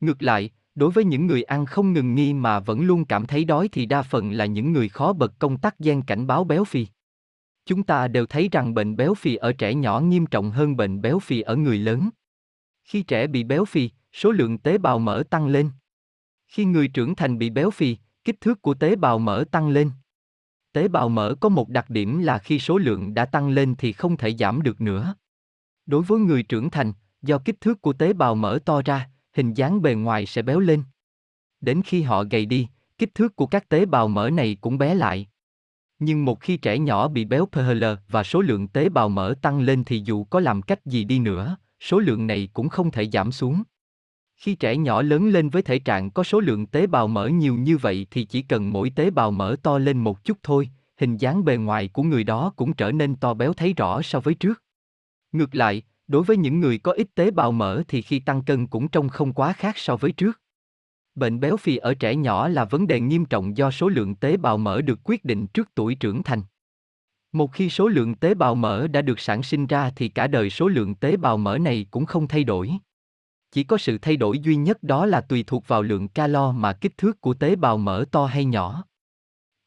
[0.00, 3.44] Ngược lại, đối với những người ăn không ngừng nghi mà vẫn luôn cảm thấy
[3.44, 6.64] đói thì đa phần là những người khó bật công tắc gen cảnh báo béo
[6.64, 6.86] phì.
[7.66, 11.00] Chúng ta đều thấy rằng bệnh béo phì ở trẻ nhỏ nghiêm trọng hơn bệnh
[11.00, 12.10] béo phì ở người lớn.
[12.84, 15.70] Khi trẻ bị béo phì, số lượng tế bào mỡ tăng lên.
[16.48, 19.90] Khi người trưởng thành bị béo phì, kích thước của tế bào mỡ tăng lên.
[20.72, 23.92] Tế bào mỡ có một đặc điểm là khi số lượng đã tăng lên thì
[23.92, 25.14] không thể giảm được nữa.
[25.86, 26.92] Đối với người trưởng thành,
[27.22, 30.60] do kích thước của tế bào mỡ to ra, hình dáng bề ngoài sẽ béo
[30.60, 30.82] lên.
[31.60, 32.68] Đến khi họ gầy đi,
[32.98, 35.28] kích thước của các tế bào mỡ này cũng bé lại.
[35.98, 39.60] Nhưng một khi trẻ nhỏ bị béo PHL và số lượng tế bào mỡ tăng
[39.60, 43.10] lên thì dù có làm cách gì đi nữa, số lượng này cũng không thể
[43.10, 43.62] giảm xuống.
[44.44, 47.54] Khi trẻ nhỏ lớn lên với thể trạng có số lượng tế bào mỡ nhiều
[47.56, 51.16] như vậy thì chỉ cần mỗi tế bào mỡ to lên một chút thôi, hình
[51.16, 54.34] dáng bề ngoài của người đó cũng trở nên to béo thấy rõ so với
[54.34, 54.62] trước.
[55.32, 58.66] Ngược lại, đối với những người có ít tế bào mỡ thì khi tăng cân
[58.66, 60.40] cũng trông không quá khác so với trước.
[61.14, 64.36] Bệnh béo phì ở trẻ nhỏ là vấn đề nghiêm trọng do số lượng tế
[64.36, 66.42] bào mỡ được quyết định trước tuổi trưởng thành.
[67.32, 70.50] Một khi số lượng tế bào mỡ đã được sản sinh ra thì cả đời
[70.50, 72.70] số lượng tế bào mỡ này cũng không thay đổi.
[73.54, 76.72] Chỉ có sự thay đổi duy nhất đó là tùy thuộc vào lượng calo mà
[76.72, 78.84] kích thước của tế bào mỡ to hay nhỏ.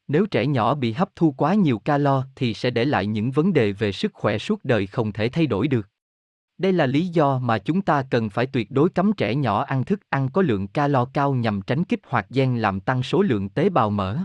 [0.08, 3.52] Nếu trẻ nhỏ bị hấp thu quá nhiều calo thì sẽ để lại những vấn
[3.52, 5.88] đề về sức khỏe suốt đời không thể thay đổi được.
[6.58, 9.84] Đây là lý do mà chúng ta cần phải tuyệt đối cấm trẻ nhỏ ăn
[9.84, 13.48] thức ăn có lượng calo cao nhằm tránh kích hoạt gen làm tăng số lượng
[13.48, 14.18] tế bào mỡ.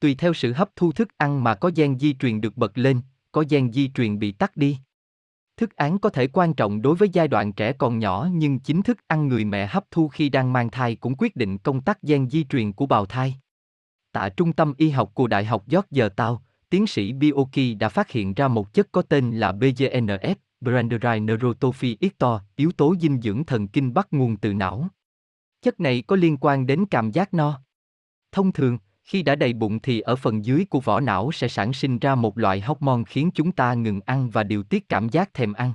[0.00, 3.00] Tùy theo sự hấp thu thức ăn mà có gen di truyền được bật lên,
[3.32, 4.78] có gen di truyền bị tắt đi.
[5.56, 8.82] Thức án có thể quan trọng đối với giai đoạn trẻ còn nhỏ nhưng chính
[8.82, 12.02] thức ăn người mẹ hấp thu khi đang mang thai cũng quyết định công tắc
[12.02, 13.34] gen di truyền của bào thai.
[14.12, 16.38] tại Trung tâm Y học của Đại học Georgetown,
[16.70, 21.96] tiến sĩ Bioki đã phát hiện ra một chất có tên là BGNF, Branderine Neurotrophy
[22.00, 24.88] Ictor, yếu tố dinh dưỡng thần kinh bắt nguồn từ não.
[25.62, 27.60] Chất này có liên quan đến cảm giác no.
[28.32, 31.72] Thông thường, khi đã đầy bụng thì ở phần dưới của vỏ não sẽ sản
[31.72, 35.34] sinh ra một loại hormone khiến chúng ta ngừng ăn và điều tiết cảm giác
[35.34, 35.72] thèm ăn.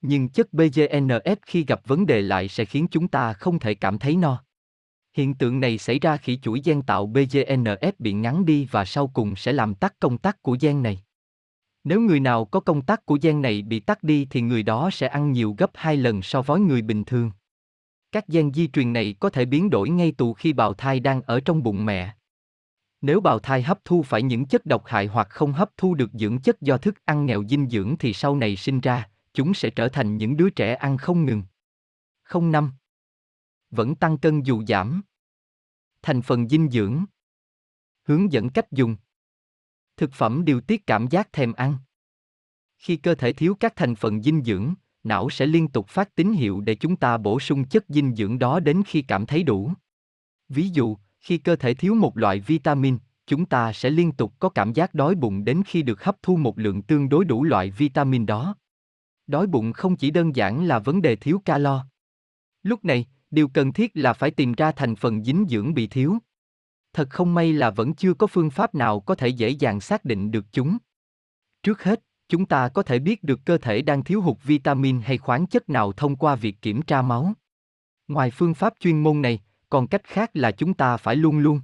[0.00, 3.98] Nhưng chất BGNF khi gặp vấn đề lại sẽ khiến chúng ta không thể cảm
[3.98, 4.42] thấy no.
[5.16, 9.06] Hiện tượng này xảy ra khi chuỗi gen tạo BGNF bị ngắn đi và sau
[9.06, 10.98] cùng sẽ làm tắt công tắc của gen này.
[11.84, 14.90] Nếu người nào có công tắc của gen này bị tắt đi thì người đó
[14.92, 17.30] sẽ ăn nhiều gấp 2 lần so với người bình thường.
[18.12, 21.22] Các gen di truyền này có thể biến đổi ngay từ khi bào thai đang
[21.22, 22.15] ở trong bụng mẹ.
[23.00, 26.10] Nếu bào thai hấp thu phải những chất độc hại hoặc không hấp thu được
[26.12, 29.70] dưỡng chất do thức ăn nghèo dinh dưỡng thì sau này sinh ra, chúng sẽ
[29.70, 31.42] trở thành những đứa trẻ ăn không ngừng.
[32.34, 32.72] 05.
[33.70, 35.02] Vẫn tăng cân dù giảm.
[36.02, 37.04] Thành phần dinh dưỡng.
[38.02, 38.96] Hướng dẫn cách dùng.
[39.96, 41.76] Thực phẩm điều tiết cảm giác thèm ăn.
[42.78, 44.74] Khi cơ thể thiếu các thành phần dinh dưỡng,
[45.04, 48.38] não sẽ liên tục phát tín hiệu để chúng ta bổ sung chất dinh dưỡng
[48.38, 49.72] đó đến khi cảm thấy đủ.
[50.48, 50.96] Ví dụ,
[51.26, 54.94] khi cơ thể thiếu một loại vitamin, chúng ta sẽ liên tục có cảm giác
[54.94, 58.56] đói bụng đến khi được hấp thu một lượng tương đối đủ loại vitamin đó.
[59.26, 61.86] Đói bụng không chỉ đơn giản là vấn đề thiếu calo.
[62.62, 66.18] Lúc này, điều cần thiết là phải tìm ra thành phần dinh dưỡng bị thiếu.
[66.92, 70.04] Thật không may là vẫn chưa có phương pháp nào có thể dễ dàng xác
[70.04, 70.78] định được chúng.
[71.62, 75.18] Trước hết, chúng ta có thể biết được cơ thể đang thiếu hụt vitamin hay
[75.18, 77.32] khoáng chất nào thông qua việc kiểm tra máu.
[78.08, 81.60] Ngoài phương pháp chuyên môn này, còn cách khác là chúng ta phải luôn luôn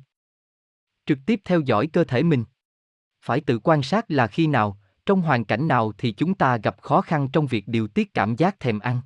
[1.07, 2.45] trực tiếp theo dõi cơ thể mình.
[3.25, 6.83] Phải tự quan sát là khi nào, trong hoàn cảnh nào thì chúng ta gặp
[6.83, 9.01] khó khăn trong việc điều tiết cảm giác thèm ăn.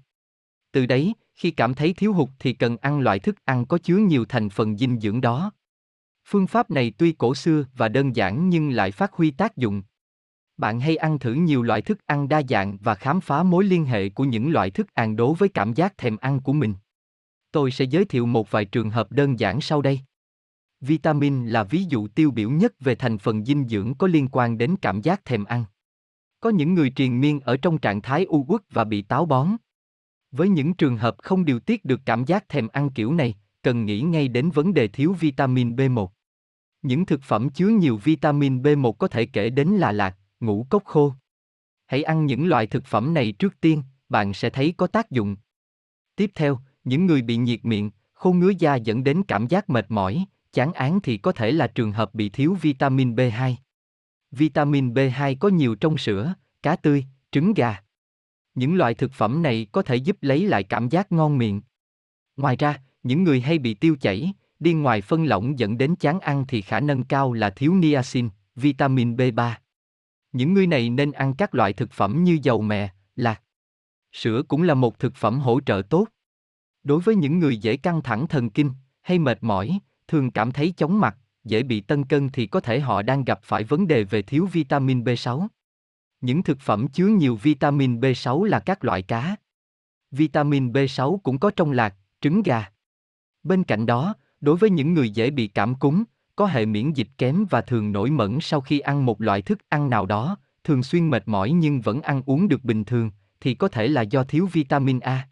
[0.72, 3.96] Từ đấy, khi cảm thấy thiếu hụt thì cần ăn loại thức ăn có chứa
[3.96, 5.52] nhiều thành phần dinh dưỡng đó.
[6.28, 9.82] Phương pháp này tuy cổ xưa và đơn giản nhưng lại phát huy tác dụng.
[10.56, 13.84] Bạn hãy ăn thử nhiều loại thức ăn đa dạng và khám phá mối liên
[13.84, 16.74] hệ của những loại thức ăn đối với cảm giác thèm ăn của mình.
[17.56, 20.00] Tôi sẽ giới thiệu một vài trường hợp đơn giản sau đây.
[20.80, 24.58] Vitamin là ví dụ tiêu biểu nhất về thành phần dinh dưỡng có liên quan
[24.58, 25.64] đến cảm giác thèm ăn.
[26.40, 29.56] Có những người triền miên ở trong trạng thái u uất và bị táo bón.
[30.30, 33.86] Với những trường hợp không điều tiết được cảm giác thèm ăn kiểu này, cần
[33.86, 36.08] nghĩ ngay đến vấn đề thiếu vitamin B1.
[36.82, 40.84] Những thực phẩm chứa nhiều vitamin B1 có thể kể đến là lạc, ngũ cốc
[40.84, 41.12] khô.
[41.86, 45.36] Hãy ăn những loại thực phẩm này trước tiên, bạn sẽ thấy có tác dụng.
[46.16, 49.86] Tiếp theo, những người bị nhiệt miệng, khô ngứa da dẫn đến cảm giác mệt
[49.88, 53.54] mỏi, chán án thì có thể là trường hợp bị thiếu vitamin B2.
[54.30, 57.76] Vitamin B2 có nhiều trong sữa, cá tươi, trứng gà.
[58.54, 61.60] Những loại thực phẩm này có thể giúp lấy lại cảm giác ngon miệng.
[62.36, 66.20] Ngoài ra, những người hay bị tiêu chảy, đi ngoài phân lỏng dẫn đến chán
[66.20, 69.54] ăn thì khả năng cao là thiếu niacin, vitamin B3.
[70.32, 73.42] Những người này nên ăn các loại thực phẩm như dầu mè, lạc.
[74.12, 76.06] Sữa cũng là một thực phẩm hỗ trợ tốt.
[76.86, 78.70] Đối với những người dễ căng thẳng thần kinh
[79.02, 82.80] hay mệt mỏi, thường cảm thấy chóng mặt, dễ bị tân cân thì có thể
[82.80, 85.46] họ đang gặp phải vấn đề về thiếu vitamin B6.
[86.20, 89.36] Những thực phẩm chứa nhiều vitamin B6 là các loại cá.
[90.10, 92.64] Vitamin B6 cũng có trong lạc, trứng gà.
[93.42, 96.04] Bên cạnh đó, đối với những người dễ bị cảm cúm,
[96.36, 99.58] có hệ miễn dịch kém và thường nổi mẩn sau khi ăn một loại thức
[99.68, 103.54] ăn nào đó, thường xuyên mệt mỏi nhưng vẫn ăn uống được bình thường, thì
[103.54, 105.28] có thể là do thiếu vitamin A.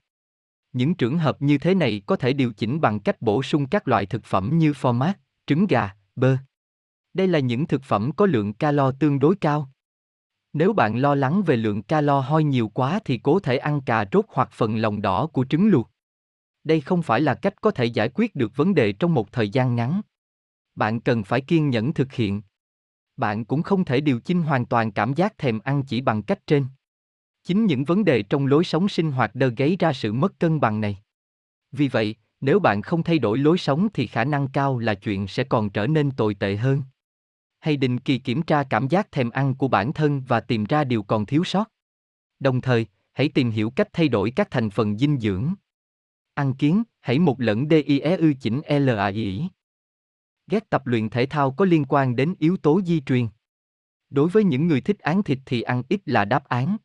[0.74, 3.88] Những trường hợp như thế này có thể điều chỉnh bằng cách bổ sung các
[3.88, 6.36] loại thực phẩm như format, mát, trứng gà, bơ.
[7.14, 9.70] Đây là những thực phẩm có lượng calo tương đối cao.
[10.52, 14.04] Nếu bạn lo lắng về lượng calo hoi nhiều quá thì cố thể ăn cà
[14.12, 15.90] rốt hoặc phần lòng đỏ của trứng luộc.
[16.64, 19.48] Đây không phải là cách có thể giải quyết được vấn đề trong một thời
[19.48, 20.00] gian ngắn.
[20.74, 22.42] Bạn cần phải kiên nhẫn thực hiện.
[23.16, 26.46] Bạn cũng không thể điều chỉnh hoàn toàn cảm giác thèm ăn chỉ bằng cách
[26.46, 26.66] trên.
[27.44, 30.60] Chính những vấn đề trong lối sống sinh hoạt đơ gây ra sự mất cân
[30.60, 30.98] bằng này.
[31.72, 35.28] Vì vậy, nếu bạn không thay đổi lối sống thì khả năng cao là chuyện
[35.28, 36.82] sẽ còn trở nên tồi tệ hơn.
[37.60, 40.84] Hãy định kỳ kiểm tra cảm giác thèm ăn của bản thân và tìm ra
[40.84, 41.70] điều còn thiếu sót.
[42.40, 45.54] Đồng thời, hãy tìm hiểu cách thay đổi các thành phần dinh dưỡng.
[46.34, 49.48] Ăn kiến, hãy một lần DIEU chỉnh LAI.
[50.46, 53.26] Ghét tập luyện thể thao có liên quan đến yếu tố di truyền.
[54.10, 56.76] Đối với những người thích án thịt thì ăn ít là đáp án.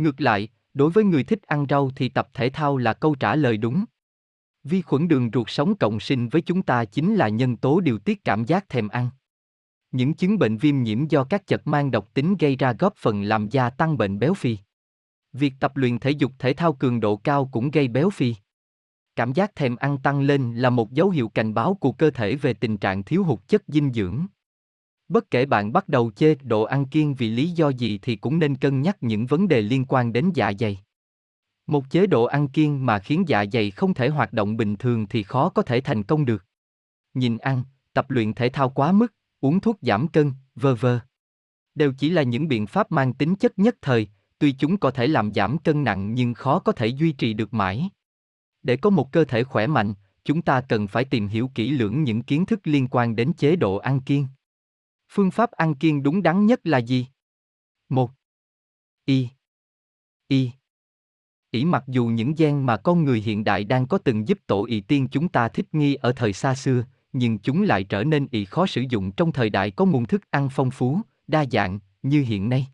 [0.00, 3.36] Ngược lại, đối với người thích ăn rau thì tập thể thao là câu trả
[3.36, 3.84] lời đúng.
[4.64, 7.98] Vi khuẩn đường ruột sống cộng sinh với chúng ta chính là nhân tố điều
[7.98, 9.10] tiết cảm giác thèm ăn.
[9.90, 13.22] Những chứng bệnh viêm nhiễm do các chất mang độc tính gây ra góp phần
[13.22, 14.58] làm gia tăng bệnh béo phì.
[15.32, 18.34] Việc tập luyện thể dục thể thao cường độ cao cũng gây béo phì.
[19.16, 22.36] Cảm giác thèm ăn tăng lên là một dấu hiệu cảnh báo của cơ thể
[22.36, 24.26] về tình trạng thiếu hụt chất dinh dưỡng.
[25.10, 28.38] Bất kể bạn bắt đầu chê độ ăn kiêng vì lý do gì thì cũng
[28.38, 30.78] nên cân nhắc những vấn đề liên quan đến dạ dày.
[31.66, 35.06] Một chế độ ăn kiêng mà khiến dạ dày không thể hoạt động bình thường
[35.06, 36.44] thì khó có thể thành công được.
[37.14, 41.00] Nhìn ăn, tập luyện thể thao quá mức, uống thuốc giảm cân, vơ vơ.
[41.74, 44.08] Đều chỉ là những biện pháp mang tính chất nhất thời,
[44.38, 47.54] tuy chúng có thể làm giảm cân nặng nhưng khó có thể duy trì được
[47.54, 47.90] mãi.
[48.62, 52.04] Để có một cơ thể khỏe mạnh, chúng ta cần phải tìm hiểu kỹ lưỡng
[52.04, 54.26] những kiến thức liên quan đến chế độ ăn kiêng.
[55.12, 57.06] Phương pháp ăn kiêng đúng đắn nhất là gì?
[57.88, 58.10] 1.
[59.04, 59.28] Y.
[60.28, 60.50] Y.
[61.50, 64.64] ỷ mặc dù những gen mà con người hiện đại đang có từng giúp tổ
[64.64, 68.26] ỵ tiên chúng ta thích nghi ở thời xa xưa, nhưng chúng lại trở nên
[68.30, 71.78] ỵ khó sử dụng trong thời đại có nguồn thức ăn phong phú, đa dạng,
[72.02, 72.66] như hiện nay.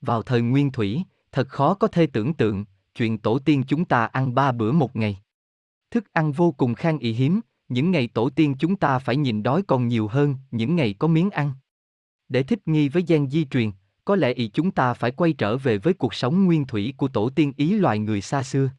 [0.00, 4.06] Vào thời nguyên thủy, thật khó có thể tưởng tượng, chuyện tổ tiên chúng ta
[4.06, 5.18] ăn ba bữa một ngày.
[5.90, 7.40] Thức ăn vô cùng khan ỵ hiếm,
[7.70, 11.08] những ngày tổ tiên chúng ta phải nhìn đói còn nhiều hơn những ngày có
[11.08, 11.52] miếng ăn.
[12.28, 13.70] Để thích nghi với gen di truyền,
[14.04, 17.08] có lẽ ý chúng ta phải quay trở về với cuộc sống nguyên thủy của
[17.08, 18.70] tổ tiên ý loài người xa xưa.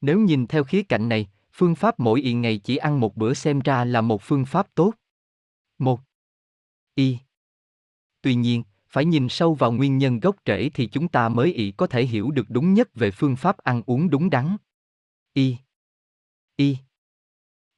[0.00, 3.34] Nếu nhìn theo khía cạnh này, phương pháp mỗi y ngày chỉ ăn một bữa
[3.34, 4.94] xem ra là một phương pháp tốt.
[5.78, 6.00] Một.
[6.94, 7.18] Y.
[8.22, 11.72] Tuy nhiên, phải nhìn sâu vào nguyên nhân gốc rễ thì chúng ta mới ý
[11.76, 14.56] có thể hiểu được đúng nhất về phương pháp ăn uống đúng đắn.
[15.32, 15.56] Y.
[16.56, 16.76] Y.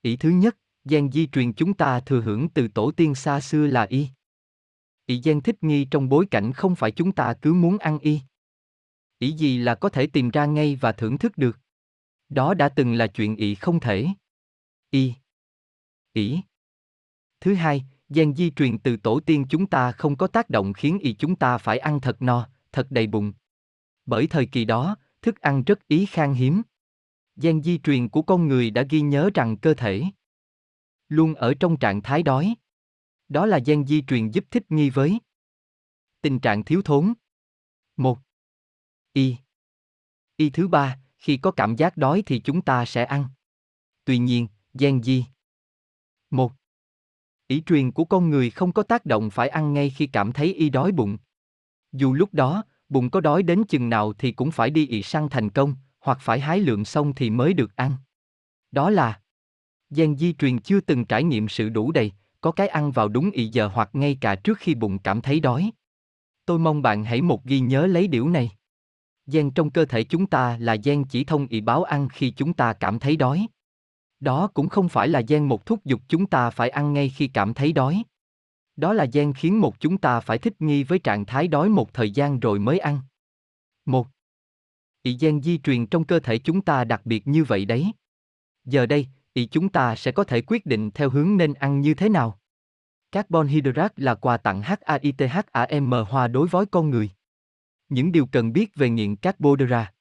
[0.05, 3.67] Ý thứ nhất, gen di truyền chúng ta thừa hưởng từ tổ tiên xa xưa
[3.67, 4.09] là y.
[5.07, 8.21] Ý gen thích nghi trong bối cảnh không phải chúng ta cứ muốn ăn y.
[9.19, 11.59] Ý gì là có thể tìm ra ngay và thưởng thức được.
[12.29, 14.07] Đó đã từng là chuyện ý không thể.
[14.91, 15.15] Y.
[16.13, 16.41] Ý.
[17.41, 20.99] Thứ hai, gen di truyền từ tổ tiên chúng ta không có tác động khiến
[20.99, 23.33] y chúng ta phải ăn thật no, thật đầy bụng.
[24.07, 26.63] Bởi thời kỳ đó, thức ăn rất ý khan hiếm.
[27.37, 30.05] Gen di truyền của con người đã ghi nhớ rằng cơ thể
[31.09, 32.55] luôn ở trong trạng thái đói.
[33.29, 35.19] Đó là gen di truyền giúp thích nghi với
[36.21, 37.13] tình trạng thiếu thốn.
[37.97, 38.19] Một.
[39.13, 39.37] Y.
[40.37, 43.29] Y thứ ba, khi có cảm giác đói thì chúng ta sẽ ăn.
[44.05, 45.25] Tuy nhiên, gen di.
[46.31, 46.53] Một.
[47.47, 50.55] Ý truyền của con người không có tác động phải ăn ngay khi cảm thấy
[50.55, 51.19] y đói bụng.
[51.93, 55.29] Dù lúc đó, bụng có đói đến chừng nào thì cũng phải đi ị săn
[55.31, 57.97] thành công, hoặc phải hái lượng xong thì mới được ăn.
[58.71, 59.21] Đó là
[59.91, 63.31] gen di truyền chưa từng trải nghiệm sự đủ đầy, có cái ăn vào đúng
[63.31, 65.71] ị giờ hoặc ngay cả trước khi bụng cảm thấy đói.
[66.47, 68.51] Tôi mong bạn hãy một ghi nhớ lấy điều này.
[69.27, 72.55] Gen trong cơ thể chúng ta là gen chỉ thông ị báo ăn khi chúng
[72.55, 73.47] ta cảm thấy đói.
[74.21, 77.29] Đó cũng không phải là gen một thúc giục chúng ta phải ăn ngay khi
[77.29, 78.03] cảm thấy đói.
[78.77, 81.93] Đó là gen khiến một chúng ta phải thích nghi với trạng thái đói một
[81.93, 83.01] thời gian rồi mới ăn.
[83.87, 84.14] Một.
[85.05, 87.93] Ý gen di truyền trong cơ thể chúng ta đặc biệt như vậy đấy.
[88.65, 91.95] Giờ đây, ý chúng ta sẽ có thể quyết định theo hướng nên ăn như
[91.95, 92.39] thế nào.
[93.13, 97.11] Carbon hydrate là quà tặng HAITHAM hòa đối với con người.
[97.89, 99.93] Những điều cần biết về nghiện carbohydrate.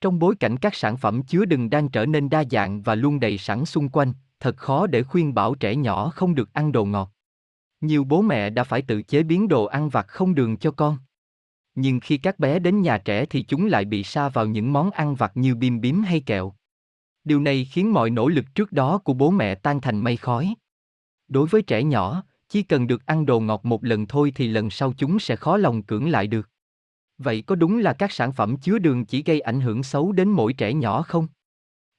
[0.00, 3.20] Trong bối cảnh các sản phẩm chứa đừng đang trở nên đa dạng và luôn
[3.20, 6.84] đầy sẵn xung quanh, thật khó để khuyên bảo trẻ nhỏ không được ăn đồ
[6.84, 7.12] ngọt.
[7.80, 10.98] Nhiều bố mẹ đã phải tự chế biến đồ ăn vặt không đường cho con.
[11.80, 14.90] Nhưng khi các bé đến nhà trẻ thì chúng lại bị sa vào những món
[14.90, 16.54] ăn vặt như bim bím hay kẹo.
[17.24, 20.54] Điều này khiến mọi nỗ lực trước đó của bố mẹ tan thành mây khói.
[21.28, 24.70] Đối với trẻ nhỏ, chỉ cần được ăn đồ ngọt một lần thôi thì lần
[24.70, 26.48] sau chúng sẽ khó lòng cưỡng lại được.
[27.18, 30.28] Vậy có đúng là các sản phẩm chứa đường chỉ gây ảnh hưởng xấu đến
[30.28, 31.26] mỗi trẻ nhỏ không?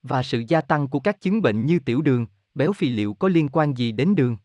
[0.04, 2.26] Và sự gia tăng của các chứng bệnh như tiểu đường,
[2.56, 4.38] béo phì liệu có liên quan gì đến đường?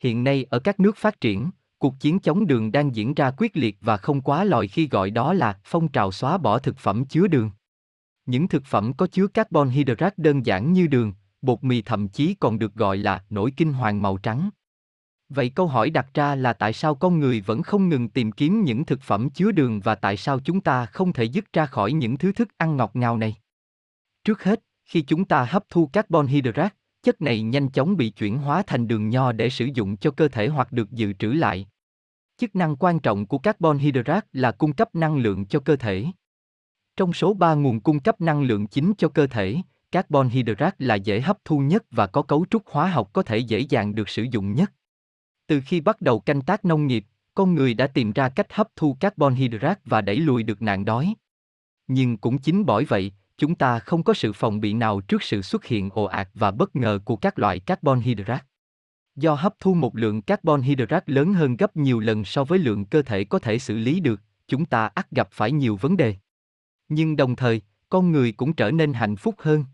[0.00, 3.56] Hiện nay ở các nước phát triển, cuộc chiến chống đường đang diễn ra quyết
[3.56, 7.04] liệt và không quá lòi khi gọi đó là phong trào xóa bỏ thực phẩm
[7.04, 7.50] chứa đường.
[8.26, 12.34] Những thực phẩm có chứa carbon hydrate đơn giản như đường, bột mì thậm chí
[12.34, 14.50] còn được gọi là nổi kinh hoàng màu trắng.
[15.28, 18.64] Vậy câu hỏi đặt ra là tại sao con người vẫn không ngừng tìm kiếm
[18.64, 21.92] những thực phẩm chứa đường và tại sao chúng ta không thể dứt ra khỏi
[21.92, 23.36] những thứ thức ăn ngọt ngào này?
[24.24, 26.75] Trước hết, khi chúng ta hấp thu carbon hydrate,
[27.06, 30.28] chất này nhanh chóng bị chuyển hóa thành đường nho để sử dụng cho cơ
[30.28, 31.68] thể hoặc được dự trữ lại.
[32.38, 36.06] Chức năng quan trọng của carbon hydrate là cung cấp năng lượng cho cơ thể.
[36.96, 39.56] Trong số 3 nguồn cung cấp năng lượng chính cho cơ thể,
[39.92, 43.38] carbon hydrate là dễ hấp thu nhất và có cấu trúc hóa học có thể
[43.38, 44.72] dễ dàng được sử dụng nhất.
[45.46, 47.04] Từ khi bắt đầu canh tác nông nghiệp,
[47.34, 50.84] con người đã tìm ra cách hấp thu carbon hydrate và đẩy lùi được nạn
[50.84, 51.14] đói.
[51.86, 55.42] Nhưng cũng chính bởi vậy, chúng ta không có sự phòng bị nào trước sự
[55.42, 58.44] xuất hiện ồ ạt và bất ngờ của các loại carbon hydrate.
[59.16, 62.84] Do hấp thu một lượng carbon hydrate lớn hơn gấp nhiều lần so với lượng
[62.84, 66.14] cơ thể có thể xử lý được, chúng ta ắt gặp phải nhiều vấn đề.
[66.88, 69.64] Nhưng đồng thời, con người cũng trở nên hạnh phúc hơn.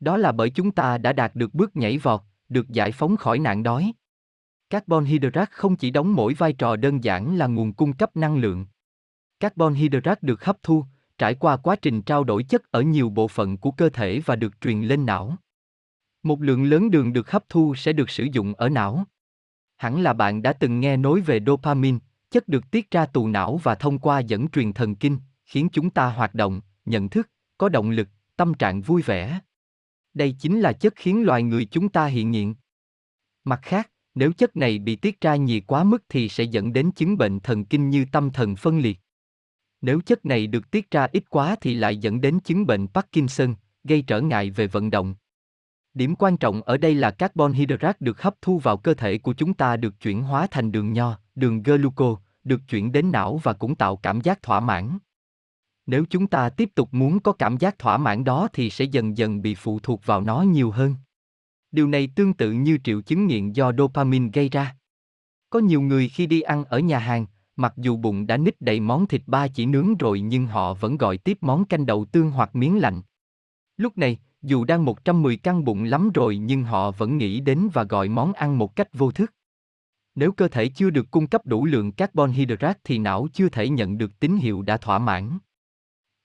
[0.00, 3.38] Đó là bởi chúng ta đã đạt được bước nhảy vọt, được giải phóng khỏi
[3.38, 3.92] nạn đói.
[4.70, 8.36] Carbon hydrate không chỉ đóng mỗi vai trò đơn giản là nguồn cung cấp năng
[8.36, 8.66] lượng.
[9.40, 10.84] Carbon hydrate được hấp thu,
[11.18, 14.36] trải qua quá trình trao đổi chất ở nhiều bộ phận của cơ thể và
[14.36, 15.36] được truyền lên não.
[16.22, 19.04] Một lượng lớn đường được hấp thu sẽ được sử dụng ở não.
[19.76, 21.98] Hẳn là bạn đã từng nghe nói về dopamine,
[22.30, 25.90] chất được tiết ra tù não và thông qua dẫn truyền thần kinh, khiến chúng
[25.90, 29.40] ta hoạt động, nhận thức, có động lực, tâm trạng vui vẻ.
[30.14, 32.54] Đây chính là chất khiến loài người chúng ta hiện nghiện.
[33.44, 36.92] Mặt khác, nếu chất này bị tiết ra nhiều quá mức thì sẽ dẫn đến
[36.92, 39.00] chứng bệnh thần kinh như tâm thần phân liệt.
[39.84, 43.54] Nếu chất này được tiết ra ít quá thì lại dẫn đến chứng bệnh Parkinson,
[43.84, 45.14] gây trở ngại về vận động.
[45.94, 49.32] Điểm quan trọng ở đây là carbon hydrate được hấp thu vào cơ thể của
[49.32, 53.52] chúng ta được chuyển hóa thành đường nho, đường glucose, được chuyển đến não và
[53.52, 54.98] cũng tạo cảm giác thỏa mãn.
[55.86, 59.16] Nếu chúng ta tiếp tục muốn có cảm giác thỏa mãn đó thì sẽ dần
[59.16, 60.94] dần bị phụ thuộc vào nó nhiều hơn.
[61.72, 64.76] Điều này tương tự như triệu chứng nghiện do dopamine gây ra.
[65.50, 68.80] Có nhiều người khi đi ăn ở nhà hàng, mặc dù bụng đã nít đầy
[68.80, 72.30] món thịt ba chỉ nướng rồi nhưng họ vẫn gọi tiếp món canh đậu tương
[72.30, 73.02] hoặc miếng lạnh.
[73.76, 77.84] Lúc này, dù đang 110 căng bụng lắm rồi nhưng họ vẫn nghĩ đến và
[77.84, 79.32] gọi món ăn một cách vô thức.
[80.14, 83.68] Nếu cơ thể chưa được cung cấp đủ lượng carbon hydrate thì não chưa thể
[83.68, 85.38] nhận được tín hiệu đã thỏa mãn.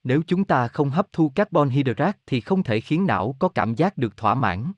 [0.04, 3.74] Nếu chúng ta không hấp thu carbon hydrate thì không thể khiến não có cảm
[3.74, 4.72] giác được thỏa mãn.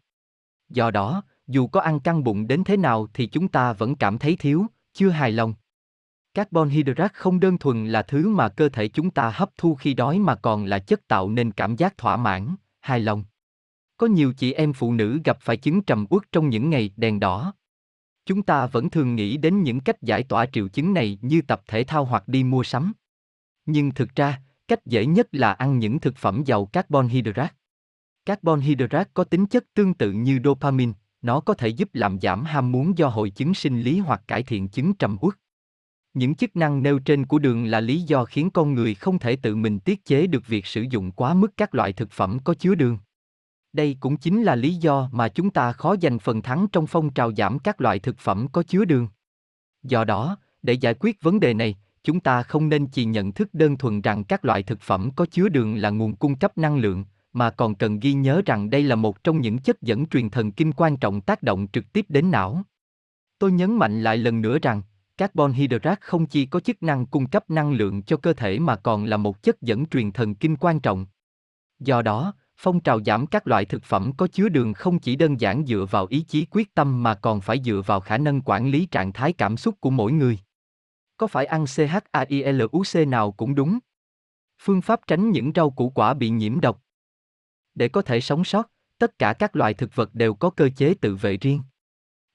[0.69, 4.19] Do đó, dù có ăn căng bụng đến thế nào thì chúng ta vẫn cảm
[4.19, 5.55] thấy thiếu, chưa hài lòng.
[6.35, 9.95] Carbon hydrate không đơn thuần là thứ mà cơ thể chúng ta hấp thu khi
[9.95, 13.25] đói mà còn là chất tạo nên cảm giác thỏa mãn, hài lòng.
[13.97, 17.21] Có nhiều chị em phụ nữ gặp phải chứng trầm uất trong những ngày đèn
[17.21, 17.55] đỏ.
[18.27, 21.63] Chúng ta vẫn thường nghĩ đến những cách giải tỏa triệu chứng này như tập
[21.67, 22.93] thể thao hoặc đi mua sắm.
[23.67, 27.55] Nhưng thực ra, cách dễ nhất là ăn những thực phẩm giàu carbon hydrate.
[28.25, 32.45] Carbon hydrate có tính chất tương tự như dopamine, nó có thể giúp làm giảm
[32.45, 35.35] ham muốn do hội chứng sinh lý hoặc cải thiện chứng trầm uất.
[36.15, 39.37] Những chức năng nêu trên của đường là lý do khiến con người không thể
[39.37, 42.55] tự mình tiết chế được việc sử dụng quá mức các loại thực phẩm có
[42.55, 42.99] chứa đường.
[43.73, 47.11] Đây cũng chính là lý do mà chúng ta khó giành phần thắng trong phong
[47.11, 49.09] trào giảm các loại thực phẩm có chứa đường.
[49.83, 53.49] Do đó, để giải quyết vấn đề này, chúng ta không nên chỉ nhận thức
[53.55, 56.77] đơn thuần rằng các loại thực phẩm có chứa đường là nguồn cung cấp năng
[56.79, 60.31] lượng, mà còn cần ghi nhớ rằng đây là một trong những chất dẫn truyền
[60.31, 62.63] thần kinh quan trọng tác động trực tiếp đến não.
[63.39, 64.83] Tôi nhấn mạnh lại lần nữa rằng,
[65.23, 68.77] carbon hydrate không chỉ có chức năng cung cấp năng lượng cho cơ thể mà
[68.77, 71.07] còn là một chất dẫn truyền thần kinh quan trọng.
[71.79, 75.41] Do đó, phong trào giảm các loại thực phẩm có chứa đường không chỉ đơn
[75.41, 78.71] giản dựa vào ý chí quyết tâm mà còn phải dựa vào khả năng quản
[78.71, 80.39] lý trạng thái cảm xúc của mỗi người.
[81.17, 83.79] Có phải ăn CHAILUC nào cũng đúng?
[84.63, 86.83] Phương pháp tránh những rau củ quả bị nhiễm độc.
[87.75, 90.95] Để có thể sống sót, tất cả các loại thực vật đều có cơ chế
[90.95, 91.61] tự vệ riêng.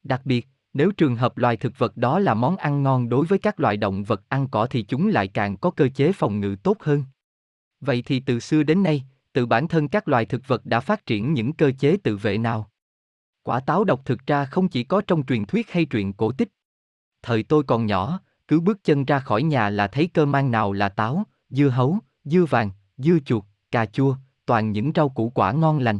[0.04, 3.40] Đặc biệt, nếu trường hợp loài thực vật đó là món ăn ngon đối với
[3.40, 6.56] các loài động vật ăn cỏ thì chúng lại càng có cơ chế phòng ngự
[6.64, 7.04] tốt hơn.
[7.82, 11.06] Vậy thì từ xưa đến nay, tự bản thân các loài thực vật đã phát
[11.06, 12.72] triển những cơ chế tự vệ nào?
[13.44, 16.50] Quả táo độc thực ra không chỉ có trong truyền thuyết hay truyện cổ tích.
[17.22, 20.74] Thời tôi còn nhỏ, cứ bước chân ra khỏi nhà là thấy cơ mang nào
[20.74, 24.16] là táo, dưa hấu, dưa vàng, dưa chuột, cà chua,
[24.46, 26.00] toàn những rau củ quả ngon lành.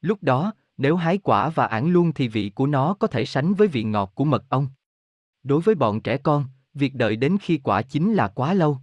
[0.00, 3.54] Lúc đó, nếu hái quả và ản luôn thì vị của nó có thể sánh
[3.54, 4.68] với vị ngọt của mật ong.
[5.42, 6.44] Đối với bọn trẻ con,
[6.74, 8.78] việc đợi đến khi quả chín là quá lâu.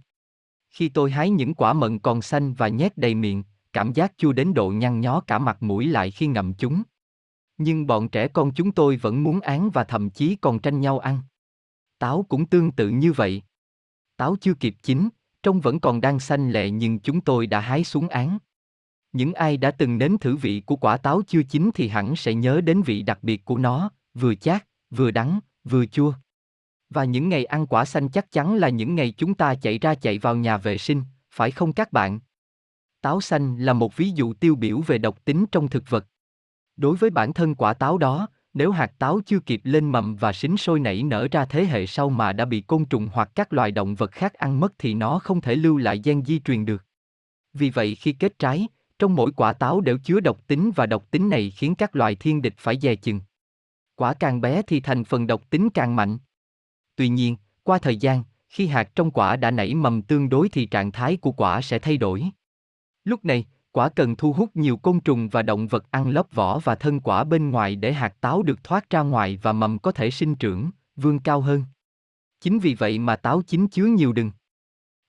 [0.70, 4.32] Khi tôi hái những quả mận còn xanh và nhét đầy miệng, cảm giác chua
[4.32, 6.82] đến độ nhăn nhó cả mặt mũi lại khi ngậm chúng.
[7.58, 10.98] Nhưng bọn trẻ con chúng tôi vẫn muốn án và thậm chí còn tranh nhau
[10.98, 11.18] ăn.
[11.98, 13.42] Táo cũng tương tự như vậy.
[14.16, 15.08] Táo chưa kịp chín,
[15.42, 18.38] trông vẫn còn đang xanh lẹ nhưng chúng tôi đã hái xuống án.
[19.12, 22.34] Những ai đã từng nếm thử vị của quả táo chưa chín thì hẳn sẽ
[22.34, 26.12] nhớ đến vị đặc biệt của nó, vừa chát, vừa đắng, vừa chua.
[26.90, 29.94] Và những ngày ăn quả xanh chắc chắn là những ngày chúng ta chạy ra
[29.94, 32.20] chạy vào nhà vệ sinh, phải không các bạn?
[33.00, 36.06] Táo xanh là một ví dụ tiêu biểu về độc tính trong thực vật.
[36.76, 40.32] Đối với bản thân quả táo đó, nếu hạt táo chưa kịp lên mầm và
[40.32, 43.52] sinh sôi nảy nở ra thế hệ sau mà đã bị côn trùng hoặc các
[43.52, 46.64] loài động vật khác ăn mất thì nó không thể lưu lại gen di truyền
[46.64, 46.84] được.
[47.52, 48.68] Vì vậy khi kết trái,
[49.00, 52.14] trong mỗi quả táo đều chứa độc tính và độc tính này khiến các loài
[52.14, 53.20] thiên địch phải dè chừng.
[53.96, 56.18] Quả càng bé thì thành phần độc tính càng mạnh.
[56.96, 60.66] Tuy nhiên, qua thời gian, khi hạt trong quả đã nảy mầm tương đối thì
[60.66, 62.24] trạng thái của quả sẽ thay đổi.
[63.04, 66.58] Lúc này, quả cần thu hút nhiều côn trùng và động vật ăn lớp vỏ
[66.58, 69.92] và thân quả bên ngoài để hạt táo được thoát ra ngoài và mầm có
[69.92, 71.64] thể sinh trưởng, vươn cao hơn.
[72.40, 74.30] Chính vì vậy mà táo chín chứa nhiều đừng.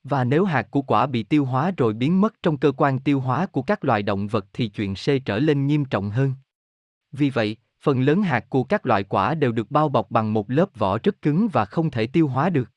[0.04, 3.20] Và nếu hạt của quả bị tiêu hóa rồi biến mất trong cơ quan tiêu
[3.20, 6.34] hóa của các loài động vật thì chuyện C trở lên nghiêm trọng hơn.
[7.12, 10.50] Vì vậy, phần lớn hạt của các loại quả đều được bao bọc bằng một
[10.50, 12.70] lớp vỏ rất cứng và không thể tiêu hóa được.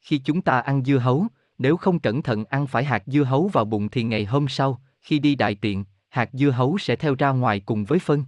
[0.00, 1.26] Khi chúng ta ăn dưa hấu,
[1.58, 4.82] nếu không cẩn thận ăn phải hạt dưa hấu vào bụng thì ngày hôm sau,
[5.00, 8.24] khi đi đại tiện, hạt dưa hấu sẽ theo ra ngoài cùng với phân.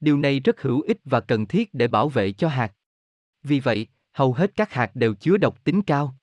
[0.00, 2.72] Điều này rất hữu ích và cần thiết để bảo vệ cho hạt.
[3.42, 6.16] Vì vậy, hầu hết các hạt đều chứa độc tính cao.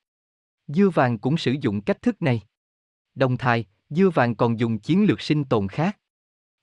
[0.73, 2.41] Dưa vàng cũng sử dụng cách thức này.
[3.15, 5.97] Đồng thời, dưa vàng còn dùng chiến lược sinh tồn khác.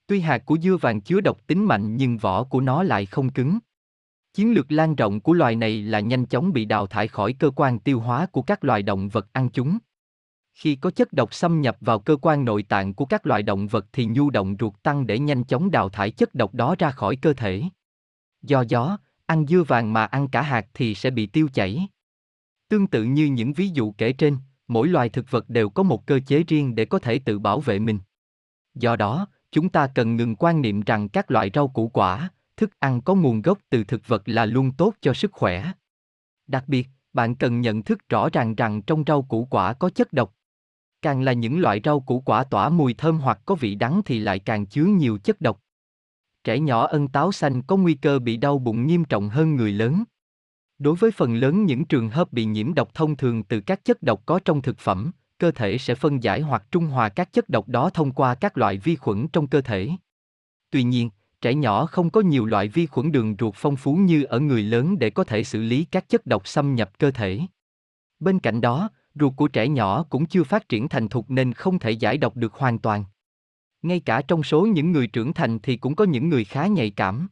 [0.06, 3.32] Tuy hạt của dưa vàng chứa độc tính mạnh nhưng vỏ của nó lại không
[3.32, 3.58] cứng.
[4.34, 7.50] Chiến lược lan rộng của loài này là nhanh chóng bị đào thải khỏi cơ
[7.56, 9.78] quan tiêu hóa của các loài động vật ăn chúng.
[10.54, 13.66] Khi có chất độc xâm nhập vào cơ quan nội tạng của các loài động
[13.66, 16.90] vật thì nhu động ruột tăng để nhanh chóng đào thải chất độc đó ra
[16.90, 17.62] khỏi cơ thể.
[18.42, 21.88] Do gió, ăn dưa vàng mà ăn cả hạt thì sẽ bị tiêu chảy.
[22.68, 24.36] Tương tự như những ví dụ kể trên,
[24.68, 27.60] mỗi loài thực vật đều có một cơ chế riêng để có thể tự bảo
[27.60, 27.98] vệ mình.
[28.74, 32.70] Do đó, chúng ta cần ngừng quan niệm rằng các loại rau củ quả, thức
[32.78, 35.72] ăn có nguồn gốc từ thực vật là luôn tốt cho sức khỏe.
[36.46, 40.12] Đặc biệt, bạn cần nhận thức rõ ràng rằng trong rau củ quả có chất
[40.12, 40.34] độc.
[41.02, 44.18] Càng là những loại rau củ quả tỏa mùi thơm hoặc có vị đắng thì
[44.18, 45.62] lại càng chứa nhiều chất độc.
[46.44, 49.72] Trẻ nhỏ ân táo xanh có nguy cơ bị đau bụng nghiêm trọng hơn người
[49.72, 50.04] lớn.
[50.78, 54.02] Đối với phần lớn những trường hợp bị nhiễm độc thông thường từ các chất
[54.02, 57.48] độc có trong thực phẩm, cơ thể sẽ phân giải hoặc trung hòa các chất
[57.48, 59.90] độc đó thông qua các loại vi khuẩn trong cơ thể.
[60.70, 64.24] Tuy nhiên, trẻ nhỏ không có nhiều loại vi khuẩn đường ruột phong phú như
[64.24, 67.40] ở người lớn để có thể xử lý các chất độc xâm nhập cơ thể.
[68.20, 71.78] Bên cạnh đó, ruột của trẻ nhỏ cũng chưa phát triển thành thục nên không
[71.78, 73.04] thể giải độc được hoàn toàn.
[73.82, 76.90] Ngay cả trong số những người trưởng thành thì cũng có những người khá nhạy
[76.90, 77.28] cảm.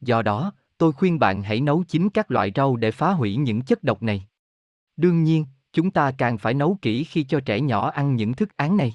[0.00, 3.62] Do đó, tôi khuyên bạn hãy nấu chín các loại rau để phá hủy những
[3.62, 4.26] chất độc này.
[4.96, 8.56] Đương nhiên, chúng ta càng phải nấu kỹ khi cho trẻ nhỏ ăn những thức
[8.56, 8.94] án này.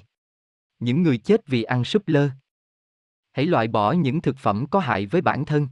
[0.78, 2.28] Những người chết vì ăn súp lơ.
[3.32, 5.68] Hãy loại bỏ những thực phẩm có hại với bản thân.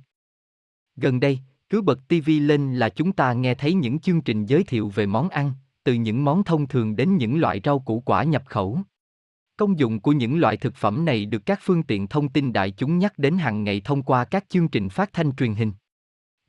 [0.97, 4.65] Gần đây, cứ bật TV lên là chúng ta nghe thấy những chương trình giới
[4.65, 5.53] thiệu về món ăn,
[5.85, 8.79] từ những món thông thường đến những loại rau củ quả nhập khẩu.
[9.57, 12.71] Công dụng của những loại thực phẩm này được các phương tiện thông tin đại
[12.71, 15.73] chúng nhắc đến hàng ngày thông qua các chương trình phát thanh truyền hình.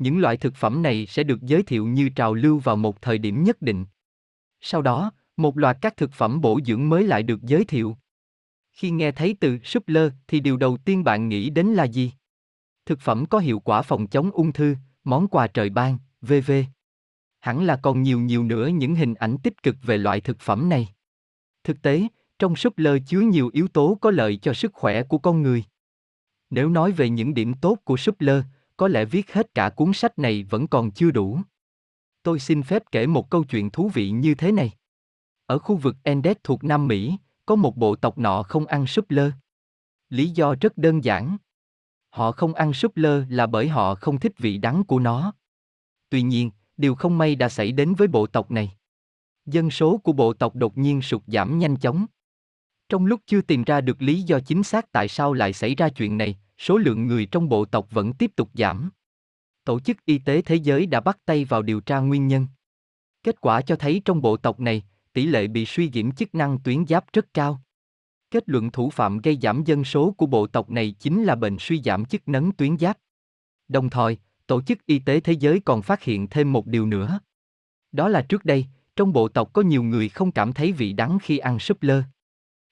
[0.02, 3.18] Những loại thực phẩm này sẽ được giới thiệu như trào lưu vào một thời
[3.18, 3.86] điểm nhất định.
[4.62, 7.98] Sau đó, một loạt các thực phẩm bổ dưỡng mới lại được giới thiệu.
[8.72, 12.12] Khi nghe thấy từ súp lơ thì điều đầu tiên bạn nghĩ đến là gì?
[12.86, 16.52] Thực phẩm có hiệu quả phòng chống ung thư, món quà trời ban, vv.
[17.40, 20.70] Hẳn là còn nhiều nhiều nữa những hình ảnh tích cực về loại thực phẩm
[20.70, 20.90] này.
[21.64, 22.08] Thực tế,
[22.40, 25.64] trong súp lơ chứa nhiều yếu tố có lợi cho sức khỏe của con người.
[26.50, 28.44] Nếu nói về những điểm tốt của súp lơ,
[28.82, 31.40] có lẽ viết hết cả cuốn sách này vẫn còn chưa đủ.
[32.24, 34.72] Tôi xin phép kể một câu chuyện thú vị như thế này.
[35.45, 39.11] Ở khu vực Andes thuộc Nam Mỹ, có một bộ tộc nọ không ăn súp
[39.11, 39.32] lơ.
[40.10, 41.38] Lý do rất đơn giản.
[42.10, 45.34] Họ không ăn súp lơ là bởi họ không thích vị đắng của nó.
[46.10, 48.77] Tuy nhiên, điều không may đã xảy đến với bộ tộc này.
[49.45, 52.06] Dân số của bộ tộc đột nhiên sụt giảm nhanh chóng.
[52.90, 55.90] Trong lúc chưa tìm ra được lý do chính xác tại sao lại xảy ra
[55.90, 58.90] chuyện này, số lượng người trong bộ tộc vẫn tiếp tục giảm.
[59.64, 62.48] Tổ chức Y tế Thế giới đã bắt tay vào điều tra nguyên nhân.
[63.23, 64.83] Kết quả cho thấy trong bộ tộc này,
[65.14, 67.61] tỷ lệ bị suy giảm chức năng tuyến giáp rất cao.
[68.31, 71.57] Kết luận thủ phạm gây giảm dân số của bộ tộc này chính là bệnh
[71.59, 72.98] suy giảm chức năng tuyến giáp.
[73.67, 74.17] Đồng thời,
[74.48, 77.19] Tổ chức Y tế Thế giới còn phát hiện thêm một điều nữa.
[77.91, 78.65] Đó là trước đây,
[78.95, 82.03] trong bộ tộc có nhiều người không cảm thấy vị đắng khi ăn súp lơ.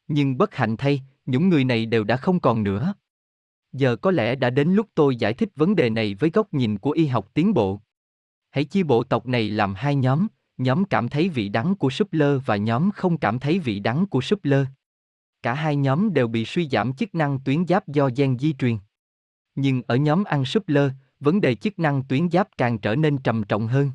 [0.08, 2.94] Nhưng bất hạnh thay, những người này đều đã không còn nữa.
[3.74, 6.78] Giờ có lẽ đã đến lúc tôi giải thích vấn đề này với góc nhìn
[6.78, 7.80] của y học tiến bộ.
[8.50, 12.14] Hãy chia bộ tộc này làm hai nhóm, nhóm cảm thấy vị đắng của súp
[12.14, 14.66] lơ và nhóm không cảm thấy vị đắng của súp lơ.
[15.42, 18.78] Cả hai nhóm đều bị suy giảm chức năng tuyến giáp do gen di truyền.
[19.56, 20.90] Nhưng ở nhóm ăn súp lơ,
[21.20, 23.92] vấn đề chức năng tuyến giáp càng trở nên trầm trọng hơn.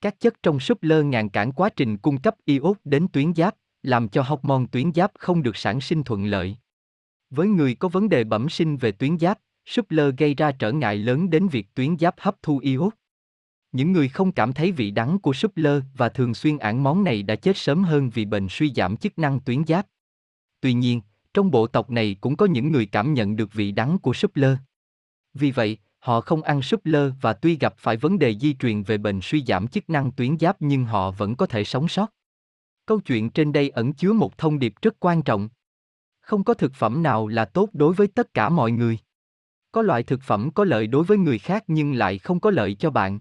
[0.00, 3.54] Các chất trong súp lơ ngăn cản quá trình cung cấp iốt đến tuyến giáp,
[3.82, 6.56] làm cho hormone tuyến giáp không được sản sinh thuận lợi.
[7.36, 10.72] Với người có vấn đề bẩm sinh về tuyến giáp, súp lơ gây ra trở
[10.72, 12.94] ngại lớn đến việc tuyến giáp hấp thu iốt.
[13.72, 17.04] Những người không cảm thấy vị đắng của súp lơ và thường xuyên ăn món
[17.04, 19.86] này đã chết sớm hơn vì bệnh suy giảm chức năng tuyến giáp.
[20.60, 21.00] Tuy nhiên,
[21.34, 24.36] trong bộ tộc này cũng có những người cảm nhận được vị đắng của súp
[24.36, 24.56] lơ.
[25.34, 28.82] Vì vậy, họ không ăn súp lơ và tuy gặp phải vấn đề di truyền
[28.82, 32.12] về bệnh suy giảm chức năng tuyến giáp nhưng họ vẫn có thể sống sót.
[32.86, 35.48] Câu chuyện trên đây ẩn chứa một thông điệp rất quan trọng.
[36.26, 38.98] Không có thực phẩm nào là tốt đối với tất cả mọi người.
[39.72, 42.74] Có loại thực phẩm có lợi đối với người khác nhưng lại không có lợi
[42.74, 43.18] cho bạn.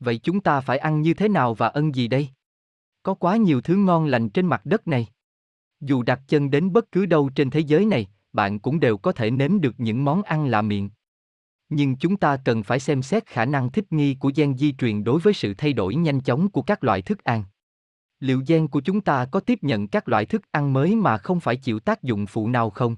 [0.00, 2.28] Vậy chúng ta phải ăn như thế nào và ân gì đây?
[3.02, 5.06] Có quá nhiều thứ ngon lành trên mặt đất này.
[5.80, 9.12] Dù đặt chân đến bất cứ đâu trên thế giới này, bạn cũng đều có
[9.12, 10.90] thể nếm được những món ăn lạ miệng.
[11.68, 15.04] Nhưng chúng ta cần phải xem xét khả năng thích nghi của gen di truyền
[15.04, 17.44] đối với sự thay đổi nhanh chóng của các loại thức ăn.
[18.20, 21.40] Liệu gen của chúng ta có tiếp nhận các loại thức ăn mới mà không
[21.40, 22.96] phải chịu tác dụng phụ nào không?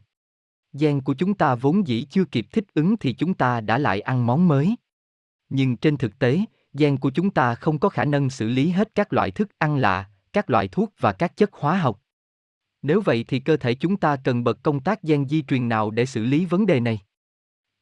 [0.73, 4.01] Gen của chúng ta vốn dĩ chưa kịp thích ứng thì chúng ta đã lại
[4.01, 4.77] ăn món mới.
[5.49, 6.41] Nhưng trên thực tế,
[6.73, 9.77] gen của chúng ta không có khả năng xử lý hết các loại thức ăn
[9.77, 12.01] lạ, các loại thuốc và các chất hóa học.
[12.83, 15.91] Nếu vậy thì cơ thể chúng ta cần bật công tác gen di truyền nào
[15.91, 17.01] để xử lý vấn đề này?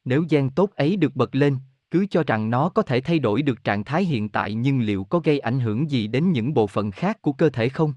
[0.05, 1.59] Nếu gen tốt ấy được bật lên,
[1.91, 5.05] cứ cho rằng nó có thể thay đổi được trạng thái hiện tại nhưng liệu
[5.05, 7.95] có gây ảnh hưởng gì đến những bộ phận khác của cơ thể không?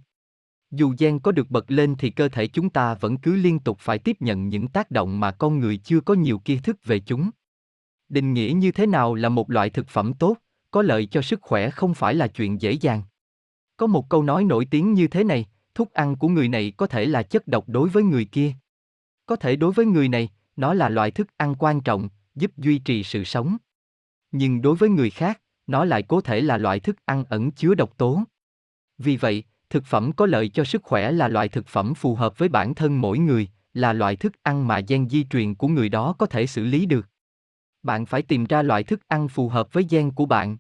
[0.72, 3.78] Dù gen có được bật lên thì cơ thể chúng ta vẫn cứ liên tục
[3.80, 7.00] phải tiếp nhận những tác động mà con người chưa có nhiều kiến thức về
[7.00, 7.30] chúng.
[8.10, 10.38] Định nghĩa như thế nào là một loại thực phẩm tốt,
[10.72, 13.02] có lợi cho sức khỏe không phải là chuyện dễ dàng.
[13.78, 15.46] Có một câu nói nổi tiếng như thế này,
[15.76, 18.54] thuốc ăn của người này có thể là chất độc đối với người kia.
[19.26, 22.80] Có thể đối với người này, nó là loại thức ăn quan trọng, giúp duy
[22.80, 23.58] trì sự sống.
[24.32, 27.76] Nhưng đối với người khác, nó lại có thể là loại thức ăn ẩn chứa
[27.76, 28.24] độc tố.
[28.98, 32.38] Vì vậy, thực phẩm có lợi cho sức khỏe là loại thực phẩm phù hợp
[32.38, 35.90] với bản thân mỗi người, là loại thức ăn mà gen di truyền của người
[35.90, 37.08] đó có thể xử lý được.
[37.84, 40.58] Bạn phải tìm ra loại thức ăn phù hợp với gen của bạn.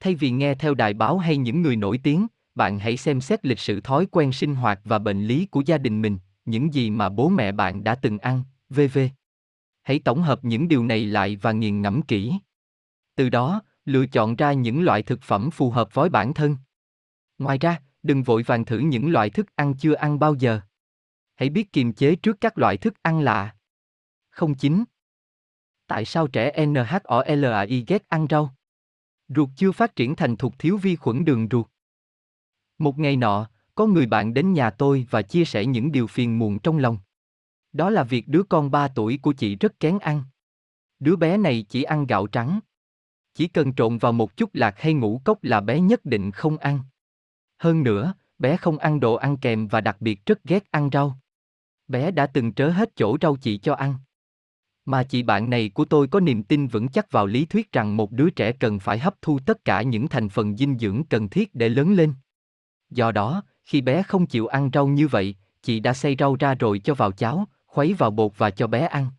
[0.00, 3.46] Thay vì nghe theo đài báo hay những người nổi tiếng, bạn hãy xem xét
[3.46, 6.90] lịch sử thói quen sinh hoạt và bệnh lý của gia đình mình, những gì
[6.90, 8.98] mà bố mẹ bạn đã từng ăn, vv
[9.82, 12.34] Hãy tổng hợp những điều này lại và nghiền ngẫm kỹ.
[13.18, 16.56] Từ đó, lựa chọn ra những loại thực phẩm phù hợp với bản thân.
[17.38, 20.60] Ngoài ra, đừng vội vàng thử những loại thức ăn chưa ăn bao giờ.
[21.34, 23.54] Hãy biết kiềm chế trước các loại thức ăn lạ.
[24.58, 24.84] 09.
[25.86, 28.54] Tại sao trẻ NHOLAI ghét ăn rau?
[29.28, 31.66] Ruột chưa phát triển thành thục thiếu vi khuẩn đường ruột.
[32.78, 36.38] Một ngày nọ, có người bạn đến nhà tôi và chia sẻ những điều phiền
[36.38, 36.98] muộn trong lòng.
[37.72, 40.24] Đó là việc đứa con 3 tuổi của chị rất kén ăn.
[40.98, 42.60] Đứa bé này chỉ ăn gạo trắng.
[43.38, 46.58] Chỉ cần trộn vào một chút lạc hay ngũ cốc là bé nhất định không
[46.58, 46.80] ăn.
[47.58, 51.18] Hơn nữa, bé không ăn đồ ăn kèm và đặc biệt rất ghét ăn rau.
[51.88, 53.94] Bé đã từng trớ hết chỗ rau chị cho ăn.
[54.84, 57.96] Mà chị bạn này của tôi có niềm tin vững chắc vào lý thuyết rằng
[57.96, 61.28] một đứa trẻ cần phải hấp thu tất cả những thành phần dinh dưỡng cần
[61.28, 62.14] thiết để lớn lên.
[62.90, 66.54] Do đó, khi bé không chịu ăn rau như vậy, chị đã xay rau ra
[66.54, 69.10] rồi cho vào cháo, khuấy vào bột và cho bé ăn.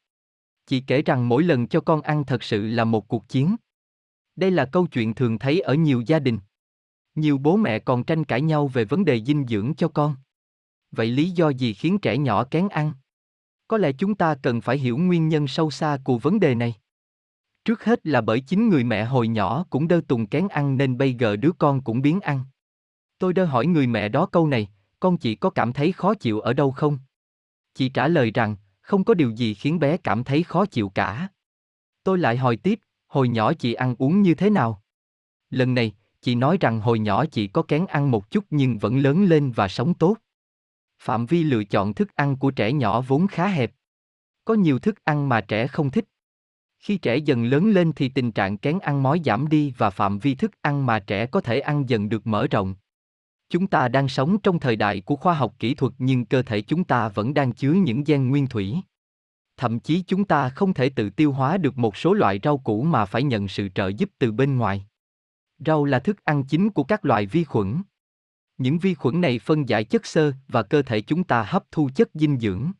[0.67, 3.55] Chị kể rằng mỗi lần cho con ăn thật sự là một cuộc chiến.
[4.39, 6.39] Đây là câu chuyện thường thấy ở nhiều gia đình.
[7.15, 10.15] Nhiều bố mẹ còn tranh cãi nhau về vấn đề dinh dưỡng cho con.
[10.91, 12.93] Vậy lý do gì khiến trẻ nhỏ kén ăn?
[13.67, 16.75] Có lẽ chúng ta cần phải hiểu nguyên nhân sâu xa của vấn đề này.
[17.65, 20.97] Trước hết là bởi chính người mẹ hồi nhỏ cũng đơ tùng kén ăn nên
[20.97, 22.45] bây giờ đứa con cũng biến ăn.
[23.17, 24.69] Tôi đơ hỏi người mẹ đó câu này,
[24.99, 26.97] con chị có cảm thấy khó chịu ở đâu không?
[27.73, 31.27] Chị trả lời rằng, không có điều gì khiến bé cảm thấy khó chịu cả.
[32.03, 32.79] Tôi lại hỏi tiếp,
[33.09, 34.83] hồi nhỏ chị ăn uống như thế nào?
[35.49, 38.97] Lần này, chị nói rằng hồi nhỏ chị có kén ăn một chút nhưng vẫn
[38.97, 40.17] lớn lên và sống tốt.
[40.99, 43.71] Phạm vi lựa chọn thức ăn của trẻ nhỏ vốn khá hẹp.
[44.45, 46.05] Có nhiều thức ăn mà trẻ không thích.
[46.79, 50.19] Khi trẻ dần lớn lên thì tình trạng kén ăn mói giảm đi và phạm
[50.19, 52.75] vi thức ăn mà trẻ có thể ăn dần được mở rộng.
[53.49, 56.61] Chúng ta đang sống trong thời đại của khoa học kỹ thuật nhưng cơ thể
[56.61, 58.75] chúng ta vẫn đang chứa những gen nguyên thủy.
[59.59, 62.81] Thậm chí chúng ta không thể tự tiêu hóa được một số loại rau củ
[62.83, 64.85] mà phải nhận sự trợ giúp từ bên ngoài.
[65.65, 67.81] Rau là thức ăn chính của các loại vi khuẩn.
[68.57, 71.89] Những vi khuẩn này phân giải chất xơ và cơ thể chúng ta hấp thu
[71.95, 72.71] chất dinh dưỡng.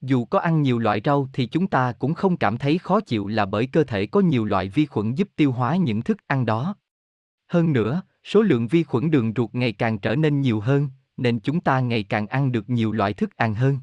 [0.00, 3.26] Dù có ăn nhiều loại rau thì chúng ta cũng không cảm thấy khó chịu
[3.26, 6.46] là bởi cơ thể có nhiều loại vi khuẩn giúp tiêu hóa những thức ăn
[6.46, 6.76] đó.
[7.46, 11.40] Hơn nữa, số lượng vi khuẩn đường ruột ngày càng trở nên nhiều hơn, nên
[11.40, 13.78] chúng ta ngày càng ăn được nhiều loại thức ăn hơn.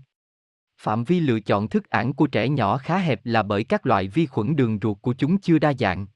[0.82, 4.08] Phạm vi lựa chọn thức ăn của trẻ nhỏ khá hẹp là bởi các loại
[4.08, 6.08] vi khuẩn đường ruột của chúng chưa đa dạng.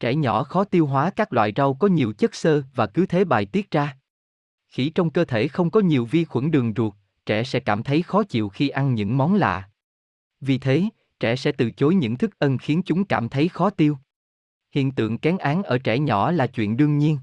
[0.00, 3.24] Trẻ nhỏ khó tiêu hóa các loại rau có nhiều chất xơ và cứ thế
[3.24, 3.96] bài tiết ra.
[4.66, 6.94] Khi trong cơ thể không có nhiều vi khuẩn đường ruột,
[7.26, 9.70] trẻ sẽ cảm thấy khó chịu khi ăn những món lạ.
[10.40, 10.84] Vì thế,
[11.20, 13.98] trẻ sẽ từ chối những thức ăn khiến chúng cảm thấy khó tiêu.
[14.72, 17.18] Hiện tượng kén án ở trẻ nhỏ là chuyện đương nhiên.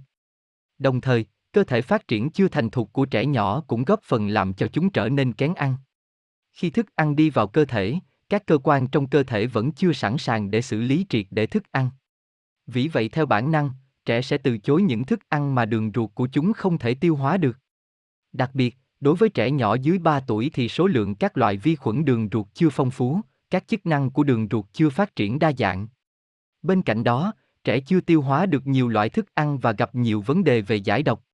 [0.78, 4.28] Đồng thời, cơ thể phát triển chưa thành thục của trẻ nhỏ cũng góp phần
[4.28, 5.76] làm cho chúng trở nên kén ăn.
[6.56, 7.96] Khi thức ăn đi vào cơ thể,
[8.30, 11.46] các cơ quan trong cơ thể vẫn chưa sẵn sàng để xử lý triệt để
[11.46, 11.90] thức ăn.
[12.68, 13.70] Vì vậy theo bản năng,
[14.06, 17.16] trẻ sẽ từ chối những thức ăn mà đường ruột của chúng không thể tiêu
[17.16, 17.58] hóa được.
[18.34, 21.76] Đặc biệt, đối với trẻ nhỏ dưới 3 tuổi thì số lượng các loại vi
[21.76, 25.40] khuẩn đường ruột chưa phong phú, các chức năng của đường ruột chưa phát triển
[25.40, 25.88] đa dạng.
[26.62, 30.22] Bên cạnh đó, trẻ chưa tiêu hóa được nhiều loại thức ăn và gặp nhiều
[30.22, 31.25] vấn đề về giải độc.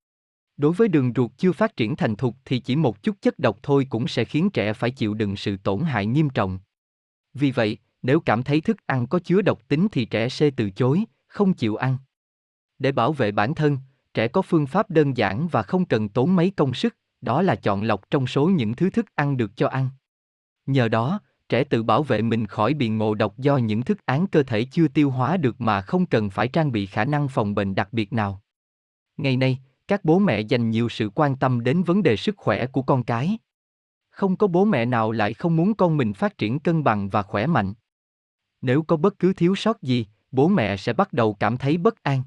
[0.57, 3.59] Đối với đường ruột chưa phát triển thành thục thì chỉ một chút chất độc
[3.63, 6.59] thôi cũng sẽ khiến trẻ phải chịu đựng sự tổn hại nghiêm trọng.
[7.33, 10.69] Vì vậy, nếu cảm thấy thức ăn có chứa độc tính thì trẻ sẽ từ
[10.69, 11.97] chối, không chịu ăn.
[12.79, 13.77] Để bảo vệ bản thân,
[14.13, 17.55] trẻ có phương pháp đơn giản và không cần tốn mấy công sức, đó là
[17.55, 19.89] chọn lọc trong số những thứ thức ăn được cho ăn.
[20.65, 24.27] Nhờ đó, trẻ tự bảo vệ mình khỏi bị ngộ độc do những thức án
[24.27, 27.55] cơ thể chưa tiêu hóa được mà không cần phải trang bị khả năng phòng
[27.55, 28.41] bệnh đặc biệt nào.
[29.17, 29.59] Ngày nay,
[29.91, 33.03] các bố mẹ dành nhiều sự quan tâm đến vấn đề sức khỏe của con
[33.03, 33.37] cái.
[34.09, 37.21] Không có bố mẹ nào lại không muốn con mình phát triển cân bằng và
[37.21, 37.73] khỏe mạnh.
[38.61, 42.03] Nếu có bất cứ thiếu sót gì, bố mẹ sẽ bắt đầu cảm thấy bất
[42.03, 42.23] an.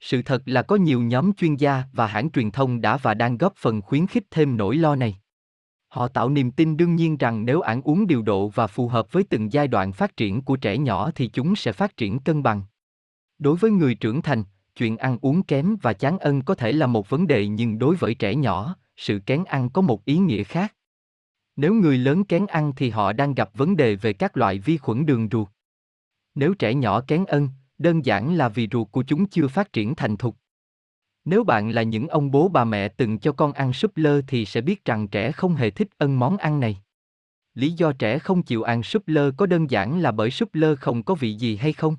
[0.00, 3.38] Sự thật là có nhiều nhóm chuyên gia và hãng truyền thông đã và đang
[3.38, 5.16] góp phần khuyến khích thêm nỗi lo này.
[5.88, 9.12] Họ tạo niềm tin đương nhiên rằng nếu ăn uống điều độ và phù hợp
[9.12, 12.42] với từng giai đoạn phát triển của trẻ nhỏ thì chúng sẽ phát triển cân
[12.42, 12.62] bằng.
[13.38, 14.44] Đối với người trưởng thành,
[14.76, 17.96] chuyện ăn uống kém và chán ân có thể là một vấn đề nhưng đối
[17.96, 20.74] với trẻ nhỏ, sự kén ăn có một ý nghĩa khác.
[21.56, 24.76] Nếu người lớn kén ăn thì họ đang gặp vấn đề về các loại vi
[24.76, 25.48] khuẩn đường ruột.
[26.34, 29.94] Nếu trẻ nhỏ kén ân, đơn giản là vì ruột của chúng chưa phát triển
[29.94, 30.36] thành thục.
[31.24, 34.44] Nếu bạn là những ông bố bà mẹ từng cho con ăn súp lơ thì
[34.44, 36.82] sẽ biết rằng trẻ không hề thích ân món ăn này.
[37.54, 40.76] Lý do trẻ không chịu ăn súp lơ có đơn giản là bởi súp lơ
[40.76, 41.96] không có vị gì hay không?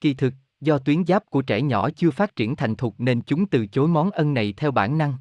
[0.00, 3.46] Kỳ thực, do tuyến giáp của trẻ nhỏ chưa phát triển thành thục nên chúng
[3.46, 5.14] từ chối món ân này theo bản năng.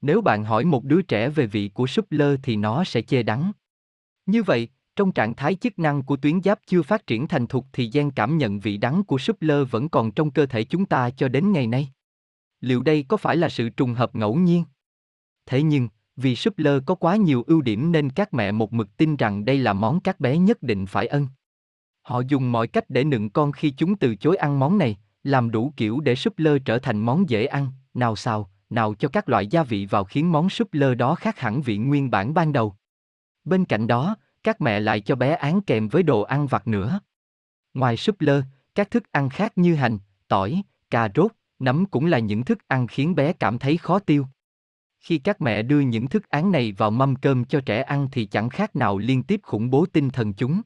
[0.00, 3.22] Nếu bạn hỏi một đứa trẻ về vị của súp lơ thì nó sẽ chê
[3.22, 3.52] đắng.
[4.26, 7.66] Như vậy, trong trạng thái chức năng của tuyến giáp chưa phát triển thành thục
[7.72, 10.86] thì gen cảm nhận vị đắng của súp lơ vẫn còn trong cơ thể chúng
[10.86, 11.88] ta cho đến ngày nay.
[12.60, 14.64] Liệu đây có phải là sự trùng hợp ngẫu nhiên?
[15.46, 18.96] Thế nhưng, vì súp lơ có quá nhiều ưu điểm nên các mẹ một mực
[18.96, 21.26] tin rằng đây là món các bé nhất định phải ân.
[22.06, 25.50] Họ dùng mọi cách để nựng con khi chúng từ chối ăn món này, làm
[25.50, 29.28] đủ kiểu để súp lơ trở thành món dễ ăn, nào xào, nào cho các
[29.28, 32.52] loại gia vị vào khiến món súp lơ đó khác hẳn vị nguyên bản ban
[32.52, 32.74] đầu.
[33.44, 37.00] Bên cạnh đó, các mẹ lại cho bé án kèm với đồ ăn vặt nữa.
[37.74, 38.42] Ngoài súp lơ,
[38.74, 42.86] các thức ăn khác như hành, tỏi, cà rốt, nấm cũng là những thức ăn
[42.86, 44.26] khiến bé cảm thấy khó tiêu.
[45.00, 48.26] Khi các mẹ đưa những thức án này vào mâm cơm cho trẻ ăn thì
[48.26, 50.62] chẳng khác nào liên tiếp khủng bố tinh thần chúng.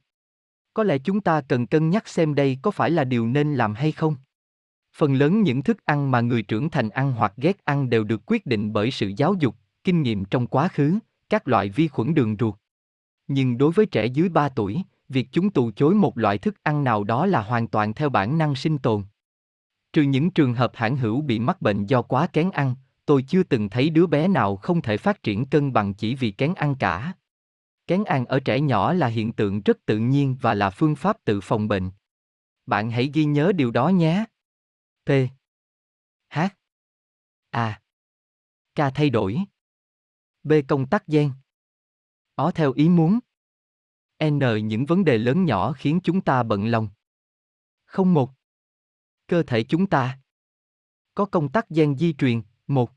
[0.74, 3.74] Có lẽ chúng ta cần cân nhắc xem đây có phải là điều nên làm
[3.74, 4.16] hay không.
[4.97, 8.20] Phần lớn những thức ăn mà người trưởng thành ăn hoặc ghét ăn đều được
[8.26, 12.15] quyết định bởi sự giáo dục, kinh nghiệm trong quá khứ, các loại vi khuẩn
[12.15, 12.55] đường ruột.
[13.28, 16.84] Nhưng đối với trẻ dưới 3 tuổi, việc chúng từ chối một loại thức ăn
[16.84, 19.02] nào đó là hoàn toàn theo bản năng sinh tồn.
[19.92, 22.74] Trừ những trường hợp hãn hữu bị mắc bệnh do quá kén ăn,
[23.07, 26.31] tôi chưa từng thấy đứa bé nào không thể phát triển cân bằng chỉ vì
[26.31, 27.12] kén ăn cả.
[27.91, 31.25] Kén ăn ở trẻ nhỏ là hiện tượng rất tự nhiên và là phương pháp
[31.25, 31.91] tự phòng bệnh.
[32.67, 34.25] Bạn hãy ghi nhớ điều đó nhé.
[35.07, 35.10] P.
[36.31, 36.39] H.
[37.51, 37.83] A.
[38.75, 39.39] K thay đổi.
[40.43, 41.33] B công tắc gen.
[42.35, 43.19] Ó theo ý muốn.
[44.25, 44.39] N
[44.69, 46.89] những vấn đề lớn nhỏ khiến chúng ta bận lòng.
[47.85, 48.31] Không một.
[49.27, 50.19] Cơ thể chúng ta
[51.15, 52.93] có công tắc gen di truyền, một.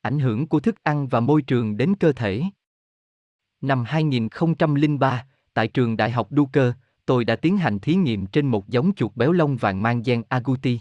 [0.00, 2.42] Ảnh hưởng của thức ăn và môi trường đến cơ thể.
[3.64, 6.72] Năm 2003, tại trường Đại học Duke,
[7.06, 10.22] tôi đã tiến hành thí nghiệm trên một giống chuột béo lông vàng mang gen
[10.28, 10.80] agouti.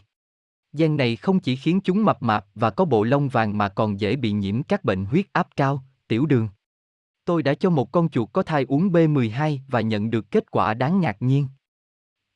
[0.74, 4.00] Gen này không chỉ khiến chúng mập mạp và có bộ lông vàng mà còn
[4.00, 6.48] dễ bị nhiễm các bệnh huyết áp cao, tiểu đường.
[7.26, 10.74] Tôi đã cho một con chuột có thai uống B12 và nhận được kết quả
[10.74, 11.48] đáng ngạc nhiên.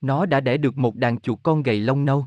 [0.01, 2.25] Nó đã đẻ được một đàn chuột con gầy lông nâu.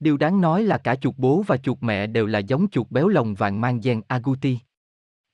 [0.00, 3.08] Điều đáng nói là cả chuột bố và chuột mẹ đều là giống chuột béo
[3.08, 4.58] lông vàng mang gen agouti.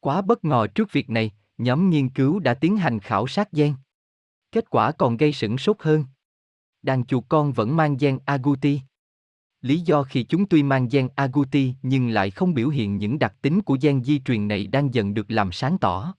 [0.01, 3.75] Quá bất ngờ trước việc này, nhóm nghiên cứu đã tiến hành khảo sát gen.
[4.53, 6.05] Kết quả còn gây sửng sốt hơn.
[6.83, 8.81] Đàn chuột con vẫn mang gen agouti.
[9.61, 13.35] Lý do khi chúng tuy mang gen agouti nhưng lại không biểu hiện những đặc
[13.43, 16.15] tính của gen di truyền này đang dần được làm sáng tỏ.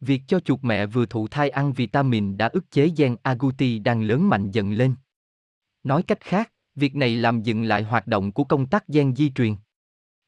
[0.00, 4.02] Việc cho chuột mẹ vừa thụ thai ăn vitamin đã ức chế gen agouti đang
[4.02, 4.94] lớn mạnh dần lên.
[5.82, 9.30] Nói cách khác, việc này làm dừng lại hoạt động của công tắc gen di
[9.30, 9.54] truyền.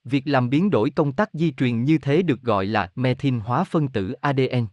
[0.04, 3.64] Việc làm biến đổi công tắc di truyền như thế được gọi là methyl hóa
[3.64, 4.66] phân tử ADN.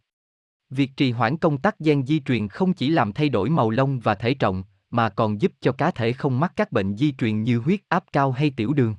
[0.70, 4.00] Việc trì hoãn công tắc gen di truyền không chỉ làm thay đổi màu lông
[4.00, 7.44] và thể trọng, mà còn giúp cho cá thể không mắc các bệnh di truyền
[7.44, 8.96] như huyết áp cao hay tiểu đường.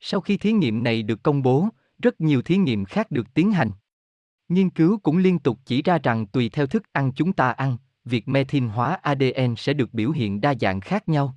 [0.00, 1.68] Sau khi thí nghiệm này được công bố,
[2.02, 3.70] rất nhiều thí nghiệm khác được tiến hành.
[4.48, 7.76] Nghiên cứu cũng liên tục chỉ ra rằng tùy theo thức ăn chúng ta ăn,
[8.04, 11.36] việc methyl hóa ADN sẽ được biểu hiện đa dạng khác nhau.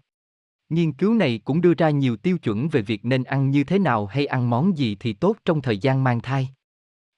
[0.69, 3.80] Nghiên cứu này cũng đưa ra nhiều tiêu chuẩn về việc nên ăn như thế
[3.80, 6.50] nào hay ăn món gì thì tốt trong thời gian mang thai.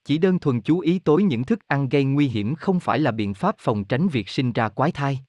[0.06, 3.12] Chỉ đơn thuần chú ý tối những thức ăn gây nguy hiểm không phải là
[3.12, 5.20] biện pháp phòng tránh việc sinh ra quái thai.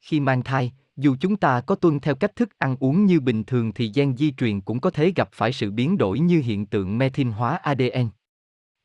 [0.00, 3.44] Khi mang thai, Dù chúng ta có tuân theo cách thức ăn uống như bình
[3.44, 6.66] thường thì gen di truyền cũng có thể gặp phải sự biến đổi như hiện
[6.66, 8.08] tượng methyl hóa ADN.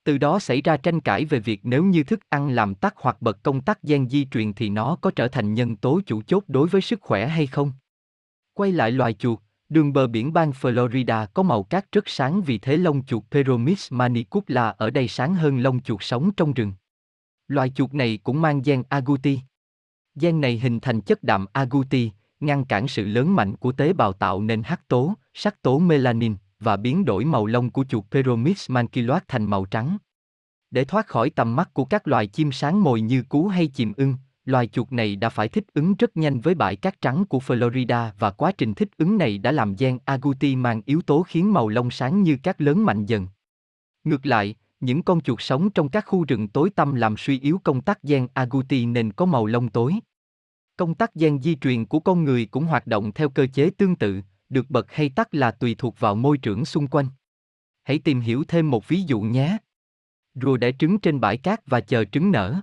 [0.04, 3.22] Từ đó xảy ra tranh cãi về việc nếu như thức ăn làm tắt hoặc
[3.22, 6.44] bật công tắc gen di truyền thì nó có trở thành nhân tố chủ chốt
[6.48, 7.72] đối với sức khỏe hay không.
[8.60, 9.40] Quay lại loài chuột,
[9.70, 13.94] đường bờ biển bang Florida có màu cát rất sáng vì thế lông chuột Peromys
[13.94, 16.74] manicula ở đây sáng hơn lông chuột sống trong rừng.
[17.48, 19.40] Loài chuột này cũng mang gen agouti.
[20.16, 24.14] Gen này hình thành chất đạm agouti, ngăn cản sự lớn mạnh của tế bào
[24.14, 28.72] tạo nên hắc tố, sắc tố melanin và biến đổi màu lông của chuột Peromys
[28.72, 29.98] maculote thành màu trắng.
[30.72, 33.94] Để thoát khỏi tầm mắt của các loài chim sáng mồi như cú hay chìm
[33.98, 34.16] ưng,
[34.50, 38.10] loài chuột này đã phải thích ứng rất nhanh với bãi cát trắng của Florida
[38.20, 41.70] và quá trình thích ứng này đã làm gen agouti mang yếu tố khiến màu
[41.70, 43.28] lông sáng như cát lớn mạnh dần.
[44.04, 47.62] Ngược lại, những con chuột sống trong các khu rừng tối tăm làm suy yếu
[47.64, 49.94] công tắc gen agouti nên có màu lông tối.
[50.78, 53.96] Công tắc gen di truyền của con người cũng hoạt động theo cơ chế tương
[53.96, 57.08] tự, được bật hay tắt là tùy thuộc vào môi trường xung quanh.
[57.84, 59.58] Hãy tìm hiểu thêm một ví dụ nhé.
[60.34, 62.62] Rùa đẻ trứng trên bãi cát và chờ trứng nở.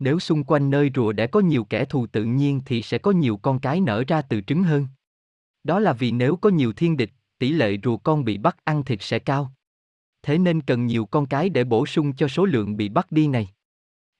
[0.00, 3.10] Nếu xung quanh nơi rùa đẻ có nhiều kẻ thù tự nhiên thì sẽ có
[3.10, 4.86] nhiều con cái nở ra từ trứng hơn.
[5.64, 8.84] Đó là vì nếu có nhiều thiên địch, tỷ lệ rùa con bị bắt ăn
[8.84, 9.52] thịt sẽ cao.
[10.22, 13.28] Thế nên cần nhiều con cái để bổ sung cho số lượng bị bắt đi
[13.28, 13.48] này.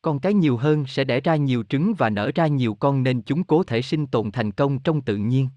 [0.02, 3.22] Con cái nhiều hơn sẽ đẻ ra nhiều trứng và nở ra nhiều con nên
[3.22, 5.48] chúng có thể sinh tồn thành công trong tự nhiên.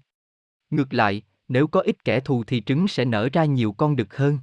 [0.70, 4.16] Ngược lại, nếu có ít kẻ thù thì trứng sẽ nở ra nhiều con đực
[4.16, 4.38] hơn.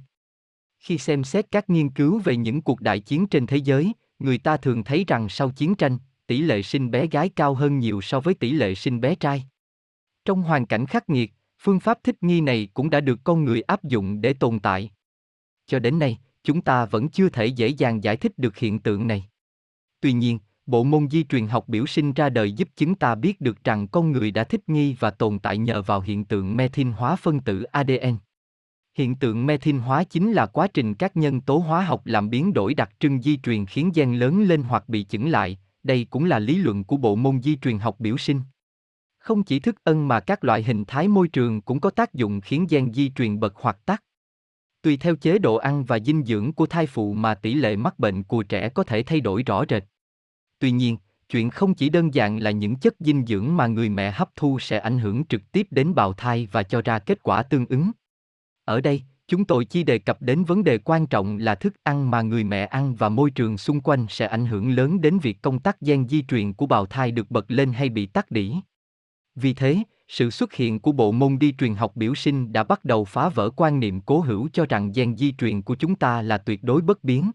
[0.78, 4.38] Khi xem xét các nghiên cứu về những cuộc đại chiến trên thế giới, người
[4.38, 8.00] ta thường thấy rằng sau chiến tranh, tỷ lệ sinh bé gái cao hơn nhiều
[8.00, 9.44] so với tỷ lệ sinh bé trai.
[10.24, 13.62] Trong hoàn cảnh khắc nghiệt, phương pháp thích nghi này cũng đã được con người
[13.62, 14.90] áp dụng để tồn tại.
[15.66, 19.06] Cho đến nay, chúng ta vẫn chưa thể dễ dàng giải thích được hiện tượng
[19.06, 19.24] này.
[20.00, 23.40] Tuy nhiên, bộ môn di truyền học biểu sinh ra đời giúp chúng ta biết
[23.40, 26.88] được rằng con người đã thích nghi và tồn tại nhờ vào hiện tượng methyl
[26.88, 28.16] hóa phân tử ADN.
[28.94, 32.52] Hiện tượng methyl hóa chính là quá trình các nhân tố hóa học làm biến
[32.52, 36.24] đổi đặc trưng di truyền khiến gen lớn lên hoặc bị chững lại, đây cũng
[36.24, 38.40] là lý luận của bộ môn di truyền học biểu sinh.
[39.18, 42.40] Không chỉ thức ân mà các loại hình thái môi trường cũng có tác dụng
[42.40, 44.02] khiến gen di truyền bật hoặc tắt.
[44.82, 47.98] Tùy theo chế độ ăn và dinh dưỡng của thai phụ mà tỷ lệ mắc
[47.98, 49.84] bệnh của trẻ có thể thay đổi rõ rệt.
[50.58, 50.96] Tuy nhiên,
[51.28, 54.58] chuyện không chỉ đơn giản là những chất dinh dưỡng mà người mẹ hấp thu
[54.58, 57.90] sẽ ảnh hưởng trực tiếp đến bào thai và cho ra kết quả tương ứng.
[58.64, 62.10] Ở đây, chúng tôi chỉ đề cập đến vấn đề quan trọng là thức ăn
[62.10, 65.42] mà người mẹ ăn và môi trường xung quanh sẽ ảnh hưởng lớn đến việc
[65.42, 68.54] công tác gen di truyền của bào thai được bật lên hay bị tắt đỉ.
[69.34, 72.84] Vì thế, sự xuất hiện của bộ môn di truyền học biểu sinh đã bắt
[72.84, 76.22] đầu phá vỡ quan niệm cố hữu cho rằng gen di truyền của chúng ta
[76.22, 77.30] là tuyệt đối bất biến.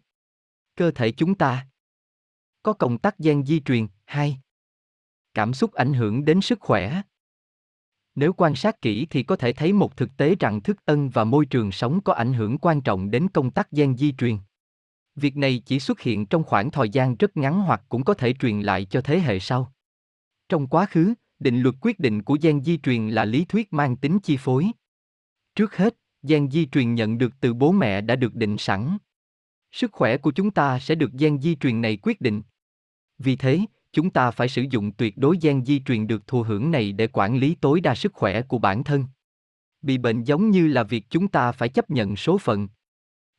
[0.75, 1.67] Cơ thể chúng ta
[2.63, 4.37] có công tắc gen di truyền, hai.
[5.33, 7.01] Cảm xúc ảnh hưởng đến sức khỏe.
[8.17, 11.23] Nếu quan sát kỹ thì có thể thấy một thực tế rằng thức ân và
[11.23, 14.37] môi trường sống có ảnh hưởng quan trọng đến công tắc gen di truyền.
[15.15, 18.33] Việc này chỉ xuất hiện trong khoảng thời gian rất ngắn hoặc cũng có thể
[18.33, 19.73] truyền lại cho thế hệ sau.
[20.49, 23.95] Trong quá khứ, định luật quyết định của gen di truyền là lý thuyết mang
[23.95, 24.67] tính chi phối.
[25.55, 28.97] Trước hết, gen di truyền nhận được từ bố mẹ đã được định sẵn.
[29.71, 32.41] Sức khỏe của chúng ta sẽ được gen di truyền này quyết định.
[33.17, 33.59] Vì thế,
[33.97, 37.07] chúng ta phải sử dụng tuyệt đối gen di truyền được thụ hưởng này để
[37.07, 39.05] quản lý tối đa sức khỏe của bản thân.
[39.81, 42.67] Bị bệnh giống như là việc chúng ta phải chấp nhận số phận.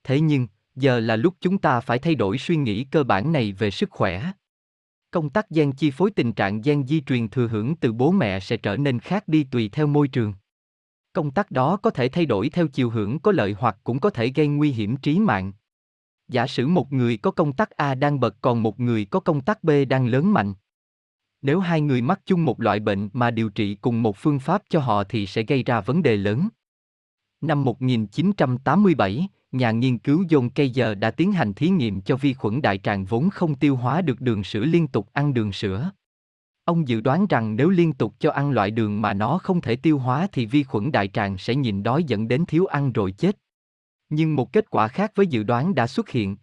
[0.04, 3.52] Thế nhưng, giờ là lúc chúng ta phải thay đổi suy nghĩ cơ bản này
[3.52, 4.32] về sức khỏe.
[5.10, 8.40] Công tác gen chi phối tình trạng gen di truyền thừa hưởng từ bố mẹ
[8.40, 10.34] sẽ trở nên khác đi tùy theo môi trường.
[11.12, 14.10] Công tác đó có thể thay đổi theo chiều hưởng có lợi hoặc cũng có
[14.10, 15.52] thể gây nguy hiểm trí mạng.
[16.28, 19.40] Giả sử một người có công tắc A đang bật còn một người có công
[19.40, 20.54] tắc B đang lớn mạnh.
[21.42, 24.62] Nếu hai người mắc chung một loại bệnh mà điều trị cùng một phương pháp
[24.68, 26.48] cho họ thì sẽ gây ra vấn đề lớn.
[27.40, 32.62] Năm 1987, nhà nghiên cứu John Kaiser đã tiến hành thí nghiệm cho vi khuẩn
[32.62, 35.90] đại tràng vốn không tiêu hóa được đường sữa liên tục ăn đường sữa.
[36.64, 39.76] Ông dự đoán rằng nếu liên tục cho ăn loại đường mà nó không thể
[39.76, 43.12] tiêu hóa thì vi khuẩn đại tràng sẽ nhịn đói dẫn đến thiếu ăn rồi
[43.12, 43.36] chết.
[44.10, 46.36] Nhưng một kết quả khác với dự đoán đã xuất hiện.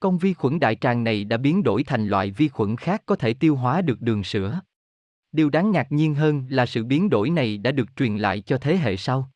[0.00, 3.16] Con vi khuẩn đại tràng này đã biến đổi thành loại vi khuẩn khác có
[3.16, 4.60] thể tiêu hóa được đường sữa.
[5.32, 8.58] Điều đáng ngạc nhiên hơn là sự biến đổi này đã được truyền lại cho
[8.58, 9.30] thế hệ sau.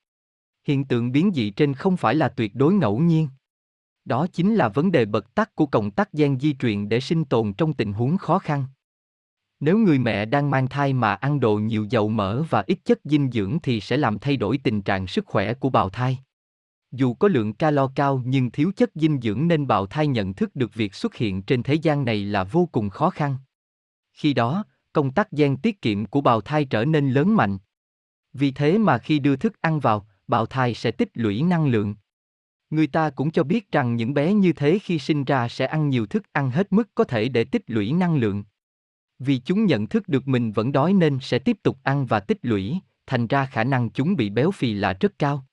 [0.67, 3.29] Hiện tượng biến dị trên không phải là tuyệt đối ngẫu nhiên.
[4.05, 7.25] Đó chính là vấn đề bật tắc của cộng tắc gen di truyền để sinh
[7.25, 8.65] tồn trong tình huống khó khăn.
[9.61, 13.01] Nếu người mẹ đang mang thai mà ăn đồ nhiều dầu mỡ và ít chất
[13.05, 16.19] dinh dưỡng thì sẽ làm thay đổi tình trạng sức khỏe của bào thai.
[16.93, 20.57] Dù có lượng calo cao nhưng thiếu chất dinh dưỡng nên bào thai nhận thức
[20.57, 23.37] được việc xuất hiện trên thế gian này là vô cùng khó khăn.
[24.13, 27.59] Khi đó, công tắc gen tiết kiệm của bào thai trở nên lớn mạnh.
[28.33, 31.95] Vì thế mà khi đưa thức ăn vào, bào thai sẽ tích lũy năng lượng.
[32.71, 35.89] Người ta cũng cho biết rằng những bé như thế khi sinh ra sẽ ăn
[35.89, 38.45] nhiều thức ăn hết mức có thể để tích lũy năng lượng.
[39.19, 42.39] Vì chúng nhận thức được mình vẫn đói nên sẽ tiếp tục ăn và tích
[42.43, 45.47] lũy, thành ra khả năng chúng bị béo phì là rất cao.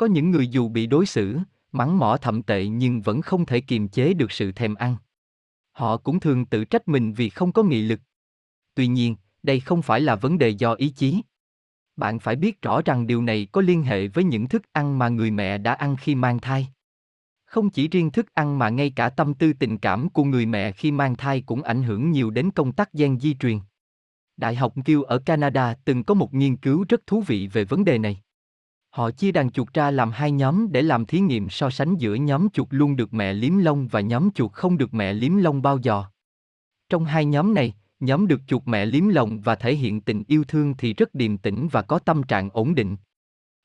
[0.00, 1.38] Có những người dù bị đối xử,
[1.72, 4.96] mắng mỏ thậm tệ nhưng vẫn không thể kiềm chế được sự thèm ăn.
[5.72, 8.00] Họ cũng thường tự trách mình vì không có nghị lực.
[8.74, 11.22] Tuy nhiên, đây không phải là vấn đề do ý chí.
[11.96, 15.08] Bạn phải biết rõ rằng điều này có liên hệ với những thức ăn mà
[15.08, 16.68] người mẹ đã ăn khi mang thai.
[17.44, 20.72] Không chỉ riêng thức ăn mà ngay cả tâm tư tình cảm của người mẹ
[20.72, 23.58] khi mang thai cũng ảnh hưởng nhiều đến công tác gen di truyền.
[24.36, 27.84] Đại học Gill ở Canada từng có một nghiên cứu rất thú vị về vấn
[27.84, 28.22] đề này.
[28.90, 32.14] Họ chia đàn chuột ra làm hai nhóm để làm thí nghiệm so sánh giữa
[32.14, 35.62] nhóm chuột luôn được mẹ liếm lông và nhóm chuột không được mẹ liếm lông
[35.62, 36.04] bao giờ.
[36.88, 40.44] Trong hai nhóm này, nhóm được chuột mẹ liếm lông và thể hiện tình yêu
[40.44, 42.96] thương thì rất điềm tĩnh và có tâm trạng ổn định.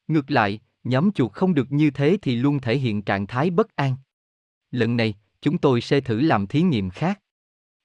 [0.08, 3.76] Ngược lại, nhóm chuột không được như thế thì luôn thể hiện trạng thái bất
[3.76, 3.96] an.
[4.72, 7.22] Lần này, chúng tôi sẽ thử làm thí nghiệm khác.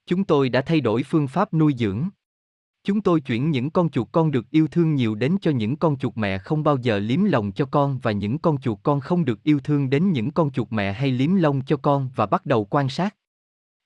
[0.05, 2.09] Chúng tôi đã thay đổi phương pháp nuôi dưỡng.
[2.83, 5.97] Chúng tôi chuyển những con chuột con được yêu thương nhiều đến cho những con
[5.97, 9.25] chuột mẹ không bao giờ liếm lông cho con và những con chuột con không
[9.25, 12.45] được yêu thương đến những con chuột mẹ hay liếm lông cho con và bắt
[12.45, 13.15] đầu quan sát.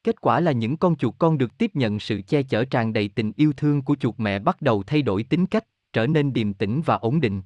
[0.03, 3.07] Kết quả là những con chuột con được tiếp nhận sự che chở tràn đầy
[3.07, 6.53] tình yêu thương của chuột mẹ bắt đầu thay đổi tính cách, trở nên điềm
[6.53, 7.41] tĩnh và ổn định.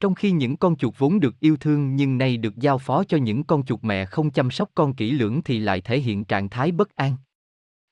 [0.00, 3.16] Trong khi những con chuột vốn được yêu thương nhưng nay được giao phó cho
[3.16, 6.48] những con chuột mẹ không chăm sóc con kỹ lưỡng thì lại thể hiện trạng
[6.48, 7.16] thái bất an.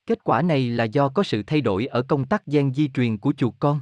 [0.09, 3.17] Kết quả này là do có sự thay đổi ở công tắc gen di truyền
[3.17, 3.81] của chuột con.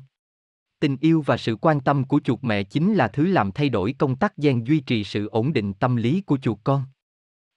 [0.80, 3.96] Tình yêu và sự quan tâm của chuột mẹ chính là thứ làm thay đổi
[3.98, 6.84] công tắc gen duy trì sự ổn định tâm lý của chuột con.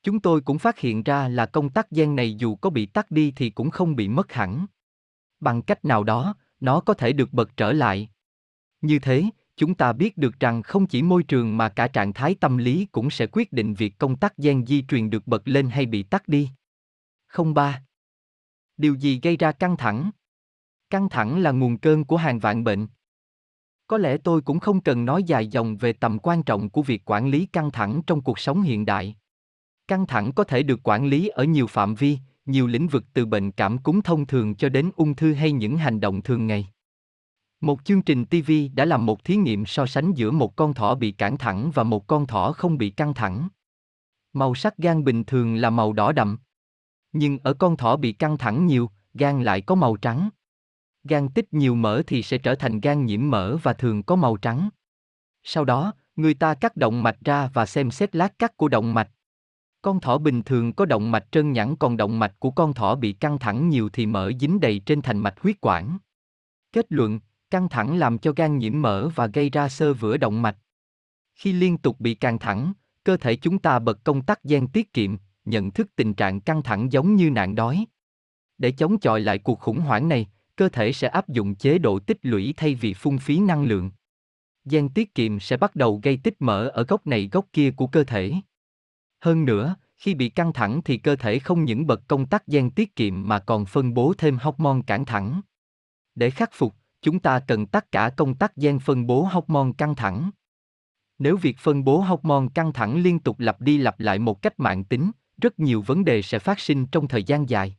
[0.03, 3.11] Chúng tôi cũng phát hiện ra là công tắc gen này dù có bị tắt
[3.11, 4.67] đi thì cũng không bị mất hẳn.
[5.41, 8.09] Bằng cách nào đó, nó có thể được bật trở lại.
[8.81, 9.25] Như thế,
[9.57, 12.87] chúng ta biết được rằng không chỉ môi trường mà cả trạng thái tâm lý
[12.93, 16.03] cũng sẽ quyết định việc công tắc gen di truyền được bật lên hay bị
[16.03, 16.49] tắt đi.
[17.55, 17.83] 03.
[18.81, 20.11] Điều gì gây ra căng thẳng?
[20.91, 22.87] Căng thẳng là nguồn cơn của hàng vạn bệnh.
[23.87, 27.03] Có lẽ tôi cũng không cần nói dài dòng về tầm quan trọng của việc
[27.11, 29.17] quản lý căng thẳng trong cuộc sống hiện đại.
[29.89, 33.27] Căng thẳng có thể được quản lý ở nhiều phạm vi, nhiều lĩnh vực từ
[33.27, 36.69] bệnh cảm cúm thông thường cho đến ung thư hay những hành động thường ngày.
[37.61, 40.95] Một chương trình TV đã làm một thí nghiệm so sánh giữa một con thỏ
[40.95, 43.49] bị căng thẳng và một con thỏ không bị căng thẳng.
[44.33, 46.39] Màu sắc gan bình thường là màu đỏ đậm.
[47.13, 50.29] Nhưng ở con thỏ bị căng thẳng nhiều, gan lại có màu trắng.
[51.05, 54.37] Gan tích nhiều mỡ thì sẽ trở thành gan nhiễm mỡ và thường có màu
[54.37, 54.69] trắng.
[55.43, 58.95] Sau đó, người ta cắt động mạch ra và xem xét lát cắt của động
[58.95, 59.11] mạch.
[59.83, 62.95] Con thỏ bình thường có động mạch trơn nhẵn còn động mạch của con thỏ
[62.95, 65.99] bị căng thẳng nhiều thì mỡ dính đầy trên thành mạch huyết quản.
[66.73, 70.43] Kết luận, căng thẳng làm cho gan nhiễm mỡ và gây ra sơ vữa động
[70.43, 70.57] mạch.
[71.35, 72.73] Khi liên tục bị căng thẳng,
[73.05, 75.17] cơ thể chúng ta bật công tắc gen tiết kiệm,
[75.51, 77.85] nhận thức tình trạng căng thẳng giống như nạn đói.
[78.59, 81.99] Để chống chọi lại cuộc khủng hoảng này, cơ thể sẽ áp dụng chế độ
[81.99, 83.91] tích lũy thay vì phung phí năng lượng.
[84.65, 87.87] Gen tiết kiệm sẽ bắt đầu gây tích mỡ ở góc này góc kia của
[87.87, 88.33] cơ thể.
[89.21, 92.71] Hơn nữa, khi bị căng thẳng thì cơ thể không những bật công tắc gen
[92.71, 95.41] tiết kiệm mà còn phân bố thêm hormone cản thẳng.
[96.15, 99.95] Để khắc phục, chúng ta cần tất cả công tắc gen phân bố hormone căng
[99.95, 100.31] thẳng.
[101.19, 104.61] Nếu việc phân bố hormone căng thẳng liên tục lặp đi lặp lại một cách
[104.61, 107.77] mạng tính, rất nhiều vấn đề sẽ phát sinh trong thời gian dài.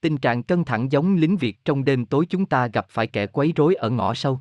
[0.00, 3.26] Tình trạng căng thẳng giống lính Việt trong đêm tối chúng ta gặp phải kẻ
[3.26, 4.40] quấy rối ở ngõ sâu.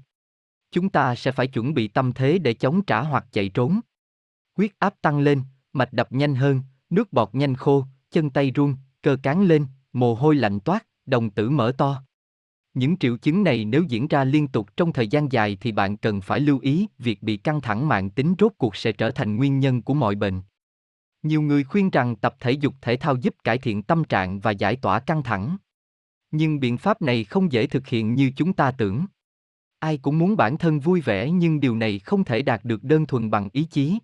[0.71, 3.79] Chúng ta sẽ phải chuẩn bị tâm thế để chống trả hoặc chạy trốn.
[4.57, 5.41] Huyết áp tăng lên,
[5.73, 10.15] mạch đập nhanh hơn, nước bọt nhanh khô, chân tay run, cơ cán lên, mồ
[10.15, 12.03] hôi lạnh toát, đồng tử mở to.
[12.73, 15.97] Những triệu chứng này nếu diễn ra liên tục trong thời gian dài thì bạn
[15.97, 19.35] cần phải lưu ý việc bị căng thẳng mạng tính rốt cuộc sẽ trở thành
[19.35, 20.41] nguyên nhân của mọi bệnh.
[21.23, 24.51] Nhiều người khuyên rằng tập thể dục thể thao giúp cải thiện tâm trạng và
[24.51, 25.57] giải tỏa căng thẳng.
[26.31, 29.05] Nhưng biện pháp này không dễ thực hiện như chúng ta tưởng.
[29.79, 33.05] Ai cũng muốn bản thân vui vẻ nhưng điều này không thể đạt được đơn
[33.05, 33.99] thuần bằng ý chí.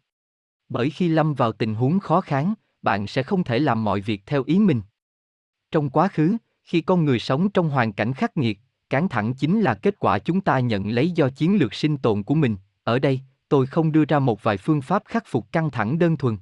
[0.69, 4.21] Bởi khi lâm vào tình huống khó khăn, bạn sẽ không thể làm mọi việc
[4.25, 4.81] theo ý mình.
[5.71, 9.61] Trong quá khứ, khi con người sống trong hoàn cảnh khắc nghiệt, cán thẳng chính
[9.61, 12.55] là kết quả chúng ta nhận lấy do chiến lược sinh tồn của mình.
[12.83, 16.17] Ở đây, tôi không đưa ra một vài phương pháp khắc phục căng thẳng đơn
[16.17, 16.37] thuần.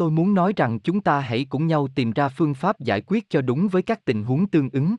[0.00, 3.30] Tôi muốn nói rằng chúng ta hãy cùng nhau tìm ra phương pháp giải quyết
[3.30, 4.96] cho đúng với các tình huống tương ứng.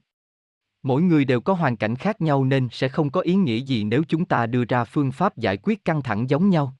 [0.83, 3.83] Mỗi người đều có hoàn cảnh khác nhau nên sẽ không có ý nghĩa gì
[3.83, 6.75] nếu chúng ta đưa ra phương pháp giải quyết căng thẳng giống nhau.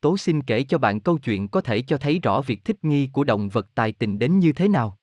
[0.00, 3.08] Tố xin kể cho bạn câu chuyện có thể cho thấy rõ việc thích nghi
[3.12, 4.98] của động vật tài tình đến như thế nào.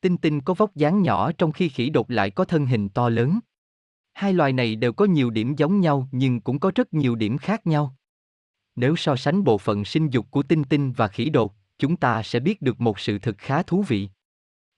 [0.00, 3.08] Tinh tinh có vóc dáng nhỏ trong khi khỉ đột lại có thân hình to
[3.08, 3.38] lớn.
[4.12, 7.38] Hai loài này đều có nhiều điểm giống nhau nhưng cũng có rất nhiều điểm
[7.38, 7.96] khác nhau.
[8.76, 12.22] Nếu so sánh bộ phận sinh dục của tinh tinh và khỉ đột, chúng ta
[12.22, 14.08] sẽ biết được một sự thực khá thú vị.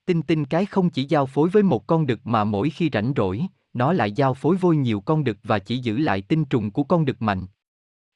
[0.05, 3.13] Tinh tinh cái không chỉ giao phối với một con đực mà mỗi khi rảnh
[3.15, 6.71] rỗi, nó lại giao phối vôi nhiều con đực và chỉ giữ lại tinh trùng
[6.71, 7.45] của con đực mạnh.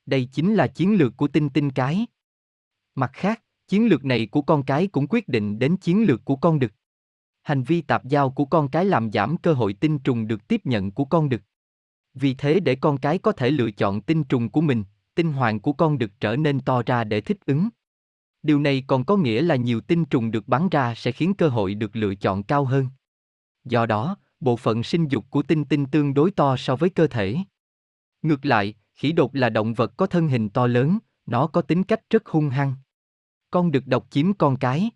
[0.06, 2.06] Đây chính là chiến lược của tinh tinh cái.
[2.96, 6.36] Mặt khác, chiến lược này của con cái cũng quyết định đến chiến lược của
[6.36, 6.72] con đực.
[7.42, 10.62] Hành vi tạp giao của con cái làm giảm cơ hội tinh trùng được tiếp
[10.64, 11.42] nhận của con đực.
[12.14, 14.84] Vì thế để con cái có thể lựa chọn tinh trùng của mình,
[15.16, 17.70] tinh hoàng của con đực trở nên to ra để thích ứng.
[18.44, 21.50] Điều này còn có nghĩa là nhiều tinh trùng được bắn ra sẽ khiến cơ
[21.50, 22.88] hội được lựa chọn cao hơn.
[23.66, 27.08] Do đó, bộ phận sinh dục của tinh tinh tương đối to so với cơ
[27.08, 27.38] thể.
[28.22, 31.84] Ngược lại, khỉ đột là động vật có thân hình to lớn, nó có tính
[31.84, 32.76] cách rất hung hăng.
[33.52, 34.92] Con đực độc chiếm con cái.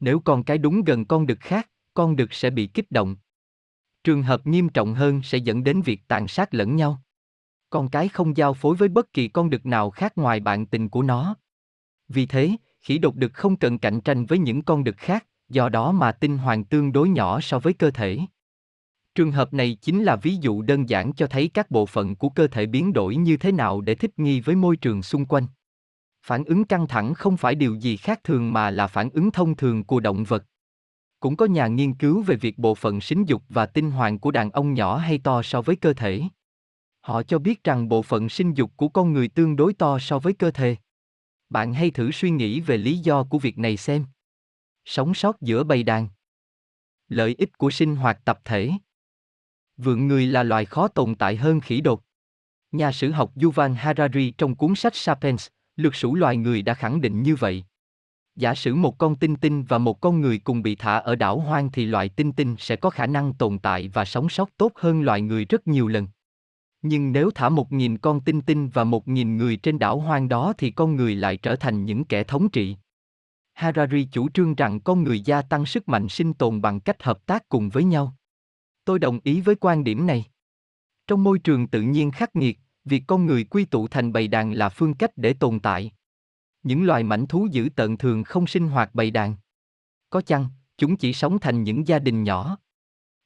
[0.00, 3.16] Nếu con cái đúng gần con đực khác, con đực sẽ bị kích động.
[4.04, 7.02] Trường hợp nghiêm trọng hơn sẽ dẫn đến việc tàn sát lẫn nhau.
[7.70, 10.88] Con cái không giao phối với bất kỳ con đực nào khác ngoài bạn tình
[10.88, 11.36] của nó.
[12.12, 12.50] Vì thế,
[12.80, 16.12] khỉ đột đực không cần cạnh tranh với những con đực khác, do đó mà
[16.12, 18.18] tinh hoàng tương đối nhỏ so với cơ thể.
[19.14, 22.28] Trường hợp này chính là ví dụ đơn giản cho thấy các bộ phận của
[22.28, 25.46] cơ thể biến đổi như thế nào để thích nghi với môi trường xung quanh.
[26.26, 29.56] Phản ứng căng thẳng không phải điều gì khác thường mà là phản ứng thông
[29.56, 30.44] thường của động vật.
[31.20, 34.30] Cũng có nhà nghiên cứu về việc bộ phận sinh dục và tinh hoàng của
[34.30, 36.22] đàn ông nhỏ hay to so với cơ thể.
[37.00, 40.18] Họ cho biết rằng bộ phận sinh dục của con người tương đối to so
[40.18, 40.76] với cơ thể.
[41.52, 44.04] Bạn hãy thử suy nghĩ về lý do của việc này xem.
[44.84, 46.08] Sống sót giữa bầy đàn.
[47.08, 48.70] Lợi ích của sinh hoạt tập thể.
[49.76, 52.02] Vượn người là loài khó tồn tại hơn khỉ đột.
[52.72, 57.00] Nhà sử học Yuval Harari trong cuốn sách Sapiens, lược sử loài người đã khẳng
[57.00, 57.64] định như vậy.
[58.36, 61.40] Giả sử một con tinh tinh và một con người cùng bị thả ở đảo
[61.40, 64.72] hoang thì loài tinh tinh sẽ có khả năng tồn tại và sống sót tốt
[64.74, 66.08] hơn loài người rất nhiều lần.
[66.82, 70.28] Nhưng nếu thả một nghìn con tinh tinh và một nghìn người trên đảo hoang
[70.28, 72.76] đó thì con người lại trở thành những kẻ thống trị.
[73.52, 77.26] Harari chủ trương rằng con người gia tăng sức mạnh sinh tồn bằng cách hợp
[77.26, 78.16] tác cùng với nhau.
[78.84, 80.24] Tôi đồng ý với quan điểm này.
[81.06, 84.52] Trong môi trường tự nhiên khắc nghiệt, việc con người quy tụ thành bầy đàn
[84.52, 85.92] là phương cách để tồn tại.
[86.62, 89.36] Những loài mảnh thú dữ tận thường không sinh hoạt bầy đàn.
[90.10, 90.46] Có chăng,
[90.78, 92.58] chúng chỉ sống thành những gia đình nhỏ.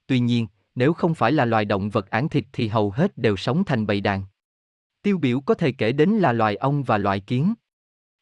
[0.06, 3.36] Tuy nhiên, nếu không phải là loài động vật ăn thịt thì hầu hết đều
[3.36, 4.24] sống thành bầy đàn.
[5.02, 7.54] Tiêu biểu có thể kể đến là loài ong và loài kiến.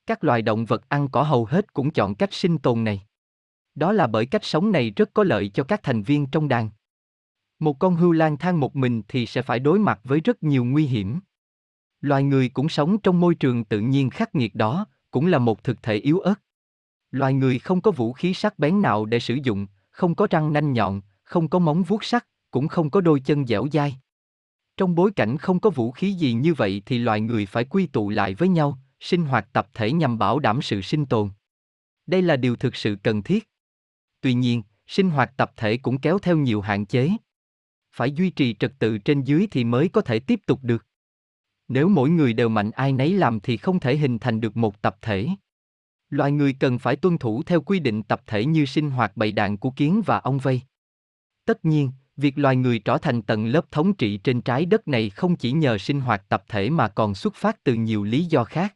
[0.07, 3.07] Các loài động vật ăn cỏ hầu hết cũng chọn cách sinh tồn này.
[3.75, 6.71] Đó là bởi cách sống này rất có lợi cho các thành viên trong đàn.
[7.59, 10.65] Một con hươu lang thang một mình thì sẽ phải đối mặt với rất nhiều
[10.65, 11.21] nguy hiểm.
[12.01, 15.65] Loài người cũng sống trong môi trường tự nhiên khắc nghiệt đó, cũng là một
[15.65, 16.35] thực thể yếu ớt.
[17.11, 20.53] Loài người không có vũ khí sắc bén nào để sử dụng, không có răng
[20.53, 23.97] nanh nhọn, không có móng vuốt sắc, cũng không có đôi chân dẻo dai.
[24.77, 27.87] Trong bối cảnh không có vũ khí gì như vậy thì loài người phải quy
[27.87, 31.31] tụ lại với nhau, sinh hoạt tập thể nhằm bảo đảm sự sinh tồn.
[32.07, 33.49] Đây là điều thực sự cần thiết.
[34.21, 37.11] Tuy nhiên, sinh hoạt tập thể cũng kéo theo nhiều hạn chế.
[37.93, 40.87] Phải duy trì trật tự trên dưới thì mới có thể tiếp tục được.
[41.69, 44.83] Nếu mỗi người đều mạnh ai nấy làm thì không thể hình thành được một
[44.83, 45.29] tập thể.
[46.11, 49.33] Loài người cần phải tuân thủ theo quy định tập thể như sinh hoạt bầy
[49.33, 50.61] đàn của kiến và ong vây.
[51.45, 55.11] Tất nhiên, việc loài người trở thành tầng lớp thống trị trên trái đất này
[55.11, 58.45] không chỉ nhờ sinh hoạt tập thể mà còn xuất phát từ nhiều lý do
[58.45, 58.75] khác.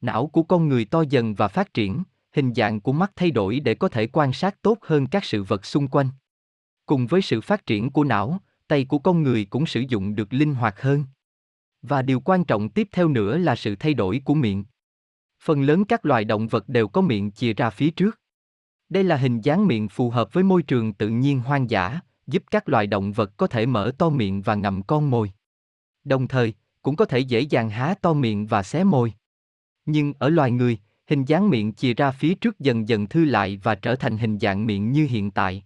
[0.00, 3.60] Não của con người to dần và phát triển, hình dạng của mắt thay đổi
[3.60, 6.08] để có thể quan sát tốt hơn các sự vật xung quanh.
[6.86, 10.32] Cùng với sự phát triển của não, tay của con người cũng sử dụng được
[10.32, 11.04] linh hoạt hơn.
[11.82, 14.64] Và điều quan trọng tiếp theo nữa là sự thay đổi của miệng.
[15.42, 18.20] Phần lớn các loài động vật đều có miệng chìa ra phía trước.
[18.88, 22.42] Đây là hình dáng miệng phù hợp với môi trường tự nhiên hoang dã, giúp
[22.50, 25.32] các loài động vật có thể mở to miệng và ngậm con mồi.
[26.04, 29.12] Đồng thời, cũng có thể dễ dàng há to miệng và xé môi.
[29.86, 33.60] Nhưng ở loài người, hình dáng miệng chìa ra phía trước dần dần thư lại
[33.62, 35.64] và trở thành hình dạng miệng như hiện tại.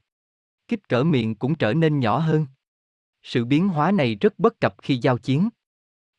[0.69, 2.47] Kích cỡ miệng cũng trở nên nhỏ hơn.
[3.23, 5.49] Sự biến hóa này rất bất cập khi giao chiến.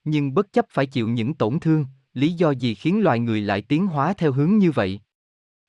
[0.03, 3.61] Nhưng bất chấp phải chịu những tổn thương, lý do gì khiến loài người lại
[3.61, 5.01] tiến hóa theo hướng như vậy?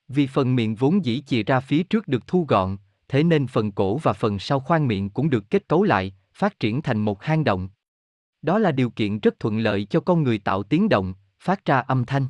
[0.09, 2.77] Vì phần miệng vốn dĩ chìa ra phía trước được thu gọn,
[3.08, 6.60] thế nên phần cổ và phần sau khoang miệng cũng được kết cấu lại, phát
[6.60, 7.68] triển thành một hang động.
[8.42, 11.78] Đó là điều kiện rất thuận lợi cho con người tạo tiếng động, phát ra
[11.78, 12.26] âm thanh.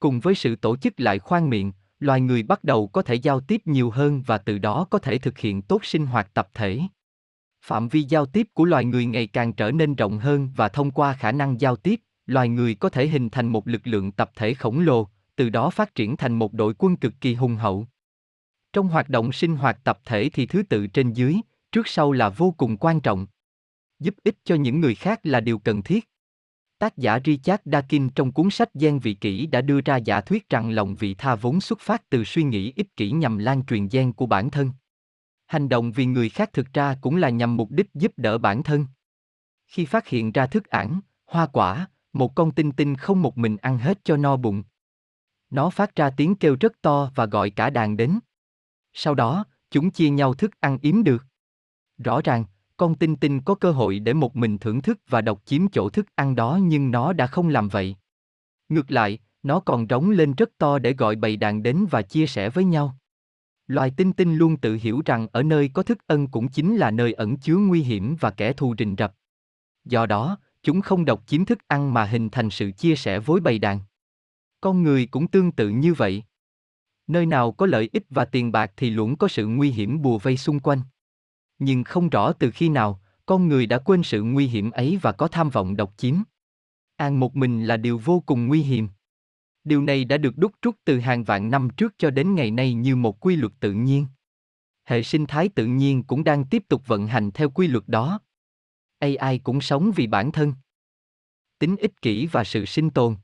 [0.00, 3.40] Cùng với sự tổ chức lại khoang miệng, loài người bắt đầu có thể giao
[3.40, 6.80] tiếp nhiều hơn và từ đó có thể thực hiện tốt sinh hoạt tập thể.
[7.62, 10.90] Phạm vi giao tiếp của loài người ngày càng trở nên rộng hơn và thông
[10.90, 14.30] qua khả năng giao tiếp, loài người có thể hình thành một lực lượng tập
[14.36, 17.86] thể khổng lồ, từ đó phát triển thành một đội quân cực kỳ hùng hậu.
[18.72, 21.36] Trong hoạt động sinh hoạt tập thể thì thứ tự trên dưới,
[21.72, 23.26] trước sau là vô cùng quan trọng.
[23.98, 26.08] Giúp ích cho những người khác là điều cần thiết.
[26.78, 30.48] Tác giả Richard Dawkins trong cuốn sách Gen vị kỷ đã đưa ra giả thuyết
[30.48, 33.88] rằng lòng vị tha vốn xuất phát từ suy nghĩ ích kỷ nhằm lan truyền
[33.88, 34.72] gen của bản thân.
[35.46, 38.62] Hành động vì người khác thực ra cũng là nhằm mục đích giúp đỡ bản
[38.62, 38.86] thân.
[39.66, 43.56] Khi phát hiện ra thức ăn, hoa quả, một con tinh tinh không một mình
[43.56, 44.62] ăn hết cho no bụng.
[45.50, 48.18] Nó phát ra tiếng kêu rất to và gọi cả đàn đến.
[48.92, 51.24] Sau đó, chúng chia nhau thức ăn yếm được.
[51.98, 52.44] Rõ ràng,
[52.76, 55.88] con tinh tinh có cơ hội để một mình thưởng thức và độc chiếm chỗ
[55.90, 57.96] thức ăn đó nhưng nó đã không làm vậy.
[58.68, 62.26] Ngược lại, nó còn rống lên rất to để gọi bầy đàn đến và chia
[62.26, 62.96] sẻ với nhau.
[63.66, 66.90] Loài tinh tinh luôn tự hiểu rằng ở nơi có thức ân cũng chính là
[66.90, 69.14] nơi ẩn chứa nguy hiểm và kẻ thù rình rập.
[69.84, 73.40] Do đó, chúng không độc chiếm thức ăn mà hình thành sự chia sẻ với
[73.40, 73.80] bầy đàn.
[74.60, 76.22] Con người cũng tương tự như vậy.
[77.10, 80.18] Nơi nào có lợi ích và tiền bạc thì luôn có sự nguy hiểm bùa
[80.18, 80.80] vây xung quanh.
[81.58, 85.12] Nhưng không rõ từ khi nào, con người đã quên sự nguy hiểm ấy và
[85.12, 86.16] có tham vọng độc chiếm.
[86.96, 88.88] An một mình là điều vô cùng nguy hiểm.
[89.64, 92.74] Điều này đã được đúc rút từ hàng vạn năm trước cho đến ngày nay
[92.74, 94.06] như một quy luật tự nhiên.
[94.84, 98.20] Hệ sinh thái tự nhiên cũng đang tiếp tục vận hành theo quy luật đó.
[98.98, 100.54] AI cũng sống vì bản thân.
[101.58, 103.16] Tính ích kỷ và sự sinh tồn.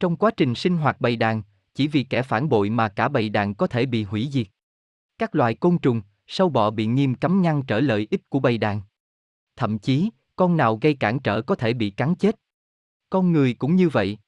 [0.00, 1.42] Trong quá trình sinh hoạt bầy đàn,
[1.74, 4.46] chỉ vì kẻ phản bội mà cả bầy đàn có thể bị hủy diệt.
[5.18, 8.58] Các loài côn trùng, sâu bọ bị nghiêm cấm ngăn trở lợi ích của bầy
[8.58, 8.82] đàn.
[9.56, 12.36] Thậm chí, con nào gây cản trở có thể bị cắn chết.
[13.10, 14.18] Con người cũng như vậy.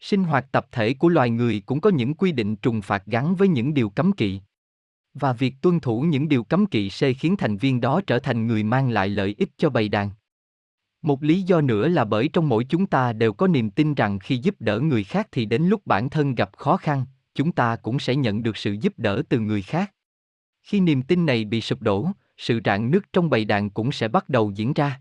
[0.00, 3.34] Sinh hoạt tập thể của loài người cũng có những quy định trừng phạt gắn
[3.34, 4.40] với những điều cấm kỵ.
[5.14, 8.46] Và việc tuân thủ những điều cấm kỵ sẽ khiến thành viên đó trở thành
[8.46, 10.10] người mang lại lợi ích cho bầy đàn.
[11.04, 14.18] Một lý do nữa là bởi trong mỗi chúng ta đều có niềm tin rằng
[14.18, 17.76] khi giúp đỡ người khác thì đến lúc bản thân gặp khó khăn, chúng ta
[17.76, 19.92] cũng sẽ nhận được sự giúp đỡ từ người khác.
[20.62, 24.08] Khi niềm tin này bị sụp đổ, sự rạn nứt trong bầy đàn cũng sẽ
[24.08, 25.00] bắt đầu diễn ra.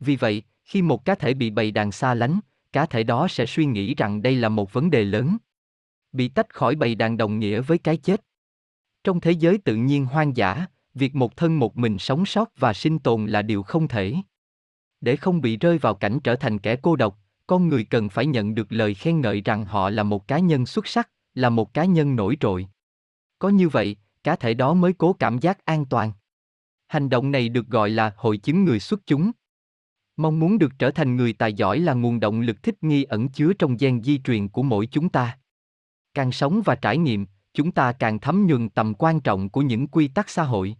[0.00, 2.40] Vì vậy, khi một cá thể bị bầy đàn xa lánh,
[2.72, 5.36] cá thể đó sẽ suy nghĩ rằng đây là một vấn đề lớn.
[6.12, 8.24] Bị tách khỏi bầy đàn đồng nghĩa với cái chết.
[9.04, 12.72] Trong thế giới tự nhiên hoang dã, việc một thân một mình sống sót và
[12.72, 14.14] sinh tồn là điều không thể.
[15.02, 18.26] Để không bị rơi vào cảnh trở thành kẻ cô độc, con người cần phải
[18.26, 21.74] nhận được lời khen ngợi rằng họ là một cá nhân xuất sắc, là một
[21.74, 22.66] cá nhân nổi trội.
[23.38, 26.12] Có như vậy, cá thể đó mới cố cảm giác an toàn.
[26.88, 29.32] Hành động này được gọi là hội chứng người xuất chúng.
[30.16, 33.28] Mong muốn được trở thành người tài giỏi là nguồn động lực thích nghi ẩn
[33.28, 35.38] chứa trong gen di truyền của mỗi chúng ta.
[36.14, 39.86] Càng sống và trải nghiệm, chúng ta càng thấm nhuần tầm quan trọng của những
[39.86, 40.76] quy tắc xã hội.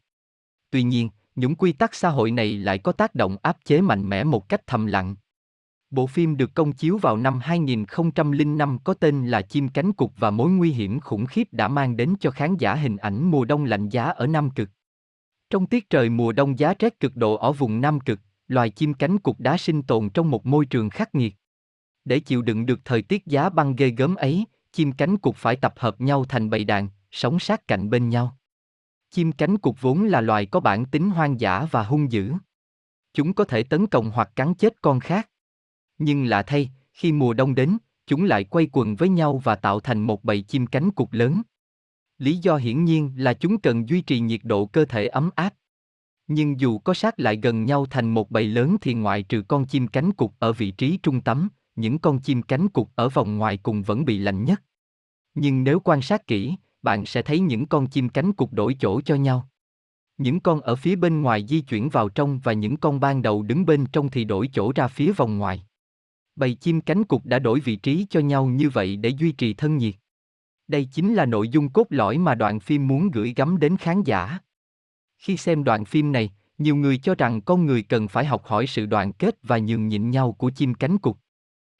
[0.70, 4.09] Tuy nhiên, những quy tắc xã hội này lại có tác động áp chế mạnh
[4.09, 5.17] mẽ một cách thầm lặng.
[5.91, 10.31] Bộ phim được công chiếu vào năm 2005 có tên là Chim cánh cụt và
[10.31, 13.65] mối nguy hiểm khủng khiếp đã mang đến cho khán giả hình ảnh mùa đông
[13.65, 14.70] lạnh giá ở Nam Cực.
[15.51, 18.94] Trong tiết trời mùa đông giá rét cực độ ở vùng Nam Cực, loài chim
[18.94, 21.35] cánh cụt đã sinh tồn trong một môi trường khắc nghiệt.
[22.05, 25.57] Để chịu đựng được thời tiết giá băng ghê gớm ấy, chim cánh cụt phải
[25.57, 28.36] tập hợp nhau thành bầy đàn, sống sát cạnh bên nhau.
[29.15, 32.32] Chim cánh cụt vốn là loài có bản tính hoang dã và hung dữ.
[33.15, 35.28] Chúng có thể tấn công hoặc cắn chết con khác.
[35.99, 39.81] Nhưng lạ thay, khi mùa đông đến, chúng lại quay quần với nhau và tạo
[39.81, 41.42] thành một bầy chim cánh cụt lớn.
[42.18, 45.55] Lý do hiển nhiên là chúng cần duy trì nhiệt độ cơ thể ấm áp.
[46.26, 49.66] Nhưng dù có sát lại gần nhau thành một bầy lớn thì ngoại trừ con
[49.66, 53.39] chim cánh cụt ở vị trí trung tâm, những con chim cánh cụt ở vòng
[53.39, 54.62] ngoài cùng vẫn bị lạnh nhất.
[55.34, 59.01] Nhưng nếu quan sát kỹ, bạn sẽ thấy những con chim cánh cụt đổi chỗ
[59.01, 59.49] cho nhau.
[60.19, 63.43] Những con ở phía bên ngoài di chuyển vào trong và những con ban đầu
[63.43, 65.65] đứng bên trong thì đổi chỗ ra phía vòng ngoài.
[66.36, 69.55] Bầy chim cánh cụt đã đổi vị trí cho nhau như vậy để duy trì
[69.55, 69.94] thân nhiệt.
[70.69, 74.02] Đây chính là nội dung cốt lõi mà đoạn phim muốn gửi gắm đến khán
[74.02, 74.39] giả.
[75.19, 78.67] Khi xem đoạn phim này, nhiều người cho rằng con người cần phải học hỏi
[78.67, 81.17] sự đoàn kết và nhường nhịn nhau của chim cánh cụt.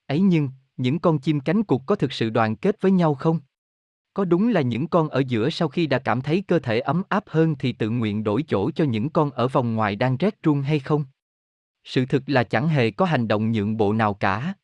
[0.07, 3.41] Ấy nhưng, những con chim cánh cụt có thực sự đoàn kết với nhau không?
[4.15, 7.03] Có đúng là những con ở giữa sau khi đã cảm thấy cơ thể ấm
[7.09, 10.43] áp hơn thì tự nguyện đổi chỗ cho những con ở vòng ngoài đang rét
[10.43, 11.05] run hay không?
[11.85, 14.55] Sự thực là chẳng hề có hành động nhượng bộ nào cả.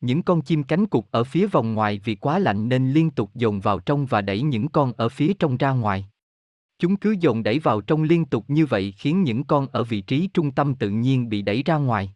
[0.00, 3.30] Những con chim cánh cụt ở phía vòng ngoài vì quá lạnh nên liên tục
[3.34, 6.06] dồn vào trong và đẩy những con ở phía trong ra ngoài.
[6.78, 10.00] Chúng cứ dồn đẩy vào trong liên tục như vậy khiến những con ở vị
[10.00, 12.14] trí trung tâm tự nhiên bị đẩy ra ngoài.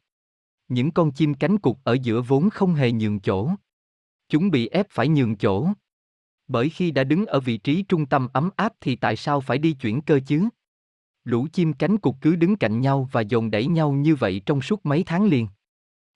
[0.68, 3.50] Những con chim cánh cụt ở giữa vốn không hề nhường chỗ.
[4.28, 5.68] Chúng bị ép phải nhường chỗ.
[6.48, 9.58] Bởi khi đã đứng ở vị trí trung tâm ấm áp thì tại sao phải
[9.58, 10.48] đi chuyển cơ chứ?
[11.24, 14.60] Lũ chim cánh cụt cứ đứng cạnh nhau và dồn đẩy nhau như vậy trong
[14.60, 15.48] suốt mấy tháng liền.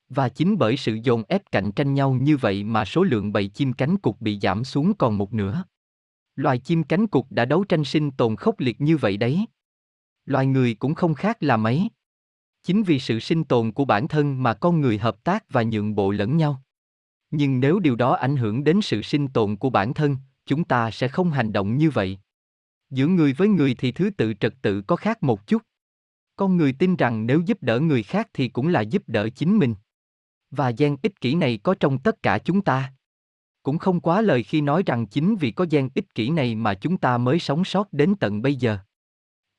[0.08, 3.48] Và chính bởi sự dồn ép cạnh tranh nhau như vậy mà số lượng bầy
[3.48, 5.64] chim cánh cụt bị giảm xuống còn một nửa.
[6.36, 9.46] Loài chim cánh cụt đã đấu tranh sinh tồn khốc liệt như vậy đấy.
[10.26, 11.88] Loài người cũng không khác là mấy.
[12.62, 15.94] Chính vì sự sinh tồn của bản thân mà con người hợp tác và nhượng
[15.94, 16.62] bộ lẫn nhau.
[17.32, 20.90] Nhưng nếu điều đó ảnh hưởng đến sự sinh tồn của bản thân, chúng ta
[20.90, 22.18] sẽ không hành động như vậy.
[22.90, 25.62] Giữa người với người thì thứ tự trật tự có khác một chút.
[26.36, 29.58] Con người tin rằng nếu giúp đỡ người khác thì cũng là giúp đỡ chính
[29.58, 29.74] mình.
[30.50, 32.92] Và gian ích kỷ này có trong tất cả chúng ta.
[33.62, 36.74] Cũng không quá lời khi nói rằng chính vì có gian ích kỷ này mà
[36.74, 38.78] chúng ta mới sống sót đến tận bây giờ.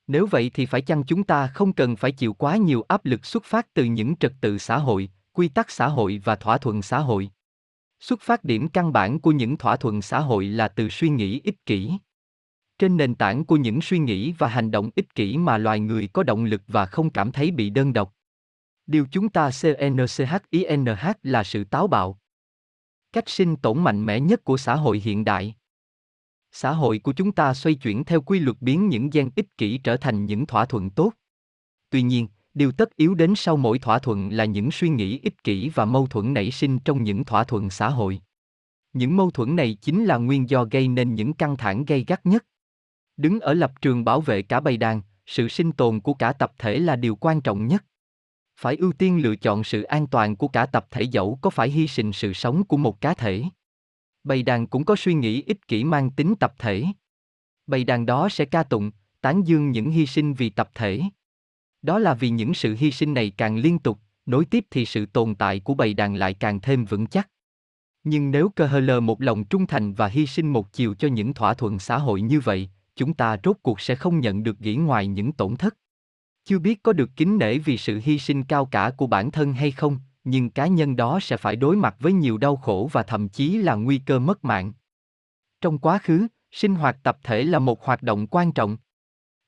[0.08, 3.26] Nếu vậy thì phải chăng chúng ta không cần phải chịu quá nhiều áp lực
[3.26, 6.82] xuất phát từ những trật tự xã hội, quy tắc xã hội và thỏa thuận
[6.82, 7.30] xã hội.
[8.04, 11.42] Xuất phát điểm căn bản của những thỏa thuận xã hội là từ suy nghĩ
[11.44, 11.92] ích kỷ.
[12.80, 16.10] Trên nền tảng của những suy nghĩ và hành động ích kỷ mà loài người
[16.14, 18.16] có động lực và không cảm thấy bị đơn độc.
[18.88, 22.20] Điều chúng ta CNCHINH là sự táo bạo.
[23.14, 25.56] Cách sinh tổn mạnh mẽ nhất của xã hội hiện đại.
[26.52, 29.78] Xã hội của chúng ta xoay chuyển theo quy luật biến những gen ích kỷ
[29.78, 31.12] trở thành những thỏa thuận tốt.
[31.90, 35.44] Tuy nhiên, điều tất yếu đến sau mỗi thỏa thuận là những suy nghĩ ích
[35.44, 38.20] kỷ và mâu thuẫn nảy sinh trong những thỏa thuận xã hội.
[38.94, 42.26] Những mâu thuẫn này chính là nguyên do gây nên những căng thẳng gây gắt
[42.26, 42.46] nhất.
[43.18, 46.54] Đứng ở lập trường bảo vệ cả bầy đàn, sự sinh tồn của cả tập
[46.58, 47.86] thể là điều quan trọng nhất.
[48.60, 51.70] Phải ưu tiên lựa chọn sự an toàn của cả tập thể dẫu có phải
[51.70, 53.44] hy sinh sự sống của một cá thể.
[54.24, 56.86] Bầy đàn cũng có suy nghĩ ích kỷ mang tính tập thể.
[57.68, 58.92] Bầy đàn đó sẽ ca tụng,
[59.22, 61.02] tán dương những hy sinh vì tập thể.
[61.84, 65.06] Đó là vì những sự hy sinh này càng liên tục, nối tiếp thì sự
[65.06, 67.30] tồn tại của bầy đàn lại càng thêm vững chắc.
[68.03, 71.08] Nhưng nếu cơ hơ lờ một lòng trung thành và hy sinh một chiều cho
[71.08, 74.62] những thỏa thuận xã hội như vậy, chúng ta rốt cuộc sẽ không nhận được
[74.62, 75.78] nghĩ ngoài những tổn thất.
[76.45, 79.53] Chưa biết có được kính nể vì sự hy sinh cao cả của bản thân
[79.53, 83.03] hay không, nhưng cá nhân đó sẽ phải đối mặt với nhiều đau khổ và
[83.03, 84.74] thậm chí là nguy cơ mất mạng.
[85.62, 88.78] Trong quá khứ, sinh hoạt tập thể là một hoạt động quan trọng.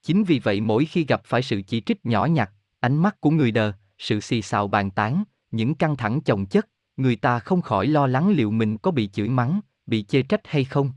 [0.06, 3.30] Chính vì vậy mỗi khi gặp phải sự chỉ trích nhỏ nhặt, ánh mắt của
[3.30, 7.61] người đờ, sự xì xào bàn tán, những căng thẳng chồng chất, người ta không
[7.61, 10.92] khỏi lo lắng liệu mình có bị chửi mắng, bị chê trách hay không.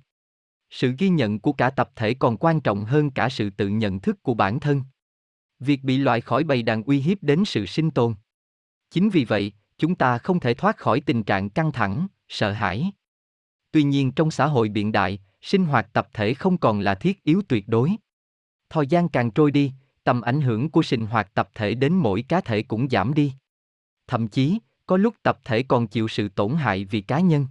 [0.70, 4.00] Sự ghi nhận của cả tập thể còn quan trọng hơn cả sự tự nhận
[4.00, 4.82] thức của bản thân.
[5.60, 8.14] Việc bị loại khỏi bầy đàn uy hiếp đến sự sinh tồn.
[8.90, 12.92] Chính vì vậy, chúng ta không thể thoát khỏi tình trạng căng thẳng, sợ hãi.
[13.70, 17.24] Tuy nhiên trong xã hội biện đại, sinh hoạt tập thể không còn là thiết
[17.24, 17.96] yếu tuyệt đối.
[18.70, 19.72] Thời gian càng trôi đi,
[20.04, 23.32] tầm ảnh hưởng của sinh hoạt tập thể đến mỗi cá thể cũng giảm đi.
[24.06, 27.46] Thậm chí, có lúc tập thể còn chịu sự tổn hại vì cá nhân.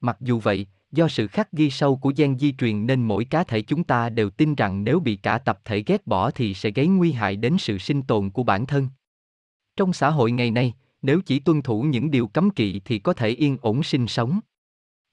[0.00, 3.44] Mặc dù vậy, do sự khắc ghi sâu của gen di truyền nên mỗi cá
[3.44, 6.70] thể chúng ta đều tin rằng nếu bị cả tập thể ghét bỏ thì sẽ
[6.70, 8.88] gây nguy hại đến sự sinh tồn của bản thân.
[9.76, 13.12] Trong xã hội ngày nay, nếu chỉ tuân thủ những điều cấm kỵ thì có
[13.12, 14.40] thể yên ổn sinh sống.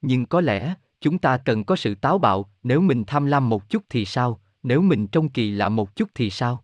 [0.02, 3.70] Nhưng có lẽ, chúng ta cần có sự táo bạo, nếu mình tham lam một
[3.70, 6.64] chút thì sao, nếu mình trông kỳ lạ một chút thì sao?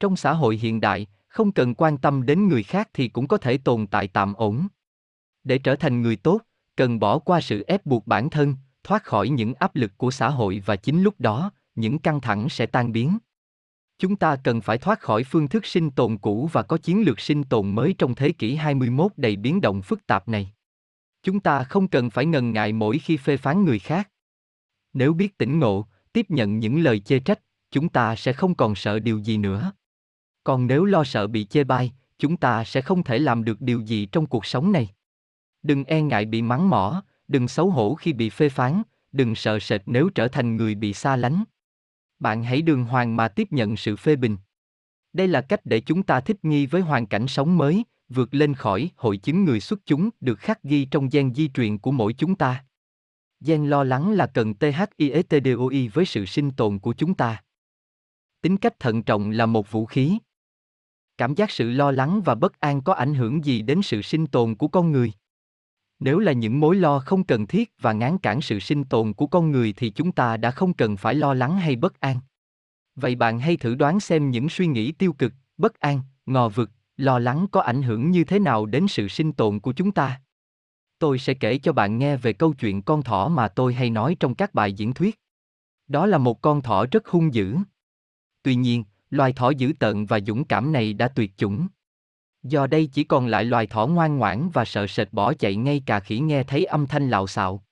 [0.00, 3.38] Trong xã hội hiện đại, không cần quan tâm đến người khác thì cũng có
[3.38, 4.66] thể tồn tại tạm ổn.
[5.44, 6.40] Để trở thành người tốt,
[6.76, 10.28] cần bỏ qua sự ép buộc bản thân, thoát khỏi những áp lực của xã
[10.28, 13.18] hội và chính lúc đó, những căng thẳng sẽ tan biến.
[13.98, 17.20] Chúng ta cần phải thoát khỏi phương thức sinh tồn cũ và có chiến lược
[17.20, 20.52] sinh tồn mới trong thế kỷ 21 đầy biến động phức tạp này.
[21.22, 24.08] Chúng ta không cần phải ngần ngại mỗi khi phê phán người khác.
[24.92, 28.74] Nếu biết tỉnh ngộ, tiếp nhận những lời chê trách, chúng ta sẽ không còn
[28.74, 29.72] sợ điều gì nữa.
[30.44, 33.80] Còn nếu lo sợ bị chê bai, chúng ta sẽ không thể làm được điều
[33.80, 34.88] gì trong cuộc sống này.
[35.62, 39.58] Đừng e ngại bị mắng mỏ, đừng xấu hổ khi bị phê phán, đừng sợ
[39.58, 41.44] sệt nếu trở thành người bị xa lánh.
[42.18, 44.36] Bạn hãy đường hoàng mà tiếp nhận sự phê bình.
[45.12, 48.54] Đây là cách để chúng ta thích nghi với hoàn cảnh sống mới, vượt lên
[48.54, 52.12] khỏi hội chứng người xuất chúng được khắc ghi trong gen di truyền của mỗi
[52.12, 52.64] chúng ta.
[53.40, 57.42] Gen lo lắng là cần THISTDOI với sự sinh tồn của chúng ta.
[58.40, 60.18] Tính cách thận trọng là một vũ khí.
[61.18, 64.26] Cảm giác sự lo lắng và bất an có ảnh hưởng gì đến sự sinh
[64.26, 65.12] tồn của con người?
[66.00, 69.26] Nếu là những mối lo không cần thiết và ngán cản sự sinh tồn của
[69.26, 72.20] con người thì chúng ta đã không cần phải lo lắng hay bất an.
[72.96, 76.70] Vậy bạn hãy thử đoán xem những suy nghĩ tiêu cực, bất an, ngò vực,
[76.96, 80.20] lo lắng có ảnh hưởng như thế nào đến sự sinh tồn của chúng ta.
[80.98, 84.16] Tôi sẽ kể cho bạn nghe về câu chuyện con thỏ mà tôi hay nói
[84.20, 85.20] trong các bài diễn thuyết.
[85.88, 87.56] Đó là một con thỏ rất hung dữ.
[88.42, 91.66] Tuy nhiên, loài thỏ dữ tợn và dũng cảm này đã tuyệt chủng.
[92.42, 95.82] Do đây chỉ còn lại loài thỏ ngoan ngoãn và sợ sệt bỏ chạy ngay
[95.86, 97.62] cả khi nghe thấy âm thanh lạo xạo.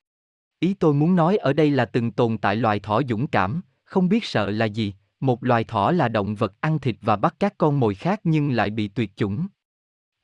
[0.60, 4.08] Ý tôi muốn nói ở đây là từng tồn tại loài thỏ dũng cảm, không
[4.08, 7.54] biết sợ là gì, một loài thỏ là động vật ăn thịt và bắt các
[7.58, 9.46] con mồi khác nhưng lại bị tuyệt chủng.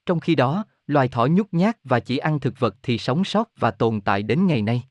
[0.07, 3.49] Trong khi đó, loài thỏ nhút nhát và chỉ ăn thực vật thì sống sót
[3.57, 4.83] và tồn tại đến ngày nay.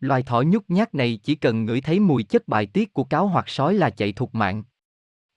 [0.00, 3.28] Loài thỏ nhút nhát này chỉ cần ngửi thấy mùi chất bài tiết của cáo
[3.28, 4.62] hoặc sói là chạy thục mạng.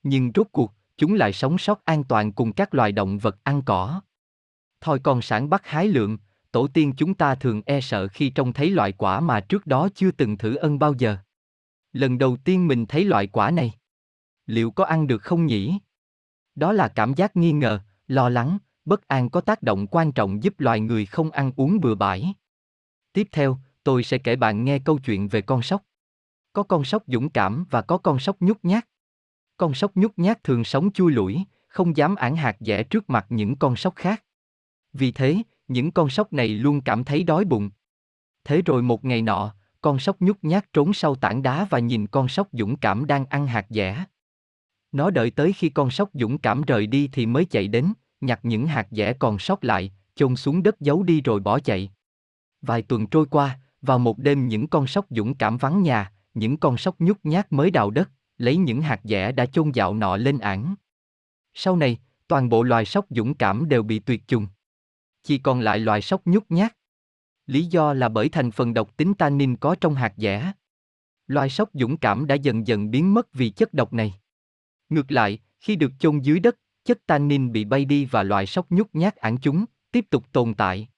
[0.02, 3.62] Nhưng rốt cuộc, chúng lại sống sót an toàn cùng các loài động vật ăn
[3.62, 4.00] cỏ.
[4.80, 6.18] Thôi còn sản bắt hái lượng,
[6.52, 9.88] tổ tiên chúng ta thường e sợ khi trông thấy loại quả mà trước đó
[9.94, 11.16] chưa từng thử ân bao giờ.
[11.92, 13.72] Lần đầu tiên mình thấy loại quả này.
[14.46, 15.78] Liệu có ăn được không nhỉ?
[16.54, 18.58] Đó là cảm giác nghi ngờ, lo lắng,
[18.88, 22.34] bất an có tác động quan trọng giúp loài người không ăn uống bừa bãi.
[23.12, 25.82] Tiếp theo, tôi sẽ kể bạn nghe câu chuyện về con sóc.
[26.52, 28.88] Có con sóc dũng cảm và có con sóc nhút nhát.
[29.56, 33.26] Con sóc nhút nhát thường sống chui lủi, không dám ản hạt dẻ trước mặt
[33.28, 34.24] những con sóc khác.
[34.92, 37.70] Vì thế, những con sóc này luôn cảm thấy đói bụng.
[38.44, 42.06] Thế rồi một ngày nọ, con sóc nhút nhát trốn sau tảng đá và nhìn
[42.06, 44.04] con sóc dũng cảm đang ăn hạt dẻ.
[44.92, 48.40] Nó đợi tới khi con sóc dũng cảm rời đi thì mới chạy đến, nhặt
[48.42, 51.90] những hạt dẻ còn sót lại, chôn xuống đất giấu đi rồi bỏ chạy.
[52.62, 56.56] Vài tuần trôi qua, vào một đêm những con sóc dũng cảm vắng nhà, những
[56.56, 60.16] con sóc nhút nhát mới đào đất, lấy những hạt dẻ đã chôn dạo nọ
[60.16, 60.74] lên ảng.
[61.54, 61.98] Sau này,
[62.28, 64.46] toàn bộ loài sóc dũng cảm đều bị tuyệt chủng.
[65.22, 66.76] Chỉ còn lại loài sóc nhút nhát.
[67.46, 70.52] Lý do là bởi thành phần độc tính tannin có trong hạt dẻ.
[71.26, 74.14] Loài sóc dũng cảm đã dần dần biến mất vì chất độc này.
[74.88, 76.56] Ngược lại, khi được chôn dưới đất,
[76.88, 80.54] chất tannin bị bay đi và loài sóc nhút nhát ản chúng, tiếp tục tồn
[80.54, 80.88] tại.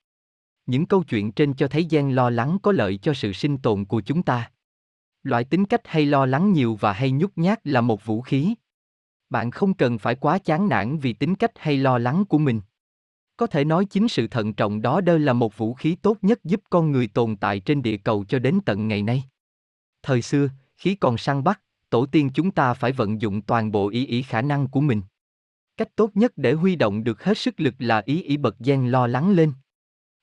[0.67, 3.85] Những câu chuyện trên cho thấy gen lo lắng có lợi cho sự sinh tồn
[3.85, 4.51] của chúng ta.
[5.23, 8.55] Loại tính cách hay lo lắng nhiều và hay nhút nhát là một vũ khí.
[9.31, 12.61] Bạn không cần phải quá chán nản vì tính cách hay lo lắng của mình.
[13.37, 16.45] Có thể nói chính sự thận trọng đó đơ là một vũ khí tốt nhất
[16.45, 19.25] giúp con người tồn tại trên địa cầu cho đến tận ngày nay.
[20.03, 21.61] Thời xưa, khi còn săn bắt,
[21.91, 25.03] tổ tiên chúng ta phải vận dụng toàn bộ ý ý khả năng của mình.
[25.81, 28.89] Cách tốt nhất để huy động được hết sức lực là ý ý bật gen
[28.89, 29.53] lo lắng lên.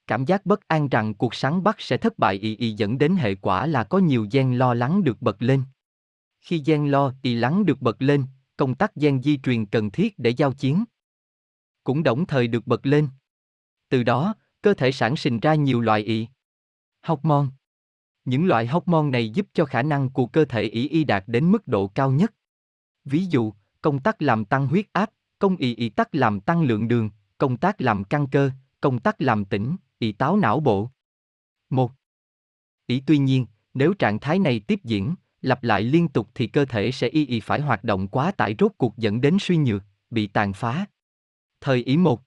[0.08, 3.16] Cảm giác bất an rằng cuộc sáng bắt sẽ thất bại ý ý dẫn đến
[3.16, 5.64] hệ quả là có nhiều gen lo lắng được bật lên.
[6.42, 8.26] Khi gen lo ý lắng được bật lên,
[8.58, 10.84] công tác gen di truyền cần thiết để giao chiến
[11.84, 13.10] cũng đồng thời được bật lên.
[13.90, 16.28] Từ đó, cơ thể sản sinh ra nhiều loại ý
[17.04, 17.48] Hormone.
[18.26, 21.52] Những loại hormone này giúp cho khả năng của cơ thể ý y đạt đến
[21.52, 22.34] mức độ cao nhất.
[23.06, 26.88] Ví dụ, công tác làm tăng huyết áp, công y y tắc làm tăng lượng
[26.88, 28.52] đường, công tác làm căng cơ,
[28.82, 30.90] công tác làm tỉnh, y táo não bộ.
[31.70, 31.92] Một.
[32.88, 36.66] Ý tuy nhiên, nếu trạng thái này tiếp diễn, lặp lại liên tục thì cơ
[36.66, 39.84] thể sẽ y y phải hoạt động quá tải rốt cuộc dẫn đến suy nhược,
[40.10, 40.86] bị tàn phá.
[41.62, 42.22] Thời ý một.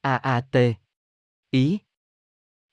[0.00, 0.56] AAT.
[1.50, 1.78] Ý.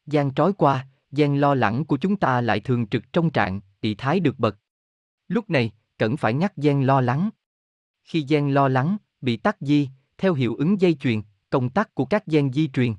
[0.05, 3.95] gian trói qua, gian lo lắng của chúng ta lại thường trực trong trạng, ý
[3.95, 4.57] thái được bật.
[5.27, 7.29] Lúc này, cần phải nhắc gian lo lắng.
[8.03, 12.05] Khi gian lo lắng, bị tắc di, theo hiệu ứng dây chuyền, công tắc của
[12.05, 12.93] các gen di truyền.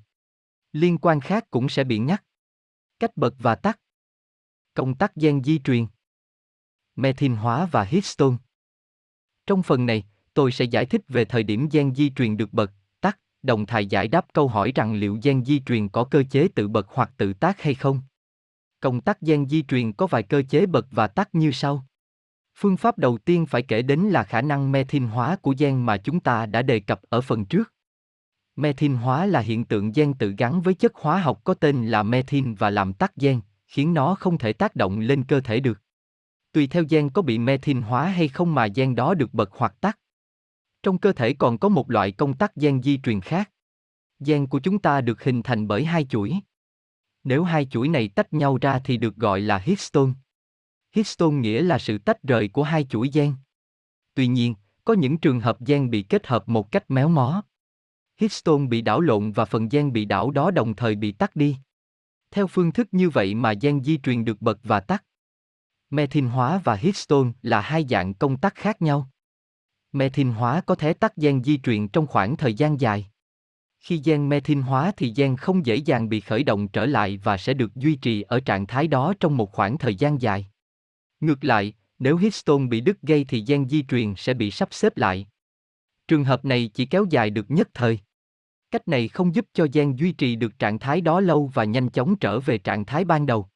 [0.72, 2.24] Liên quan khác cũng sẽ bị nhắc.
[2.98, 3.80] Cách bật và tắt.
[4.74, 5.86] Công tắc gen di truyền.
[6.96, 8.36] Methin hóa và histone.
[9.46, 12.72] Trong phần này, tôi sẽ giải thích về thời điểm gen di truyền được bật,
[13.00, 16.48] tắt đồng thời giải đáp câu hỏi rằng liệu gen di truyền có cơ chế
[16.48, 18.00] tự bật hoặc tự tác hay không.
[18.80, 21.86] Công tắc gen di truyền có vài cơ chế bật và tắt như sau.
[22.58, 25.96] Phương pháp đầu tiên phải kể đến là khả năng methin hóa của gen mà
[25.96, 27.72] chúng ta đã đề cập ở phần trước.
[28.56, 32.02] Methin hóa là hiện tượng gen tự gắn với chất hóa học có tên là
[32.02, 35.80] methin và làm tắt gen, khiến nó không thể tác động lên cơ thể được.
[36.52, 39.74] Tùy theo gen có bị methin hóa hay không mà gen đó được bật hoặc
[39.80, 39.98] tắt.
[40.82, 43.50] Trong cơ thể còn có một loại công tắc gen di truyền khác.
[44.20, 46.34] Gen của chúng ta được hình thành bởi hai chuỗi.
[47.24, 50.12] Nếu hai chuỗi này tách nhau ra thì được gọi là histone.
[50.97, 53.34] Histone nghĩa là sự tách rời của hai chuỗi gen.
[54.15, 57.42] Tuy nhiên, có những trường hợp gen bị kết hợp một cách méo mó.
[58.20, 61.57] Histone bị đảo lộn và phần gen bị đảo đó đồng thời bị tắt đi.
[62.31, 65.05] Theo phương thức như vậy mà gen di truyền được bật và tắt.
[65.91, 69.10] Methin hóa và histone là hai dạng công tắc khác nhau.
[69.92, 73.07] Methin hóa có thể tắt gen di truyền trong khoảng thời gian dài.
[73.81, 77.36] Khi gen methin hóa thì gen không dễ dàng bị khởi động trở lại và
[77.36, 80.50] sẽ được duy trì ở trạng thái đó trong một khoảng thời gian dài.
[81.26, 84.96] Ngược lại, nếu histone bị đứt gây thì gen di truyền sẽ bị sắp xếp
[84.96, 85.26] lại.
[86.08, 87.98] Trường hợp này chỉ kéo dài được nhất thời.
[88.70, 91.88] Cách này không giúp cho gen duy trì được trạng thái đó lâu và nhanh
[91.88, 93.48] chóng trở về trạng thái ban đầu.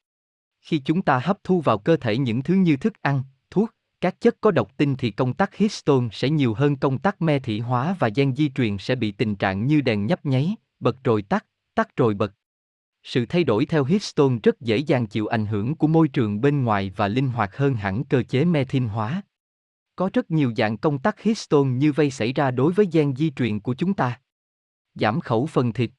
[0.61, 4.21] Khi chúng ta hấp thu vào cơ thể những thứ như thức ăn, thuốc, các
[4.21, 7.61] chất có độc tinh thì công tắc histone sẽ nhiều hơn công tắc me thị
[7.61, 11.23] hóa và gen di truyền sẽ bị tình trạng như đèn nhấp nháy, bật rồi
[11.23, 12.33] tắt, tắt rồi bật.
[13.03, 16.65] Sự thay đổi theo histone rất dễ dàng chịu ảnh hưởng của môi trường bên
[16.65, 19.23] ngoài và linh hoạt hơn hẳn cơ chế methin hóa.
[19.97, 23.31] Có rất nhiều dạng công tắc histone như vây xảy ra đối với gen di
[23.31, 24.21] truyền của chúng ta.
[24.95, 25.91] Giảm khẩu phần thịt.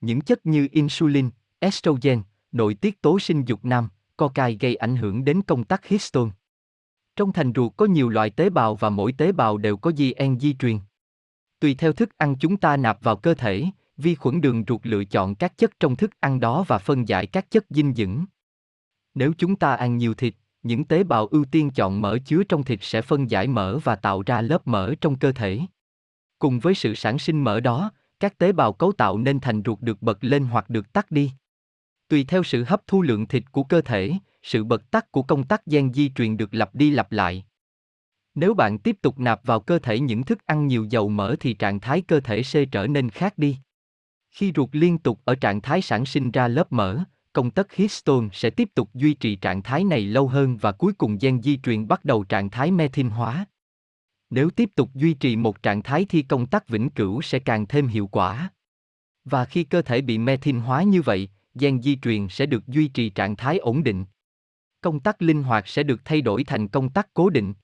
[0.00, 5.24] Những chất như insulin, estrogen, nội tiết tố sinh dục nam, cocaine gây ảnh hưởng
[5.24, 6.30] đến công tắc histone.
[7.16, 10.40] Trong thành ruột có nhiều loại tế bào và mỗi tế bào đều có gen
[10.40, 10.78] di truyền.
[11.60, 13.64] Tùy theo thức ăn chúng ta nạp vào cơ thể,
[13.96, 17.26] vi khuẩn đường ruột lựa chọn các chất trong thức ăn đó và phân giải
[17.26, 18.24] các chất dinh dưỡng.
[19.14, 22.64] Nếu chúng ta ăn nhiều thịt, những tế bào ưu tiên chọn mỡ chứa trong
[22.64, 25.60] thịt sẽ phân giải mỡ và tạo ra lớp mỡ trong cơ thể.
[26.38, 27.90] Cùng với sự sản sinh mỡ đó,
[28.20, 31.30] các tế bào cấu tạo nên thành ruột được bật lên hoặc được tắt đi.
[32.08, 34.12] Tùy theo sự hấp thu lượng thịt của cơ thể,
[34.42, 37.44] sự bật tắt của công tắc gen di truyền được lặp đi lặp lại.
[38.34, 41.54] Nếu bạn tiếp tục nạp vào cơ thể những thức ăn nhiều dầu mỡ thì
[41.54, 43.56] trạng thái cơ thể sẽ trở nên khác đi.
[44.32, 48.28] Khi ruột liên tục ở trạng thái sản sinh ra lớp mỡ, công tắc histone
[48.32, 51.56] sẽ tiếp tục duy trì trạng thái này lâu hơn và cuối cùng gen di
[51.56, 53.46] truyền bắt đầu trạng thái methyl hóa.
[54.30, 57.66] Nếu tiếp tục duy trì một trạng thái thì công tắc vĩnh cửu sẽ càng
[57.66, 58.50] thêm hiệu quả.
[59.24, 62.88] Và khi cơ thể bị methyl hóa như vậy, gen di truyền sẽ được duy
[62.88, 64.04] trì trạng thái ổn định.
[64.80, 67.54] Công tắc linh hoạt sẽ được thay đổi thành công tắc cố định.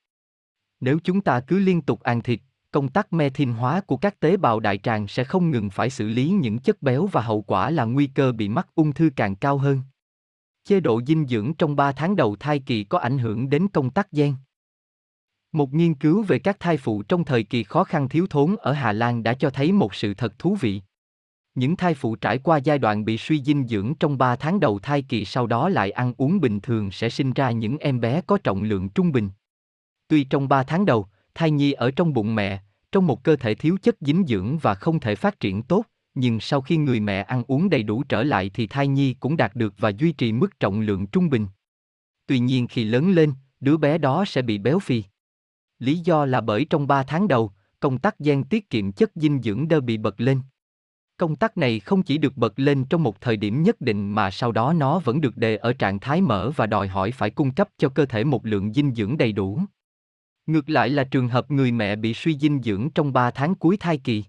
[0.80, 2.40] Nếu chúng ta cứ liên tục ăn thịt,
[2.78, 6.08] công tắc methyl hóa của các tế bào đại tràng sẽ không ngừng phải xử
[6.08, 9.36] lý những chất béo và hậu quả là nguy cơ bị mắc ung thư càng
[9.36, 9.80] cao hơn.
[10.64, 13.90] Chế độ dinh dưỡng trong 3 tháng đầu thai kỳ có ảnh hưởng đến công
[13.90, 14.34] tác gen.
[15.52, 18.72] Một nghiên cứu về các thai phụ trong thời kỳ khó khăn thiếu thốn ở
[18.72, 20.82] Hà Lan đã cho thấy một sự thật thú vị.
[21.54, 24.78] Những thai phụ trải qua giai đoạn bị suy dinh dưỡng trong 3 tháng đầu
[24.78, 28.20] thai kỳ sau đó lại ăn uống bình thường sẽ sinh ra những em bé
[28.26, 29.30] có trọng lượng trung bình.
[30.08, 32.60] Tuy trong 3 tháng đầu, thai nhi ở trong bụng mẹ,
[32.92, 35.84] trong một cơ thể thiếu chất dinh dưỡng và không thể phát triển tốt,
[36.14, 39.36] nhưng sau khi người mẹ ăn uống đầy đủ trở lại thì thai nhi cũng
[39.36, 41.46] đạt được và duy trì mức trọng lượng trung bình.
[42.26, 45.04] Tuy nhiên khi lớn lên, đứa bé đó sẽ bị béo phì.
[45.78, 49.42] Lý do là bởi trong 3 tháng đầu, công tắc gen tiết kiệm chất dinh
[49.42, 50.40] dưỡng đơ bị bật lên.
[51.16, 54.30] Công tắc này không chỉ được bật lên trong một thời điểm nhất định mà
[54.30, 57.50] sau đó nó vẫn được đề ở trạng thái mở và đòi hỏi phải cung
[57.50, 59.60] cấp cho cơ thể một lượng dinh dưỡng đầy đủ.
[60.48, 63.76] Ngược lại là trường hợp người mẹ bị suy dinh dưỡng trong 3 tháng cuối
[63.76, 64.24] thai kỳ.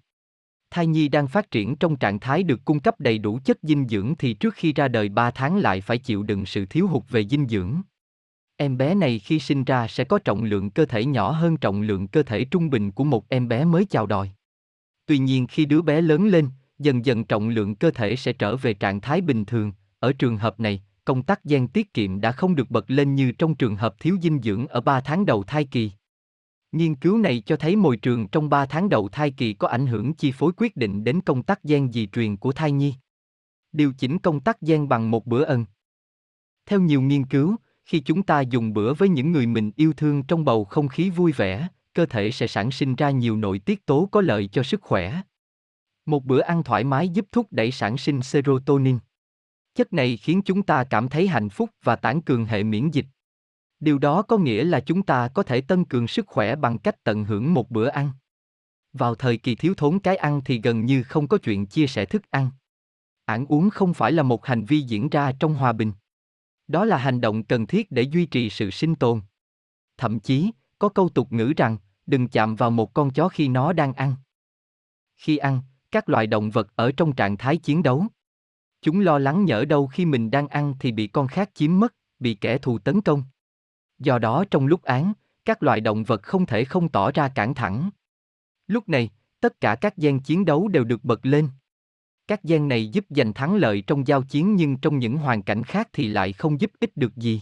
[0.72, 3.88] Thai nhi đang phát triển trong trạng thái được cung cấp đầy đủ chất dinh
[3.88, 7.04] dưỡng thì trước khi ra đời 3 tháng lại phải chịu đựng sự thiếu hụt
[7.10, 7.82] về dinh dưỡng.
[8.58, 11.82] Em bé này khi sinh ra sẽ có trọng lượng cơ thể nhỏ hơn trọng
[11.82, 14.30] lượng cơ thể trung bình của một em bé mới chào đời.
[15.06, 16.50] Tuy nhiên khi đứa bé lớn lên,
[16.80, 19.72] dần dần trọng lượng cơ thể sẽ trở về trạng thái bình thường.
[20.00, 23.32] Ở trường hợp này, công tác gen tiết kiệm đã không được bật lên như
[23.32, 25.92] trong trường hợp thiếu dinh dưỡng ở 3 tháng đầu thai kỳ.
[26.72, 29.88] Nghiên cứu này cho thấy môi trường trong 3 tháng đầu thai kỳ có ảnh
[29.88, 32.94] hưởng chi phối quyết định đến công tắc gen di truyền của thai nhi.
[33.72, 35.66] Điều chỉnh công tắc gen bằng một bữa ân.
[36.66, 40.24] Theo nhiều nghiên cứu, khi chúng ta dùng bữa với những người mình yêu thương
[40.24, 43.86] trong bầu không khí vui vẻ, cơ thể sẽ sản sinh ra nhiều nội tiết
[43.86, 45.22] tố có lợi cho sức khỏe.
[46.06, 49.00] Một bữa ăn thoải mái giúp thúc đẩy sản sinh serotonin.
[49.76, 53.06] Chất này khiến chúng ta cảm thấy hạnh phúc và tản cường hệ miễn dịch.
[53.80, 57.04] Điều đó có nghĩa là chúng ta có thể tăng cường sức khỏe bằng cách
[57.04, 58.12] tận hưởng một bữa ăn.
[58.94, 62.06] Vào thời kỳ thiếu thốn cái ăn thì gần như không có chuyện chia sẻ
[62.06, 62.50] thức ăn.
[63.26, 65.92] Ăn uống không phải là một hành vi diễn ra trong hòa bình.
[66.68, 69.22] Đó là hành động cần thiết để duy trì sự sinh tồn.
[69.98, 73.74] Thậm chí, có câu tục ngữ rằng, đừng chạm vào một con chó khi nó
[73.74, 74.16] đang ăn.
[75.18, 78.06] Khi ăn, các loài động vật ở trong trạng thái chiến đấu.
[78.82, 81.96] Chúng lo lắng nhỡ đâu khi mình đang ăn thì bị con khác chiếm mất,
[82.20, 83.24] bị kẻ thù tấn công.
[84.00, 85.14] Do đó trong lúc án,
[85.46, 87.90] các loài động vật không thể không tỏ ra cản thẳng.
[88.68, 91.50] Lúc này, tất cả các gian chiến đấu đều được bật lên.
[92.28, 95.64] Các gian này giúp giành thắng lợi trong giao chiến nhưng trong những hoàn cảnh
[95.64, 97.42] khác thì lại không giúp ích được gì.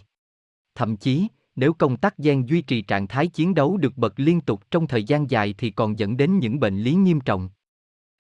[0.76, 4.42] Thậm chí, nếu công tắc gian duy trì trạng thái chiến đấu được bật liên
[4.42, 7.50] tục trong thời gian dài thì còn dẫn đến những bệnh lý nghiêm trọng.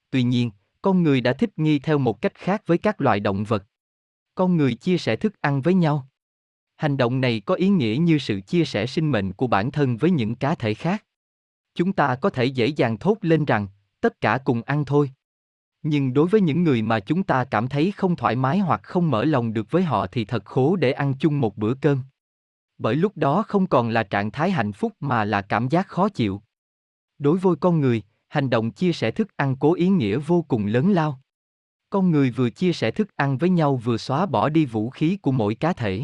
[0.09, 0.51] Tuy nhiên,
[0.82, 3.64] con người đã thích nghi theo một cách khác với các loài động vật.
[4.35, 6.07] Con người chia sẻ thức ăn với nhau.
[6.77, 9.97] Hành động này có ý nghĩa như sự chia sẻ sinh mệnh của bản thân
[9.97, 11.03] với những cá thể khác.
[11.75, 13.67] Chúng ta có thể dễ dàng thốt lên rằng,
[14.01, 15.11] tất cả cùng ăn thôi.
[15.83, 19.11] Nhưng đối với những người mà chúng ta cảm thấy không thoải mái hoặc không
[19.11, 22.01] mở lòng được với họ thì thật khổ để ăn chung một bữa cơm.
[22.77, 26.09] Bởi lúc đó không còn là trạng thái hạnh phúc mà là cảm giác khó
[26.09, 26.41] chịu.
[27.19, 30.65] Đối với con người, hành động chia sẻ thức ăn có ý nghĩa vô cùng
[30.65, 31.19] lớn lao.
[31.89, 35.17] Con người vừa chia sẻ thức ăn với nhau vừa xóa bỏ đi vũ khí
[35.22, 36.03] của mỗi cá thể.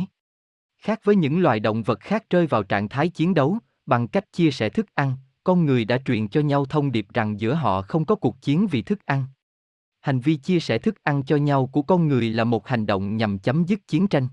[0.84, 4.32] Khác với những loài động vật khác rơi vào trạng thái chiến đấu, bằng cách
[4.32, 7.82] chia sẻ thức ăn, con người đã truyền cho nhau thông điệp rằng giữa họ
[7.82, 9.26] không có cuộc chiến vì thức ăn.
[10.02, 13.18] Hành vi chia sẻ thức ăn cho nhau của con người là một hành động
[13.18, 14.28] nhằm chấm dứt chiến tranh.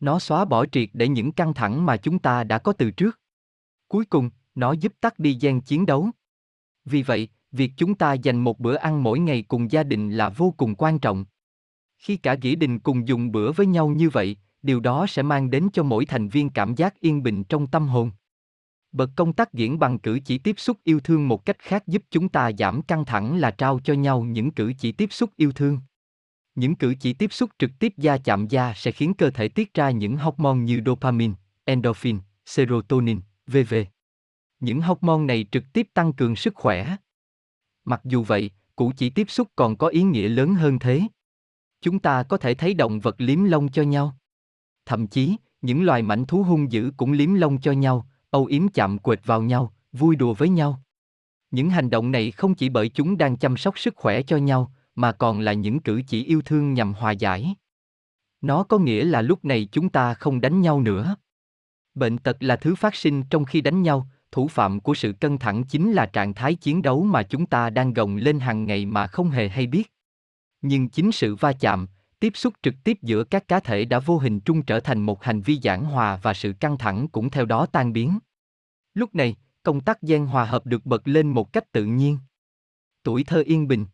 [0.00, 3.20] Nó xóa bỏ triệt để những căng thẳng mà chúng ta đã có từ trước.
[3.88, 6.10] Cuối cùng, nó giúp tắt đi gian chiến đấu.
[6.84, 10.28] Vì vậy, việc chúng ta dành một bữa ăn mỗi ngày cùng gia đình là
[10.28, 11.24] vô cùng quan trọng.
[11.98, 15.50] Khi cả gia đình cùng dùng bữa với nhau như vậy, điều đó sẽ mang
[15.50, 18.10] đến cho mỗi thành viên cảm giác yên bình trong tâm hồn.
[18.92, 22.02] Bật công tác diễn bằng cử chỉ tiếp xúc yêu thương một cách khác giúp
[22.10, 25.52] chúng ta giảm căng thẳng là trao cho nhau những cử chỉ tiếp xúc yêu
[25.52, 25.80] thương.
[26.54, 29.74] Những cử chỉ tiếp xúc trực tiếp da chạm da sẽ khiến cơ thể tiết
[29.74, 33.74] ra những hormone như dopamine, endorphin, serotonin, vv.
[34.60, 36.96] Những hormone này trực tiếp tăng cường sức khỏe.
[37.84, 41.02] Mặc dù vậy, cử chỉ tiếp xúc còn có ý nghĩa lớn hơn thế.
[41.80, 44.16] Chúng ta có thể thấy động vật liếm lông cho nhau.
[44.86, 48.68] Thậm chí, những loài mảnh thú hung dữ cũng liếm lông cho nhau, âu yếm
[48.68, 50.82] chạm quệt vào nhau, vui đùa với nhau.
[51.50, 54.72] Những hành động này không chỉ bởi chúng đang chăm sóc sức khỏe cho nhau,
[54.94, 57.54] mà còn là những cử chỉ yêu thương nhằm hòa giải.
[58.40, 61.16] Nó có nghĩa là lúc này chúng ta không đánh nhau nữa.
[61.94, 65.38] Bệnh tật là thứ phát sinh trong khi đánh nhau, thủ phạm của sự căng
[65.38, 68.86] thẳng chính là trạng thái chiến đấu mà chúng ta đang gồng lên hàng ngày
[68.86, 69.92] mà không hề hay biết.
[70.62, 71.86] Nhưng chính sự va chạm,
[72.20, 75.24] tiếp xúc trực tiếp giữa các cá thể đã vô hình trung trở thành một
[75.24, 78.18] hành vi giảng hòa và sự căng thẳng cũng theo đó tan biến.
[78.94, 82.18] Lúc này, công tác gen hòa hợp được bật lên một cách tự nhiên.
[83.02, 83.86] Tuổi thơ yên bình.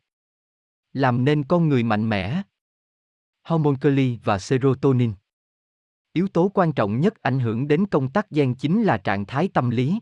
[0.93, 2.43] Làm nên con người mạnh mẽ.
[3.43, 5.13] Hormone Curly và serotonin.
[6.13, 9.49] Yếu tố quan trọng nhất ảnh hưởng đến công tác gen chính là trạng thái
[9.49, 9.99] tâm lý.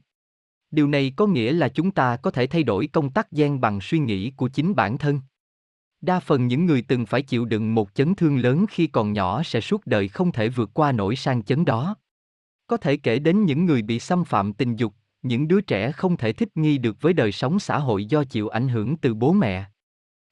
[0.70, 3.80] Điều này có nghĩa là chúng ta có thể thay đổi công tác gen bằng
[3.80, 5.20] suy nghĩ của chính bản thân.
[6.00, 9.42] Đa phần những người từng phải chịu đựng một chấn thương lớn khi còn nhỏ
[9.42, 11.96] sẽ suốt đời không thể vượt qua nỗi sang chấn đó.
[12.66, 16.16] Có thể kể đến những người bị xâm phạm tình dục, những đứa trẻ không
[16.16, 19.32] thể thích nghi được với đời sống xã hội do chịu ảnh hưởng từ bố
[19.32, 19.64] mẹ.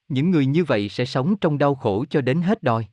[0.08, 2.86] Những người như vậy sẽ sống trong đau khổ cho đến hết đời.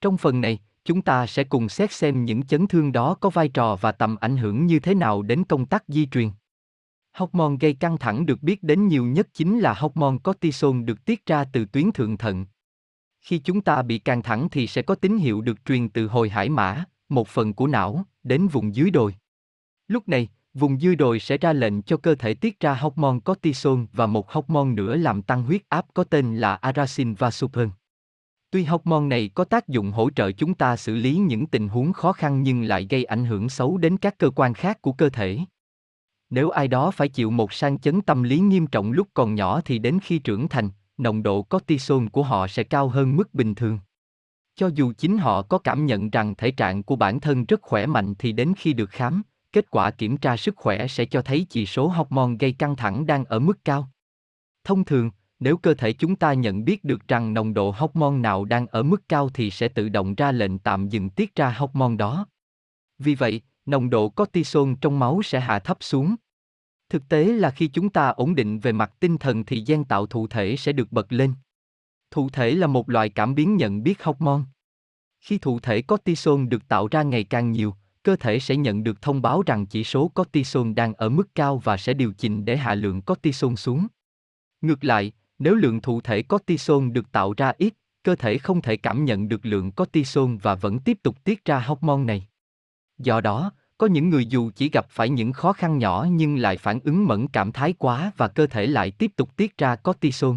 [0.00, 3.48] Trong phần này, chúng ta sẽ cùng xét xem những chấn thương đó có vai
[3.48, 6.30] trò và tầm ảnh hưởng như thế nào đến công tác di truyền.
[7.12, 11.26] Hormone gây căng thẳng được biết đến nhiều nhất chính là hormone cortisol được tiết
[11.26, 12.46] ra từ tuyến thượng thận.
[13.20, 16.28] Khi chúng ta bị căng thẳng thì sẽ có tín hiệu được truyền từ hồi
[16.28, 19.14] hải mã, một phần của não, đến vùng dưới đồi.
[19.88, 23.80] Lúc này, vùng dưới đồi sẽ ra lệnh cho cơ thể tiết ra hormone cortisol
[23.92, 27.70] và một hormone nữa làm tăng huyết áp có tên là arasin vasopressin.
[28.50, 31.92] Tuy hormone này có tác dụng hỗ trợ chúng ta xử lý những tình huống
[31.92, 35.08] khó khăn nhưng lại gây ảnh hưởng xấu đến các cơ quan khác của cơ
[35.08, 35.38] thể.
[36.34, 39.60] Nếu ai đó phải chịu một sang chấn tâm lý nghiêm trọng lúc còn nhỏ
[39.64, 43.54] thì đến khi trưởng thành, nồng độ cortisol của họ sẽ cao hơn mức bình
[43.54, 43.78] thường.
[44.54, 47.86] Cho dù chính họ có cảm nhận rằng thể trạng của bản thân rất khỏe
[47.86, 51.46] mạnh thì đến khi được khám, kết quả kiểm tra sức khỏe sẽ cho thấy
[51.50, 53.88] chỉ số hormone gây căng thẳng đang ở mức cao.
[54.64, 58.44] Thông thường, nếu cơ thể chúng ta nhận biết được rằng nồng độ hormone nào
[58.44, 61.96] đang ở mức cao thì sẽ tự động ra lệnh tạm dừng tiết ra hormone
[61.96, 62.26] đó.
[62.98, 66.14] Vì vậy, nồng độ cortisol trong máu sẽ hạ thấp xuống.
[66.92, 70.06] Thực tế là khi chúng ta ổn định về mặt tinh thần thì gen tạo
[70.06, 71.34] thụ thể sẽ được bật lên.
[72.10, 74.40] Thụ thể là một loại cảm biến nhận biết hormone.
[75.20, 79.02] Khi thụ thể cortisol được tạo ra ngày càng nhiều, cơ thể sẽ nhận được
[79.02, 82.56] thông báo rằng chỉ số cortisol đang ở mức cao và sẽ điều chỉnh để
[82.56, 83.86] hạ lượng cortisol xuống.
[84.60, 88.76] Ngược lại, nếu lượng thụ thể cortisol được tạo ra ít, cơ thể không thể
[88.76, 92.28] cảm nhận được lượng cortisol và vẫn tiếp tục tiết ra hormone này.
[92.98, 93.52] Do đó,
[93.82, 97.06] có những người dù chỉ gặp phải những khó khăn nhỏ nhưng lại phản ứng
[97.06, 100.36] mẫn cảm thái quá và cơ thể lại tiếp tục tiết ra cortisol.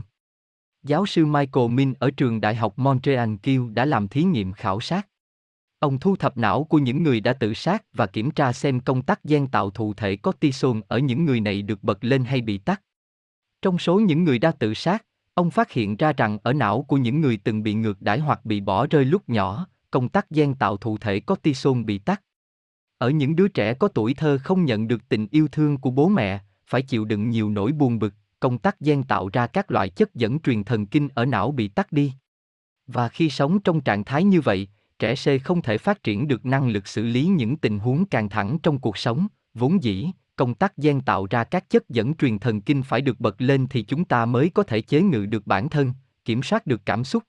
[0.83, 4.79] Giáo sư Michael Min ở trường Đại học Montreal Kiel đã làm thí nghiệm khảo
[4.79, 5.07] sát.
[5.79, 9.01] Ông thu thập não của những người đã tự sát và kiểm tra xem công
[9.01, 12.57] tắc gen tạo thụ thể cortisol ở những người này được bật lên hay bị
[12.57, 12.81] tắt.
[13.61, 16.97] Trong số những người đã tự sát, ông phát hiện ra rằng ở não của
[16.97, 20.55] những người từng bị ngược đãi hoặc bị bỏ rơi lúc nhỏ, công tắc gen
[20.55, 22.21] tạo thụ thể cortisol bị tắt.
[22.97, 26.09] Ở những đứa trẻ có tuổi thơ không nhận được tình yêu thương của bố
[26.09, 29.89] mẹ, phải chịu đựng nhiều nỗi buồn bực, công tắc gen tạo ra các loại
[29.89, 32.13] chất dẫn truyền thần kinh ở não bị tắt đi.
[32.87, 34.67] Và khi sống trong trạng thái như vậy,
[34.99, 38.29] trẻ C không thể phát triển được năng lực xử lý những tình huống căng
[38.29, 42.39] thẳng trong cuộc sống, vốn dĩ, công tắc gen tạo ra các chất dẫn truyền
[42.39, 45.47] thần kinh phải được bật lên thì chúng ta mới có thể chế ngự được
[45.47, 45.93] bản thân,
[46.25, 47.23] kiểm soát được cảm xúc.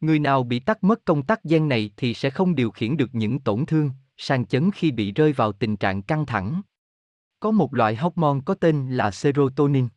[0.00, 3.14] Người nào bị tắt mất công tắc gen này thì sẽ không điều khiển được
[3.14, 6.62] những tổn thương, sang chấn khi bị rơi vào tình trạng căng thẳng.
[7.40, 9.88] Có một loại hormone có tên là serotonin.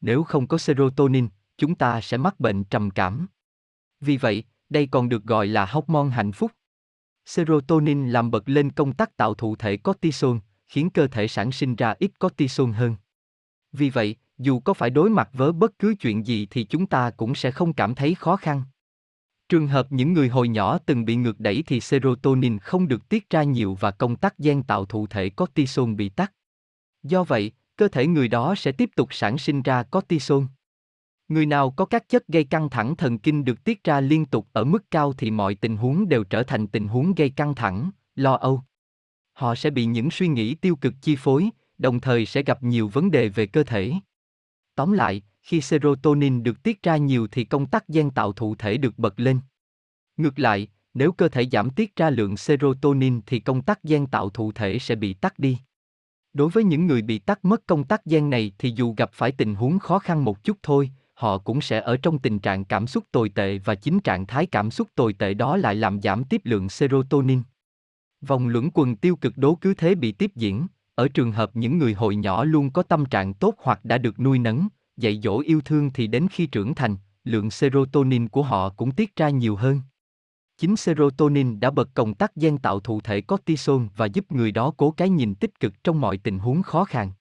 [0.00, 3.26] Nếu không có serotonin, chúng ta sẽ mắc bệnh trầm cảm.
[4.00, 6.52] Vì vậy, đây còn được gọi là hormone hạnh phúc.
[7.26, 10.36] Serotonin làm bật lên công tắc tạo thụ thể cortisol,
[10.68, 12.96] khiến cơ thể sản sinh ra ít cortisol hơn.
[13.72, 17.10] Vì vậy, dù có phải đối mặt với bất cứ chuyện gì thì chúng ta
[17.10, 18.62] cũng sẽ không cảm thấy khó khăn.
[19.52, 23.30] Trường hợp những người hồi nhỏ từng bị ngược đẩy thì serotonin không được tiết
[23.30, 26.32] ra nhiều và công tắc gen tạo thụ thể cortisol bị tắt.
[27.02, 30.44] Do vậy, cơ thể người đó sẽ tiếp tục sản sinh ra cortisol.
[31.28, 34.48] Người nào có các chất gây căng thẳng thần kinh được tiết ra liên tục
[34.52, 37.90] ở mức cao thì mọi tình huống đều trở thành tình huống gây căng thẳng,
[38.16, 38.62] lo âu.
[39.32, 42.88] Họ sẽ bị những suy nghĩ tiêu cực chi phối, đồng thời sẽ gặp nhiều
[42.88, 43.92] vấn đề về cơ thể.
[44.74, 48.76] Tóm lại, khi serotonin được tiết ra nhiều thì công tắc gen tạo thụ thể
[48.76, 49.40] được bật lên.
[50.16, 54.30] Ngược lại, nếu cơ thể giảm tiết ra lượng serotonin thì công tắc gen tạo
[54.30, 55.58] thụ thể sẽ bị tắt đi.
[56.32, 59.32] Đối với những người bị tắt mất công tắc gen này thì dù gặp phải
[59.32, 62.86] tình huống khó khăn một chút thôi, họ cũng sẽ ở trong tình trạng cảm
[62.86, 66.24] xúc tồi tệ và chính trạng thái cảm xúc tồi tệ đó lại làm giảm
[66.24, 67.42] tiếp lượng serotonin.
[68.20, 71.78] Vòng luẩn quần tiêu cực đố cứ thế bị tiếp diễn, ở trường hợp những
[71.78, 74.68] người hồi nhỏ luôn có tâm trạng tốt hoặc đã được nuôi nấng,
[75.02, 79.16] dạy dỗ yêu thương thì đến khi trưởng thành, lượng serotonin của họ cũng tiết
[79.16, 79.80] ra nhiều hơn.
[80.58, 84.72] Chính serotonin đã bật công tắc gen tạo thụ thể cortisol và giúp người đó
[84.76, 87.12] cố cái nhìn tích cực trong mọi tình huống khó khăn.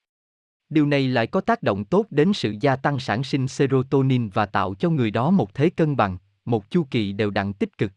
[0.70, 4.46] Điều này lại có tác động tốt đến sự gia tăng sản sinh serotonin và
[4.46, 7.92] tạo cho người đó một thế cân bằng, một chu kỳ đều đặn tích cực.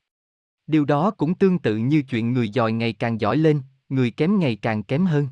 [0.66, 4.38] Điều đó cũng tương tự như chuyện người giỏi ngày càng giỏi lên, người kém
[4.38, 5.28] ngày càng kém hơn.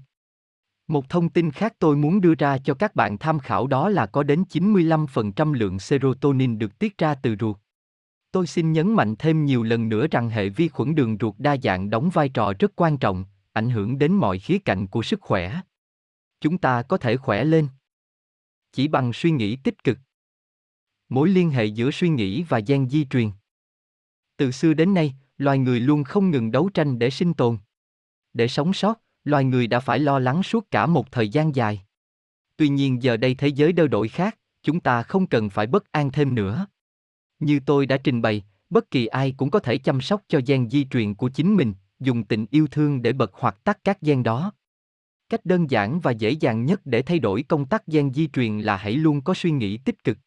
[0.93, 4.07] Một thông tin khác tôi muốn đưa ra cho các bạn tham khảo đó là
[4.07, 7.57] có đến 95% lượng serotonin được tiết ra từ ruột.
[8.33, 11.57] Tôi xin nhấn mạnh thêm nhiều lần nữa rằng hệ vi khuẩn đường ruột đa
[11.63, 15.21] dạng đóng vai trò rất quan trọng, ảnh hưởng đến mọi khía cạnh của sức
[15.21, 15.61] khỏe.
[16.41, 17.69] Chúng ta có thể khỏe lên
[18.73, 19.99] chỉ bằng suy nghĩ tích cực.
[21.09, 23.31] Mối liên hệ giữa suy nghĩ và gen di truyền.
[24.37, 27.59] Từ xưa đến nay, loài người luôn không ngừng đấu tranh để sinh tồn.
[28.33, 31.83] Để sống sót, loài người đã phải lo lắng suốt cả một thời gian dài.
[32.57, 35.93] Tuy nhiên giờ đây thế giới đơ đổi khác, chúng ta không cần phải bất
[35.93, 36.67] an thêm nữa.
[37.41, 40.71] Như tôi đã trình bày, bất kỳ ai cũng có thể chăm sóc cho gen
[40.71, 44.23] di truyền của chính mình, dùng tình yêu thương để bật hoặc tắt các gen
[44.23, 44.53] đó.
[45.29, 48.61] Cách đơn giản và dễ dàng nhất để thay đổi công tắc gen di truyền
[48.61, 50.19] là hãy luôn có suy nghĩ tích cực.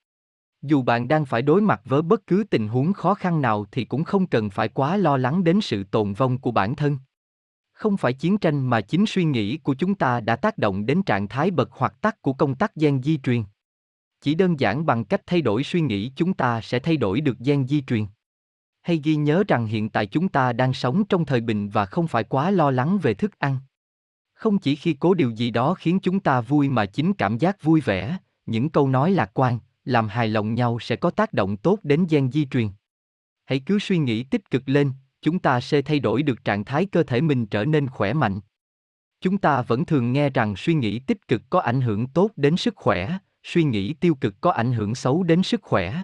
[0.62, 3.86] Dù bạn đang phải đối mặt với bất cứ tình huống khó khăn nào thì
[3.86, 6.98] cũng không cần phải quá lo lắng đến sự tồn vong của bản thân.
[7.76, 11.04] Không phải chiến tranh mà chính suy nghĩ của chúng ta đã tác động đến
[11.04, 13.44] trạng thái bật hoặc tắt của công tắc gen di truyền.
[14.22, 17.38] Chỉ đơn giản bằng cách thay đổi suy nghĩ chúng ta sẽ thay đổi được
[17.40, 18.06] gen di truyền.
[18.82, 22.08] Hay ghi nhớ rằng hiện tại chúng ta đang sống trong thời bình và không
[22.08, 23.60] phải quá lo lắng về thức ăn.
[24.34, 27.64] Không chỉ khi cố điều gì đó khiến chúng ta vui mà chính cảm giác
[27.64, 31.58] vui vẻ, những câu nói lạc quan, làm hài lòng nhau sẽ có tác động
[31.58, 32.70] tốt đến gen di truyền.
[33.46, 34.92] Hãy cứ suy nghĩ tích cực lên,
[35.26, 38.40] chúng ta sẽ thay đổi được trạng thái cơ thể mình trở nên khỏe mạnh.
[39.22, 42.58] Chúng ta vẫn thường nghe rằng suy nghĩ tích cực có ảnh hưởng tốt đến
[42.58, 46.04] sức khỏe, suy nghĩ tiêu cực có ảnh hưởng xấu đến sức khỏe.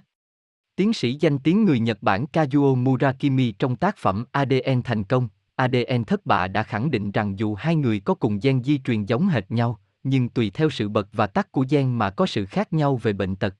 [0.75, 5.27] Tiến sĩ danh tiếng người Nhật Bản Kazuo Murakami trong tác phẩm ADN thành công,
[5.55, 9.05] ADN thất bại đã khẳng định rằng dù hai người có cùng gen di truyền
[9.05, 12.45] giống hệt nhau, nhưng tùy theo sự bật và tắt của gen mà có sự
[12.45, 13.55] khác nhau về bệnh tật.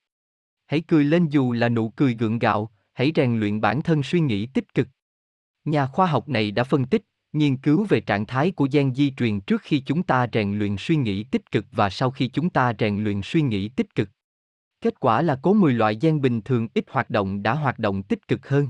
[0.66, 4.20] Hãy cười lên dù là nụ cười gượng gạo, hãy rèn luyện bản thân suy
[4.20, 4.88] nghĩ tích cực.
[5.64, 9.10] Nhà khoa học này đã phân tích, nghiên cứu về trạng thái của gen di
[9.10, 12.50] truyền trước khi chúng ta rèn luyện suy nghĩ tích cực và sau khi chúng
[12.50, 14.08] ta rèn luyện suy nghĩ tích cực.
[14.80, 18.02] Kết quả là có 10 loại gen bình thường ít hoạt động đã hoạt động
[18.02, 18.68] tích cực hơn.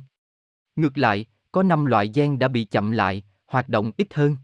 [0.76, 4.36] Ngược lại, có 5 loại gen đã bị chậm lại, hoạt động ít hơn.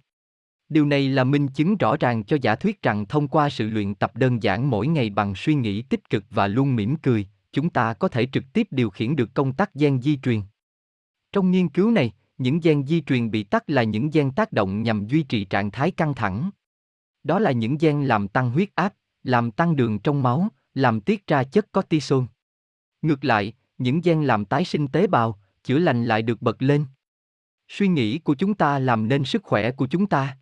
[0.68, 3.94] Điều này là minh chứng rõ ràng cho giả thuyết rằng thông qua sự luyện
[3.94, 7.70] tập đơn giản mỗi ngày bằng suy nghĩ tích cực và luôn mỉm cười, chúng
[7.70, 10.40] ta có thể trực tiếp điều khiển được công tắc gen di truyền.
[11.32, 14.82] Trong nghiên cứu này, những gen di truyền bị tắt là những gen tác động
[14.82, 16.50] nhằm duy trì trạng thái căng thẳng.
[17.24, 21.26] Đó là những gen làm tăng huyết áp, làm tăng đường trong máu, làm tiết
[21.26, 22.24] ra chất cortisol.
[23.02, 26.84] Ngược lại, những gen làm tái sinh tế bào, chữa lành lại được bật lên.
[27.68, 30.38] Suy nghĩ của chúng ta làm nên sức khỏe của chúng ta.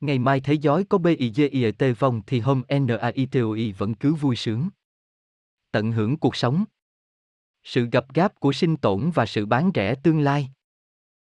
[0.00, 4.68] Ngày mai thế giới có BIGIT vong thì hôm NAITOI vẫn cứ vui sướng.
[5.72, 6.64] Tận hưởng cuộc sống.
[7.62, 10.50] Sự gặp gáp của sinh tổn và sự bán rẻ tương lai.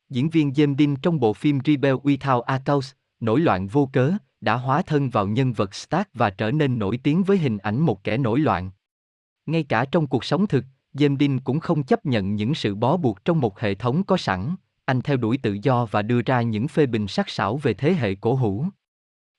[0.10, 4.14] Diễn viên James Dean trong bộ phim Rebel Without a Cause, nổi loạn vô cớ,
[4.42, 7.80] đã hóa thân vào nhân vật Stark và trở nên nổi tiếng với hình ảnh
[7.80, 8.72] một kẻ nổi loạn.
[9.46, 12.98] Ngay cả trong cuộc sống thực, James Dean cũng không chấp nhận những sự bó
[12.98, 14.56] buộc trong một hệ thống có sẵn,
[14.86, 17.94] anh theo đuổi tự do và đưa ra những phê bình sắc sảo về thế
[17.94, 18.66] hệ cổ hủ.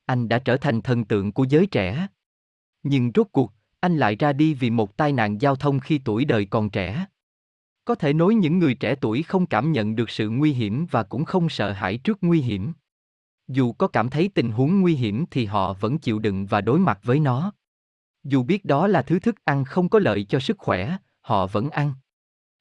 [0.07, 2.07] Anh đã trở thành thần tượng của giới trẻ.
[2.83, 6.25] Nhưng rốt cuộc, anh lại ra đi vì một tai nạn giao thông khi tuổi
[6.25, 7.07] đời còn trẻ.
[7.89, 11.03] Có thể nói những người trẻ tuổi không cảm nhận được sự nguy hiểm và
[11.03, 12.73] cũng không sợ hãi trước nguy hiểm.
[13.49, 16.79] Dù có cảm thấy tình huống nguy hiểm thì họ vẫn chịu đựng và đối
[16.79, 17.53] mặt với nó.
[18.25, 21.71] Dù biết đó là thứ thức ăn không có lợi cho sức khỏe, họ vẫn
[21.71, 21.93] ăn.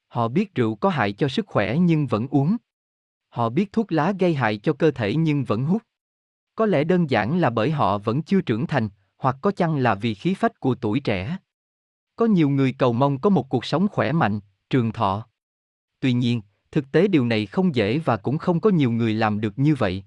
[0.06, 2.56] Họ biết rượu có hại cho sức khỏe nhưng vẫn uống.
[3.28, 5.82] Họ biết thuốc lá gây hại cho cơ thể nhưng vẫn hút.
[6.54, 9.94] Có lẽ đơn giản là bởi họ vẫn chưa trưởng thành, hoặc có chăng là
[9.94, 11.38] vì khí phách của tuổi trẻ.
[12.16, 14.40] Có nhiều người cầu mong có một cuộc sống khỏe mạnh,
[14.70, 15.26] trường thọ.
[16.00, 16.40] Tuy nhiên,
[16.70, 19.74] thực tế điều này không dễ và cũng không có nhiều người làm được như
[19.74, 20.04] vậy.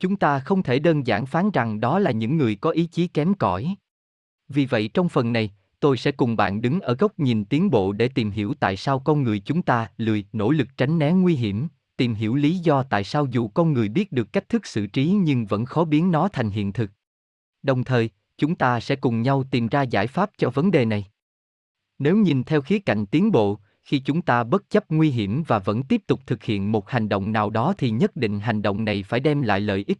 [0.00, 3.06] Chúng ta không thể đơn giản phán rằng đó là những người có ý chí
[3.06, 3.74] kém cỏi.
[4.48, 7.92] Vì vậy trong phần này, tôi sẽ cùng bạn đứng ở góc nhìn tiến bộ
[7.92, 11.34] để tìm hiểu tại sao con người chúng ta lười nỗ lực tránh né nguy
[11.34, 14.86] hiểm, tìm hiểu lý do tại sao dù con người biết được cách thức xử
[14.86, 16.90] trí nhưng vẫn khó biến nó thành hiện thực.
[17.62, 21.04] Đồng thời, chúng ta sẽ cùng nhau tìm ra giải pháp cho vấn đề này.
[21.98, 25.58] Nếu nhìn theo khía cạnh tiến bộ, khi chúng ta bất chấp nguy hiểm và
[25.58, 28.84] vẫn tiếp tục thực hiện một hành động nào đó thì nhất định hành động
[28.84, 29.98] này phải đem lại lợi ích.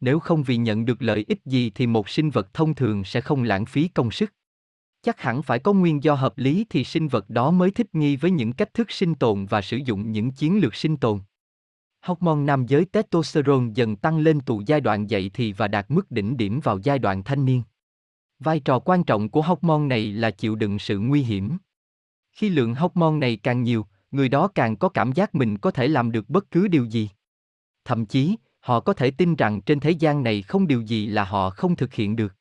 [0.00, 3.20] Nếu không vì nhận được lợi ích gì thì một sinh vật thông thường sẽ
[3.20, 4.34] không lãng phí công sức.
[5.02, 8.16] Chắc hẳn phải có nguyên do hợp lý thì sinh vật đó mới thích nghi
[8.16, 11.20] với những cách thức sinh tồn và sử dụng những chiến lược sinh tồn.
[12.00, 16.10] Hormone nam giới testosterone dần tăng lên từ giai đoạn dậy thì và đạt mức
[16.10, 17.62] đỉnh điểm vào giai đoạn thanh niên.
[18.38, 21.58] Vai trò quan trọng của hormone này là chịu đựng sự nguy hiểm.
[22.38, 25.88] Khi lượng hormone này càng nhiều, người đó càng có cảm giác mình có thể
[25.88, 27.10] làm được bất cứ điều gì.
[27.84, 31.24] Thậm chí, họ có thể tin rằng trên thế gian này không điều gì là
[31.24, 32.34] họ không thực hiện được.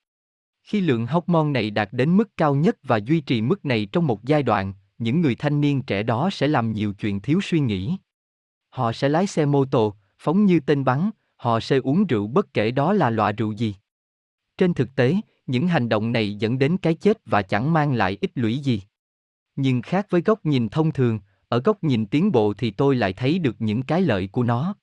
[0.64, 4.08] Khi lượng hormone này đạt đến mức cao nhất và duy trì mức này trong
[4.08, 7.60] một giai đoạn, những người thanh niên trẻ đó sẽ làm nhiều chuyện thiếu suy
[7.60, 7.98] nghĩ.
[8.70, 12.54] Họ sẽ lái xe mô tô, phóng như tên bắn, họ sẽ uống rượu bất
[12.54, 13.76] kể đó là loại rượu gì.
[14.58, 15.16] Trên thực tế,
[15.48, 18.82] những hành động này dẫn đến cái chết và chẳng mang lại ích lũy gì.
[19.58, 21.20] Nhưng khác với góc nhìn thông thường,
[21.50, 24.76] ở góc nhìn tiến bộ thì tôi lại thấy được những cái lợi của nó.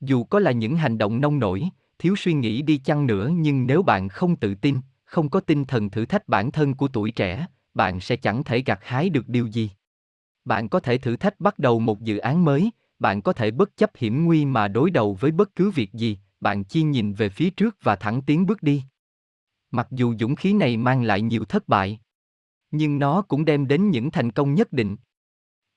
[0.00, 1.68] Dù có là những hành động nông nổi,
[1.98, 5.64] thiếu suy nghĩ đi chăng nữa nhưng nếu bạn không tự tin, không có tinh
[5.64, 9.28] thần thử thách bản thân của tuổi trẻ, bạn sẽ chẳng thể gặt hái được
[9.28, 9.70] điều gì.
[10.44, 13.76] Bạn có thể thử thách bắt đầu một dự án mới, bạn có thể bất
[13.76, 17.28] chấp hiểm nguy mà đối đầu với bất cứ việc gì, bạn chỉ nhìn về
[17.28, 18.82] phía trước và thẳng tiến bước đi.
[19.70, 22.00] Mặc dù dũng khí này mang lại nhiều thất bại,
[22.70, 24.96] nhưng nó cũng đem đến những thành công nhất định.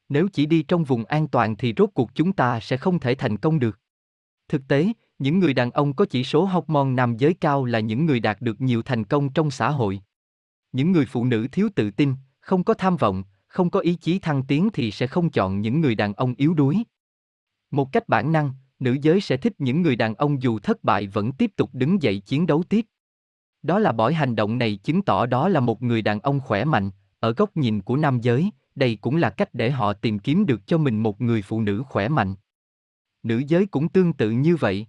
[0.09, 3.15] Nếu chỉ đi trong vùng an toàn thì rốt cuộc chúng ta sẽ không thể
[3.15, 3.79] thành công được.
[4.47, 4.87] Thực tế,
[5.19, 8.41] những người đàn ông có chỉ số hormone nam giới cao là những người đạt
[8.41, 10.01] được nhiều thành công trong xã hội.
[10.71, 14.19] Những người phụ nữ thiếu tự tin, không có tham vọng, không có ý chí
[14.19, 16.83] thăng tiến thì sẽ không chọn những người đàn ông yếu đuối.
[17.71, 21.07] Một cách bản năng, nữ giới sẽ thích những người đàn ông dù thất bại
[21.07, 22.85] vẫn tiếp tục đứng dậy chiến đấu tiếp.
[23.63, 26.65] Đó là bởi hành động này chứng tỏ đó là một người đàn ông khỏe
[26.65, 30.45] mạnh, ở góc nhìn của nam giới, đây cũng là cách để họ tìm kiếm
[30.45, 32.35] được cho mình một người phụ nữ khỏe mạnh.
[33.23, 34.87] Nữ giới cũng tương tự như vậy.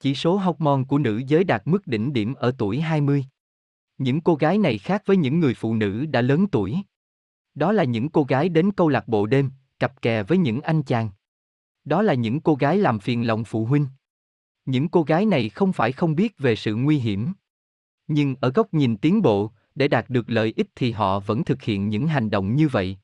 [0.00, 3.24] Chỉ số hormone của nữ giới đạt mức đỉnh điểm ở tuổi 20.
[3.98, 6.76] Những cô gái này khác với những người phụ nữ đã lớn tuổi.
[7.54, 10.82] Đó là những cô gái đến câu lạc bộ đêm, cặp kè với những anh
[10.82, 11.10] chàng.
[11.84, 13.86] Đó là những cô gái làm phiền lòng phụ huynh.
[14.64, 17.32] Những cô gái này không phải không biết về sự nguy hiểm.
[18.12, 21.62] Nhưng ở góc nhìn tiến bộ, để đạt được lợi ích thì họ vẫn thực
[21.62, 22.98] hiện những hành động như vậy.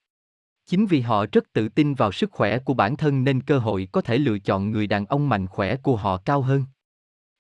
[0.67, 3.89] Chính vì họ rất tự tin vào sức khỏe của bản thân nên cơ hội
[3.93, 6.65] có thể lựa chọn người đàn ông mạnh khỏe của họ cao hơn.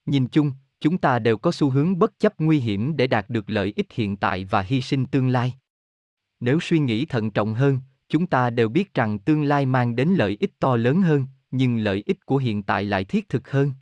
[0.06, 3.50] Nhìn chung, chúng ta đều có xu hướng bất chấp nguy hiểm để đạt được
[3.50, 5.54] lợi ích hiện tại và hy sinh tương lai.
[6.40, 10.08] Nếu suy nghĩ thận trọng hơn, chúng ta đều biết rằng tương lai mang đến
[10.08, 13.72] lợi ích to lớn hơn, nhưng lợi ích của hiện tại lại thiết thực hơn.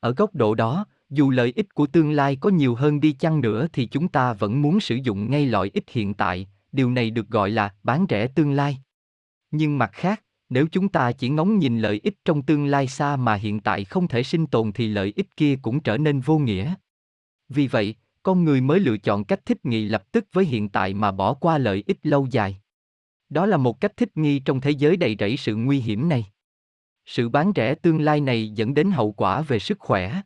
[0.00, 3.40] Ở góc độ đó, dù lợi ích của tương lai có nhiều hơn đi chăng
[3.40, 7.10] nữa thì chúng ta vẫn muốn sử dụng ngay lợi ích hiện tại, điều này
[7.10, 8.78] được gọi là bán rẻ tương lai.
[9.50, 13.16] Nhưng mặt khác, nếu chúng ta chỉ ngóng nhìn lợi ích trong tương lai xa
[13.16, 16.38] mà hiện tại không thể sinh tồn thì lợi ích kia cũng trở nên vô
[16.38, 16.74] nghĩa.
[17.48, 20.94] Vì vậy, con người mới lựa chọn cách thích nghi lập tức với hiện tại
[20.94, 22.56] mà bỏ qua lợi ích lâu dài.
[23.28, 26.26] Đó là một cách thích nghi trong thế giới đầy rẫy sự nguy hiểm này.
[27.04, 30.22] Sự bán rẻ tương lai này dẫn đến hậu quả về sức khỏe.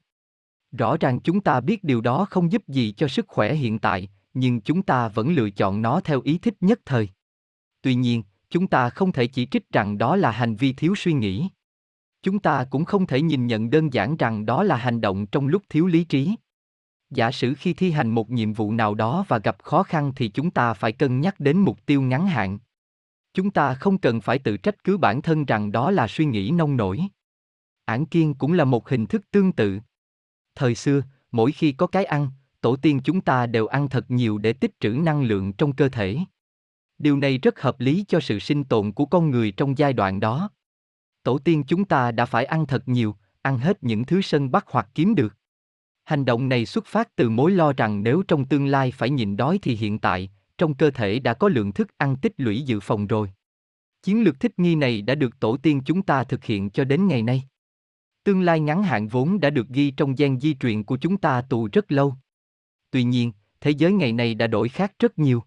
[0.73, 4.09] Rõ ràng chúng ta biết điều đó không giúp gì cho sức khỏe hiện tại,
[4.35, 7.09] nhưng chúng ta vẫn lựa chọn nó theo ý thích nhất thời.
[7.83, 11.13] Tuy nhiên, chúng ta không thể chỉ trích rằng đó là hành vi thiếu suy
[11.13, 11.49] nghĩ.
[12.23, 15.47] Chúng ta cũng không thể nhìn nhận đơn giản rằng đó là hành động trong
[15.47, 16.35] lúc thiếu lý trí.
[17.11, 20.29] Giả sử khi thi hành một nhiệm vụ nào đó và gặp khó khăn thì
[20.29, 22.59] chúng ta phải cân nhắc đến mục tiêu ngắn hạn.
[23.35, 26.51] Chúng ta không cần phải tự trách cứ bản thân rằng đó là suy nghĩ
[26.51, 27.01] nông nổi.
[27.85, 29.81] Ản kiên cũng là một hình thức tương tự.
[30.61, 32.29] Thời xưa, mỗi khi có cái ăn,
[32.61, 35.89] tổ tiên chúng ta đều ăn thật nhiều để tích trữ năng lượng trong cơ
[35.89, 36.19] thể.
[36.99, 40.21] Điều này rất hợp lý cho sự sinh tồn của con người trong giai đoạn
[40.21, 40.51] đó.
[41.23, 44.65] Tổ tiên chúng ta đã phải ăn thật nhiều, ăn hết những thứ sân bắt
[44.69, 45.37] hoặc kiếm được.
[46.05, 49.37] Hành động này xuất phát từ mối lo rằng nếu trong tương lai phải nhịn
[49.37, 52.81] đói thì hiện tại, trong cơ thể đã có lượng thức ăn tích lũy dự
[52.81, 53.31] phòng rồi.
[54.03, 57.09] Chiến lược thích nghi này đã được tổ tiên chúng ta thực hiện cho đến
[57.09, 57.50] ngày nay.
[58.25, 61.43] Tương lai ngắn hạn vốn đã được ghi trong gen di truyền của chúng ta
[61.49, 62.15] từ rất lâu.
[62.91, 65.43] Tuy nhiên, thế giới ngày nay đã đổi khác rất nhiều.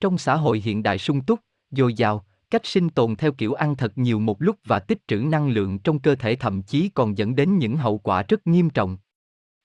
[0.00, 3.76] Trong xã hội hiện đại sung túc, dồi dào, cách sinh tồn theo kiểu ăn
[3.76, 7.18] thật nhiều một lúc và tích trữ năng lượng trong cơ thể thậm chí còn
[7.18, 8.98] dẫn đến những hậu quả rất nghiêm trọng.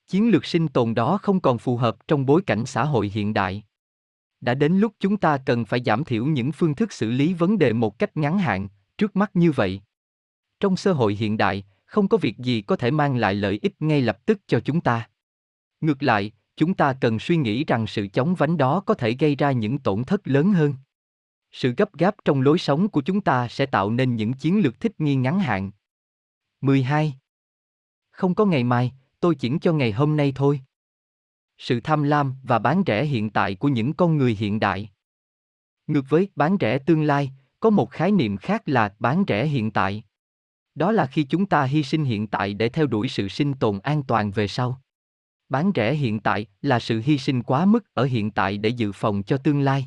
[0.06, 3.34] Chiến lược sinh tồn đó không còn phù hợp trong bối cảnh xã hội hiện
[3.34, 3.64] đại.
[4.40, 7.58] Đã đến lúc chúng ta cần phải giảm thiểu những phương thức xử lý vấn
[7.58, 9.80] đề một cách ngắn hạn, trước mắt như vậy.
[10.60, 13.82] Trong xã hội hiện đại, không có việc gì có thể mang lại lợi ích
[13.82, 15.08] ngay lập tức cho chúng ta.
[15.80, 19.36] Ngược lại, chúng ta cần suy nghĩ rằng sự chống vánh đó có thể gây
[19.36, 20.74] ra những tổn thất lớn hơn.
[21.50, 24.80] Sự gấp gáp trong lối sống của chúng ta sẽ tạo nên những chiến lược
[24.80, 25.70] thích nghi ngắn hạn.
[26.60, 27.14] 12.
[28.10, 30.60] Không có ngày mai, tôi chỉ cho ngày hôm nay thôi.
[31.58, 34.90] Sự tham lam và bán rẻ hiện tại của những con người hiện đại.
[35.86, 39.70] Ngược với bán rẻ tương lai, có một khái niệm khác là bán rẻ hiện
[39.70, 40.04] tại.
[40.74, 43.78] Đó là khi chúng ta hy sinh hiện tại để theo đuổi sự sinh tồn
[43.82, 44.80] an toàn về sau.
[45.48, 48.92] Bán rẻ hiện tại là sự hy sinh quá mức ở hiện tại để dự
[48.92, 49.86] phòng cho tương lai.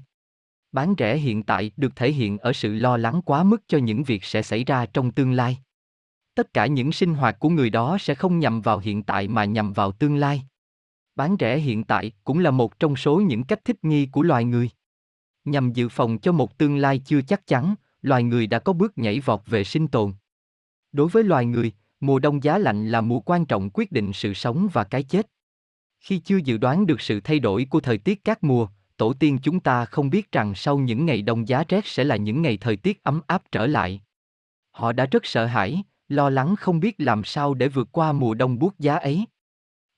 [0.72, 4.04] Bán rẻ hiện tại được thể hiện ở sự lo lắng quá mức cho những
[4.04, 5.58] việc sẽ xảy ra trong tương lai.
[6.36, 9.46] Tất cả những sinh hoạt của người đó sẽ không nhằm vào hiện tại mà
[9.46, 10.44] nhằm vào tương lai.
[11.16, 14.46] Bán rẻ hiện tại cũng là một trong số những cách thích nghi của loài
[14.46, 14.70] người.
[15.46, 18.98] Nhằm dự phòng cho một tương lai chưa chắc chắn, loài người đã có bước
[18.98, 20.14] nhảy vọt về sinh tồn.
[20.95, 24.33] Đối với loài người, mùa đông giá lạnh là mùa quan trọng quyết định sự
[24.33, 25.27] sống và cái chết.
[25.99, 28.67] Khi chưa dự đoán được sự thay đổi của thời tiết các mùa,
[28.98, 32.15] tổ tiên chúng ta không biết rằng sau những ngày đông giá rét sẽ là
[32.15, 34.01] những ngày thời tiết ấm áp trở lại.
[34.72, 38.33] Họ đã rất sợ hãi, lo lắng không biết làm sao để vượt qua mùa
[38.33, 39.25] đông buốt giá ấy.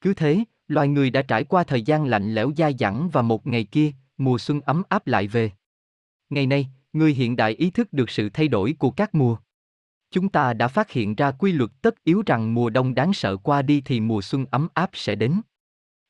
[0.02, 3.48] Cứ thế, loài người đã trải qua thời gian lạnh lẽo dai dẳng và một
[3.48, 5.52] ngày kia, mùa xuân ấm áp lại về.
[6.30, 9.38] Ngày nay, người hiện đại ý thức được sự thay đổi của các mùa.
[10.12, 13.38] Chúng ta đã phát hiện ra quy luật tất yếu rằng mùa đông đáng sợ
[13.38, 15.42] qua đi thì mùa xuân ấm áp sẽ đến.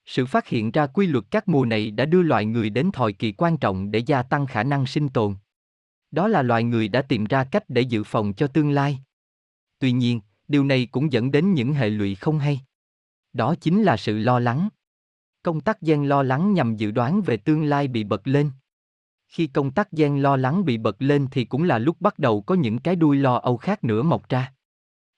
[0.06, 3.14] Sự phát hiện ra quy luật các mùa này đã đưa loài người đến thời
[3.14, 5.36] kỳ quan trọng để gia tăng khả năng sinh tồn.
[6.12, 9.00] Đó là loài người đã tìm ra cách để dự phòng cho tương lai.
[9.80, 12.62] Tuy nhiên, điều này cũng dẫn đến những hệ lụy không hay.
[13.34, 14.70] Đó chính là sự lo lắng.
[15.44, 18.52] Công tác gen lo lắng nhằm dự đoán về tương lai bị bật lên.
[19.28, 22.42] Khi công tác gen lo lắng bị bật lên thì cũng là lúc bắt đầu
[22.42, 24.54] có những cái đuôi lo âu khác nữa mọc ra.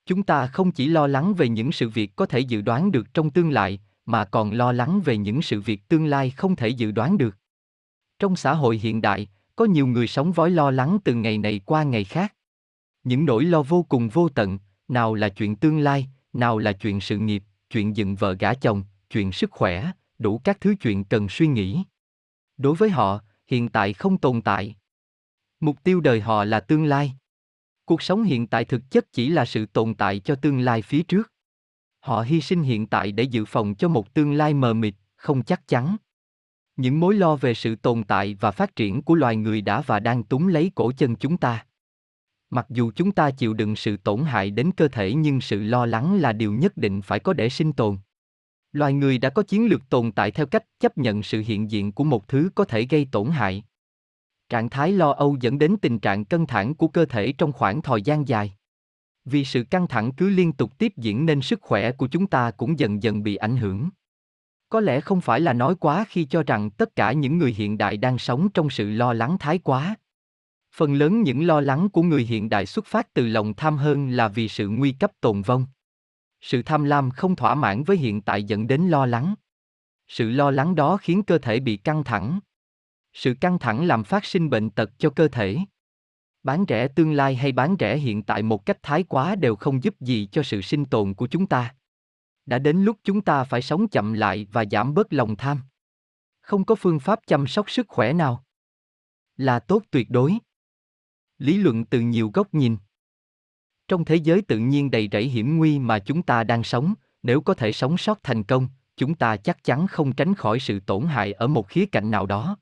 [0.06, 3.14] Chúng ta không chỉ lo lắng về những sự việc có thể dự đoán được
[3.14, 6.68] trong tương lai, mà còn lo lắng về những sự việc tương lai không thể
[6.68, 7.36] dự đoán được.
[8.18, 11.60] Trong xã hội hiện đại, có nhiều người sống vói lo lắng từ ngày này
[11.64, 12.34] qua ngày khác.
[13.04, 14.58] Những nỗi lo vô cùng vô tận,
[14.88, 18.84] nào là chuyện tương lai, nào là chuyện sự nghiệp, chuyện dựng vợ gả chồng,
[19.10, 21.82] chuyện sức khỏe, đủ các thứ chuyện cần suy nghĩ.
[22.56, 24.76] Đối với họ, hiện tại không tồn tại.
[25.60, 27.12] Mục tiêu đời họ là tương lai.
[27.84, 31.02] Cuộc sống hiện tại thực chất chỉ là sự tồn tại cho tương lai phía
[31.02, 31.32] trước.
[32.00, 35.42] Họ hy sinh hiện tại để dự phòng cho một tương lai mờ mịt, không
[35.42, 35.96] chắc chắn.
[36.76, 40.00] Những mối lo về sự tồn tại và phát triển của loài người đã và
[40.00, 41.66] đang túm lấy cổ chân chúng ta.
[42.50, 45.86] Mặc dù chúng ta chịu đựng sự tổn hại đến cơ thể nhưng sự lo
[45.86, 47.98] lắng là điều nhất định phải có để sinh tồn.
[48.72, 51.92] Loài người đã có chiến lược tồn tại theo cách chấp nhận sự hiện diện
[51.92, 53.64] của một thứ có thể gây tổn hại.
[54.48, 57.82] Trạng thái lo âu dẫn đến tình trạng căng thẳng của cơ thể trong khoảng
[57.82, 58.52] thời gian dài.
[59.24, 62.50] Vì sự căng thẳng cứ liên tục tiếp diễn nên sức khỏe của chúng ta
[62.50, 63.88] cũng dần dần bị ảnh hưởng.
[64.68, 67.78] Có lẽ không phải là nói quá khi cho rằng tất cả những người hiện
[67.78, 69.94] đại đang sống trong sự lo lắng thái quá.
[70.74, 74.10] Phần lớn những lo lắng của người hiện đại xuất phát từ lòng tham hơn
[74.10, 75.66] là vì sự nguy cấp tồn vong.
[76.40, 79.34] Sự tham lam không thỏa mãn với hiện tại dẫn đến lo lắng.
[80.08, 82.40] Sự lo lắng đó khiến cơ thể bị căng thẳng.
[83.12, 85.58] Sự căng thẳng làm phát sinh bệnh tật cho cơ thể.
[86.42, 89.84] Bán rẻ tương lai hay bán rẻ hiện tại một cách thái quá đều không
[89.84, 91.74] giúp gì cho sự sinh tồn của chúng ta.
[92.46, 95.58] Đã đến lúc chúng ta phải sống chậm lại và giảm bớt lòng tham.
[96.40, 98.44] Không có phương pháp chăm sóc sức khỏe nào
[99.40, 100.38] là tốt tuyệt đối.
[101.38, 102.76] Lý luận từ nhiều góc nhìn.
[103.90, 107.40] Trong thế giới tự nhiên đầy rẫy hiểm nguy mà chúng ta đang sống, nếu
[107.40, 111.06] có thể sống sót thành công, chúng ta chắc chắn không tránh khỏi sự tổn
[111.06, 112.56] hại ở một khía cạnh nào đó.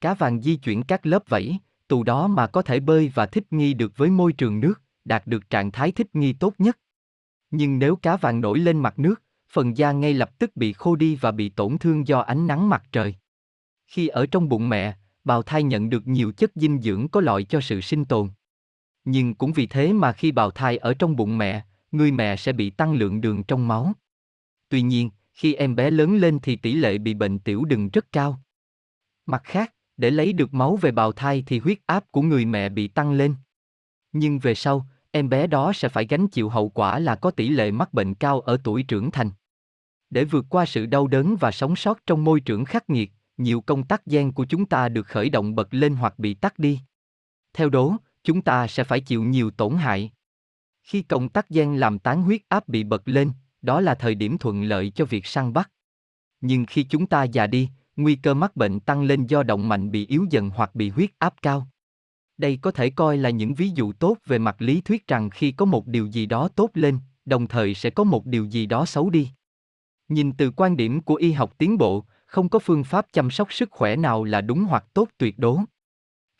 [0.00, 1.58] Cá vàng di chuyển các lớp vẫy,
[1.88, 4.74] tù đó mà có thể bơi và thích nghi được với môi trường nước,
[5.04, 6.78] đạt được trạng thái thích nghi tốt nhất.
[7.50, 10.96] Nhưng nếu cá vàng nổi lên mặt nước, phần da ngay lập tức bị khô
[10.96, 13.14] đi và bị tổn thương do ánh nắng mặt trời.
[13.86, 17.44] Khi ở trong bụng mẹ, bào thai nhận được nhiều chất dinh dưỡng có lợi
[17.44, 18.28] cho sự sinh tồn.
[19.04, 22.52] Nhưng cũng vì thế mà khi bào thai ở trong bụng mẹ, người mẹ sẽ
[22.52, 23.92] bị tăng lượng đường trong máu.
[24.68, 28.12] Tuy nhiên, khi em bé lớn lên thì tỷ lệ bị bệnh tiểu đường rất
[28.12, 28.40] cao.
[29.26, 32.68] Mặt khác, để lấy được máu về bào thai thì huyết áp của người mẹ
[32.68, 33.34] bị tăng lên.
[34.12, 37.48] Nhưng về sau, em bé đó sẽ phải gánh chịu hậu quả là có tỷ
[37.48, 39.30] lệ mắc bệnh cao ở tuổi trưởng thành.
[40.10, 43.60] Để vượt qua sự đau đớn và sống sót trong môi trường khắc nghiệt, nhiều
[43.60, 46.80] công tắc gen của chúng ta được khởi động bật lên hoặc bị tắt đi.
[47.52, 50.12] Theo đó, chúng ta sẽ phải chịu nhiều tổn hại.
[50.82, 53.30] Khi cộng tắc gen làm tán huyết áp bị bật lên,
[53.62, 55.70] đó là thời điểm thuận lợi cho việc săn bắt.
[56.40, 59.90] Nhưng khi chúng ta già đi, nguy cơ mắc bệnh tăng lên do động mạnh
[59.90, 61.68] bị yếu dần hoặc bị huyết áp cao.
[62.38, 65.52] Đây có thể coi là những ví dụ tốt về mặt lý thuyết rằng khi
[65.52, 68.86] có một điều gì đó tốt lên, đồng thời sẽ có một điều gì đó
[68.86, 69.30] xấu đi.
[70.08, 73.52] Nhìn từ quan điểm của y học tiến bộ, không có phương pháp chăm sóc
[73.52, 75.58] sức khỏe nào là đúng hoặc tốt tuyệt đối.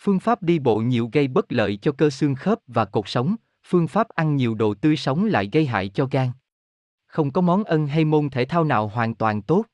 [0.05, 3.36] Phương pháp đi bộ nhiều gây bất lợi cho cơ xương khớp và cột sống,
[3.66, 6.31] phương pháp ăn nhiều đồ tươi sống lại gây hại cho gan.
[7.06, 9.64] Không có món ân hay môn thể thao nào hoàn toàn tốt.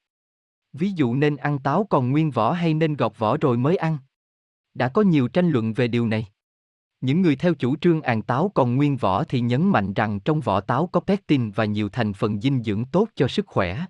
[0.72, 3.98] Ví dụ nên ăn táo còn nguyên vỏ hay nên gọt vỏ rồi mới ăn.
[4.74, 6.26] Đã có nhiều tranh luận về điều này.
[7.00, 10.40] Những người theo chủ trương ăn táo còn nguyên vỏ thì nhấn mạnh rằng trong
[10.40, 13.84] vỏ táo có pectin và nhiều thành phần dinh dưỡng tốt cho sức khỏe.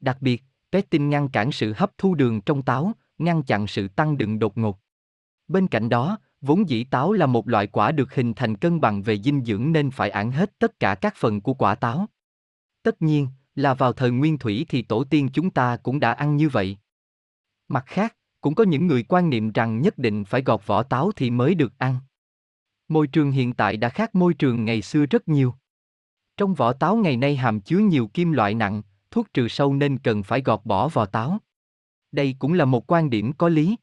[0.00, 4.18] Đặc biệt, pectin ngăn cản sự hấp thu đường trong táo, ngăn chặn sự tăng
[4.18, 4.78] đựng đột ngột.
[5.48, 9.02] Bên cạnh đó, vốn dĩ táo là một loại quả được hình thành cân bằng
[9.02, 12.06] về dinh dưỡng nên phải ăn hết tất cả các phần của quả táo.
[12.82, 16.36] Tất nhiên, là vào thời nguyên thủy thì tổ tiên chúng ta cũng đã ăn
[16.36, 16.78] như vậy.
[17.68, 21.12] Mặt khác, cũng có những người quan niệm rằng nhất định phải gọt vỏ táo
[21.16, 21.96] thì mới được ăn.
[22.88, 25.54] Môi trường hiện tại đã khác môi trường ngày xưa rất nhiều.
[26.36, 29.98] Trong vỏ táo ngày nay hàm chứa nhiều kim loại nặng, thuốc trừ sâu nên
[29.98, 31.38] cần phải gọt bỏ vỏ táo.
[32.12, 33.76] Đây cũng là một quan điểm có lý.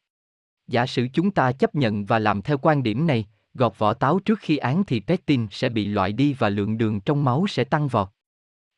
[0.66, 4.18] Giả sử chúng ta chấp nhận và làm theo quan điểm này, gọt vỏ táo
[4.18, 7.64] trước khi án thì pectin sẽ bị loại đi và lượng đường trong máu sẽ
[7.64, 8.08] tăng vọt.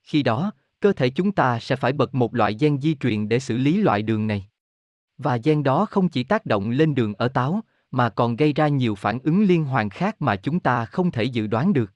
[0.02, 3.38] Khi đó, cơ thể chúng ta sẽ phải bật một loại gen di truyền để
[3.38, 4.48] xử lý loại đường này.
[5.18, 7.60] Và gen đó không chỉ tác động lên đường ở táo,
[7.90, 11.24] mà còn gây ra nhiều phản ứng liên hoàn khác mà chúng ta không thể
[11.24, 11.92] dự đoán được.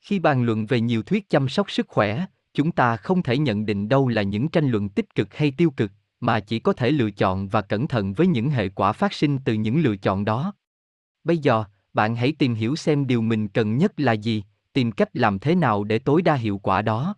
[0.00, 3.66] Khi bàn luận về nhiều thuyết chăm sóc sức khỏe, chúng ta không thể nhận
[3.66, 5.92] định đâu là những tranh luận tích cực hay tiêu cực,
[6.22, 9.38] mà chỉ có thể lựa chọn và cẩn thận với những hệ quả phát sinh
[9.44, 10.54] từ những lựa chọn đó.
[11.24, 15.08] Bây giờ, bạn hãy tìm hiểu xem điều mình cần nhất là gì, tìm cách
[15.12, 17.16] làm thế nào để tối đa hiệu quả đó.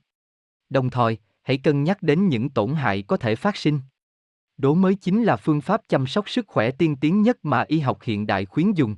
[0.71, 3.81] Đồng thời, hãy cân nhắc đến những tổn hại có thể phát sinh.
[4.57, 7.81] Đố mới chính là phương pháp chăm sóc sức khỏe tiên tiến nhất mà y
[7.81, 8.97] học hiện đại khuyến dùng.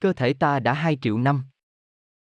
[0.00, 1.42] Cơ thể ta đã 2 triệu năm.